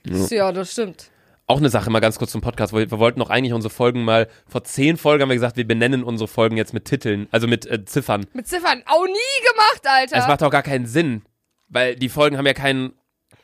ja, 0.04 0.52
das 0.52 0.72
stimmt. 0.72 1.10
Auch 1.48 1.58
eine 1.58 1.68
Sache 1.68 1.90
mal 1.90 2.00
ganz 2.00 2.18
kurz 2.18 2.32
zum 2.32 2.40
Podcast. 2.40 2.72
Wir, 2.72 2.90
wir 2.90 2.98
wollten 2.98 3.20
doch 3.20 3.30
eigentlich 3.30 3.52
unsere 3.52 3.72
Folgen 3.72 4.04
mal, 4.04 4.28
vor 4.48 4.64
zehn 4.64 4.96
Folgen 4.96 5.22
haben 5.22 5.28
wir 5.28 5.36
gesagt, 5.36 5.56
wir 5.56 5.66
benennen 5.66 6.02
unsere 6.02 6.26
Folgen 6.26 6.56
jetzt 6.56 6.74
mit 6.74 6.86
Titeln, 6.86 7.28
also 7.30 7.46
mit 7.46 7.66
äh, 7.66 7.84
Ziffern. 7.84 8.26
Mit 8.32 8.48
Ziffern 8.48 8.82
auch 8.86 9.04
nie 9.06 9.46
gemacht, 9.48 9.82
Alter. 9.84 10.16
Es 10.16 10.26
macht 10.26 10.42
auch 10.42 10.50
gar 10.50 10.64
keinen 10.64 10.86
Sinn. 10.86 11.22
weil 11.68 11.94
die 11.94 12.08
Folgen 12.08 12.36
haben 12.36 12.46
ja 12.46 12.54
keinen 12.54 12.94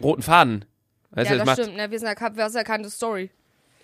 roten 0.02 0.22
Faden. 0.22 0.64
Weißt 1.10 1.30
ja, 1.30 1.36
du, 1.36 1.38
das 1.38 1.46
macht, 1.46 1.60
stimmt, 1.60 1.76
ne? 1.76 1.90
Wir 1.90 1.98
sind 1.98 2.08
ja, 2.08 2.36
wir 2.36 2.48
sind 2.50 2.58
ja 2.58 2.64
keine 2.64 2.90
Story. 2.90 3.30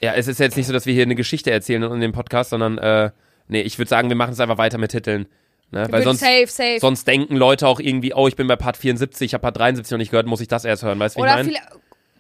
ja, 0.00 0.14
es 0.14 0.26
ist 0.26 0.40
jetzt 0.40 0.56
nicht 0.56 0.66
so, 0.66 0.72
dass 0.72 0.86
wir 0.86 0.94
hier 0.94 1.04
eine 1.04 1.14
Geschichte 1.14 1.50
erzählen 1.50 1.82
in 1.84 2.00
dem 2.00 2.12
Podcast, 2.12 2.50
sondern, 2.50 2.78
äh, 2.78 3.10
nee, 3.46 3.60
ich 3.60 3.78
würde 3.78 3.88
sagen, 3.88 4.08
wir 4.08 4.16
machen 4.16 4.32
es 4.32 4.40
einfach 4.40 4.58
weiter 4.58 4.78
mit 4.78 4.90
Titeln. 4.90 5.28
Ne? 5.70 5.86
Weil 5.90 6.02
sonst, 6.02 6.20
safe, 6.20 6.46
safe. 6.46 6.78
sonst 6.80 7.06
denken 7.06 7.36
Leute 7.36 7.68
auch 7.68 7.78
irgendwie, 7.78 8.14
oh, 8.14 8.26
ich 8.26 8.34
bin 8.34 8.46
bei 8.46 8.56
Part 8.56 8.78
74, 8.78 9.26
ich 9.26 9.34
habe 9.34 9.42
Part 9.42 9.58
73 9.58 9.92
noch 9.92 9.98
nicht 9.98 10.10
gehört, 10.10 10.26
muss 10.26 10.40
ich 10.40 10.48
das 10.48 10.64
erst 10.64 10.82
hören, 10.82 10.98
weißt 10.98 11.16
du, 11.16 11.20
wie 11.20 11.26
ich 11.26 11.32
Oder 11.32 11.44
meine? 11.44 11.58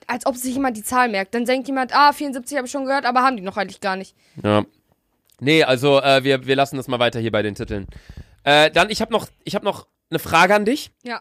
Als 0.08 0.26
ob 0.26 0.36
sich 0.36 0.54
jemand 0.54 0.76
die 0.76 0.82
Zahl 0.82 1.08
merkt. 1.08 1.34
Dann 1.34 1.44
denkt 1.44 1.68
jemand, 1.68 1.94
ah, 1.94 2.12
74 2.12 2.56
habe 2.56 2.66
ich 2.66 2.72
schon 2.72 2.84
gehört, 2.84 3.04
aber 3.04 3.22
haben 3.22 3.36
die 3.36 3.42
noch 3.42 3.56
eigentlich 3.56 3.80
gar 3.80 3.96
nicht. 3.96 4.16
Ja. 4.42 4.64
Nee, 5.40 5.62
also 5.62 6.00
äh, 6.00 6.24
wir, 6.24 6.46
wir 6.46 6.56
lassen 6.56 6.76
das 6.76 6.88
mal 6.88 6.98
weiter 6.98 7.20
hier 7.20 7.30
bei 7.30 7.42
den 7.42 7.54
Titeln. 7.54 7.86
Äh, 8.42 8.70
dann, 8.70 8.90
ich 8.90 9.00
habe 9.00 9.12
noch, 9.12 9.28
ich 9.44 9.54
hab 9.54 9.62
noch 9.62 9.86
eine 10.10 10.18
Frage 10.18 10.54
an 10.54 10.64
dich. 10.64 10.90
Ja. 11.04 11.20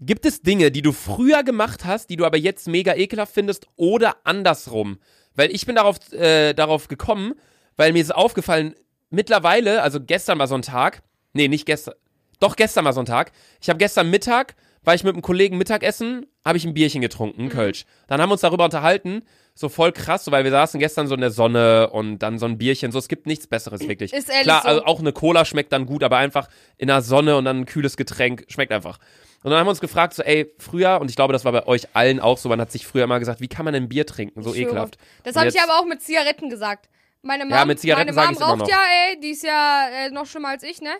Gibt 0.00 0.26
es 0.26 0.42
Dinge, 0.42 0.70
die 0.70 0.82
du 0.82 0.92
früher 0.92 1.44
gemacht 1.44 1.84
hast, 1.84 2.10
die 2.10 2.16
du 2.16 2.24
aber 2.24 2.36
jetzt 2.36 2.66
mega 2.66 2.94
ekelhaft 2.94 3.32
findest 3.32 3.68
oder 3.76 4.16
andersrum? 4.24 4.98
Weil 5.36 5.50
ich 5.50 5.66
bin 5.66 5.76
darauf, 5.76 6.12
äh, 6.12 6.52
darauf 6.52 6.88
gekommen, 6.88 7.34
weil 7.76 7.92
mir 7.92 8.02
ist 8.02 8.14
aufgefallen, 8.14 8.74
mittlerweile, 9.10 9.82
also 9.82 10.00
gestern 10.00 10.38
war 10.38 10.48
so 10.48 10.54
ein 10.56 10.62
Tag, 10.62 11.02
nee, 11.32 11.48
nicht 11.48 11.66
gestern, 11.66 11.94
doch 12.40 12.56
gestern 12.56 12.84
war 12.84 12.92
so 12.92 13.00
ein 13.00 13.06
Tag. 13.06 13.32
Ich 13.60 13.68
habe 13.68 13.78
gestern 13.78 14.10
Mittag, 14.10 14.56
war 14.84 14.94
ich 14.94 15.02
mit 15.04 15.14
einem 15.14 15.22
Kollegen 15.22 15.58
Mittagessen, 15.58 16.26
habe 16.44 16.58
ich 16.58 16.64
ein 16.64 16.74
Bierchen 16.74 17.00
getrunken, 17.00 17.42
Mhm. 17.42 17.48
ein 17.48 17.52
Kölsch. 17.52 17.84
Dann 18.06 18.20
haben 18.20 18.28
wir 18.28 18.34
uns 18.34 18.42
darüber 18.42 18.64
unterhalten, 18.64 19.22
so 19.54 19.68
voll 19.68 19.92
krass, 19.92 20.24
so, 20.24 20.32
weil 20.32 20.44
wir 20.44 20.50
saßen 20.50 20.80
gestern 20.80 21.06
so 21.06 21.14
in 21.14 21.20
der 21.20 21.30
Sonne 21.30 21.90
und 21.90 22.18
dann 22.18 22.38
so 22.38 22.46
ein 22.46 22.58
Bierchen, 22.58 22.90
so, 22.92 22.98
es 22.98 23.08
gibt 23.08 23.26
nichts 23.26 23.46
Besseres 23.46 23.80
wirklich. 23.88 24.12
Ist 24.12 24.28
ehrlich 24.28 24.44
Klar, 24.44 24.62
so. 24.62 24.68
also 24.68 24.84
auch 24.84 25.00
eine 25.00 25.12
Cola 25.12 25.44
schmeckt 25.44 25.72
dann 25.72 25.86
gut, 25.86 26.02
aber 26.02 26.16
einfach 26.18 26.48
in 26.76 26.88
der 26.88 27.02
Sonne 27.02 27.36
und 27.36 27.44
dann 27.44 27.60
ein 27.60 27.66
kühles 27.66 27.96
Getränk 27.96 28.44
schmeckt 28.48 28.72
einfach. 28.72 28.98
Und 29.42 29.50
dann 29.50 29.58
haben 29.60 29.66
wir 29.66 29.70
uns 29.70 29.80
gefragt, 29.80 30.14
so, 30.14 30.22
ey, 30.22 30.50
früher, 30.58 31.00
und 31.00 31.08
ich 31.10 31.16
glaube, 31.16 31.32
das 31.32 31.44
war 31.44 31.52
bei 31.52 31.66
euch 31.66 31.86
allen 31.94 32.18
auch 32.18 32.38
so, 32.38 32.48
man 32.48 32.60
hat 32.60 32.72
sich 32.72 32.86
früher 32.86 33.04
immer 33.04 33.18
gesagt, 33.20 33.40
wie 33.40 33.48
kann 33.48 33.64
man 33.64 33.74
denn 33.74 33.88
Bier 33.88 34.06
trinken? 34.06 34.42
So 34.42 34.52
schwöre. 34.54 34.68
ekelhaft. 34.68 34.96
Das 35.22 35.36
habe 35.36 35.48
ich 35.48 35.60
aber 35.60 35.78
auch 35.78 35.84
mit 35.84 36.02
Zigaretten 36.02 36.48
gesagt. 36.50 36.88
Meine 37.22 37.44
Mom, 37.44 37.54
Ja, 37.54 37.64
mit 37.64 37.78
Zigaretten 37.78 38.14
meine 38.14 38.32
Mom 38.38 38.60
raucht 38.60 38.70
ja, 38.70 38.80
ey, 39.10 39.20
die 39.20 39.30
ist 39.30 39.44
ja 39.44 39.88
äh, 40.06 40.10
noch 40.10 40.26
schlimmer 40.26 40.48
als 40.48 40.62
ich, 40.62 40.80
ne? 40.82 40.90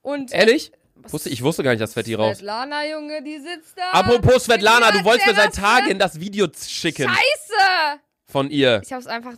Und 0.00 0.32
Ehrlich? 0.32 0.72
Wusste, 1.08 1.28
ich 1.30 1.42
wusste 1.42 1.62
gar 1.62 1.70
nicht, 1.70 1.80
dass 1.80 1.94
Fetti 1.94 2.14
raus. 2.14 2.38
Svetlana, 2.38 2.86
Junge, 2.86 3.22
die 3.22 3.38
sitzt 3.38 3.76
da. 3.76 3.90
Apropos 3.92 4.44
Svetlana, 4.44 4.90
du 4.90 5.04
wolltest 5.04 5.26
mir 5.28 5.34
seit? 5.34 5.54
Tagen 5.54 5.98
das 5.98 6.18
Video 6.20 6.48
schicken 6.54 7.08
Scheiße! 7.08 8.00
von 8.26 8.50
ihr. 8.50 8.80
Ich 8.84 8.92
hab's 8.92 9.06
einfach. 9.06 9.34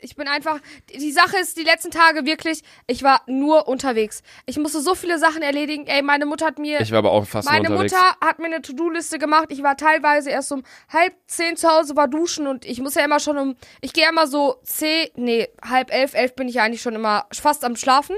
Ich 0.00 0.14
bin 0.14 0.28
einfach. 0.28 0.60
Die 0.94 1.10
Sache 1.10 1.38
ist, 1.38 1.56
die 1.56 1.64
letzten 1.64 1.90
Tage 1.90 2.24
wirklich, 2.24 2.62
ich 2.86 3.02
war 3.02 3.22
nur 3.26 3.66
unterwegs. 3.66 4.22
Ich 4.46 4.56
musste 4.56 4.80
so 4.80 4.94
viele 4.94 5.18
Sachen 5.18 5.42
erledigen. 5.42 5.88
Ey, 5.88 6.02
meine 6.02 6.24
Mutter 6.24 6.46
hat 6.46 6.60
mir. 6.60 6.80
Ich 6.80 6.92
war 6.92 6.98
aber 6.98 7.10
auch 7.10 7.26
fast 7.26 7.48
meine 7.48 7.68
unterwegs. 7.68 7.92
Mutter 7.92 8.16
hat 8.24 8.38
mir 8.38 8.46
eine 8.46 8.62
To-Do-Liste 8.62 9.18
gemacht. 9.18 9.46
Ich 9.48 9.64
war 9.64 9.76
teilweise 9.76 10.30
erst 10.30 10.52
um 10.52 10.62
halb 10.92 11.14
zehn 11.26 11.56
zu 11.56 11.68
Hause, 11.68 11.96
war 11.96 12.06
duschen 12.06 12.46
und 12.46 12.64
ich 12.64 12.80
muss 12.80 12.94
ja 12.94 13.04
immer 13.04 13.18
schon 13.18 13.38
um. 13.38 13.56
Ich 13.80 13.92
gehe 13.92 14.08
immer 14.08 14.28
so 14.28 14.60
zehn, 14.62 15.08
nee, 15.16 15.48
halb 15.60 15.92
elf, 15.92 16.14
elf 16.14 16.36
bin 16.36 16.48
ich 16.48 16.54
ja 16.54 16.62
eigentlich 16.62 16.82
schon 16.82 16.94
immer 16.94 17.26
fast 17.32 17.64
am 17.64 17.74
Schlafen. 17.74 18.16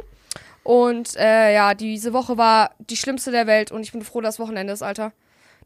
Und 0.63 1.17
äh, 1.17 1.55
ja, 1.55 1.75
diese 1.75 2.13
Woche 2.13 2.37
war 2.37 2.75
die 2.79 2.97
schlimmste 2.97 3.31
der 3.31 3.47
Welt 3.47 3.73
und 3.73 3.83
ich 3.83 3.93
bin 3.93 4.03
froh, 4.03 4.21
dass 4.21 4.39
Wochenende 4.39 4.73
ist, 4.73 4.83
Alter. 4.83 5.13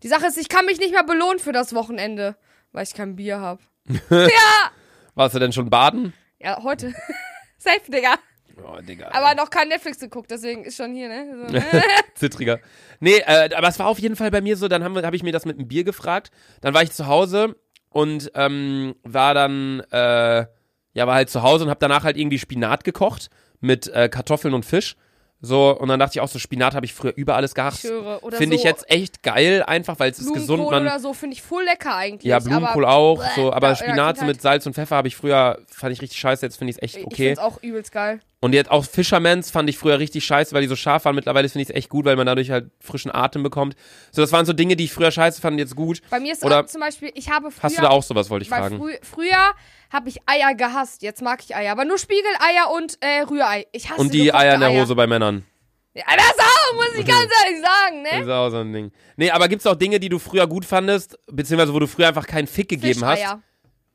Die 0.03 0.09
Sache 0.09 0.27
ist, 0.27 0.39
ich 0.39 0.49
kann 0.49 0.67
mich 0.67 0.79
nicht 0.79 0.93
mehr 0.93 1.05
belohnen 1.05 1.39
für 1.39 1.53
das 1.53 1.75
Wochenende, 1.75 2.37
weil 2.73 2.85
ich 2.85 2.95
kein 2.95 3.17
Bier 3.17 3.41
hab. 3.41 3.61
ja! 4.11 4.71
Warst 5.15 5.35
du 5.35 5.39
denn 5.39 5.53
schon 5.53 5.71
baden? 5.71 6.13
Ja, 6.39 6.63
heute. 6.63 6.93
Safe, 7.59 7.91
Digga. 7.91 8.17
Oh, 8.63 8.81
Digga. 8.81 9.11
Aber 9.13 9.35
noch 9.35 9.51
kein 9.51 9.69
Netflix 9.69 9.99
geguckt, 9.99 10.31
deswegen 10.31 10.65
ist 10.65 10.77
schon 10.77 10.95
hier, 10.95 11.09
ne? 11.09 11.49
So? 11.49 11.79
Zittriger. 12.15 12.61
Nee, 13.01 13.19
äh, 13.27 13.51
aber 13.55 13.69
es 13.69 13.79
war 13.79 13.87
auf 13.87 13.99
jeden 13.99 14.15
Fall 14.15 14.31
bei 14.31 14.41
mir 14.41 14.57
so, 14.57 14.69
dann 14.69 14.85
habe 14.85 15.05
hab 15.05 15.15
ich 15.15 15.23
mir 15.23 15.33
das 15.33 15.45
mit 15.45 15.59
einem 15.59 15.67
Bier 15.67 15.85
gefragt. 15.85 16.31
Dann 16.61 16.75
war 16.75 16.83
ich 16.83 16.93
zu 16.93 17.07
Hause 17.07 17.57
und 17.89 18.31
ähm, 18.35 18.95
war 19.03 19.35
dann, 19.35 19.81
äh, 19.91 20.47
ja, 20.93 21.07
war 21.07 21.15
halt 21.15 21.31
zu 21.31 21.43
Hause 21.43 21.65
und 21.65 21.71
habe 21.71 21.81
danach 21.81 22.05
halt 22.05 22.17
irgendwie 22.17 22.39
Spinat 22.39 22.85
gekocht 22.85 23.29
mit 23.65 23.89
äh, 23.89 24.09
Kartoffeln 24.09 24.55
und 24.55 24.65
Fisch. 24.65 24.97
So, 25.41 25.79
und 25.79 25.89
dann 25.89 26.01
dachte 26.01 26.17
ich 26.17 26.21
auch 26.23 26.29
so, 26.29 26.39
Spinat 26.39 26.75
habe 26.75 26.87
ich 26.87 26.95
früher 26.95 27.13
über 27.17 27.37
alles 27.37 27.51
Ich 27.51 27.55
gehasst. 27.55 27.81
Finde 27.81 28.17
so 28.31 28.53
ich 28.55 28.63
jetzt 28.63 28.91
echt 28.91 29.23
geil, 29.23 29.63
einfach, 29.63 29.99
weil 29.99 30.11
es 30.11 30.19
ist 30.19 30.33
gesund. 30.33 30.71
Man, 30.71 30.83
oder 30.83 30.99
so 30.99 31.13
finde 31.13 31.35
ich 31.35 31.43
voll 31.43 31.65
lecker 31.65 31.95
eigentlich. 31.95 32.25
ja, 32.25 32.39
Blumenkohl 32.39 32.87
auch, 32.87 33.19
Bäh, 33.19 33.29
so, 33.35 33.53
aber 33.53 33.69
ja, 33.69 33.77
Spinat 33.77 34.19
ja, 34.19 34.25
mit 34.25 34.41
Salz 34.41 34.67
und 34.67 34.73
Pfeffer 34.73 34.97
habe 34.97 35.09
ich 35.09 35.17
früher, 35.17 35.59
fand 35.69 35.93
ich 35.93 36.01
richtig 36.01 36.19
scheiße, 36.19 36.47
jetzt 36.47 36.57
finde 36.57 36.71
ich 36.71 36.79
es 36.79 36.83
echt 36.83 36.97
Ich 36.97 37.07
okay. 37.07 37.27
find's 37.27 37.41
auch 37.41 37.63
übelst 37.63 37.93
geil. 37.93 38.21
Und 38.45 38.53
jetzt 38.53 38.71
auch 38.71 38.85
Fishermans 38.85 39.51
fand 39.51 39.71
ich 39.71 39.79
früher 39.79 39.99
richtig 39.99 40.27
scheiße, 40.27 40.55
weil 40.55 40.61
die 40.61 40.69
so 40.69 40.77
scharf 40.77 41.07
waren. 41.07 41.15
Mittlerweile 41.15 41.49
finde 41.49 41.63
ich 41.63 41.71
es 41.71 41.75
echt 41.75 41.89
gut, 41.89 42.05
weil 42.05 42.15
man 42.15 42.27
dadurch 42.27 42.51
halt 42.51 42.71
frischen 42.79 43.11
Atem 43.11 43.43
bekommt. 43.43 43.75
So, 44.13 44.21
das 44.21 44.33
waren 44.33 44.45
so 44.45 44.53
Dinge, 44.53 44.77
die 44.77 44.85
ich 44.85 44.93
früher 44.93 45.11
scheiße 45.11 45.41
fand, 45.41 45.59
jetzt 45.59 45.75
gut. 45.75 46.03
Bei 46.11 46.21
mir 46.21 46.35
ist 46.35 46.45
Oder 46.45 46.61
auch 46.61 46.67
zum 46.67 46.83
Beispiel, 46.83 47.11
ich 47.15 47.31
habe 47.31 47.51
früher. 47.51 47.63
Hast 47.63 47.79
du 47.79 47.81
da 47.81 47.89
auch 47.89 48.03
sowas, 48.03 48.29
wollte 48.29 48.43
ich 48.43 48.51
fragen. 48.51 48.77
frü 48.77 48.99
früher 49.01 49.55
habe 49.91 50.11
ich 50.11 50.19
Eier 50.27 50.55
gehasst. 50.55 51.01
Jetzt 51.01 51.23
mag 51.23 51.41
ich 51.43 51.57
Eier. 51.57 51.73
Aber 51.73 51.87
nur 51.87 51.97
Spiegeleier 51.97 52.71
und 52.77 52.99
äh, 53.01 53.23
Rührei. 53.23 53.67
Ich 53.73 53.89
hasse 53.89 53.99
Und 53.99 54.13
die 54.13 54.35
Eier 54.35 54.57
in 54.57 54.61
der 54.61 54.73
Hose 54.73 54.95
bei 54.95 55.07
Männern. 55.07 55.47
Ja, 55.95 56.05
das 56.15 56.35
auch, 56.39 56.75
muss 56.75 56.99
ich 56.99 57.07
ganz 57.07 57.31
ehrlich 57.47 57.63
sagen, 57.63 58.05
Das 58.05 58.13
ne? 58.13 58.23
ist 58.25 58.29
auch 58.29 58.51
so 58.51 58.59
ein 58.59 58.75
Ding. 58.75 58.93
Nee, 59.17 59.31
aber 59.31 59.49
gibt's 59.49 59.67
auch 59.67 59.77
Dinge, 59.77 59.99
die 59.99 60.11
du 60.11 60.19
früher 60.19 60.47
gut 60.47 60.67
fandest, 60.67 61.19
beziehungsweise 61.33 61.73
wo 61.73 61.79
du 61.79 61.87
früher 61.87 62.09
einfach 62.09 62.27
keinen 62.27 62.47
Fick 62.47 62.69
gegeben 62.69 63.07
hast? 63.07 63.21
Fischeier. 63.21 63.43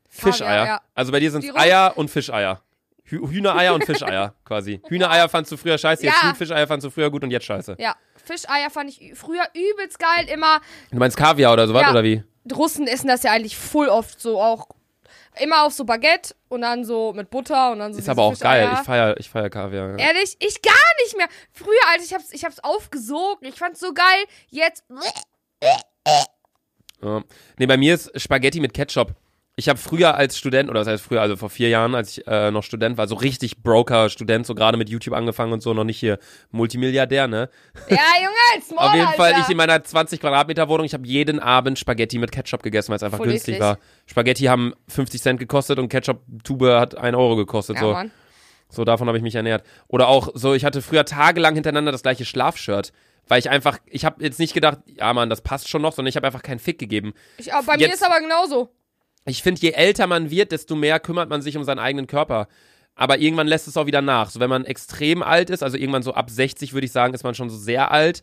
Fischeier. 0.08 0.66
Ja. 0.66 0.80
Also 0.96 1.12
bei 1.12 1.20
dir 1.20 1.30
sind 1.30 1.44
es 1.44 1.54
Eier 1.54 1.92
und 1.94 2.10
Fischeier. 2.10 2.60
Hü 3.10 3.18
Hühnereier 3.28 3.74
und 3.74 3.84
Fischeier 3.84 4.34
quasi. 4.44 4.80
Hühnereier 4.88 5.28
fandst 5.28 5.50
du 5.52 5.56
früher 5.56 5.76
scheiße, 5.78 6.04
jetzt 6.04 6.22
Ja. 6.22 6.34
Fischeier 6.34 6.66
fandst 6.66 6.86
du 6.86 6.90
früher 6.90 7.10
gut 7.10 7.24
und 7.24 7.30
jetzt 7.30 7.44
scheiße. 7.46 7.76
Ja, 7.78 7.94
Fischeier 8.24 8.70
fand 8.70 8.90
ich 8.90 9.12
früher 9.18 9.44
übelst 9.54 9.98
geil. 9.98 10.28
Immer, 10.32 10.60
Du 10.90 10.98
meinst 10.98 11.16
Kaviar 11.16 11.52
oder 11.52 11.66
sowas, 11.66 11.82
Ja. 11.82 11.90
oder 11.90 12.02
wie? 12.04 12.22
Russen 12.54 12.86
essen 12.86 13.08
das 13.08 13.22
ja 13.22 13.32
eigentlich 13.32 13.56
voll 13.56 13.88
oft 13.88 14.20
so 14.20 14.40
auch. 14.40 14.68
Immer 15.38 15.64
auf 15.64 15.72
so 15.72 15.84
Baguette 15.84 16.34
und 16.48 16.62
dann 16.62 16.84
so 16.84 17.12
mit 17.12 17.30
Butter 17.30 17.70
und 17.72 17.78
dann 17.78 17.92
so 17.92 17.98
Ist 18.00 18.08
aber 18.08 18.22
auch 18.22 18.38
geil. 18.38 18.62
Fischeier. 18.68 18.80
Ich 18.80 18.86
feier, 18.86 19.16
ich 19.18 19.30
feier 19.30 19.50
Kaviar. 19.50 19.90
Ja. 19.90 19.96
Ehrlich, 20.08 20.36
ich 20.40 20.60
gar 20.62 20.74
nicht 21.04 21.16
mehr. 21.16 21.28
Früher, 21.52 21.78
Alter, 21.92 22.04
ich 22.04 22.12
hab's, 22.14 22.32
ich 22.32 22.44
hab's 22.44 22.58
aufgesogen. 22.60 23.46
Ich 23.46 23.54
fand's 23.56 23.78
so 23.80 23.92
geil. 23.94 24.24
Jetzt, 24.48 24.84
Ja. 27.02 27.22
Nee, 27.58 27.66
bei 27.66 27.76
mir 27.76 27.94
ist 27.94 28.10
Spaghetti 28.20 28.60
mit 28.60 28.74
Ketchup. 28.74 29.14
Ich 29.60 29.68
habe 29.68 29.78
früher 29.78 30.14
als 30.14 30.38
Student, 30.38 30.70
oder 30.70 30.80
was 30.80 30.86
heißt 30.88 31.04
früher, 31.04 31.20
also 31.20 31.36
vor 31.36 31.50
vier 31.50 31.68
Jahren, 31.68 31.94
als 31.94 32.16
ich 32.16 32.26
äh, 32.26 32.50
noch 32.50 32.62
Student 32.62 32.96
war, 32.96 33.06
so 33.06 33.14
richtig 33.14 33.62
Broker-Student, 33.62 34.46
so 34.46 34.54
gerade 34.54 34.78
mit 34.78 34.88
YouTube 34.88 35.12
angefangen 35.14 35.52
und 35.52 35.62
so, 35.62 35.74
noch 35.74 35.84
nicht 35.84 35.98
hier 36.00 36.18
Multimilliardär, 36.50 37.28
ne? 37.28 37.50
ja, 37.90 37.98
Junge, 38.16 38.64
Small, 38.66 38.78
Auf 38.88 38.94
jeden 38.94 39.06
Fall, 39.08 39.32
Alter. 39.34 39.40
ich 39.42 39.50
in 39.50 39.58
meiner 39.58 39.84
20 39.84 40.18
Quadratmeter 40.18 40.66
Wohnung, 40.70 40.86
ich 40.86 40.94
habe 40.94 41.06
jeden 41.06 41.40
Abend 41.40 41.78
Spaghetti 41.78 42.18
mit 42.18 42.32
Ketchup 42.32 42.62
gegessen, 42.62 42.88
weil 42.88 42.96
es 42.96 43.02
einfach 43.02 43.18
Voll 43.18 43.28
günstig 43.28 43.56
eklig. 43.56 43.60
war. 43.66 43.78
Spaghetti 44.06 44.44
haben 44.44 44.72
50 44.88 45.20
Cent 45.20 45.38
gekostet 45.38 45.78
und 45.78 45.90
Ketchup-Tube 45.90 46.80
hat 46.80 46.96
1 46.96 47.14
Euro 47.14 47.36
gekostet. 47.36 47.76
Ja, 47.76 47.82
so. 47.82 47.92
Mann. 47.92 48.10
so, 48.70 48.84
davon 48.84 49.08
habe 49.08 49.18
ich 49.18 49.22
mich 49.22 49.34
ernährt. 49.34 49.62
Oder 49.88 50.08
auch 50.08 50.30
so, 50.32 50.54
ich 50.54 50.64
hatte 50.64 50.80
früher 50.80 51.04
tagelang 51.04 51.54
hintereinander 51.54 51.92
das 51.92 52.02
gleiche 52.02 52.24
Schlafshirt. 52.24 52.92
Weil 53.28 53.38
ich 53.38 53.50
einfach, 53.50 53.78
ich 53.86 54.06
habe 54.06 54.24
jetzt 54.24 54.38
nicht 54.40 54.54
gedacht, 54.54 54.78
ja 54.86 55.12
Mann, 55.12 55.28
das 55.30 55.42
passt 55.42 55.68
schon 55.68 55.82
noch, 55.82 55.92
sondern 55.92 56.08
ich 56.08 56.16
habe 56.16 56.26
einfach 56.26 56.42
keinen 56.42 56.58
Fick 56.58 56.78
gegeben. 56.78 57.12
Ich, 57.36 57.52
aber 57.52 57.64
bei 57.66 57.76
mir 57.76 57.82
Jetzt- 57.82 57.96
ist 57.96 58.02
aber 58.02 58.20
genauso. 58.20 58.70
Ich 59.26 59.42
finde, 59.42 59.60
je 59.60 59.72
älter 59.72 60.06
man 60.06 60.30
wird, 60.30 60.52
desto 60.52 60.74
mehr 60.74 60.98
kümmert 61.00 61.28
man 61.28 61.42
sich 61.42 61.56
um 61.56 61.64
seinen 61.64 61.78
eigenen 61.78 62.06
Körper. 62.06 62.48
Aber 62.94 63.18
irgendwann 63.18 63.46
lässt 63.46 63.68
es 63.68 63.76
auch 63.76 63.86
wieder 63.86 64.02
nach. 64.02 64.30
So, 64.30 64.40
wenn 64.40 64.50
man 64.50 64.64
extrem 64.64 65.22
alt 65.22 65.50
ist, 65.50 65.62
also 65.62 65.76
irgendwann 65.76 66.02
so 66.02 66.14
ab 66.14 66.30
60 66.30 66.72
würde 66.72 66.86
ich 66.86 66.92
sagen, 66.92 67.14
ist 67.14 67.24
man 67.24 67.34
schon 67.34 67.50
so 67.50 67.56
sehr 67.56 67.90
alt. 67.90 68.22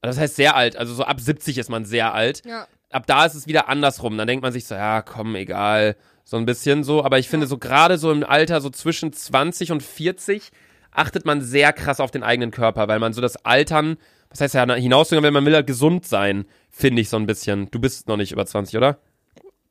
Das 0.00 0.18
heißt 0.18 0.36
sehr 0.36 0.54
alt, 0.54 0.76
also 0.76 0.94
so 0.94 1.04
ab 1.04 1.20
70 1.20 1.58
ist 1.58 1.70
man 1.70 1.84
sehr 1.84 2.14
alt. 2.14 2.42
Ja. 2.46 2.66
Ab 2.90 3.06
da 3.06 3.26
ist 3.26 3.34
es 3.34 3.46
wieder 3.46 3.68
andersrum. 3.68 4.16
Dann 4.16 4.28
denkt 4.28 4.42
man 4.42 4.52
sich 4.52 4.64
so, 4.64 4.74
ja, 4.74 5.02
komm, 5.02 5.34
egal. 5.34 5.96
So 6.24 6.36
ein 6.36 6.46
bisschen 6.46 6.84
so. 6.84 7.04
Aber 7.04 7.18
ich 7.18 7.28
finde, 7.28 7.46
so 7.46 7.58
gerade 7.58 7.98
so 7.98 8.10
im 8.10 8.24
Alter, 8.24 8.60
so 8.60 8.70
zwischen 8.70 9.12
20 9.12 9.72
und 9.72 9.82
40, 9.82 10.50
achtet 10.90 11.26
man 11.26 11.42
sehr 11.42 11.72
krass 11.72 12.00
auf 12.00 12.10
den 12.10 12.22
eigenen 12.22 12.50
Körper, 12.50 12.88
weil 12.88 12.98
man 12.98 13.12
so 13.12 13.20
das 13.20 13.44
Altern, 13.44 13.98
was 14.30 14.40
heißt 14.40 14.54
ja 14.54 14.74
hinausgegangen, 14.74 15.26
wenn 15.26 15.34
man 15.34 15.44
will 15.44 15.54
halt 15.54 15.66
gesund 15.66 16.06
sein, 16.06 16.46
finde 16.70 17.02
ich 17.02 17.08
so 17.08 17.16
ein 17.16 17.26
bisschen. 17.26 17.70
Du 17.70 17.78
bist 17.78 18.08
noch 18.08 18.16
nicht 18.16 18.32
über 18.32 18.46
20, 18.46 18.76
oder? 18.76 18.98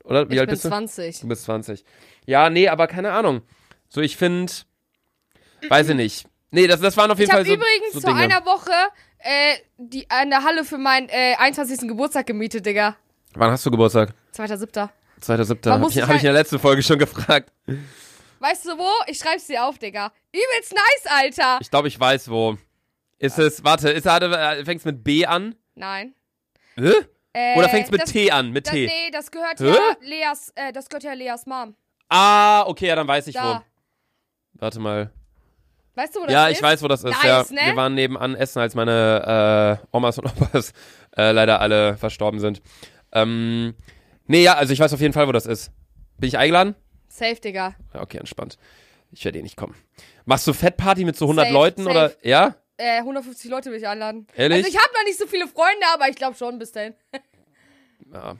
Oder? 0.07 0.29
Wie 0.29 0.35
ich 0.35 0.39
alt 0.39 0.47
bin 0.49 0.53
bist 0.53 0.65
du? 0.65 0.69
20. 0.69 1.19
Du 1.21 1.27
bist 1.27 1.43
20. 1.43 1.83
Ja, 2.25 2.49
nee, 2.49 2.67
aber 2.69 2.87
keine 2.87 3.11
Ahnung. 3.11 3.41
So, 3.89 4.01
ich 4.01 4.17
finde, 4.17 4.51
weiß 5.69 5.89
ich 5.89 5.95
nicht. 5.95 6.27
Nee, 6.51 6.67
das, 6.67 6.79
das 6.79 6.95
waren 6.97 7.11
auf 7.11 7.19
jeden 7.19 7.29
Ich 7.29 7.33
Fall 7.33 7.41
habe 7.45 7.49
so, 7.49 7.55
übrigens 7.55 7.93
so 7.93 8.01
vor 8.01 8.11
Dinge. 8.11 8.23
einer 8.23 8.45
Woche 8.45 8.71
äh, 9.19 9.55
die, 9.77 10.07
der 10.07 10.43
Halle 10.43 10.63
für 10.63 10.77
meinen 10.77 11.09
äh, 11.09 11.35
21. 11.37 11.87
Geburtstag 11.87 12.25
gemietet, 12.25 12.65
Digga. 12.65 12.95
Wann 13.33 13.51
hast 13.51 13.65
du 13.65 13.71
Geburtstag? 13.71 14.13
2.7. 14.35 14.89
2.7. 15.21 15.57
Man 15.65 15.73
Hab 15.73 15.81
muss 15.81 15.95
ich, 15.95 16.01
hab 16.01 16.09
ich 16.11 16.21
in 16.21 16.25
der 16.27 16.33
letzten 16.33 16.59
Folge 16.59 16.81
schon 16.83 16.99
gefragt. 16.99 17.51
Weißt 18.39 18.65
du 18.65 18.77
wo? 18.77 18.89
Ich 19.07 19.17
schreib's 19.17 19.47
dir 19.47 19.65
auf, 19.65 19.77
Digga. 19.77 20.11
Übelst 20.31 20.73
nice, 20.73 21.11
Alter. 21.11 21.57
Ich 21.59 21.69
glaube, 21.69 21.87
ich 21.87 21.99
weiß 21.99 22.29
wo. 22.29 22.57
Ist 23.19 23.39
es, 23.39 23.63
warte, 23.63 23.89
ist, 23.89 24.03
fängst 24.65 24.85
mit 24.85 25.03
B 25.03 25.25
an? 25.25 25.55
Nein. 25.75 26.13
Hä? 26.75 26.93
Äh, 27.33 27.57
Oder 27.57 27.69
fängst 27.69 27.91
mit 27.91 28.01
das, 28.01 28.11
T 28.11 28.31
an? 28.31 28.51
Mit 28.51 28.65
das, 28.67 28.73
T. 28.73 28.87
Nee, 28.87 29.11
das 29.11 29.29
gehört 29.31 29.59
Hä? 29.59 29.67
ja 29.67 29.95
Leas, 30.01 30.51
äh, 30.55 30.71
das 30.73 30.89
gehört 30.89 31.03
ja 31.03 31.13
Leas 31.13 31.45
Mom. 31.45 31.75
Ah, 32.09 32.63
okay, 32.67 32.87
ja, 32.87 32.95
dann 32.95 33.07
weiß 33.07 33.27
ich 33.27 33.35
Da. 33.35 33.63
wo. 34.53 34.59
Warte 34.59 34.79
mal. 34.79 35.11
Weißt 35.95 36.15
du, 36.15 36.21
wo 36.21 36.23
das 36.25 36.33
Ja, 36.33 36.47
ist? 36.47 36.57
ich 36.57 36.63
weiß, 36.63 36.81
wo 36.83 36.87
das 36.87 37.03
ist. 37.03 37.11
Nice, 37.11 37.23
ja. 37.23 37.43
ne? 37.49 37.61
Wir 37.65 37.75
waren 37.75 37.93
nebenan 37.95 38.35
essen, 38.35 38.59
als 38.59 38.75
meine 38.75 39.79
äh, 39.91 39.95
Omas 39.95 40.17
und 40.19 40.25
Opas 40.41 40.73
äh, 41.17 41.31
leider 41.31 41.59
alle 41.59 41.97
verstorben 41.97 42.39
sind. 42.39 42.61
Ähm, 43.11 43.75
nee, 44.25 44.43
ja, 44.43 44.53
also 44.55 44.73
ich 44.73 44.79
weiß 44.79 44.93
auf 44.93 45.01
jeden 45.01 45.13
Fall, 45.13 45.27
wo 45.27 45.31
das 45.31 45.45
ist. 45.45 45.71
Bin 46.17 46.27
ich 46.29 46.37
eingeladen? 46.37 46.75
Safe, 47.09 47.35
Digga. 47.35 47.75
Ja, 47.93 48.01
okay, 48.01 48.17
entspannt. 48.17 48.57
Ich 49.11 49.23
werde 49.25 49.39
eh 49.39 49.43
nicht 49.43 49.55
kommen. 49.57 49.75
Machst 50.25 50.45
du 50.47 50.53
Fettparty 50.53 51.03
mit 51.05 51.15
so 51.15 51.25
100 51.25 51.45
Safe, 51.45 51.53
Leuten 51.53 51.83
safe. 51.83 51.91
oder? 51.91 52.11
Ja? 52.23 52.55
Äh, 52.77 52.99
150 52.99 53.49
Leute 53.49 53.71
will 53.71 53.77
ich 53.77 53.87
einladen. 53.87 54.27
Ehrlich? 54.35 54.57
Also 54.65 54.69
ich 54.69 54.77
habe 54.77 54.93
noch 54.93 55.03
nicht 55.05 55.17
so 55.17 55.25
viele 55.27 55.47
Freunde, 55.47 55.85
aber 55.93 56.07
ich 56.09 56.15
glaube 56.15 56.37
schon 56.37 56.59
bis 56.59 56.71
dahin. 56.71 56.93
Ja. 58.13 58.35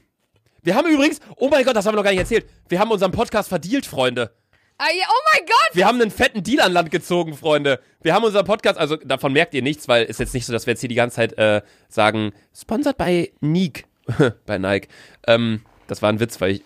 Wir 0.61 0.75
haben 0.75 0.87
übrigens, 0.87 1.19
oh 1.37 1.49
mein 1.49 1.63
Gott, 1.65 1.75
das 1.75 1.85
haben 1.85 1.93
wir 1.93 1.97
noch 1.97 2.03
gar 2.03 2.11
nicht 2.11 2.19
erzählt. 2.19 2.45
Wir 2.69 2.79
haben 2.79 2.91
unseren 2.91 3.11
Podcast 3.11 3.49
verdealt, 3.49 3.85
Freunde. 3.85 4.31
Ah, 4.79 4.85
ja, 4.95 5.05
oh 5.09 5.21
mein 5.33 5.45
Gott! 5.47 5.69
Wir 5.75 5.87
haben 5.87 5.99
einen 5.99 6.11
fetten 6.11 6.43
Deal 6.43 6.61
an 6.63 6.71
Land 6.71 6.91
gezogen, 6.91 7.35
Freunde. 7.35 7.79
Wir 8.03 8.13
haben 8.13 8.23
unseren 8.23 8.45
Podcast, 8.45 8.77
also 8.77 8.95
davon 8.95 9.33
merkt 9.33 9.55
ihr 9.55 9.63
nichts, 9.63 9.87
weil 9.87 10.05
es 10.07 10.19
jetzt 10.19 10.35
nicht 10.35 10.45
so, 10.45 10.53
dass 10.53 10.67
wir 10.67 10.73
jetzt 10.73 10.81
hier 10.81 10.89
die 10.89 10.93
ganze 10.95 11.15
Zeit 11.15 11.33
äh, 11.39 11.63
sagen, 11.89 12.31
sponsored 12.55 12.95
bei 12.97 13.31
Nike. 13.39 13.85
bei 14.45 14.59
Nike. 14.59 14.87
Ähm, 15.25 15.61
das 15.87 16.03
war 16.03 16.09
ein 16.09 16.19
Witz, 16.19 16.39
weil 16.41 16.51
ich, 16.51 16.63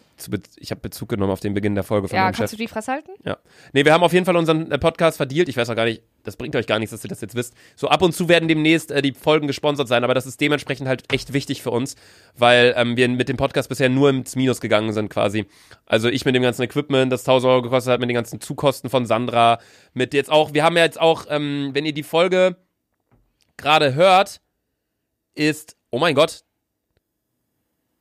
ich 0.57 0.71
habe 0.71 0.81
Bezug 0.81 1.07
genommen 1.07 1.31
auf 1.31 1.39
den 1.39 1.53
Beginn 1.53 1.73
der 1.73 1.85
Folge 1.85 2.09
von 2.09 2.15
Ja, 2.17 2.23
meinem 2.23 2.33
Chef. 2.33 2.39
kannst 2.39 2.53
du 2.53 2.57
die 2.57 2.67
Fresse 2.67 2.91
halten? 2.91 3.11
Ja. 3.23 3.37
Nee, 3.71 3.85
wir 3.85 3.93
haben 3.93 4.03
auf 4.03 4.11
jeden 4.11 4.25
Fall 4.25 4.35
unseren 4.35 4.69
äh, 4.71 4.77
Podcast 4.77 5.15
verdealt. 5.15 5.47
Ich 5.47 5.55
weiß 5.55 5.69
auch 5.69 5.75
gar 5.75 5.85
nicht, 5.85 6.01
das 6.23 6.35
bringt 6.35 6.55
euch 6.55 6.67
gar 6.67 6.79
nichts, 6.79 6.91
dass 6.91 7.03
ihr 7.03 7.09
das 7.09 7.21
jetzt 7.21 7.35
wisst. 7.35 7.53
So 7.75 7.87
ab 7.89 8.01
und 8.01 8.13
zu 8.13 8.29
werden 8.29 8.47
demnächst 8.47 8.91
äh, 8.91 9.01
die 9.01 9.13
Folgen 9.13 9.47
gesponsert 9.47 9.87
sein, 9.87 10.03
aber 10.03 10.13
das 10.13 10.25
ist 10.25 10.39
dementsprechend 10.41 10.87
halt 10.87 11.11
echt 11.13 11.33
wichtig 11.33 11.61
für 11.61 11.71
uns, 11.71 11.95
weil 12.37 12.73
ähm, 12.77 12.97
wir 12.97 13.07
mit 13.09 13.29
dem 13.29 13.37
Podcast 13.37 13.69
bisher 13.69 13.89
nur 13.89 14.09
ins 14.09 14.35
Minus 14.35 14.61
gegangen 14.61 14.93
sind 14.93 15.09
quasi. 15.09 15.45
Also 15.85 16.09
ich 16.09 16.25
mit 16.25 16.35
dem 16.35 16.43
ganzen 16.43 16.63
Equipment, 16.63 17.11
das 17.11 17.21
1000 17.21 17.49
Euro 17.51 17.61
gekostet 17.63 17.93
hat, 17.93 17.99
mit 17.99 18.09
den 18.09 18.15
ganzen 18.15 18.41
Zukosten 18.41 18.89
von 18.89 19.05
Sandra, 19.05 19.59
mit 19.93 20.13
jetzt 20.13 20.31
auch, 20.31 20.53
wir 20.53 20.63
haben 20.63 20.77
ja 20.77 20.83
jetzt 20.83 20.99
auch, 20.99 21.25
ähm, 21.29 21.71
wenn 21.73 21.85
ihr 21.85 21.93
die 21.93 22.03
Folge 22.03 22.57
gerade 23.57 23.93
hört, 23.95 24.41
ist, 25.33 25.77
oh 25.89 25.99
mein 25.99 26.15
Gott, 26.15 26.43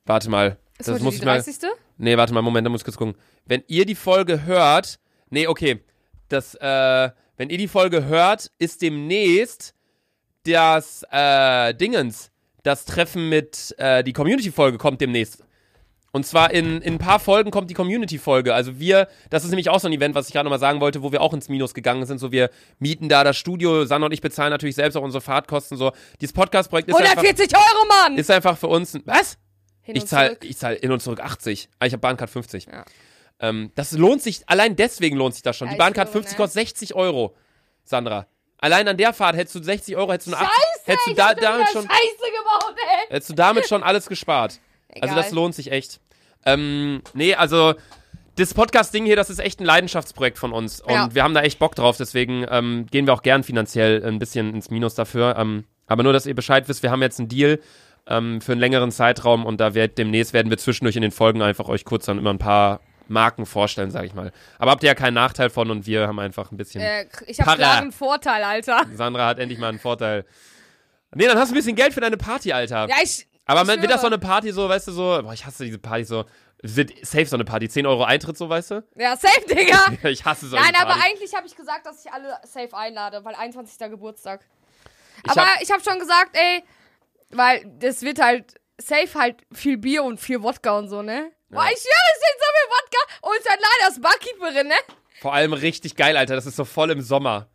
warte 0.05 0.31
mal, 0.31 0.59
Ist 0.79 0.89
das 0.89 1.01
muss 1.01 1.15
die 1.15 1.21
ich 1.21 1.25
mal, 1.25 1.37
30. 1.37 1.71
Nee, 1.99 2.17
warte 2.17 2.33
mal, 2.33 2.43
Moment, 2.43 2.67
da 2.67 2.71
muss 2.71 2.81
ich 2.81 2.85
kurz 2.85 2.97
gucken. 2.97 3.15
Wenn 3.47 3.63
ihr 3.67 3.85
die 3.85 3.95
Folge 3.95 4.45
hört, 4.45 4.99
nee, 5.29 5.47
okay, 5.47 5.81
das, 6.29 6.55
äh, 6.55 7.11
wenn 7.41 7.49
ihr 7.49 7.57
die 7.57 7.69
Folge 7.69 8.05
hört, 8.05 8.51
ist 8.59 8.83
demnächst 8.83 9.73
das, 10.45 11.07
äh, 11.11 11.73
Dingens, 11.73 12.31
das 12.65 12.85
Treffen 12.85 13.31
mit, 13.31 13.75
äh, 13.79 14.05
die 14.05 14.13
Community-Folge 14.13 14.77
kommt 14.77 15.01
demnächst. 15.01 15.43
Und 16.13 16.27
zwar 16.27 16.51
in, 16.51 16.83
in 16.83 16.97
ein 16.97 16.99
paar 16.99 17.19
Folgen 17.19 17.51
kommt 17.51 17.71
die 17.71 17.75
Community-Folge. 17.75 18.53
Also 18.53 18.79
wir, 18.79 19.09
das 19.31 19.45
ist 19.45 19.51
nämlich 19.51 19.71
auch 19.71 19.81
so 19.81 19.87
ein 19.89 19.93
Event, 19.95 20.15
was 20.15 20.27
ich 20.27 20.35
gerade 20.35 20.45
nochmal 20.45 20.59
sagen 20.59 20.83
wollte, 20.83 21.03
wo 21.03 21.13
wir 21.13 21.23
auch 21.23 21.33
ins 21.33 21.49
Minus 21.49 21.73
gegangen 21.73 22.05
sind. 22.05 22.19
So, 22.19 22.31
wir 22.31 22.51
mieten 22.79 23.09
da 23.09 23.25
das 23.25 23.39
Studio, 23.39 23.87
Sanna 23.87 24.05
und 24.05 24.13
ich 24.13 24.21
bezahlen 24.21 24.51
natürlich 24.51 24.75
selbst 24.77 24.97
auch 24.97 25.03
unsere 25.03 25.23
Fahrtkosten. 25.23 25.79
So, 25.79 25.93
dieses 26.21 26.35
Podcast-Projekt 26.35 26.91
ist 26.91 26.95
einfach, 26.95 27.23
140 27.23 27.57
Euro, 27.57 27.87
Mann! 27.89 28.19
ist 28.19 28.31
einfach 28.31 28.59
für 28.59 28.67
uns, 28.67 28.93
ein- 28.93 29.03
was? 29.07 29.39
Hin 29.81 29.97
Ich 29.97 30.05
zahle 30.05 30.37
ich 30.43 30.59
zahl 30.59 30.77
hin 30.77 30.93
und 30.93 31.01
zurück 31.01 31.21
80. 31.21 31.71
Ah, 31.79 31.87
ich 31.87 31.95
habe 31.95 32.03
Bahncard 32.03 32.29
50. 32.29 32.67
Ja. 32.67 32.85
Ähm, 33.41 33.73
das 33.75 33.93
lohnt 33.93 34.23
sich, 34.23 34.43
allein 34.47 34.77
deswegen 34.77 35.17
lohnt 35.17 35.35
sich 35.35 35.43
das 35.43 35.57
schon. 35.57 35.69
Die 35.69 35.75
ich 35.75 35.79
Bahncard 35.79 36.11
glaube, 36.11 36.25
50 36.25 36.39
ne? 36.39 36.45
kostet 36.45 36.69
60 36.69 36.95
Euro, 36.95 37.35
Sandra. 37.85 38.27
Allein 38.59 38.87
an 38.89 38.97
der 38.99 39.15
Fahrt 39.15 39.37
hättest 39.37 39.55
du 39.55 39.63
60 39.63 39.97
Euro, 39.97 40.13
hättest 40.13 40.29
du 40.29 40.37
eine 40.37 40.47
80, 40.47 40.55
Scheiße, 40.59 40.83
hättest 40.85 41.07
du 41.09 41.15
da, 41.15 41.35
damit 41.35 41.69
schon, 41.69 41.83
Scheiße 41.83 42.31
gebaut, 42.39 42.75
hättest 43.09 43.31
du 43.31 43.35
damit 43.35 43.67
schon 43.67 43.83
alles 43.83 44.07
gespart. 44.07 44.61
Also 45.01 45.15
Egal. 45.15 45.17
das 45.17 45.31
lohnt 45.33 45.55
sich 45.55 45.73
echt. 45.73 46.01
Ähm, 46.45 47.03
nee, 47.15 47.35
also 47.35 47.75
das 48.37 48.53
Podcast-Ding 48.55 49.05
hier, 49.07 49.17
das 49.17 49.31
ist 49.31 49.39
echt 49.39 49.61
ein 49.61 49.65
Leidenschaftsprojekt 49.65 50.39
von 50.39 50.53
uns. 50.53 50.81
Und 50.81 50.93
Ja. 50.93 51.09
wir 51.15 51.23
haben 51.23 51.35
da 51.35 51.43
echt 51.43 51.59
Bock 51.59 51.75
drauf, 51.75 51.97
deswegen 51.97 52.45
ähm, 52.51 52.87
gehen 52.91 53.07
wir 53.07 53.15
auch 53.15 53.23
gern 53.23 53.43
finanziell 53.45 54.05
ein 54.05 54.19
bisschen 54.19 54.55
ins 54.55 54.71
Minus 54.71 54.95
dafür. 54.95 55.37
Ähm, 55.39 55.65
aber 55.87 56.03
nur, 56.03 56.13
dass 56.13 56.27
ihr 56.27 56.35
Bescheid 56.35 56.69
wisst, 56.69 56.83
wir 56.83 56.91
haben 56.91 57.03
jetzt 57.03 57.19
einen 57.19 57.29
Deal 57.29 57.61
ähm, 58.07 58.41
für 58.41 58.53
einen 58.53 58.61
längeren 58.61 58.91
Zeitraum 58.91 59.47
und 59.47 59.61
da 59.61 59.75
wird 59.75 59.99
demnächst 59.99 60.33
werden 60.33 60.51
wir 60.51 60.59
zwischendurch 60.59 60.97
in 60.97 61.03
den 61.03 61.11
Folgen 61.11 61.43
einfach 61.43 61.69
euch 61.69 61.85
kurz 61.85 62.07
dann 62.07 62.19
immer 62.19 62.31
ein 62.31 62.39
paar 62.39 62.81
Marken 63.11 63.45
vorstellen, 63.47 63.91
sag 63.91 64.05
ich 64.05 64.15
mal. 64.15 64.33
Aber 64.59 64.71
habt 64.71 64.83
ihr 64.83 64.89
ja 64.89 64.95
keinen 64.95 65.15
Nachteil 65.15 65.51
von 65.51 65.71
und 65.71 65.87
wir 65.87 66.07
haben 66.07 66.19
einfach 66.19 66.51
ein 66.53 66.57
bisschen. 66.57 66.81
Äh, 66.81 67.07
ich 67.27 67.39
hab 67.39 67.47
Para. 67.47 67.57
klar 67.57 67.79
einen 67.79 67.93
Vorteil, 67.93 68.43
Alter. 68.45 68.87
Sandra 68.95 69.27
hat 69.27 69.39
endlich 69.39 69.59
mal 69.59 69.69
einen 69.69 69.79
Vorteil. 69.79 70.25
Nee, 71.15 71.27
dann 71.27 71.39
hast 71.39 71.51
du 71.51 71.55
ein 71.55 71.59
bisschen 71.59 71.77
Geld 71.77 71.93
für 71.93 72.01
deine 72.01 72.17
Party, 72.17 72.53
Alter. 72.53 72.87
Ja, 72.89 72.97
ich. 73.03 73.27
Aber 73.45 73.63
ich 73.63 73.81
wird 73.81 73.91
das 73.91 74.01
so 74.01 74.07
eine 74.07 74.19
Party 74.19 74.53
so, 74.53 74.69
weißt 74.69 74.89
du, 74.89 74.93
so, 74.93 75.21
boah, 75.23 75.33
ich 75.33 75.45
hasse 75.45 75.65
diese 75.65 75.79
Party 75.81 76.05
so, 76.05 76.25
wird 76.63 76.93
safe 77.05 77.27
so 77.27 77.35
eine 77.35 77.45
Party, 77.45 77.69
10 77.69 77.85
Euro 77.85 78.05
Eintritt 78.05 78.39
so, 78.39 78.49
weißt 78.49 78.71
du? 78.71 78.85
Ja, 78.95 79.17
safe, 79.17 79.45
Digga! 79.49 79.87
Ich 80.09 80.25
hasse 80.25 80.47
solche 80.47 80.65
Nein, 80.65 80.81
aber 80.81 80.95
eigentlich 81.03 81.35
habe 81.35 81.49
ich 81.49 81.57
gesagt, 81.57 81.85
dass 81.85 82.05
ich 82.05 82.13
alle 82.13 82.39
safe 82.45 82.77
einlade, 82.77 83.25
weil 83.25 83.35
21. 83.35 83.91
Geburtstag. 83.91 84.47
Ich 85.25 85.31
aber 85.33 85.41
hab- 85.43 85.63
ich 85.63 85.71
habe 85.73 85.83
schon 85.83 85.99
gesagt, 85.99 86.31
ey, 86.37 86.63
weil 87.31 87.65
das 87.81 88.03
wird 88.03 88.21
halt 88.23 88.60
safe 88.81 89.19
halt 89.19 89.37
viel 89.53 89.77
Bier 89.79 90.03
und 90.03 90.19
viel 90.21 90.43
Wodka 90.43 90.79
und 90.79 90.89
so, 90.89 91.03
ne? 91.03 91.31
Boah, 91.51 91.65
ich 91.65 91.79
schwöre, 91.79 92.11
es 92.15 92.21
sind 92.21 92.39
so 92.39 92.47
viel 92.57 92.71
Wodka 92.71 93.29
und 93.29 93.47
dann 93.47 93.59
leider 93.59 93.87
als 93.89 94.01
Barkeeperin, 94.01 94.69
ne? 94.69 94.75
Vor 95.21 95.35
allem 95.35 95.53
richtig 95.53 95.97
geil, 95.97 96.17
Alter, 96.17 96.35
das 96.37 96.47
ist 96.47 96.57
so 96.57 96.65
voll 96.65 96.91
im 96.91 97.01
Sommer. 97.03 97.49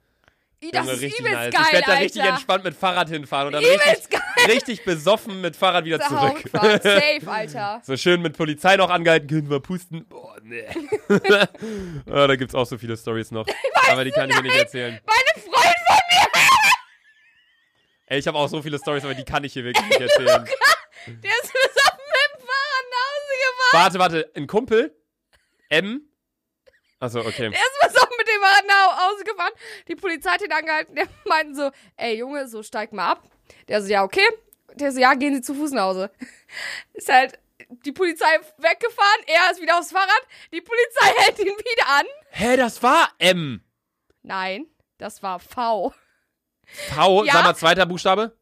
Ih, 0.62 0.72
Das 0.72 0.82
Junge, 0.86 0.94
ist 0.94 1.02
richtig 1.02 1.26
nice. 1.26 1.52
geil, 1.54 1.64
ich 1.68 1.74
werde 1.74 1.86
da 1.86 1.92
Alter. 1.92 2.04
richtig 2.04 2.24
entspannt 2.24 2.64
mit 2.64 2.76
Fahrrad 2.76 3.10
hinfahren 3.10 3.48
und 3.48 3.54
dann 3.54 3.64
richtig, 3.64 4.20
richtig 4.48 4.86
besoffen 4.86 5.42
mit 5.42 5.56
Fahrrad 5.56 5.84
wieder 5.86 6.00
Zur 6.00 6.18
zurück. 6.18 6.44
Safe, 6.54 7.22
Alter. 7.28 7.82
So 7.84 7.98
schön 7.98 8.22
mit 8.22 8.38
Polizei 8.38 8.76
noch 8.78 8.90
angehalten, 8.90 9.28
können 9.28 9.50
wir 9.50 9.60
pusten. 9.60 10.06
Boah, 10.08 10.36
nee. 10.44 10.66
oh, 11.10 12.04
da 12.28 12.36
gibt's 12.36 12.56
auch 12.56 12.66
so 12.66 12.78
viele 12.78 12.96
Stories 12.98 13.32
noch. 13.32 13.46
Aber 13.90 14.04
die 14.06 14.12
kann 14.12 14.30
ich 14.30 14.36
mir 14.38 14.44
nicht 14.44 14.56
erzählen. 14.58 15.00
Meine 15.06 15.44
Freundin 15.46 15.74
von 15.88 15.98
mir, 16.10 16.28
Ey, 18.08 18.20
ich 18.20 18.28
habe 18.28 18.38
auch 18.38 18.48
so 18.48 18.62
viele 18.62 18.78
Stories, 18.78 19.04
aber 19.04 19.16
die 19.16 19.24
kann 19.26 19.44
ich 19.44 19.54
hier 19.54 19.64
wirklich 19.64 19.86
nicht 19.88 20.00
erzählen. 20.02 20.46
Der 21.08 21.32
ist 21.32 21.54
besoffen 21.54 22.04
mit 22.08 22.42
dem 22.42 22.48
Fahrrad 22.48 22.86
nach 22.92 23.06
Hause 23.12 23.34
gefahren. 23.40 23.72
Warte, 23.74 24.00
warte, 24.00 24.32
ein 24.36 24.48
Kumpel, 24.48 24.96
M. 25.70 26.02
Achso, 27.00 27.20
okay. 27.20 27.50
Der 27.50 27.60
ist 27.60 27.80
besoffen 27.82 28.16
mit 28.18 28.28
dem 28.28 28.42
Fahrrad 28.42 28.66
nach 28.68 29.10
Hause 29.10 29.24
gefahren. 29.24 29.54
Die 29.88 29.96
Polizei 29.96 30.32
hat 30.32 30.42
ihn 30.42 30.52
angehalten. 30.52 30.96
Der 30.96 31.08
meinten 31.26 31.56
so, 31.56 31.72
ey 31.98 32.18
Junge, 32.18 32.48
so 32.48 32.64
steig 32.64 32.94
mal 32.94 33.12
ab. 33.12 33.24
Der 33.68 33.82
so, 33.82 33.90
ja, 33.90 34.04
okay. 34.04 34.26
Der 34.76 34.92
so, 34.92 35.00
ja, 35.00 35.14
gehen 35.14 35.36
Sie 35.36 35.42
zu 35.42 35.54
Fuß 35.54 35.72
nach 35.72 35.84
Hause. 35.84 36.12
Ist 36.94 37.10
halt 37.10 37.40
die 37.86 37.92
Polizei 37.92 38.26
weggefahren. 38.58 39.22
Er 39.28 39.52
ist 39.52 39.62
wieder 39.62 39.78
aufs 39.80 39.92
Fahrrad. 39.92 40.28
Die 40.52 40.62
Polizei 40.62 41.08
hält 41.22 41.40
ihn 41.40 41.46
wieder 41.46 41.88
an. 41.88 42.06
Hä, 42.30 42.58
das 42.58 42.82
war 42.84 43.10
M. 43.18 43.64
Nein, 44.24 44.68
das 44.98 45.24
war 45.24 45.40
V. 45.40 45.94
V, 46.66 47.24
Ja? 47.24 47.34
sag 47.34 47.44
mal 47.44 47.56
zweiter 47.56 47.86
Buchstabe. 47.86 48.38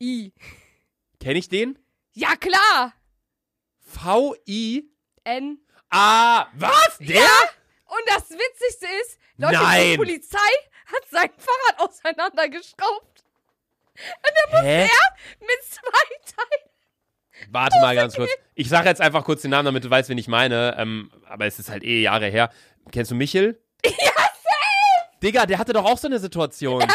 I. 0.00 0.32
Kenn 1.20 1.36
ich 1.36 1.48
den? 1.48 1.78
Ja, 2.12 2.36
klar. 2.36 2.92
V, 3.80 4.34
I. 4.46 4.84
N. 5.24 5.58
Ah, 5.90 6.46
was? 6.54 6.98
Der? 7.00 7.20
Und 7.86 8.02
das 8.06 8.30
Witzigste 8.30 8.86
ist, 9.02 9.18
Leute, 9.36 9.54
Nein. 9.54 9.90
die 9.92 9.96
Polizei 9.96 10.38
hat 10.86 11.02
sein 11.10 11.30
Fahrrad 11.36 11.88
auseinandergeschraubt. 11.88 13.24
Und 13.94 14.32
er 14.34 14.50
muss 14.52 14.62
Hä? 14.62 14.82
er 14.84 15.40
mit 15.40 15.64
zwei 15.64 16.34
Teilen. 16.36 17.50
Warte 17.50 17.80
mal 17.80 17.94
ganz 17.94 18.14
kurz. 18.14 18.30
Ich 18.54 18.68
sage 18.68 18.88
jetzt 18.88 19.00
einfach 19.00 19.24
kurz 19.24 19.42
den 19.42 19.50
Namen, 19.50 19.66
damit 19.66 19.84
du 19.84 19.90
weißt, 19.90 20.08
wen 20.08 20.18
ich 20.18 20.28
meine. 20.28 20.74
Ähm, 20.78 21.10
aber 21.26 21.46
es 21.46 21.58
ist 21.58 21.70
halt 21.70 21.82
eh 21.84 22.02
Jahre 22.02 22.26
her. 22.28 22.50
Kennst 22.92 23.10
du 23.10 23.14
Michel? 23.14 23.60
Ja, 23.84 24.12
safe! 24.14 25.18
Digga, 25.22 25.46
der 25.46 25.58
hatte 25.58 25.72
doch 25.72 25.84
auch 25.84 25.98
so 25.98 26.06
eine 26.06 26.18
Situation. 26.18 26.80
Ehrlich? 26.80 26.94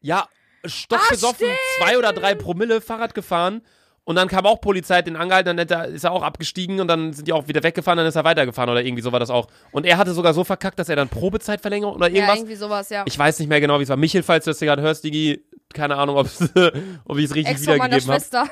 Ja, 0.00 0.28
stockbesoffen, 0.64 1.48
Ah, 1.48 1.56
zwei 1.84 1.98
oder 1.98 2.12
drei 2.12 2.34
Promille 2.34 2.80
Fahrrad 2.80 3.14
gefahren. 3.14 3.64
Und 4.08 4.16
dann 4.16 4.26
kam 4.26 4.46
auch 4.46 4.58
Polizei, 4.62 4.96
hat 4.96 5.06
den 5.06 5.16
angehalten, 5.16 5.54
dann 5.54 5.68
er- 5.68 5.88
ist 5.88 6.02
er 6.04 6.12
auch 6.12 6.22
abgestiegen 6.22 6.80
und 6.80 6.88
dann 6.88 7.12
sind 7.12 7.28
die 7.28 7.32
auch 7.34 7.46
wieder 7.46 7.62
weggefahren, 7.62 7.98
dann 7.98 8.06
ist 8.06 8.16
er 8.16 8.24
weitergefahren 8.24 8.70
oder 8.70 8.82
irgendwie 8.82 9.02
so 9.02 9.12
war 9.12 9.20
das 9.20 9.28
auch. 9.28 9.48
Und 9.70 9.84
er 9.84 9.98
hatte 9.98 10.14
sogar 10.14 10.32
so 10.32 10.44
verkackt, 10.44 10.78
dass 10.78 10.88
er 10.88 10.96
dann 10.96 11.10
Probezeitverlängerung 11.10 11.94
oder 11.96 12.08
Ja, 12.08 12.14
irgendwas. 12.14 12.36
irgendwie 12.38 12.54
sowas, 12.54 12.88
ja. 12.88 13.04
ich 13.06 13.18
weiß 13.18 13.38
nicht 13.38 13.48
mehr 13.50 13.60
genau, 13.60 13.78
wie 13.78 13.82
es 13.82 13.90
war. 13.90 13.98
Michel, 13.98 14.22
falls 14.22 14.46
du 14.46 14.50
das 14.52 14.60
gerade 14.60 14.80
hörst, 14.80 15.04
Digi, 15.04 15.44
keine 15.74 15.96
Ahnung, 15.96 16.16
ob 16.16 16.26
ich 16.26 16.40
es 16.40 16.40
richtig 17.34 17.48
Ex 17.48 17.60
wiedergegeben 17.62 17.92
habe. 17.92 18.00
Schwester. 18.00 18.44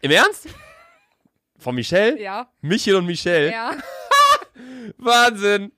Im 0.00 0.12
Ernst? 0.12 0.48
Von 1.58 1.74
Michel? 1.74 2.18
Ja. 2.18 2.48
Michel 2.62 2.94
und 2.96 3.04
Michel? 3.04 3.50
Ja. 3.52 3.72
Wahnsinn. 4.96 5.72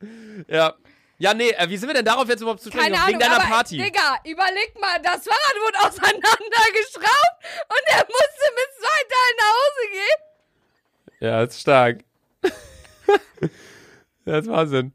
Ja. 0.48 0.74
Ja, 1.22 1.32
nee, 1.34 1.50
äh, 1.50 1.68
wie 1.68 1.76
sind 1.76 1.88
wir 1.88 1.94
denn 1.94 2.04
darauf 2.04 2.28
jetzt 2.28 2.40
überhaupt 2.40 2.60
zu 2.60 2.68
sprechen? 2.68 2.82
Keine 2.82 2.96
Wegen 3.06 3.14
Ahnung, 3.14 3.20
deiner 3.20 3.36
aber, 3.36 3.44
Party. 3.44 3.76
Digga, 3.76 4.16
überleg 4.24 4.74
mal, 4.80 5.00
das 5.04 5.22
Fahrrad 5.24 5.54
wurde 5.64 5.78
auseinandergeschraubt 5.78 7.38
und 7.68 7.82
er 7.86 8.04
musste 8.08 8.46
mit 8.56 8.68
zwei 8.80 9.00
Teilen 9.12 9.36
nach 9.38 9.54
Hause 9.60 9.82
gehen. 9.92 10.18
Ja, 11.20 11.42
ist 11.44 11.60
stark. 11.60 12.00
das 14.24 14.40
ist 14.40 14.50
Wahnsinn. 14.50 14.92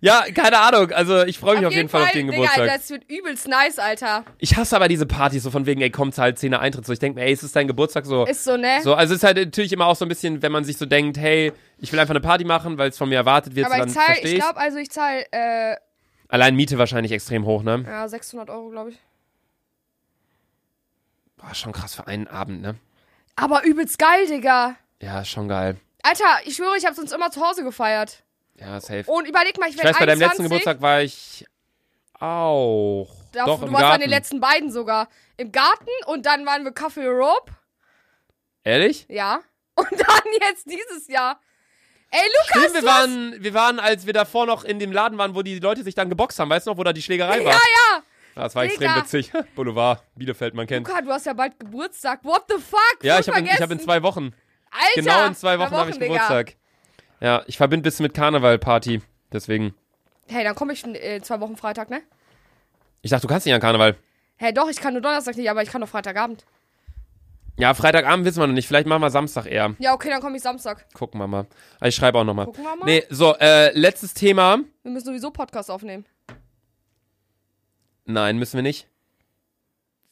Ja, 0.00 0.24
keine 0.34 0.58
Ahnung. 0.58 0.92
Also 0.92 1.22
ich 1.24 1.38
freue 1.38 1.56
mich 1.56 1.66
auf, 1.66 1.72
jeden 1.72 1.88
Fall, 1.88 2.04
auf 2.04 2.12
den 2.12 2.26
Digga, 2.26 2.36
Geburtstag. 2.42 2.66
das 2.66 2.90
wird 2.90 3.10
übelst 3.10 3.48
nice, 3.48 3.78
Alter. 3.78 4.24
ich 4.38 4.56
hasse 4.56 4.76
aber 4.76 4.88
diese 4.88 5.06
Partys 5.06 5.42
so 5.42 5.50
von 5.50 5.66
wegen, 5.66 5.80
ey, 5.80 5.90
komm, 5.90 6.12
zahl 6.12 6.30
10er 6.30 6.58
Eintritt. 6.58 6.86
So, 6.86 6.92
ich 6.92 6.98
denke 6.98 7.18
mir, 7.20 7.26
ey, 7.26 7.32
es 7.32 7.42
ist 7.42 7.56
dein 7.56 7.66
Geburtstag 7.66 8.06
so. 8.06 8.24
Ist 8.26 8.44
so, 8.44 8.56
ne? 8.56 8.80
so, 8.82 8.94
also 8.94 9.14
es 9.14 9.20
ist 9.20 9.24
halt 9.24 9.36
natürlich 9.36 9.72
immer 9.72 9.86
auch 9.86 9.96
so 9.96 10.04
ein 10.04 10.08
bisschen, 10.08 10.42
wenn 10.42 10.52
man 10.52 10.64
sich 10.64 10.76
so 10.76 10.86
denkt, 10.86 11.18
hey, 11.18 11.52
ich 11.78 11.92
will 11.92 11.98
einfach 11.98 12.12
eine 12.12 12.20
Party 12.20 12.44
machen, 12.44 12.78
weil 12.78 12.90
es 12.90 12.98
von 12.98 13.08
mir 13.08 13.16
erwartet 13.16 13.54
wird, 13.54 13.66
aber 13.66 13.86
ich 13.86 13.92
zahl, 13.92 14.04
verstehe 14.04 14.32
ich 14.32 14.40
glaube, 14.40 14.58
also 14.58 14.78
ich 14.78 14.90
zahl, 14.90 15.24
äh, 15.30 15.76
Allein 16.28 16.54
Miete 16.54 16.76
wahrscheinlich 16.76 17.12
extrem 17.12 17.46
hoch, 17.46 17.62
ne? 17.62 17.84
Ja, 17.86 18.06
600 18.06 18.50
Euro, 18.50 18.68
glaube 18.68 18.90
ich. 18.90 18.98
Boah, 21.38 21.54
schon 21.54 21.72
krass 21.72 21.94
für 21.94 22.06
einen 22.06 22.28
Abend, 22.28 22.60
ne? 22.60 22.74
Aber 23.34 23.64
übelst 23.64 23.98
geil, 23.98 24.26
Digga. 24.26 24.76
Ja, 25.00 25.24
schon 25.24 25.48
geil. 25.48 25.76
Alter, 26.02 26.24
ich 26.44 26.56
schwöre, 26.56 26.76
ich 26.76 26.84
habe 26.84 26.94
sonst 26.94 27.12
immer 27.12 27.30
zu 27.30 27.40
Hause 27.40 27.64
gefeiert. 27.64 28.24
Ja, 28.60 28.80
safe. 28.80 29.04
Und 29.06 29.26
überleg 29.28 29.58
mal, 29.58 29.68
ich 29.68 29.76
Ich 29.76 29.78
werde 29.78 29.90
weiß, 29.90 29.98
bei 29.98 30.06
deinem 30.06 30.18
letzten 30.20 30.42
21. 30.42 30.44
Geburtstag 30.44 30.80
war 30.82 31.02
ich 31.02 31.46
auch. 32.18 33.08
Da, 33.32 33.44
Doch, 33.44 33.60
du 33.60 33.66
im 33.66 33.72
warst 33.72 33.84
an 33.84 33.88
Garten. 33.90 34.00
den 34.02 34.10
letzten 34.10 34.40
beiden 34.40 34.70
sogar. 34.72 35.08
Im 35.36 35.52
Garten 35.52 35.86
und 36.06 36.26
dann 36.26 36.44
waren 36.46 36.64
wir 36.64 36.72
Café 36.72 37.06
Europe. 37.06 37.52
Ehrlich? 38.64 39.06
Ja. 39.08 39.40
Und 39.76 39.92
dann 39.92 40.32
jetzt 40.48 40.66
dieses 40.66 41.06
Jahr. 41.06 41.38
Ey, 42.10 42.18
Lukas, 42.20 42.62
Stimmt, 42.70 42.74
wir 42.82 42.90
waren, 42.90 43.36
wir 43.44 43.54
waren, 43.54 43.78
als 43.78 44.06
wir 44.06 44.12
davor 44.12 44.44
noch 44.44 44.64
in 44.64 44.80
dem 44.80 44.90
Laden 44.90 45.16
waren, 45.18 45.36
wo 45.36 45.42
die 45.42 45.60
Leute 45.60 45.84
sich 45.84 45.94
dann 45.94 46.08
geboxt 46.08 46.38
haben, 46.40 46.50
weißt 46.50 46.66
du 46.66 46.70
noch, 46.72 46.78
wo 46.78 46.82
da 46.82 46.92
die 46.92 47.00
Schlägerei 47.02 47.44
war? 47.44 47.52
Ja, 47.52 47.60
ja. 47.94 48.02
Das 48.34 48.56
war 48.56 48.64
extrem 48.64 48.88
Digga. 48.88 49.02
witzig. 49.02 49.30
Boulevard, 49.54 50.02
Bielefeld, 50.16 50.54
man 50.54 50.66
kennt. 50.66 50.88
Luca, 50.88 51.00
du 51.00 51.10
hast 51.12 51.26
ja 51.26 51.32
bald 51.32 51.58
Geburtstag. 51.60 52.24
What 52.24 52.46
the 52.48 52.56
fuck? 52.56 52.98
Ja, 53.02 53.20
ich 53.20 53.28
habe 53.28 53.38
in, 53.38 53.46
ich 53.46 53.60
hab 53.60 53.70
in 53.70 53.78
zwei 53.78 54.02
Wochen. 54.02 54.34
Alter, 54.70 54.90
Genau 54.96 55.26
in 55.26 55.34
zwei 55.36 55.58
Wochen 55.60 55.68
zwei 55.68 55.76
habe 55.76 55.90
ich 55.90 55.98
Digga. 55.98 56.44
Ja, 57.20 57.42
ich 57.46 57.56
verbinde 57.56 57.82
bisschen 57.82 58.04
mit 58.04 58.14
Karnevalparty. 58.14 59.02
Deswegen. 59.32 59.74
Hey, 60.28 60.44
dann 60.44 60.54
komme 60.54 60.72
ich 60.72 60.84
in 60.84 60.94
äh, 60.94 61.20
zwei 61.22 61.40
Wochen 61.40 61.56
Freitag, 61.56 61.90
ne? 61.90 62.02
Ich 63.02 63.10
dachte, 63.10 63.26
du 63.26 63.28
kannst 63.28 63.46
nicht 63.46 63.54
an 63.54 63.60
Karneval. 63.60 63.96
Hey, 64.36 64.52
doch, 64.52 64.68
ich 64.68 64.80
kann 64.80 64.92
nur 64.92 65.02
Donnerstag 65.02 65.36
nicht, 65.36 65.50
aber 65.50 65.62
ich 65.62 65.70
kann 65.70 65.80
doch 65.80 65.88
Freitagabend. 65.88 66.44
Ja, 67.56 67.74
Freitagabend 67.74 68.24
wissen 68.24 68.40
wir 68.40 68.46
noch 68.46 68.54
nicht. 68.54 68.68
Vielleicht 68.68 68.86
machen 68.86 69.02
wir 69.02 69.10
Samstag 69.10 69.46
eher. 69.46 69.74
Ja, 69.80 69.92
okay, 69.94 70.10
dann 70.10 70.20
komme 70.20 70.36
ich 70.36 70.42
Samstag. 70.42 70.86
Gucken 70.94 71.20
wir 71.20 71.26
mal. 71.26 71.46
Aber 71.80 71.88
ich 71.88 71.94
schreibe 71.96 72.18
auch 72.18 72.24
noch 72.24 72.34
mal. 72.34 72.44
Gucken 72.44 72.62
wir 72.62 72.76
mal. 72.76 72.84
Nee, 72.84 73.04
so, 73.10 73.34
äh, 73.36 73.76
letztes 73.76 74.14
Thema. 74.14 74.58
Wir 74.84 74.92
müssen 74.92 75.06
sowieso 75.06 75.32
Podcast 75.32 75.68
aufnehmen. 75.68 76.06
Nein, 78.04 78.38
müssen 78.38 78.56
wir 78.56 78.62
nicht. 78.62 78.86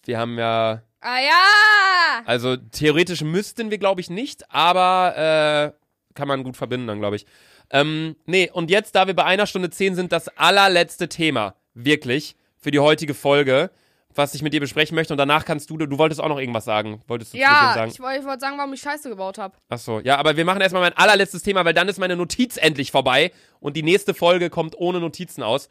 Wir 0.04 0.18
haben 0.18 0.36
ja. 0.38 0.82
Ah 1.00 1.20
ja! 1.20 2.22
Also 2.24 2.56
theoretisch 2.56 3.22
müssten 3.22 3.70
wir, 3.70 3.78
glaube 3.78 4.00
ich, 4.00 4.10
nicht, 4.10 4.50
aber 4.50 5.72
äh, 5.72 5.85
kann 6.16 6.26
man 6.26 6.42
gut 6.42 6.56
verbinden 6.56 6.88
dann, 6.88 6.98
glaube 6.98 7.16
ich. 7.16 7.26
Ähm, 7.70 8.16
nee, 8.26 8.50
und 8.52 8.70
jetzt, 8.70 8.94
da 8.96 9.06
wir 9.06 9.14
bei 9.14 9.24
einer 9.24 9.46
Stunde 9.46 9.70
zehn 9.70 9.94
sind, 9.94 10.10
das 10.10 10.28
allerletzte 10.36 11.08
Thema, 11.08 11.54
wirklich, 11.74 12.34
für 12.58 12.70
die 12.72 12.80
heutige 12.80 13.14
Folge, 13.14 13.70
was 14.14 14.34
ich 14.34 14.42
mit 14.42 14.52
dir 14.52 14.60
besprechen 14.60 14.94
möchte. 14.94 15.12
Und 15.12 15.18
danach 15.18 15.44
kannst 15.44 15.68
du, 15.70 15.76
du 15.76 15.98
wolltest 15.98 16.20
auch 16.20 16.28
noch 16.28 16.38
irgendwas 16.38 16.64
sagen. 16.64 17.02
Wolltest 17.06 17.32
du 17.34 17.36
zu 17.36 17.42
Ja, 17.42 17.72
sagen? 17.74 17.90
ich 17.92 18.00
wollte 18.00 18.20
ich 18.20 18.24
wollte 18.26 18.40
sagen, 18.40 18.56
warum 18.58 18.72
ich 18.72 18.80
Scheiße 18.80 19.08
gebaut 19.10 19.38
habe. 19.38 19.56
Ach 19.68 19.78
so, 19.78 20.00
ja, 20.00 20.16
aber 20.16 20.36
wir 20.36 20.44
machen 20.44 20.60
erstmal 20.60 20.82
mein 20.82 20.94
allerletztes 20.94 21.42
Thema, 21.42 21.64
weil 21.64 21.74
dann 21.74 21.88
ist 21.88 21.98
meine 21.98 22.16
Notiz 22.16 22.56
endlich 22.56 22.90
vorbei 22.90 23.30
und 23.60 23.76
die 23.76 23.82
nächste 23.82 24.14
Folge 24.14 24.48
kommt 24.50 24.76
ohne 24.78 25.00
Notizen 25.00 25.42
aus. 25.42 25.68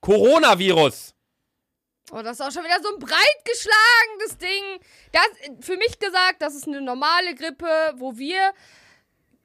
Coronavirus. 0.00 1.14
Oh, 2.12 2.22
das 2.22 2.40
ist 2.40 2.46
auch 2.46 2.50
schon 2.50 2.64
wieder 2.64 2.80
so 2.82 2.92
ein 2.92 2.98
breit 2.98 3.44
geschlagenes 3.44 4.38
Ding. 4.38 4.80
Das, 5.12 5.66
für 5.66 5.76
mich 5.76 5.98
gesagt, 5.98 6.36
das 6.40 6.54
ist 6.54 6.66
eine 6.66 6.80
normale 6.80 7.34
Grippe, 7.34 7.66
wo 7.96 8.16
wir 8.18 8.52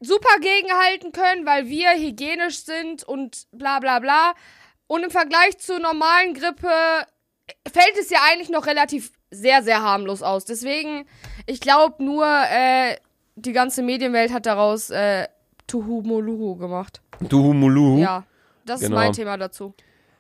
super 0.06 0.40
gegenhalten 0.40 1.12
können, 1.12 1.46
weil 1.46 1.68
wir 1.68 1.92
hygienisch 1.98 2.60
sind 2.60 3.04
und 3.04 3.48
bla 3.52 3.80
bla 3.80 4.00
bla. 4.00 4.34
Und 4.88 5.04
im 5.04 5.10
Vergleich 5.12 5.58
zur 5.58 5.80
normalen 5.80 6.34
Grippe 6.34 6.70
fällt 7.72 7.98
es 8.00 8.10
ja 8.10 8.20
eigentlich 8.32 8.50
noch 8.50 8.68
relativ 8.68 9.12
sehr, 9.32 9.64
sehr 9.64 9.82
harmlos 9.82 10.22
aus. 10.22 10.46
Deswegen, 10.46 11.06
ich 11.46 11.60
glaube 11.60 12.04
nur, 12.04 12.26
äh, 12.26 12.96
die 13.36 13.52
ganze 13.52 13.82
Medienwelt 13.82 14.32
hat 14.32 14.46
daraus 14.46 14.90
äh, 14.92 15.28
Tuhumoluhu 15.68 16.56
gemacht. 16.56 17.02
Du 17.20 17.44
Humuluhu. 17.44 18.00
Ja, 18.00 18.24
das 18.66 18.82
Genau. 18.82 18.96
ist 18.98 19.04
mein 19.04 19.14
Thema 19.14 19.38
dazu. 19.38 19.74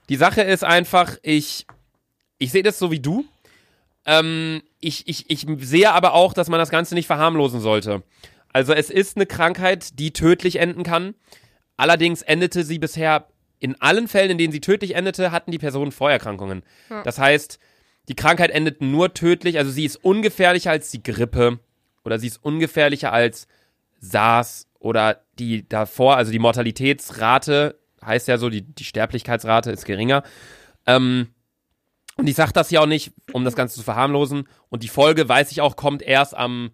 Die 0.09 0.15
Sache 0.17 0.41
ist 0.41 0.63
einfach, 0.63 1.17
ich, 1.21 1.65
ich 2.37 2.51
sehe 2.51 2.63
das 2.63 2.77
so 2.79 2.91
wie 2.91 2.99
du. 2.99 3.25
Ähm, 4.05 4.61
ich, 4.79 5.07
ich, 5.07 5.29
ich 5.29 5.45
sehe 5.67 5.91
aber 5.91 6.13
auch, 6.13 6.33
dass 6.33 6.47
man 6.49 6.59
das 6.59 6.69
Ganze 6.69 6.93
nicht 6.95 7.07
verharmlosen 7.07 7.59
sollte. 7.59 8.03
Also 8.55 8.71
es 8.71 8.89
ist 8.89 9.17
eine 9.17 9.25
Krankheit, 9.25 9.99
die 9.99 10.13
tödlich 10.13 10.59
enden 10.59 10.83
kann. 10.83 11.13
Allerdings 11.75 12.21
endete 12.21 12.63
sie 12.63 12.79
bisher 12.79 13.27
in 13.59 13.75
allen 13.81 14.07
Fällen, 14.07 14.31
in 14.31 14.37
denen 14.37 14.53
sie 14.53 14.61
tödlich 14.61 14.95
endete, 14.95 15.33
hatten 15.33 15.51
die 15.51 15.57
Personen 15.57 15.91
Vorerkrankungen. 15.91 16.63
Ja. 16.89 17.03
Das 17.03 17.19
heißt, 17.19 17.59
die 18.07 18.15
Krankheit 18.15 18.51
endet 18.51 18.81
nur 18.81 19.13
tödlich, 19.13 19.57
also 19.57 19.71
sie 19.71 19.83
ist 19.83 19.97
ungefährlicher 19.97 20.71
als 20.71 20.89
die 20.89 21.03
Grippe 21.03 21.59
oder 22.05 22.17
sie 22.17 22.27
ist 22.27 22.37
ungefährlicher 22.45 23.11
als 23.11 23.49
SARS 23.99 24.69
oder 24.79 25.25
die 25.37 25.67
davor, 25.67 26.15
also 26.15 26.31
die 26.31 26.39
Mortalitätsrate, 26.39 27.77
heißt 28.05 28.29
ja 28.29 28.37
so, 28.37 28.49
die, 28.49 28.61
die 28.61 28.85
Sterblichkeitsrate 28.85 29.69
ist 29.69 29.83
geringer. 29.83 30.23
Ähm, 30.85 31.27
und 32.15 32.27
ich 32.27 32.35
sage 32.37 32.53
das 32.53 32.71
ja 32.71 32.79
auch 32.79 32.85
nicht, 32.85 33.11
um 33.33 33.43
das 33.43 33.57
Ganze 33.57 33.75
zu 33.75 33.83
verharmlosen. 33.83 34.47
Und 34.69 34.83
die 34.83 34.87
Folge, 34.87 35.27
weiß 35.27 35.51
ich 35.51 35.59
auch, 35.59 35.75
kommt 35.75 36.01
erst 36.01 36.37
am 36.37 36.71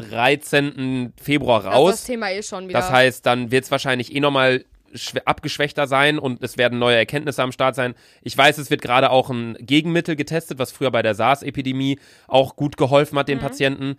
13. 0.00 1.12
Februar 1.20 1.62
Das 1.62 1.74
raus. 1.74 1.90
das 1.92 2.04
Thema 2.04 2.30
eh 2.30 2.42
schon 2.42 2.68
wieder. 2.68 2.78
Das 2.78 2.90
heißt, 2.90 3.24
dann 3.26 3.50
wird 3.50 3.64
es 3.64 3.70
wahrscheinlich 3.70 4.14
eh 4.14 4.20
nochmal 4.20 4.64
schw- 4.94 5.22
abgeschwächter 5.24 5.86
sein 5.86 6.18
und 6.18 6.42
es 6.42 6.58
werden 6.58 6.78
neue 6.78 6.96
Erkenntnisse 6.96 7.42
am 7.42 7.52
Start 7.52 7.74
sein. 7.74 7.94
Ich 8.22 8.36
weiß, 8.36 8.58
es 8.58 8.70
wird 8.70 8.82
gerade 8.82 9.10
auch 9.10 9.30
ein 9.30 9.56
Gegenmittel 9.60 10.16
getestet, 10.16 10.58
was 10.58 10.72
früher 10.72 10.90
bei 10.90 11.02
der 11.02 11.14
SARS-Epidemie 11.14 11.98
auch 12.26 12.56
gut 12.56 12.76
geholfen 12.76 13.18
hat 13.18 13.28
den 13.28 13.38
Patienten. 13.38 13.96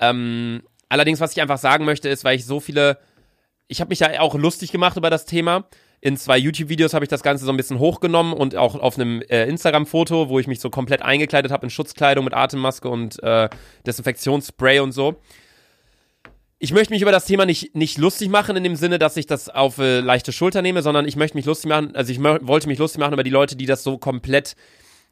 Ähm, 0.00 0.62
allerdings, 0.88 1.20
was 1.20 1.32
ich 1.32 1.40
einfach 1.40 1.58
sagen 1.58 1.84
möchte, 1.84 2.08
ist, 2.08 2.24
weil 2.24 2.36
ich 2.36 2.44
so 2.44 2.58
viele, 2.60 2.98
ich 3.68 3.80
habe 3.80 3.90
mich 3.90 4.00
ja 4.00 4.20
auch 4.20 4.34
lustig 4.34 4.72
gemacht 4.72 4.96
über 4.96 5.10
das 5.10 5.26
Thema. 5.26 5.64
In 6.04 6.16
zwei 6.16 6.36
YouTube-Videos 6.36 6.94
habe 6.94 7.04
ich 7.04 7.08
das 7.08 7.22
Ganze 7.22 7.44
so 7.44 7.52
ein 7.52 7.56
bisschen 7.56 7.78
hochgenommen 7.78 8.32
und 8.32 8.56
auch 8.56 8.74
auf 8.74 8.96
einem 8.98 9.22
äh, 9.28 9.44
Instagram-Foto, 9.44 10.28
wo 10.28 10.40
ich 10.40 10.48
mich 10.48 10.58
so 10.58 10.68
komplett 10.68 11.00
eingekleidet 11.00 11.52
habe 11.52 11.64
in 11.66 11.70
Schutzkleidung 11.70 12.24
mit 12.24 12.34
Atemmaske 12.34 12.88
und 12.88 13.22
äh, 13.22 13.48
Desinfektionsspray 13.86 14.80
und 14.80 14.90
so. 14.90 15.20
Ich 16.64 16.72
möchte 16.72 16.92
mich 16.92 17.02
über 17.02 17.10
das 17.10 17.24
Thema 17.24 17.44
nicht, 17.44 17.74
nicht 17.74 17.98
lustig 17.98 18.28
machen, 18.28 18.54
in 18.56 18.62
dem 18.62 18.76
Sinne, 18.76 19.00
dass 19.00 19.16
ich 19.16 19.26
das 19.26 19.48
auf 19.48 19.78
äh, 19.78 19.98
leichte 19.98 20.30
Schulter 20.30 20.62
nehme, 20.62 20.80
sondern 20.80 21.08
ich 21.08 21.16
möchte 21.16 21.36
mich 21.36 21.44
lustig 21.44 21.68
machen, 21.68 21.96
also 21.96 22.12
ich 22.12 22.22
wollte 22.22 22.68
mich 22.68 22.78
lustig 22.78 23.00
machen 23.00 23.12
über 23.14 23.24
die 23.24 23.30
Leute, 23.30 23.56
die 23.56 23.66
das 23.66 23.82
so 23.82 23.98
komplett, 23.98 24.54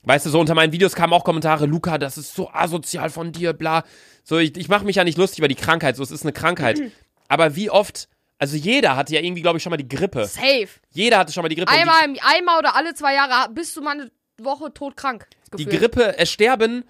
weißt 0.05 0.27
du, 0.27 0.31
so 0.31 0.39
unter 0.39 0.55
meinen 0.55 0.73
Videos 0.73 0.95
kamen 0.95 1.13
auch 1.13 1.25
Kommentare, 1.25 1.67
Luca, 1.67 1.99
das 1.99 2.19
ist 2.19 2.37
so 2.37 2.51
asozial 2.53 3.11
von 3.11 3.33
dir, 3.33 3.53
bla. 3.53 3.83
So, 4.23 4.39
ich, 4.39 4.57
ich 4.57 4.69
mache 4.69 4.85
mich 4.85 4.95
ja 4.95 5.03
nicht 5.03 5.19
lustig 5.19 5.41
über 5.41 5.49
die 5.49 5.57
Krankheit, 5.57 5.97
so, 5.97 6.05
es 6.05 6.13
ist 6.13 6.23
eine 6.23 6.33
Krankheit. 6.33 6.81
Aber 7.27 7.57
wie 7.57 7.69
oft, 7.69 8.09
also 8.39 8.57
jeder 8.57 8.95
hatte 8.95 9.13
ja 9.15 9.21
irgendwie, 9.21 9.43
glaube 9.43 9.57
ich, 9.57 9.65
schon 9.65 9.71
mal 9.71 9.77
die 9.77 9.89
Grippe. 9.89 10.27
Safe. 10.27 10.69
Jeder 10.93 11.19
hatte 11.19 11.33
schon 11.33 11.43
mal 11.43 11.49
die 11.49 11.57
Grippe. 11.57 11.73
Und 11.73 11.77
die- 11.77 11.81
Einmal, 11.81 12.17
einmal 12.33 12.59
oder 12.61 12.77
alle 12.77 12.95
zwei 12.95 13.15
Jahre 13.15 13.51
bist 13.53 13.77
du 13.77 13.83
mal 13.83 13.93
eine 14.01 14.11
Woche 14.41 14.73
todkrank. 14.73 15.27
Die. 15.59 15.65
Grippe, 15.67 16.17
es 16.17 16.31
sterben, 16.31 16.85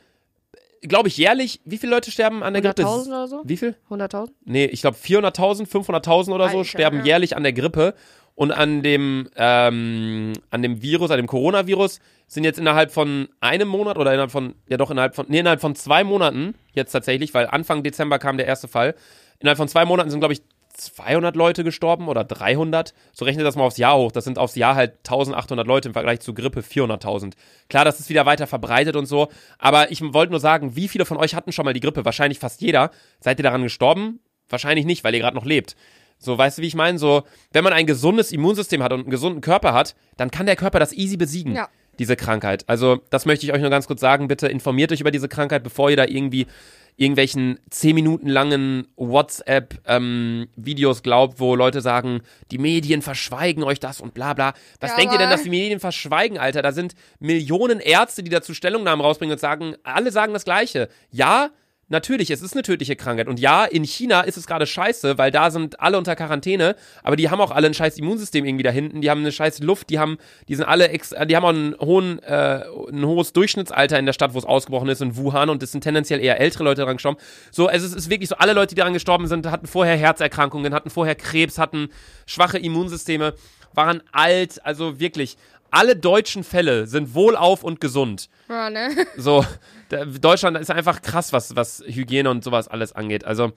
glaube 0.82 1.09
ich, 1.09 1.16
jährlich, 1.16 1.61
wie 1.65 1.78
viele 1.78 1.93
Leute 1.93 2.11
sterben 2.11 2.43
an 2.43 2.55
der 2.55 2.62
Grippe? 2.62 2.82
100.000 2.82 3.07
oder 3.09 3.28
so? 3.28 3.43
Wie 3.44 3.57
viel? 3.57 3.77
100.000? 3.90 4.31
Nee, 4.44 4.66
ich 4.66 4.81
glaube 4.81 4.97
400.000, 4.97 5.69
500.000 5.69 6.32
oder 6.32 6.48
so 6.48 6.59
Alter, 6.59 6.65
sterben 6.65 6.98
ja. 6.98 7.05
jährlich 7.05 7.36
an 7.36 7.43
der 7.43 7.52
Grippe. 7.52 7.94
Und 8.36 8.52
an 8.52 8.82
dem, 8.82 9.28
ähm, 9.36 10.32
an 10.48 10.62
dem 10.62 10.81
Virus, 10.81 11.11
an 11.11 11.19
dem 11.19 11.27
Coronavirus 11.27 12.01
sind 12.27 12.44
jetzt 12.44 12.59
innerhalb 12.59 12.90
von 12.90 13.28
einem 13.40 13.69
Monat 13.69 13.98
oder 13.98 14.12
innerhalb 14.12 14.31
von, 14.31 14.55
ja 14.66 14.78
doch, 14.78 14.90
innerhalb 14.90 15.15
von, 15.15 15.27
nee, 15.28 15.40
innerhalb 15.40 15.61
von 15.61 15.74
zwei 15.74 16.05
Monaten 16.05 16.55
jetzt 16.73 16.93
tatsächlich, 16.93 17.35
weil 17.35 17.48
Anfang 17.48 17.82
Dezember 17.82 18.19
kam 18.19 18.39
der 18.39 18.47
erste 18.47 18.66
Fall. 18.66 18.94
Innerhalb 19.40 19.59
von 19.59 19.69
zwei 19.69 19.85
Monaten 19.85 20.09
sind, 20.09 20.20
glaube 20.20 20.32
ich, 20.32 20.43
200 20.72 21.36
Leute 21.36 21.64
gestorben 21.64 22.09
oder 22.09 22.24
300. 22.24 22.94
So 23.12 23.24
rechnet 23.24 23.47
das 23.47 23.56
mal 23.56 23.64
aufs 23.64 23.76
Jahr 23.76 23.97
hoch. 23.97 24.12
Das 24.12 24.24
sind 24.24 24.38
aufs 24.38 24.55
Jahr 24.55 24.74
halt 24.74 24.98
1800 24.98 25.66
Leute 25.66 25.88
im 25.88 25.92
Vergleich 25.92 26.20
zu 26.20 26.34
Grippe 26.34 26.60
400.000. 26.60 27.34
Klar, 27.68 27.84
das 27.84 28.01
ist 28.01 28.09
wieder 28.09 28.26
weiter 28.26 28.47
verbreitet 28.47 28.97
und 28.97 29.06
so. 29.06 29.28
Aber 29.59 29.90
ich 29.90 30.01
wollte 30.01 30.30
nur 30.30 30.40
sagen, 30.40 30.76
wie 30.76 30.88
viele 30.88 31.05
von 31.05 31.16
euch 31.16 31.34
hatten 31.34 31.52
schon 31.52 31.64
mal 31.64 31.74
die 31.74 31.80
Grippe? 31.80 32.05
Wahrscheinlich 32.05 32.38
fast 32.38 32.60
jeder. 32.60 32.90
Seid 33.20 33.38
ihr 33.38 33.44
daran 33.44 33.62
gestorben? 33.62 34.20
Wahrscheinlich 34.48 34.86
nicht, 34.86 35.05
weil 35.05 35.14
ihr 35.14 35.20
gerade 35.20 35.36
noch 35.36 35.44
lebt. 35.44 35.76
So, 36.18 36.36
weißt 36.36 36.59
du, 36.59 36.62
wie 36.62 36.66
ich 36.66 36.74
meine? 36.74 36.98
So, 36.98 37.22
wenn 37.52 37.64
man 37.64 37.72
ein 37.72 37.86
gesundes 37.86 38.30
Immunsystem 38.30 38.82
hat 38.82 38.92
und 38.92 39.01
einen 39.01 39.10
gesunden 39.10 39.40
Körper 39.40 39.72
hat, 39.72 39.94
dann 40.18 40.30
kann 40.30 40.47
der 40.47 40.56
Körper 40.56 40.78
das 40.78 40.92
easy 40.92 41.16
besiegen. 41.16 41.55
Ja. 41.55 41.68
Diese 41.98 42.16
Krankheit. 42.16 42.68
Also, 42.68 43.01
das 43.10 43.26
möchte 43.26 43.47
ich 43.47 43.52
euch 43.52 43.60
nur 43.60 43.70
ganz 43.70 43.86
kurz 43.86 44.01
sagen. 44.01 44.28
Bitte 44.28 44.47
informiert 44.47 44.92
euch 44.92 45.01
über 45.01 45.10
diese 45.10 45.28
Krankheit, 45.28 45.62
bevor 45.62 45.90
ihr 45.90 45.97
da 45.97 46.05
irgendwie 46.05 46.47
irgendwelchen 46.96 47.58
10 47.70 47.94
Minuten 47.94 48.28
langen 48.28 48.88
WhatsApp-Videos 48.96 51.02
glaubt, 51.02 51.40
wo 51.40 51.54
Leute 51.54 51.80
sagen, 51.80 52.20
die 52.50 52.58
Medien 52.58 53.00
verschweigen 53.02 53.64
euch 53.64 53.80
das 53.80 54.00
und 54.00 54.14
bla 54.14 54.34
bla. 54.34 54.54
Was 54.80 54.90
Ja, 54.90 54.96
denkt 54.96 55.12
ihr 55.12 55.18
denn, 55.18 55.30
dass 55.30 55.42
die 55.42 55.50
Medien 55.50 55.80
verschweigen, 55.80 56.38
Alter? 56.38 56.62
Da 56.62 56.72
sind 56.72 56.94
Millionen 57.18 57.80
Ärzte, 57.80 58.22
die 58.22 58.30
dazu 58.30 58.54
Stellungnahmen 58.54 59.04
rausbringen 59.04 59.32
und 59.32 59.40
sagen, 59.40 59.74
alle 59.82 60.12
sagen 60.12 60.32
das 60.32 60.44
Gleiche. 60.44 60.88
Ja, 61.10 61.50
Natürlich, 61.92 62.30
es 62.30 62.40
ist 62.40 62.52
eine 62.52 62.62
tödliche 62.62 62.94
Krankheit. 62.94 63.26
Und 63.26 63.40
ja, 63.40 63.64
in 63.64 63.82
China 63.82 64.20
ist 64.20 64.36
es 64.36 64.46
gerade 64.46 64.64
scheiße, 64.64 65.18
weil 65.18 65.32
da 65.32 65.50
sind 65.50 65.80
alle 65.80 65.98
unter 65.98 66.14
Quarantäne, 66.14 66.76
aber 67.02 67.16
die 67.16 67.30
haben 67.30 67.40
auch 67.40 67.50
alle 67.50 67.66
ein 67.66 67.74
scheiß 67.74 67.98
Immunsystem 67.98 68.44
irgendwie 68.44 68.62
da 68.62 68.70
hinten, 68.70 69.00
die 69.00 69.10
haben 69.10 69.22
eine 69.22 69.32
scheiß 69.32 69.58
Luft, 69.58 69.90
die 69.90 69.98
haben, 69.98 70.18
die 70.48 70.54
sind 70.54 70.66
alle, 70.66 70.90
ex 70.90 71.10
die 71.10 71.34
haben 71.34 71.44
auch 71.44 71.48
einen 71.48 71.74
hohen, 71.80 72.22
äh, 72.22 72.62
ein 72.92 73.04
hohes 73.04 73.32
Durchschnittsalter 73.32 73.98
in 73.98 74.06
der 74.06 74.12
Stadt, 74.12 74.34
wo 74.34 74.38
es 74.38 74.44
ausgebrochen 74.44 74.88
ist, 74.88 75.02
in 75.02 75.16
Wuhan, 75.16 75.50
und 75.50 75.64
es 75.64 75.72
sind 75.72 75.82
tendenziell 75.82 76.20
eher 76.20 76.38
ältere 76.38 76.62
Leute 76.62 76.82
daran 76.82 76.98
gestorben. 76.98 77.18
So, 77.50 77.66
also 77.66 77.84
es 77.84 77.92
ist 77.92 78.08
wirklich 78.08 78.28
so, 78.28 78.36
alle 78.36 78.52
Leute, 78.52 78.76
die 78.76 78.78
daran 78.78 78.92
gestorben 78.92 79.26
sind, 79.26 79.48
hatten 79.48 79.66
vorher 79.66 79.96
Herzerkrankungen, 79.96 80.72
hatten 80.72 80.90
vorher 80.90 81.16
Krebs, 81.16 81.58
hatten 81.58 81.88
schwache 82.24 82.58
Immunsysteme, 82.58 83.34
waren 83.74 84.00
alt, 84.12 84.64
also 84.64 85.00
wirklich. 85.00 85.36
Alle 85.70 85.97
deutschen 85.97 86.44
Fälle 86.44 86.86
sind 86.86 87.14
wohlauf 87.14 87.64
und 87.64 87.80
gesund. 87.80 88.28
Ja, 88.48 88.70
ne? 88.70 89.06
So, 89.16 89.44
da, 89.88 90.05
Deutschland 90.05 90.56
ist 90.59 90.70
einfach 90.70 91.02
krass, 91.02 91.32
was, 91.32 91.56
was 91.56 91.82
Hygiene 91.86 92.30
und 92.30 92.44
sowas 92.44 92.68
alles 92.68 92.92
angeht. 92.92 93.24
Also, 93.24 93.52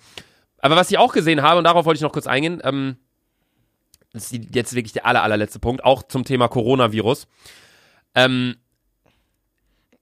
aber 0.60 0.76
was 0.76 0.92
ich 0.92 0.98
auch 0.98 1.14
gesehen 1.14 1.42
habe, 1.42 1.58
und 1.58 1.66
darauf 1.66 1.86
wollte 1.86 1.98
ich 1.98 2.02
noch 2.04 2.14
kurz 2.14 2.28
eingehen, 2.28 2.62
ähm, 2.64 2.98
das 4.14 4.32
ist 4.32 4.56
jetzt 4.56 4.76
wirklich 4.76 4.94
der 4.94 5.06
aller, 5.06 5.24
allerletzte 5.24 5.60
Punkt, 5.60 5.84
auch 5.84 6.04
zum 6.04 6.24
Thema 6.24 6.48
Coronavirus. 6.48 7.28
Ähm, 8.16 8.58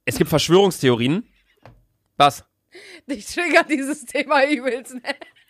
es 0.05 0.17
gibt 0.17 0.29
Verschwörungstheorien. 0.29 1.25
Was? 2.17 2.43
Dich 3.07 3.25
triggert 3.25 3.69
dieses 3.69 4.05
Thema 4.05 4.45
übelst, 4.45 4.95
ne? 4.95 5.01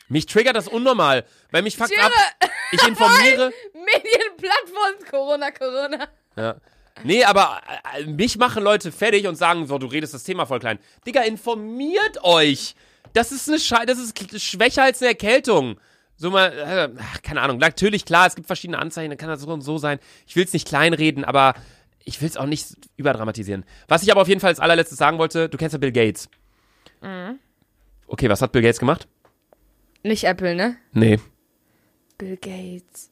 Mich 0.09 0.25
triggert 0.25 0.55
das 0.55 0.67
unnormal, 0.67 1.25
weil 1.51 1.61
mich 1.61 1.77
fuckt 1.77 1.97
ab. 1.97 2.11
Ich 2.71 2.85
informiere. 2.85 3.53
Medienplattform, 3.73 5.09
Corona, 5.09 5.51
Corona. 5.51 6.07
Ja. 6.35 6.55
Nee, 7.03 7.23
aber 7.23 7.61
äh, 7.97 8.05
mich 8.05 8.37
machen 8.37 8.63
Leute 8.63 8.91
fertig 8.91 9.27
und 9.27 9.35
sagen 9.35 9.65
so, 9.65 9.77
du 9.77 9.87
redest 9.87 10.13
das 10.13 10.23
Thema 10.23 10.45
voll 10.45 10.59
klein. 10.59 10.79
Digga, 11.05 11.21
informiert 11.21 12.23
euch. 12.23 12.75
Das 13.13 13.31
ist 13.31 13.49
eine 13.49 13.59
Schei 13.59 13.85
das 13.85 13.97
ist 13.97 14.41
schwächer 14.41 14.83
als 14.83 15.01
eine 15.01 15.09
Erkältung. 15.09 15.79
So 16.15 16.29
mal, 16.29 16.51
äh, 16.51 16.89
keine 17.23 17.41
Ahnung. 17.41 17.57
Natürlich, 17.57 18.05
klar, 18.05 18.27
es 18.27 18.35
gibt 18.35 18.47
verschiedene 18.47 18.77
Anzeichen, 18.77 19.09
dann 19.09 19.17
kann 19.17 19.29
das 19.29 19.41
so 19.41 19.51
und 19.51 19.61
so 19.61 19.77
sein. 19.77 19.99
Ich 20.27 20.35
will 20.35 20.43
es 20.45 20.53
nicht 20.53 20.67
kleinreden, 20.67 21.25
aber 21.25 21.55
ich 22.03 22.21
will 22.21 22.29
es 22.29 22.37
auch 22.37 22.45
nicht 22.45 22.75
überdramatisieren. 22.97 23.65
Was 23.87 24.03
ich 24.03 24.11
aber 24.11 24.21
auf 24.21 24.27
jeden 24.27 24.39
Fall 24.39 24.49
als 24.49 24.59
allerletztes 24.59 24.97
sagen 24.97 25.17
wollte, 25.17 25.49
du 25.49 25.57
kennst 25.57 25.73
ja 25.73 25.79
Bill 25.79 25.91
Gates. 25.91 26.29
Okay, 28.07 28.29
was 28.29 28.41
hat 28.41 28.51
Bill 28.51 28.61
Gates 28.61 28.79
gemacht? 28.79 29.07
Nicht 30.03 30.23
Apple, 30.25 30.55
ne? 30.55 30.77
Nee. 30.93 31.19
Bill 32.17 32.37
Gates. 32.37 33.09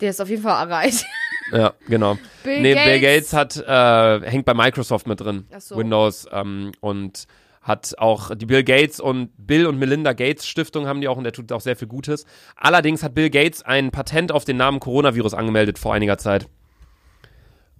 Der 0.00 0.10
ist 0.10 0.20
auf 0.20 0.28
jeden 0.28 0.42
Fall 0.42 0.66
erreicht. 0.68 1.04
Ja, 1.50 1.74
genau. 1.88 2.18
Bill 2.44 2.60
nee, 2.60 2.74
Gates. 2.74 2.84
Bill 2.84 3.00
Gates 3.00 3.32
hat, 3.32 3.56
äh, 3.56 4.30
hängt 4.30 4.44
bei 4.44 4.54
Microsoft 4.54 5.06
mit 5.06 5.20
drin. 5.20 5.46
Ach 5.52 5.60
so. 5.60 5.76
Windows 5.76 6.26
ähm, 6.32 6.72
und 6.80 7.26
hat 7.62 7.94
auch 7.98 8.34
die 8.34 8.46
Bill 8.46 8.64
Gates 8.64 9.00
und 9.00 9.30
Bill 9.38 9.66
und 9.66 9.78
Melinda 9.78 10.12
Gates 10.12 10.46
Stiftung 10.46 10.86
haben 10.86 11.00
die 11.00 11.08
auch 11.08 11.16
und 11.16 11.24
der 11.24 11.32
tut 11.32 11.52
auch 11.52 11.60
sehr 11.60 11.76
viel 11.76 11.88
Gutes. 11.88 12.26
Allerdings 12.56 13.02
hat 13.02 13.14
Bill 13.14 13.30
Gates 13.30 13.62
ein 13.62 13.90
Patent 13.92 14.32
auf 14.32 14.44
den 14.44 14.56
Namen 14.56 14.80
Coronavirus 14.80 15.34
angemeldet 15.34 15.78
vor 15.78 15.94
einiger 15.94 16.18
Zeit. 16.18 16.48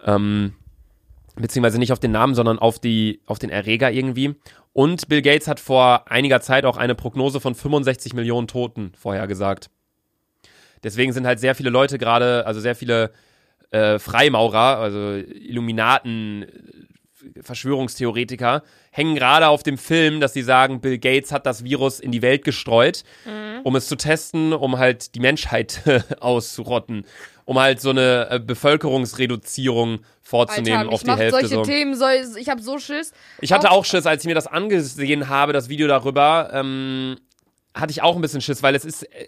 Ähm, 0.04 0.54
beziehungsweise 1.34 1.78
nicht 1.78 1.92
auf 1.92 1.98
den 1.98 2.12
Namen, 2.12 2.34
sondern 2.34 2.58
auf 2.58 2.78
die, 2.78 3.20
auf 3.26 3.38
den 3.38 3.50
Erreger 3.50 3.90
irgendwie. 3.90 4.36
Und 4.72 5.08
Bill 5.08 5.22
Gates 5.22 5.48
hat 5.48 5.58
vor 5.58 6.10
einiger 6.10 6.40
Zeit 6.40 6.64
auch 6.64 6.76
eine 6.76 6.94
Prognose 6.94 7.40
von 7.40 7.54
65 7.54 8.14
Millionen 8.14 8.46
Toten 8.46 8.92
vorhergesagt. 8.96 9.68
Deswegen 10.84 11.12
sind 11.12 11.26
halt 11.26 11.40
sehr 11.40 11.54
viele 11.54 11.70
Leute 11.70 11.98
gerade, 11.98 12.46
also 12.46 12.60
sehr 12.60 12.74
viele 12.74 13.12
äh, 13.72 13.98
Freimaurer, 13.98 14.78
also 14.78 15.14
Illuminaten, 15.16 16.42
äh, 16.44 17.42
Verschwörungstheoretiker, 17.42 18.62
hängen 18.90 19.14
gerade 19.14 19.48
auf 19.48 19.62
dem 19.62 19.78
Film, 19.78 20.20
dass 20.20 20.32
sie 20.32 20.42
sagen, 20.42 20.80
Bill 20.80 20.98
Gates 20.98 21.32
hat 21.32 21.46
das 21.46 21.64
Virus 21.64 22.00
in 22.00 22.10
die 22.12 22.20
Welt 22.22 22.44
gestreut, 22.44 23.04
um 23.64 23.76
es 23.76 23.86
zu 23.86 23.96
testen, 23.96 24.52
um 24.52 24.78
halt 24.78 25.14
die 25.14 25.20
Menschheit 25.20 25.82
auszurotten, 26.20 27.06
um 27.44 27.58
halt 27.60 27.80
so 27.80 27.90
eine 27.90 28.28
äh, 28.30 28.40
Bevölkerungsreduzierung 28.40 30.00
vorzunehmen 30.20 30.78
Alter, 30.80 30.92
auf 30.92 31.02
die 31.04 31.10
Hälfte. 31.12 31.30
solche 31.40 31.54
So. 31.54 31.62
Themen, 31.62 31.94
so, 31.94 32.04
ich 32.38 32.48
hab 32.48 32.60
so 32.60 32.78
Schiss. 32.78 33.12
Ich 33.40 33.52
hatte 33.52 33.70
Auch- 33.70 33.78
auch 33.78 33.84
Schiss, 33.84 34.04
als 34.06 34.24
ich 34.24 34.28
mir 34.28 34.34
das 34.34 34.46
angesehen 34.46 35.28
habe, 35.28 35.52
das 35.52 35.68
Video 35.68 35.86
darüber, 35.86 36.50
ähm, 36.52 37.16
hatte 37.74 37.92
ich 37.92 38.02
auch 38.02 38.16
ein 38.16 38.20
bisschen 38.22 38.40
Schiss, 38.40 38.62
weil 38.62 38.74
es 38.74 38.84
ist. 38.84 39.04
Äh, 39.04 39.26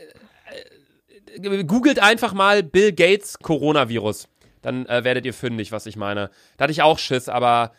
äh, 1.41 1.65
googelt 1.65 1.99
einfach 1.99 2.33
mal 2.33 2.63
Bill 2.63 2.93
Gates 2.93 3.39
Coronavirus. 3.41 4.29
Dann 4.65 4.87
äh, 4.87 5.05
werdet 5.05 5.27
ihr 5.27 5.35
fündig, 5.35 5.73
was 5.73 5.85
ich 5.85 5.97
meine. 5.97 6.31
Da 6.57 6.65
hatte 6.65 6.73
ich 6.73 6.81
auch 6.81 6.99
Schiss, 6.99 7.29
aber 7.29 7.73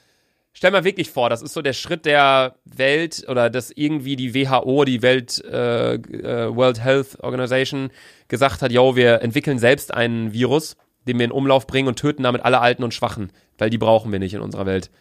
stell 0.54 0.70
mal 0.70 0.84
wirklich 0.84 1.10
vor, 1.10 1.32
das 1.32 1.42
ist 1.42 1.54
so 1.54 1.64
der 1.64 1.74
Schritt 1.74 2.06
der 2.06 2.56
Welt 2.64 3.26
oder 3.28 3.50
dass 3.50 3.72
irgendwie 3.72 4.16
die 4.16 4.36
WHO, 4.36 4.86
die 4.86 5.02
Welt 5.02 5.44
äh, 5.44 5.96
äh, 5.96 6.56
World 6.56 6.84
Health 6.84 7.20
Organization, 7.22 7.90
gesagt 8.28 8.62
hat, 8.62 8.72
yo, 8.72 8.96
wir 8.96 9.24
entwickeln 9.24 9.58
selbst 9.58 9.94
einen 9.94 10.32
Virus, 10.32 10.78
den 11.08 11.18
wir 11.18 11.26
in 11.26 11.32
Umlauf 11.32 11.66
bringen 11.66 11.88
und 11.88 11.98
töten 11.98 12.22
damit 12.22 12.46
alle 12.46 12.62
Alten 12.62 12.84
und 12.84 12.94
Schwachen, 12.94 13.32
weil 13.58 13.72
die 13.72 13.80
brauchen 13.80 14.12
wir 14.12 14.20
nicht 14.20 14.36
in 14.36 14.42
unserer 14.42 14.68
Welt. 14.68 14.92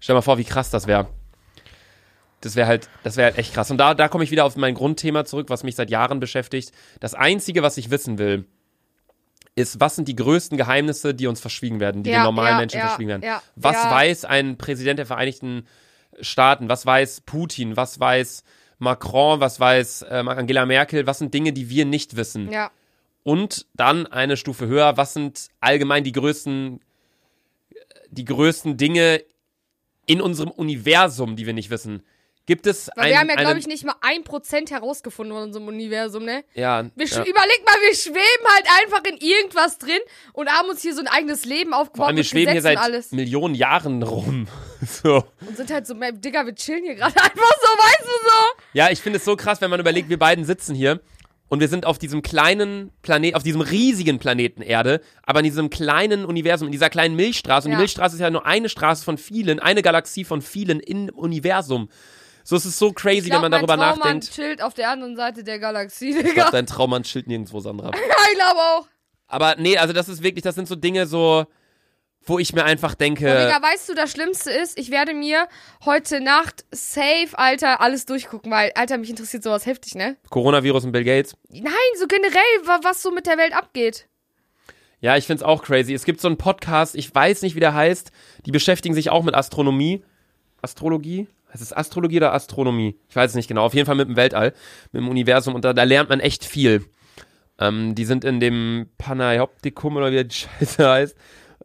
Stell 0.00 0.16
mal 0.16 0.22
vor, 0.22 0.38
wie 0.38 0.44
krass 0.44 0.70
das 0.70 0.88
wäre. 0.88 1.08
Das 2.40 2.56
wäre 2.56 2.66
halt, 2.66 2.88
das 3.04 3.16
wäre 3.16 3.30
halt 3.30 3.38
echt 3.38 3.54
krass. 3.54 3.70
Und 3.70 3.78
da, 3.78 3.94
da 3.94 4.08
komme 4.08 4.24
ich 4.24 4.32
wieder 4.32 4.44
auf 4.44 4.56
mein 4.56 4.74
Grundthema 4.74 5.24
zurück, 5.24 5.50
was 5.50 5.62
mich 5.62 5.76
seit 5.76 5.90
Jahren 5.90 6.18
beschäftigt. 6.18 6.72
Das 6.98 7.14
Einzige, 7.14 7.62
was 7.62 7.76
ich 7.76 7.90
wissen 7.90 8.18
will, 8.18 8.44
ist, 9.58 9.80
was 9.80 9.96
sind 9.96 10.08
die 10.08 10.16
größten 10.16 10.56
Geheimnisse, 10.56 11.14
die 11.14 11.26
uns 11.26 11.40
verschwiegen 11.40 11.80
werden, 11.80 12.02
die 12.02 12.10
Ja, 12.10 12.18
den 12.20 12.24
normalen 12.24 12.52
ja, 12.54 12.58
Menschen 12.58 12.78
ja, 12.78 12.86
verschwiegen 12.86 13.10
werden. 13.10 13.22
was 13.56 13.76
weiß 13.76 14.24
ein 14.24 14.56
Präsident 14.56 14.98
der 14.98 15.06
Vereinigten 15.06 15.66
Staaten? 16.20 16.68
Was 16.68 16.86
weiß 16.86 17.22
Putin? 17.22 17.76
Was 17.76 18.00
weiß 18.00 18.44
Macron? 18.78 19.40
Was 19.40 19.60
weiß 19.60 20.02
äh, 20.02 20.24
Angela 20.26 20.66
Merkel? 20.66 21.06
Was 21.06 21.18
sind 21.18 21.34
Dinge, 21.34 21.52
die 21.52 21.68
wir 21.68 21.84
nicht 21.84 22.16
wissen? 22.16 22.50
Und 23.24 23.66
dann 23.74 24.06
eine 24.06 24.36
Stufe 24.36 24.66
höher, 24.66 24.96
was 24.96 25.12
sind 25.12 25.48
allgemein 25.60 26.02
die 26.04 26.12
größten, 26.12 26.80
die 28.10 28.24
größten 28.24 28.76
Dinge 28.76 29.22
in 30.06 30.20
unserem 30.20 30.50
Universum, 30.50 31.36
die 31.36 31.46
wir 31.46 31.52
nicht 31.52 31.70
wissen? 31.70 32.02
Gibt 32.48 32.66
es 32.66 32.88
Weil 32.96 33.04
ein, 33.04 33.10
wir 33.10 33.18
haben 33.18 33.28
ja, 33.28 33.34
glaube 33.34 33.58
ich, 33.58 33.66
nicht 33.66 33.84
mal 33.84 33.94
ein 34.00 34.24
Prozent 34.24 34.70
herausgefunden 34.70 35.34
von 35.34 35.42
unserem 35.44 35.68
Universum, 35.68 36.24
ne? 36.24 36.44
ja, 36.54 36.82
Wir 36.96 37.06
ja. 37.06 37.20
Überleg 37.20 37.62
mal, 37.66 37.74
wir 37.86 37.94
schweben 37.94 38.46
halt 38.46 38.66
einfach 38.80 39.04
in 39.04 39.18
irgendwas 39.18 39.76
drin 39.76 39.98
und 40.32 40.48
haben 40.48 40.70
uns 40.70 40.80
hier 40.80 40.94
so 40.94 41.02
ein 41.02 41.08
eigenes 41.08 41.44
Leben 41.44 41.74
aufgebaut 41.74 41.96
Vor 41.96 42.06
allem, 42.06 42.16
wir 42.16 42.24
schweben 42.24 42.52
hier 42.52 42.62
seit 42.62 42.78
alles. 42.78 43.12
Millionen 43.12 43.54
Jahren 43.54 44.02
rum. 44.02 44.48
so. 44.80 45.24
Und 45.46 45.58
sind 45.58 45.70
halt 45.70 45.86
so, 45.86 45.92
Digga, 45.92 46.46
wir 46.46 46.54
chillen 46.54 46.84
hier 46.84 46.94
gerade 46.94 47.14
einfach 47.22 47.34
so, 47.34 47.68
weißt 47.68 48.04
du 48.04 48.24
so? 48.24 48.62
Ja, 48.72 48.88
ich 48.90 49.00
finde 49.02 49.18
es 49.18 49.26
so 49.26 49.36
krass, 49.36 49.60
wenn 49.60 49.68
man 49.68 49.80
überlegt, 49.80 50.08
wir 50.08 50.18
beiden 50.18 50.46
sitzen 50.46 50.74
hier 50.74 51.02
und 51.48 51.60
wir 51.60 51.68
sind 51.68 51.84
auf 51.84 51.98
diesem 51.98 52.22
kleinen 52.22 52.92
Planet, 53.02 53.34
auf 53.34 53.42
diesem 53.42 53.60
riesigen 53.60 54.18
Planeten 54.18 54.62
Erde, 54.62 55.02
aber 55.22 55.40
in 55.40 55.44
diesem 55.44 55.68
kleinen 55.68 56.24
Universum, 56.24 56.68
in 56.68 56.72
dieser 56.72 56.88
kleinen 56.88 57.14
Milchstraße. 57.14 57.68
Und 57.68 57.72
Ja. 57.72 57.76
die 57.76 57.82
Milchstraße 57.82 58.14
ist 58.16 58.22
ja 58.22 58.30
nur 58.30 58.46
eine 58.46 58.70
Straße 58.70 59.04
von 59.04 59.18
vielen, 59.18 59.60
eine 59.60 59.82
Galaxie 59.82 60.24
von 60.24 60.40
vielen 60.40 60.80
im 60.80 61.10
Universum. 61.10 61.90
So 62.48 62.56
es 62.56 62.64
ist 62.64 62.78
so 62.78 62.92
crazy, 62.92 63.18
Ich 63.18 63.24
glaub, 63.26 63.42
wenn 63.42 63.50
man 63.50 63.52
darüber 63.52 63.76
Traummann 63.76 63.98
nachdenkt. 63.98 64.32
chillt 64.32 64.62
auf 64.62 64.72
der 64.72 64.88
anderen 64.88 65.16
Seite 65.16 65.44
der 65.44 65.58
Galaxie, 65.58 66.12
Ich 66.12 66.16
Digga. 66.16 66.32
glaube, 66.32 66.52
dein 66.52 66.64
Traummann 66.66 67.02
chillt 67.02 67.26
nirgendwo, 67.26 67.60
Sandra. 67.60 67.90
Ja, 67.90 67.98
ich 68.32 68.36
glaube 68.38 68.58
auch. 68.60 68.86
Aber 69.26 69.56
nee, 69.58 69.76
also 69.76 69.92
das 69.92 70.08
ist 70.08 70.22
wirklich, 70.22 70.44
das 70.44 70.54
sind 70.54 70.66
so 70.66 70.74
Dinge 70.74 71.04
so, 71.06 71.44
wo 72.24 72.38
ich 72.38 72.54
mir 72.54 72.64
einfach 72.64 72.94
denke, 72.94 73.30
Aber 73.30 73.44
Digga, 73.44 73.60
weißt 73.60 73.90
du, 73.90 73.94
das 73.94 74.10
Schlimmste 74.12 74.50
ist, 74.50 74.78
ich 74.78 74.90
werde 74.90 75.12
mir 75.12 75.46
heute 75.84 76.22
Nacht 76.22 76.64
safe, 76.70 77.28
Alter, 77.34 77.82
alles 77.82 78.06
durchgucken, 78.06 78.50
weil, 78.50 78.72
Alter, 78.76 78.96
mich 78.96 79.10
interessiert 79.10 79.42
sowas 79.42 79.66
heftig, 79.66 79.94
ne? 79.94 80.16
Coronavirus 80.30 80.84
und 80.86 80.92
Bill 80.92 81.04
Gates. 81.04 81.36
Nein, 81.50 81.74
so 81.98 82.06
generell, 82.06 82.40
wa- 82.64 82.80
was 82.82 83.02
so 83.02 83.10
mit 83.10 83.26
der 83.26 83.36
Welt 83.36 83.52
abgeht. 83.54 84.08
Ja, 85.00 85.18
ich 85.18 85.26
find's 85.26 85.42
auch 85.42 85.62
crazy. 85.62 85.92
Es 85.92 86.06
gibt 86.06 86.22
so 86.22 86.28
einen 86.28 86.38
Podcast, 86.38 86.94
ich 86.94 87.14
weiß 87.14 87.42
nicht, 87.42 87.56
wie 87.56 87.60
der 87.60 87.74
heißt. 87.74 88.10
Die 88.46 88.52
beschäftigen 88.52 88.94
sich 88.94 89.10
auch 89.10 89.22
mit 89.22 89.34
Astronomie. 89.34 90.02
Astrologie? 90.62 91.28
Heißt 91.52 91.62
es 91.62 91.72
Astrologie 91.72 92.18
oder 92.18 92.34
Astronomie? 92.34 92.98
Ich 93.08 93.16
weiß 93.16 93.30
es 93.30 93.36
nicht 93.36 93.48
genau. 93.48 93.64
Auf 93.64 93.74
jeden 93.74 93.86
Fall 93.86 93.94
mit 93.94 94.08
dem 94.08 94.16
Weltall, 94.16 94.52
mit 94.92 95.02
dem 95.02 95.08
Universum. 95.08 95.54
Und 95.54 95.64
da, 95.64 95.72
da 95.72 95.84
lernt 95.84 96.10
man 96.10 96.20
echt 96.20 96.44
viel. 96.44 96.84
Ähm, 97.58 97.94
die 97.94 98.04
sind 98.04 98.24
in 98.24 98.40
dem 98.40 98.88
Panoptikum 98.98 99.96
oder 99.96 100.12
wie 100.12 100.24
die 100.24 100.34
Scheiße 100.60 100.88
heißt. 100.88 101.16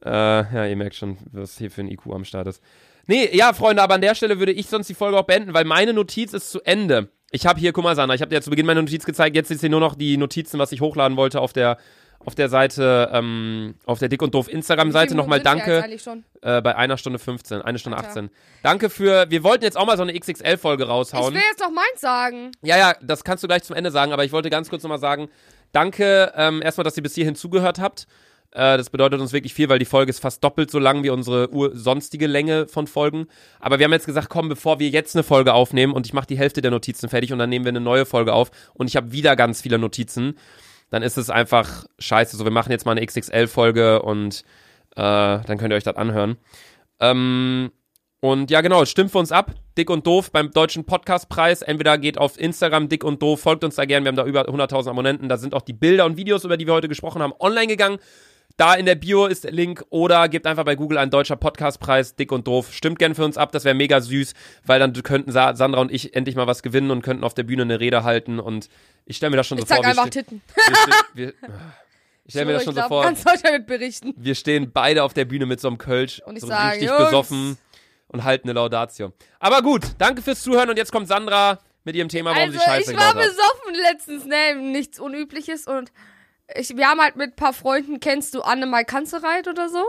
Äh, 0.06 0.10
ja, 0.10 0.66
ihr 0.66 0.76
merkt 0.76 0.96
schon, 0.96 1.18
was 1.32 1.58
hier 1.58 1.72
für 1.72 1.82
ein 1.82 1.90
IQ 1.90 2.08
am 2.08 2.26
Start 2.26 2.48
ist. 2.48 2.62
Nee, 3.06 3.30
ja, 3.34 3.54
Freunde, 3.54 3.84
aber 3.84 3.96
an 3.96 4.02
der 4.02 4.16
Stelle 4.16 4.40
würde 4.40 4.54
ich 4.54 4.68
sonst 4.68 4.88
die 4.88 4.94
Folge 4.94 5.18
auch 5.18 5.26
beenden, 5.26 5.54
weil 5.54 5.66
meine 5.66 5.94
Notiz 5.94 6.34
ist 6.34 6.52
zu 6.52 6.62
Ende. 6.62 7.10
Ich 7.32 7.46
habe 7.46 7.60
hier, 7.60 7.74
guck 7.74 7.84
mal, 7.84 7.96
Sandra, 7.96 8.16
ich 8.16 8.22
habe 8.22 8.30
dir 8.30 8.36
ja 8.36 8.42
zu 8.42 8.50
Beginn 8.50 8.66
meine 8.66 8.82
Notiz 8.82 9.06
gezeigt. 9.06 9.36
Jetzt 9.36 9.52
ist 9.52 9.62
hier 9.62 9.70
nur 9.70 9.80
noch 9.80 9.96
die 9.96 10.18
Notizen, 10.18 10.60
was 10.60 10.72
ich 10.72 10.82
hochladen 10.82 11.18
wollte 11.18 11.42
auf 11.42 11.52
der 11.52 11.78
auf 12.26 12.36
der 12.36 12.50
Seite, 12.50 13.10
ähm, 13.12 13.76
auf 13.86 14.00
der 14.00 14.10
Dick 14.10 14.22
und 14.22 14.34
Doof 14.34 14.48
Instagram-Seite. 14.48 15.16
Nochmal 15.16 15.42
danke 15.42 15.84
äh, 16.42 16.62
bei 16.62 16.76
einer 16.76 16.98
Stunde 16.98 17.20
15, 17.20 17.62
eine 17.62 17.80
Stunde 17.80 17.98
Alter. 17.98 18.10
18. 18.10 18.30
Danke 18.62 18.90
für, 18.90 19.30
wir 19.30 19.44
wollten 19.44 19.64
jetzt 19.64 19.78
auch 19.78 19.86
mal 19.86 19.98
so 19.98 20.04
eine 20.04 20.18
XXL-Folge 20.18 20.84
Ich 20.84 20.90
raushauen. 20.90 21.34
will 21.34 21.42
jetzt 21.50 21.60
noch 21.60 21.72
meins 21.72 22.00
sagen. 22.00 22.52
Ja, 22.62 22.78
ja, 22.78 22.96
das 23.02 23.24
kannst 23.24 23.44
du 23.44 23.48
gleich 23.48 23.64
zum 23.64 23.76
Ende 23.76 23.92
sagen, 23.92 24.14
aber 24.14 24.24
ich 24.26 24.32
wollte 24.32 24.50
ganz 24.50 24.70
kurz 24.70 24.84
nochmal 24.84 25.00
sagen, 25.00 25.30
danke 25.72 26.32
ähm, 26.36 26.62
erstmal, 26.62 26.84
dass 26.84 26.98
ihr 26.98 27.04
bis 27.04 27.16
hierhin 27.16 27.36
zugehört 27.36 27.80
habt. 27.80 28.08
Äh, 28.52 28.78
das 28.78 28.90
bedeutet 28.90 29.20
uns 29.20 29.34
wirklich 29.34 29.54
viel, 29.54 29.70
weil 29.70 29.80
die 29.80 29.86
Folge 29.86 30.10
ist 30.10 30.20
fast 30.20 30.44
doppelt 30.44 30.70
so 30.72 30.80
lang 30.80 31.04
wie 31.04 31.10
unsere 31.10 31.50
sonstige 31.74 32.28
Länge 32.28 32.68
von 32.68 32.88
Folgen. 32.88 33.28
Aber 33.60 33.80
wir 33.80 33.86
haben 33.86 33.94
jetzt 33.94 34.06
gesagt, 34.06 34.30
komm, 34.30 34.50
bevor 34.50 34.80
wir 34.80 34.90
jetzt 34.90 35.16
eine 35.16 35.24
Folge 35.24 35.54
aufnehmen 35.54 35.94
und 35.94 36.06
ich 36.06 36.14
mache 36.14 36.28
die 36.28 36.38
Hälfte 36.38 36.62
der 36.62 36.72
Notizen 36.72 37.10
fertig 37.10 37.34
und 37.34 37.40
dann 37.40 37.50
nehmen 37.50 37.66
wir 37.66 37.70
eine 37.72 37.82
neue 37.82 38.06
Folge 38.06 38.34
auf 38.34 38.52
und 38.74 38.88
ich 38.88 38.96
habe 38.96 39.12
wieder 39.12 39.36
ganz 39.36 39.62
viele 39.62 39.80
Notizen, 39.80 40.38
dann 40.90 41.04
ist 41.04 41.18
es 41.18 41.30
einfach 41.30 41.86
scheiße. 42.00 42.38
So, 42.38 42.44
wir 42.44 42.52
machen 42.52 42.72
jetzt 42.72 42.86
mal 42.86 42.92
eine 42.92 43.06
XXL-Folge 43.06 44.02
und 44.02 44.44
äh, 44.96 45.00
dann 45.02 45.58
könnt 45.58 45.72
ihr 45.72 45.76
euch 45.78 45.84
das 45.84 45.96
anhören. 45.96 46.38
Ähm, 47.00 47.72
und 48.20 48.52
ja, 48.52 48.62
genau, 48.62 48.86
stimmt 48.86 49.12
für 49.12 49.18
uns 49.18 49.34
ab. 49.34 49.52
Dick 49.78 49.90
und 49.90 50.08
Doof 50.08 50.32
beim 50.32 50.52
Deutschen 50.52 50.86
Podcastpreis. 50.86 51.62
Entweder 51.62 51.98
geht 51.98 52.18
auf 52.18 52.40
Instagram 52.40 52.88
Dick 52.88 53.04
und 53.04 53.22
Doof, 53.22 53.42
folgt 53.42 53.66
uns 53.66 53.76
da 53.76 53.86
gerne. 53.86 54.06
Wir 54.06 54.10
haben 54.10 54.16
da 54.16 54.26
über 54.26 54.48
100.000 54.48 54.90
Abonnenten. 54.90 55.28
Da 55.28 55.38
sind 55.38 55.54
auch 55.54 55.62
die 55.62 55.74
Bilder 55.74 56.06
und 56.06 56.16
Videos, 56.16 56.46
über 56.46 56.56
die 56.56 56.66
wir 56.66 56.74
heute 56.74 56.88
gesprochen 56.88 57.22
haben, 57.22 57.34
online 57.40 57.68
gegangen. 57.68 57.98
Da 58.58 58.76
in 58.76 58.86
der 58.86 58.94
Bio 58.96 59.26
ist 59.26 59.46
der 59.46 59.52
Link 59.52 59.84
oder 59.90 60.30
gebt 60.30 60.46
einfach 60.46 60.64
bei 60.64 60.76
Google 60.76 61.00
ein 61.00 61.10
deutscher 61.10 61.36
Podcastpreis, 61.36 62.16
dick 62.16 62.32
und 62.32 62.46
doof. 62.46 62.72
Stimmt 62.72 63.00
gern 63.00 63.16
für 63.16 63.26
uns 63.26 63.36
ab, 63.36 63.52
das 63.52 63.66
wäre 63.66 63.74
mega 63.74 64.00
süß, 64.00 64.34
weil 64.64 64.80
dann 64.80 64.94
könnten 64.94 65.32
Sa 65.32 65.56
Sandra 65.56 65.82
und 65.82 65.92
ich 65.92 66.16
endlich 66.16 66.36
mal 66.36 66.46
was 66.46 66.62
gewinnen 66.62 66.92
und 66.92 67.02
könnten 67.02 67.24
auf 67.24 67.34
der 67.34 67.44
Bühne 67.44 67.64
eine 67.64 67.80
Rede 67.80 68.04
halten 68.04 68.40
und 68.40 68.70
ich 69.06 69.18
stelle 69.18 69.32
mir 69.32 69.38
das 69.38 69.48
schon 69.48 69.58
Ich 69.58 69.66
so 69.68 69.74
vor. 69.74 69.78
sag 69.78 69.84
wir 69.86 69.90
einfach 70.02 70.10
Titten. 70.12 70.42
wir 71.16 71.28
wir- 71.28 71.34
ich 72.26 72.32
stelle 72.34 72.46
mir 72.46 72.54
das 72.54 72.64
schon 72.64 72.74
so 72.76 72.80
glaub, 72.80 72.88
vor. 72.90 73.04
Ganz 73.04 73.24
Deutschland 73.24 73.66
berichten. 73.68 74.14
Wir 74.16 74.36
stehen 74.36 74.72
beide 74.72 75.04
auf 75.04 75.14
der 75.14 75.26
Bühne 75.26 75.46
mit 75.46 75.60
so 75.60 75.68
einem 75.68 75.78
Kölsch, 75.78 76.22
Und 76.26 76.36
ich 76.36 76.42
so 76.42 76.48
sage, 76.48 76.74
richtig 76.76 76.90
Jungs. 76.90 77.06
besoffen 77.06 77.58
und 78.08 78.24
halten 78.24 78.48
eine 78.48 78.54
Laudatio. 78.54 79.12
Aber 79.40 79.62
gut, 79.62 79.82
danke 79.98 80.22
fürs 80.22 80.42
Zuhören 80.44 80.70
und 80.70 80.78
jetzt 80.78 80.92
kommt 80.94 81.08
Sandra 81.10 81.60
mit 81.84 81.96
ihrem 81.98 82.08
Thema, 82.08 82.30
warum 82.30 82.44
Also 82.44 82.60
sie 82.60 82.64
Scheiße 82.64 82.92
ich 82.94 82.98
war 82.98 83.14
besoffen 83.16 83.74
letztens, 83.92 84.26
ne, 84.26 84.56
nichts 84.56 85.00
Unübliches 85.00 85.68
und 85.68 85.92
ich, 86.56 86.76
wir 86.76 86.88
haben 86.88 87.02
halt 87.02 87.16
mit 87.16 87.32
ein 87.32 87.36
paar 87.36 87.54
Freunden, 87.54 88.00
kennst 88.00 88.36
du 88.36 88.42
Annemai 88.42 88.84
Kanzereit 88.84 89.48
oder 89.48 89.70
so? 89.70 89.84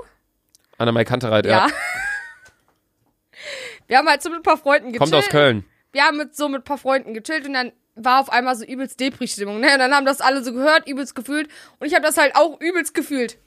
Annemai 0.79 1.05
Kantereit, 1.05 1.47
ja. 1.47 1.67
Ja. 1.67 1.69
wir 3.87 3.99
haben 3.99 4.09
halt 4.09 4.23
so 4.23 4.31
mit 4.31 4.41
ein 4.41 4.43
paar 4.43 4.59
Freunden 4.59 4.93
gechillt. 4.93 5.11
Kommt 5.11 5.15
aus 5.15 5.29
Köln. 5.29 5.65
Wir 5.93 6.05
haben 6.05 6.17
mit, 6.17 6.35
so 6.35 6.49
mit 6.49 6.63
ein 6.63 6.65
paar 6.65 6.79
Freunden 6.79 7.15
gechillt 7.15 7.47
und 7.47 7.55
dann 7.55 7.73
war 7.95 8.21
auf 8.21 8.31
einmal 8.31 8.57
so 8.57 8.65
übelst 8.65 8.99
Depri-Stimmung, 8.99 9.61
ne? 9.61 9.73
Und 9.73 9.79
dann 9.79 9.95
haben 9.95 10.07
das 10.07 10.21
alle 10.21 10.43
so 10.43 10.53
gehört, 10.53 10.89
übelst 10.89 11.15
gefühlt 11.15 11.49
und 11.79 11.87
ich 11.87 11.95
habe 11.95 12.05
das 12.05 12.17
halt 12.17 12.35
auch 12.35 12.61
übelst 12.61 12.95
gefühlt. 12.95 13.39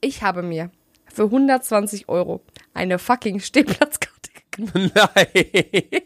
Ich 0.00 0.22
habe 0.22 0.42
mir 0.42 0.70
für 1.12 1.24
120 1.24 2.08
Euro 2.08 2.42
eine 2.72 2.98
fucking 2.98 3.40
Stehplatzkarte 3.40 4.30
gekauft. 4.50 4.74
Nein. 4.74 6.02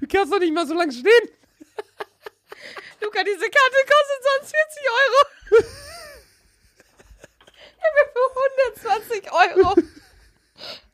Du 0.00 0.06
kannst 0.06 0.32
doch 0.32 0.40
nicht 0.40 0.54
mal 0.54 0.66
so 0.66 0.74
lange 0.74 0.92
stehen. 0.92 1.28
Luca, 3.00 3.22
diese 3.22 3.48
Karte 3.50 3.76
kostet 3.86 4.22
sonst 4.24 4.54
40 4.56 4.90
Euro. 4.90 5.18
Ich 7.78 7.84
habe 7.84 8.00
für 8.12 8.26
120 8.84 9.32
Euro. 9.32 9.68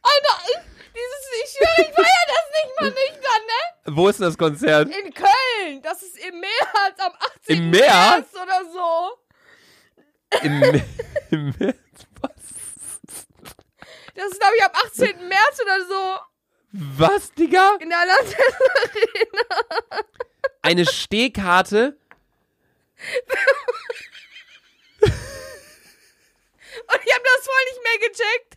Alter, 0.02 0.36
ich, 0.46 0.58
dieses, 0.92 1.22
ich 1.42 1.50
schwöre, 1.50 1.88
ich 1.88 1.94
feier 1.94 2.24
das 2.28 2.46
nicht 2.52 2.80
mal 2.80 2.90
nüchtern, 2.90 3.42
ne? 3.46 3.96
Wo 3.96 4.08
ist 4.08 4.20
denn 4.20 4.26
das 4.26 4.38
Konzert? 4.38 4.88
In 4.88 5.14
Köln. 5.14 5.82
Das 5.82 6.02
ist 6.02 6.18
im 6.18 6.40
März, 6.40 6.98
am 6.98 7.12
18. 7.12 7.56
Im 7.56 7.70
März? 7.70 7.88
März 7.90 8.34
oder 8.42 8.64
so. 8.70 9.18
Im, 10.42 10.62
im 11.30 11.54
März. 11.58 11.76
Das 14.14 14.26
ist, 14.30 14.38
glaube 14.38 14.54
ich, 14.56 14.64
am 14.64 14.70
18. 14.86 15.28
März 15.28 15.60
oder 15.62 15.80
so. 15.86 16.18
Was, 16.72 17.32
Digga? 17.32 17.76
In 17.80 17.88
der 17.88 18.04
Landes 18.06 18.34
Eine 20.64 20.86
Stehkarte? 20.86 21.98
Und 25.02 25.10
ich 27.04 27.12
habe 27.12 27.24
das 27.24 27.44
voll 27.44 27.64
nicht 27.68 27.82
mehr 27.84 27.98
gecheckt. 28.08 28.56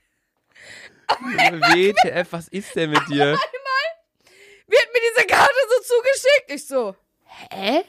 WTF, 1.76 2.32
was 2.32 2.48
ist 2.48 2.74
denn 2.78 2.92
mit 2.92 3.08
dir? 3.10 3.38
Wird 4.68 4.94
mir 4.94 5.02
diese 5.16 5.28
Karte 5.28 5.54
so 5.70 5.82
zugeschickt. 5.84 6.50
Ich 6.50 6.66
so, 6.66 6.96
hä? 7.52 7.84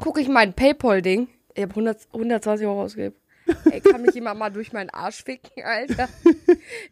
Guck 0.00 0.18
ich 0.18 0.28
mein 0.28 0.54
Paypal-Ding. 0.54 1.28
Ich 1.54 1.62
habe 1.62 1.70
100, 1.70 2.06
120 2.12 2.64
Euro 2.64 2.82
ausgegeben. 2.82 3.16
Ey, 3.72 3.80
kann 3.80 4.02
mich 4.02 4.14
jemand 4.14 4.38
mal 4.38 4.50
durch 4.50 4.72
meinen 4.72 4.90
Arsch 4.90 5.24
ficken, 5.24 5.64
Alter? 5.64 6.08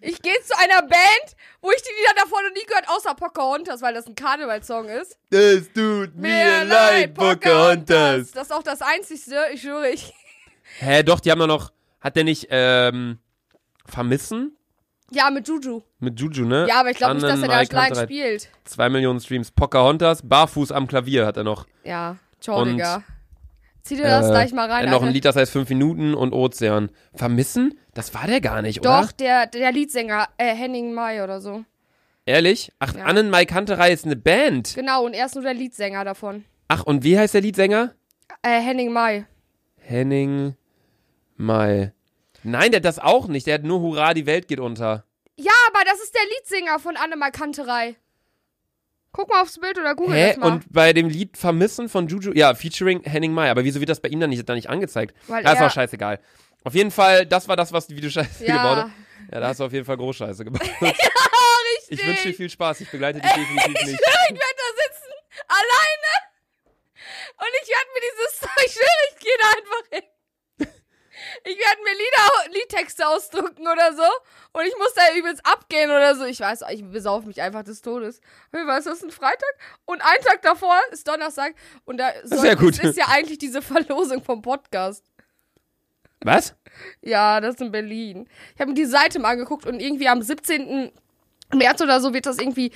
Ich 0.01 0.21
gehe 0.21 0.35
zu 0.45 0.57
einer 0.59 0.83
Band, 0.83 1.37
wo 1.61 1.71
ich 1.71 1.83
die 1.83 1.91
Lieder 1.99 2.15
davor 2.17 2.43
noch 2.43 2.53
nie 2.55 2.65
gehört, 2.67 2.89
außer 2.89 3.15
Pocahontas, 3.15 3.81
weil 3.83 3.95
das 3.95 4.07
ein 4.07 4.15
Karnevalssong 4.15 4.89
ist. 4.89 5.17
Es 5.31 5.73
tut 5.73 6.15
mir 6.17 6.65
leid, 6.65 7.15
Pocahontas. 7.15 8.33
Das 8.33 8.45
ist 8.45 8.53
auch 8.53 8.63
das 8.63 8.83
Einzigste, 8.83 9.37
ich 9.53 9.63
schwöre, 9.63 9.91
ich. 9.91 10.13
Hä, 10.79 11.03
doch, 11.03 11.21
die 11.21 11.31
haben 11.31 11.39
doch 11.39 11.47
noch. 11.47 11.73
Hat 12.01 12.17
der 12.17 12.25
nicht, 12.25 12.49
ähm, 12.51 13.19
Vermissen? 13.87 14.57
Ja, 15.11 15.31
mit 15.31 15.47
Juju. 15.47 15.83
Mit 15.99 16.19
Juju, 16.19 16.47
ne? 16.47 16.67
Ja, 16.69 16.81
aber 16.81 16.91
ich 16.91 16.97
glaube 16.97 17.15
nicht, 17.15 17.25
dass 17.27 17.43
er 17.43 17.49
da 17.49 17.65
Kantereit. 17.65 18.09
spielt. 18.09 18.49
Zwei 18.65 18.89
Millionen 18.89 19.21
Streams. 19.21 19.51
Pocahontas, 19.51 20.27
barfuß 20.27 20.73
am 20.73 20.87
Klavier 20.87 21.27
hat 21.27 21.37
er 21.37 21.45
noch. 21.45 21.67
Ja, 21.85 22.17
ciao, 22.41 22.63
Und, 22.63 22.73
Digga. 22.73 23.03
Zieh 23.83 23.97
dir 23.97 24.03
das 24.05 24.27
Äh, 24.27 24.31
gleich 24.31 24.53
mal 24.53 24.71
rein, 24.71 24.87
noch 24.87 24.93
Alter. 24.95 25.07
ein 25.07 25.13
Lied, 25.13 25.25
das 25.25 25.35
heißt 25.37 25.51
fünf 25.53 25.69
Minuten 25.69 26.15
und 26.15 26.33
Ozean. 26.33 26.91
Vermissen? 27.15 27.79
Das 27.95 28.15
war 28.15 28.27
der 28.27 28.41
gar 28.41 28.63
nicht, 28.63 28.85
Doch, 28.85 29.03
oder? 29.05 29.09
der, 29.19 29.47
der 29.47 29.73
Leadsänger, 29.73 30.29
äh, 30.39 30.55
Henning 30.55 30.93
Mai 30.95 31.23
oder 31.25 31.41
so. 31.41 31.65
Ehrlich? 32.25 32.71
Ach, 32.79 32.95
Ja. 32.95 33.05
Annenmai 33.07 33.45
Kanterei 33.47 33.93
ist 33.93 34.05
eine 34.05 34.15
Band. 34.15 34.75
Genau, 34.77 35.05
und 35.05 35.15
er 35.15 35.27
ist 35.27 35.35
nur 35.35 35.43
der 35.43 35.55
Leadsänger 35.55 36.05
davon. 36.05 36.45
Ach, 36.69 36.85
und 36.85 37.03
wie 37.03 37.19
heißt 37.19 37.35
der 37.35 37.41
Liedsänger? 37.41 37.93
Äh, 38.43 38.61
Henning 38.61 38.93
Mai. 38.93 39.27
Henning 39.79 40.55
Mai. 41.37 41.93
Nein, 42.45 42.71
der 42.71 42.79
hat 42.79 42.85
das 42.85 42.99
auch 43.01 43.27
nicht. 43.27 43.47
Der 43.49 43.55
hat 43.55 43.65
nur 43.65 43.81
Hurra, 43.81 44.15
die 44.15 44.27
Welt 44.27 44.47
geht 44.49 44.61
unter. 44.61 45.05
Ja, 45.37 45.53
aber 45.69 45.85
das 45.85 46.01
ist 46.01 46.15
der 46.15 46.23
Leadsänger 46.25 46.79
von 46.79 46.97
Annemai 46.97 47.31
Kanterei. 47.31 47.97
Guck 49.13 49.29
mal 49.29 49.43
aufs 49.43 49.59
Bild 49.61 49.79
oder 49.79 49.95
google 49.95 50.17
Hä? 50.17 50.29
das 50.29 50.37
mal. 50.39 50.53
Und 50.53 50.73
bei 50.73 50.93
dem 50.95 51.09
Lied 51.09 51.37
Vermissen 51.37 51.89
von 51.89 52.09
Juju, 52.09 52.33
ja, 52.35 52.55
featuring 52.55 53.03
Henning 53.05 53.33
Mai. 53.33 53.51
Aber 53.51 53.63
wieso 53.65 53.79
wird 53.81 53.91
das 53.91 54.01
bei 54.01 54.09
ihm 54.09 54.21
dann 54.21 54.31
nicht, 54.31 54.49
dann 54.49 54.57
nicht 54.57 54.71
angezeigt? 54.71 55.15
Weil 55.29 55.45
Ja, 55.45 55.53
ist 55.53 55.61
er- 55.61 55.67
auch 55.67 55.71
scheißegal. 55.71 56.19
Auf 56.65 56.75
jeden 56.75 56.91
Fall, 56.91 57.27
das 57.27 57.47
war 57.49 57.57
das, 57.57 57.73
was 57.73 57.91
wie 57.91 58.01
du 58.01 58.11
Scheiße 58.11 58.47
Ja. 58.47 58.57
gebaut 58.57 58.85
hast. 58.85 58.93
Ja, 59.33 59.41
da 59.41 59.49
hast 59.49 59.61
du 59.61 59.65
auf 59.65 59.73
jeden 59.73 59.85
Fall 59.85 59.97
Großscheiße 59.97 60.45
gebaut. 60.45 60.63
Richtig. 60.81 62.01
Ich 62.01 62.07
wünsche 62.07 62.29
dir 62.29 62.35
viel 62.35 62.51
Spaß. 62.51 62.81
Ich 62.81 62.91
begleite 62.91 63.21
dich 63.21 63.31
definitiv 63.35 63.69
nicht. 63.69 63.81
Ich 63.81 63.89
werde 64.01 64.41
da 64.41 64.83
sitzen, 64.83 65.13
alleine. 65.49 66.13
Und 67.39 67.49
ich 67.63 67.69
werde 67.69 67.89
mir 67.95 68.01
dieses, 68.01 68.41
ich 68.67 68.73
schwöre, 68.73 69.05
ich 69.13 69.19
gehe 69.19 69.33
da 69.39 69.47
einfach 69.49 69.91
hin. 69.91 70.03
Ich 71.45 71.57
werde 71.57 71.83
mir 71.83 71.93
Lieder, 71.93 72.59
Liedtexte 72.59 73.07
ausdrucken 73.07 73.63
oder 73.63 73.95
so. 73.95 74.03
Und 74.53 74.67
ich 74.67 74.77
muss 74.79 74.95
da 74.95 75.03
übelst 75.17 75.45
abgehen 75.45 75.91
oder 75.91 76.15
so. 76.15 76.25
Ich 76.25 76.41
weiß, 76.41 76.63
ich 76.71 76.85
besauf 76.85 77.25
mich 77.25 77.41
einfach 77.41 77.63
des 77.63 77.83
Todes. 77.83 78.21
Ich 78.53 78.67
weiß, 78.67 78.85
das 78.85 78.99
ist 78.99 79.05
ein 79.05 79.11
Freitag. 79.11 79.55
Und 79.85 80.01
ein 80.01 80.25
Tag 80.25 80.43
davor 80.43 80.79
ist 80.91 81.07
Donnerstag. 81.07 81.55
Und 81.85 81.99
da 81.99 82.13
soll, 82.25 82.57
gut. 82.57 82.79
ist 82.79 82.97
ja 82.97 83.07
eigentlich 83.09 83.39
diese 83.39 83.63
Verlosung 83.63 84.23
vom 84.23 84.43
Podcast. 84.43 85.05
Was? 86.25 86.55
Ja, 87.01 87.41
das 87.41 87.57
ist 87.57 87.61
in 87.61 87.73
Berlin. 87.73 88.29
Ich 88.55 88.61
habe 88.61 88.71
mir 88.71 88.77
die 88.77 88.85
Seite 88.85 89.19
mal 89.19 89.31
angeguckt 89.31 89.67
und 89.67 89.81
irgendwie 89.81 90.09
am 90.09 90.23
17. 90.23 90.93
März 91.55 91.81
oder 91.81 92.01
so 92.01 92.15
wird 92.15 92.27
das 92.27 92.39
irgendwie 92.39 92.73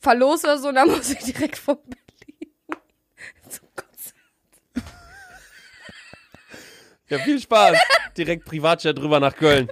verlost 0.00 0.44
oder 0.44 0.58
so. 0.58 0.68
Und 0.68 0.76
dann 0.76 0.88
muss 0.96 1.10
ich 1.10 1.18
direkt 1.18 1.58
von 1.58 1.76
Berlin 1.76 2.54
zum 3.48 3.68
Konzert. 3.74 4.14
Ja, 7.08 7.18
viel 7.18 7.40
Spaß. 7.40 7.78
Direkt 8.16 8.44
Privatjet 8.44 8.98
drüber 8.98 9.20
nach 9.20 9.34
Köln. 9.34 9.68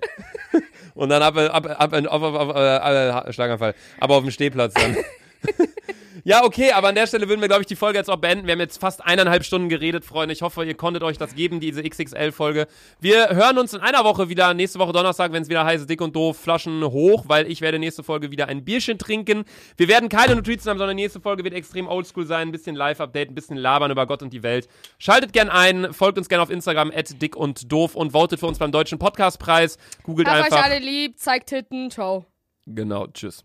Und 0.94 1.10
dann 1.10 1.22
ab, 1.22 1.36
ab, 1.36 1.66
ab, 1.66 1.92
ab, 1.92 1.92
ab, 1.92 2.22
ab, 2.22 2.56
ab, 2.56 3.26
äh, 3.26 3.32
Schlaganfall. 3.32 3.74
Aber 4.00 4.16
auf 4.16 4.22
dem 4.22 4.30
Stehplatz 4.30 4.72
dann. 4.72 4.96
Ja, 6.26 6.42
okay, 6.42 6.72
aber 6.72 6.88
an 6.88 6.96
der 6.96 7.06
Stelle 7.06 7.28
würden 7.28 7.40
wir, 7.40 7.46
glaube 7.46 7.62
ich, 7.62 7.68
die 7.68 7.76
Folge 7.76 7.98
jetzt 7.98 8.10
auch 8.10 8.16
beenden. 8.16 8.46
Wir 8.46 8.52
haben 8.54 8.58
jetzt 8.58 8.80
fast 8.80 9.04
eineinhalb 9.04 9.44
Stunden 9.44 9.68
geredet, 9.68 10.04
Freunde. 10.04 10.32
Ich 10.32 10.42
hoffe, 10.42 10.64
ihr 10.64 10.74
konntet 10.74 11.04
euch 11.04 11.18
das 11.18 11.36
geben, 11.36 11.60
diese 11.60 11.84
XXL-Folge. 11.84 12.66
Wir 12.98 13.28
hören 13.28 13.58
uns 13.58 13.74
in 13.74 13.80
einer 13.80 14.02
Woche 14.02 14.28
wieder, 14.28 14.52
nächste 14.52 14.80
Woche 14.80 14.92
Donnerstag, 14.92 15.32
wenn 15.32 15.44
es 15.44 15.48
wieder 15.48 15.64
heißt, 15.64 15.88
dick 15.88 16.00
und 16.00 16.16
doof, 16.16 16.36
Flaschen 16.36 16.82
hoch, 16.82 17.26
weil 17.28 17.48
ich 17.48 17.60
werde 17.60 17.78
nächste 17.78 18.02
Folge 18.02 18.32
wieder 18.32 18.48
ein 18.48 18.64
Bierchen 18.64 18.98
trinken. 18.98 19.44
Wir 19.76 19.86
werden 19.86 20.08
keine 20.08 20.34
Notizen 20.34 20.68
haben, 20.68 20.78
sondern 20.78 20.96
nächste 20.96 21.20
Folge 21.20 21.44
wird 21.44 21.54
extrem 21.54 21.86
oldschool 21.86 22.26
sein, 22.26 22.48
ein 22.48 22.52
bisschen 22.52 22.74
Live-Update, 22.74 23.30
ein 23.30 23.36
bisschen 23.36 23.56
labern 23.56 23.92
über 23.92 24.06
Gott 24.08 24.22
und 24.22 24.32
die 24.32 24.42
Welt. 24.42 24.66
Schaltet 24.98 25.32
gern 25.32 25.48
ein, 25.48 25.92
folgt 25.92 26.18
uns 26.18 26.28
gerne 26.28 26.42
auf 26.42 26.50
Instagram, 26.50 26.90
dick 27.20 27.36
und 27.36 27.70
doof 27.70 27.94
und 27.94 28.10
votet 28.10 28.40
für 28.40 28.46
uns 28.46 28.58
beim 28.58 28.72
Deutschen 28.72 28.98
Podcastpreis. 28.98 29.78
Googelt 30.02 30.26
Hab 30.26 30.38
euch 30.38 30.44
einfach. 30.46 30.64
alle 30.64 30.80
lieb, 30.80 31.20
zeigt 31.20 31.50
Titten, 31.50 31.88
ciao. 31.90 32.24
Genau, 32.66 33.06
tschüss. 33.06 33.44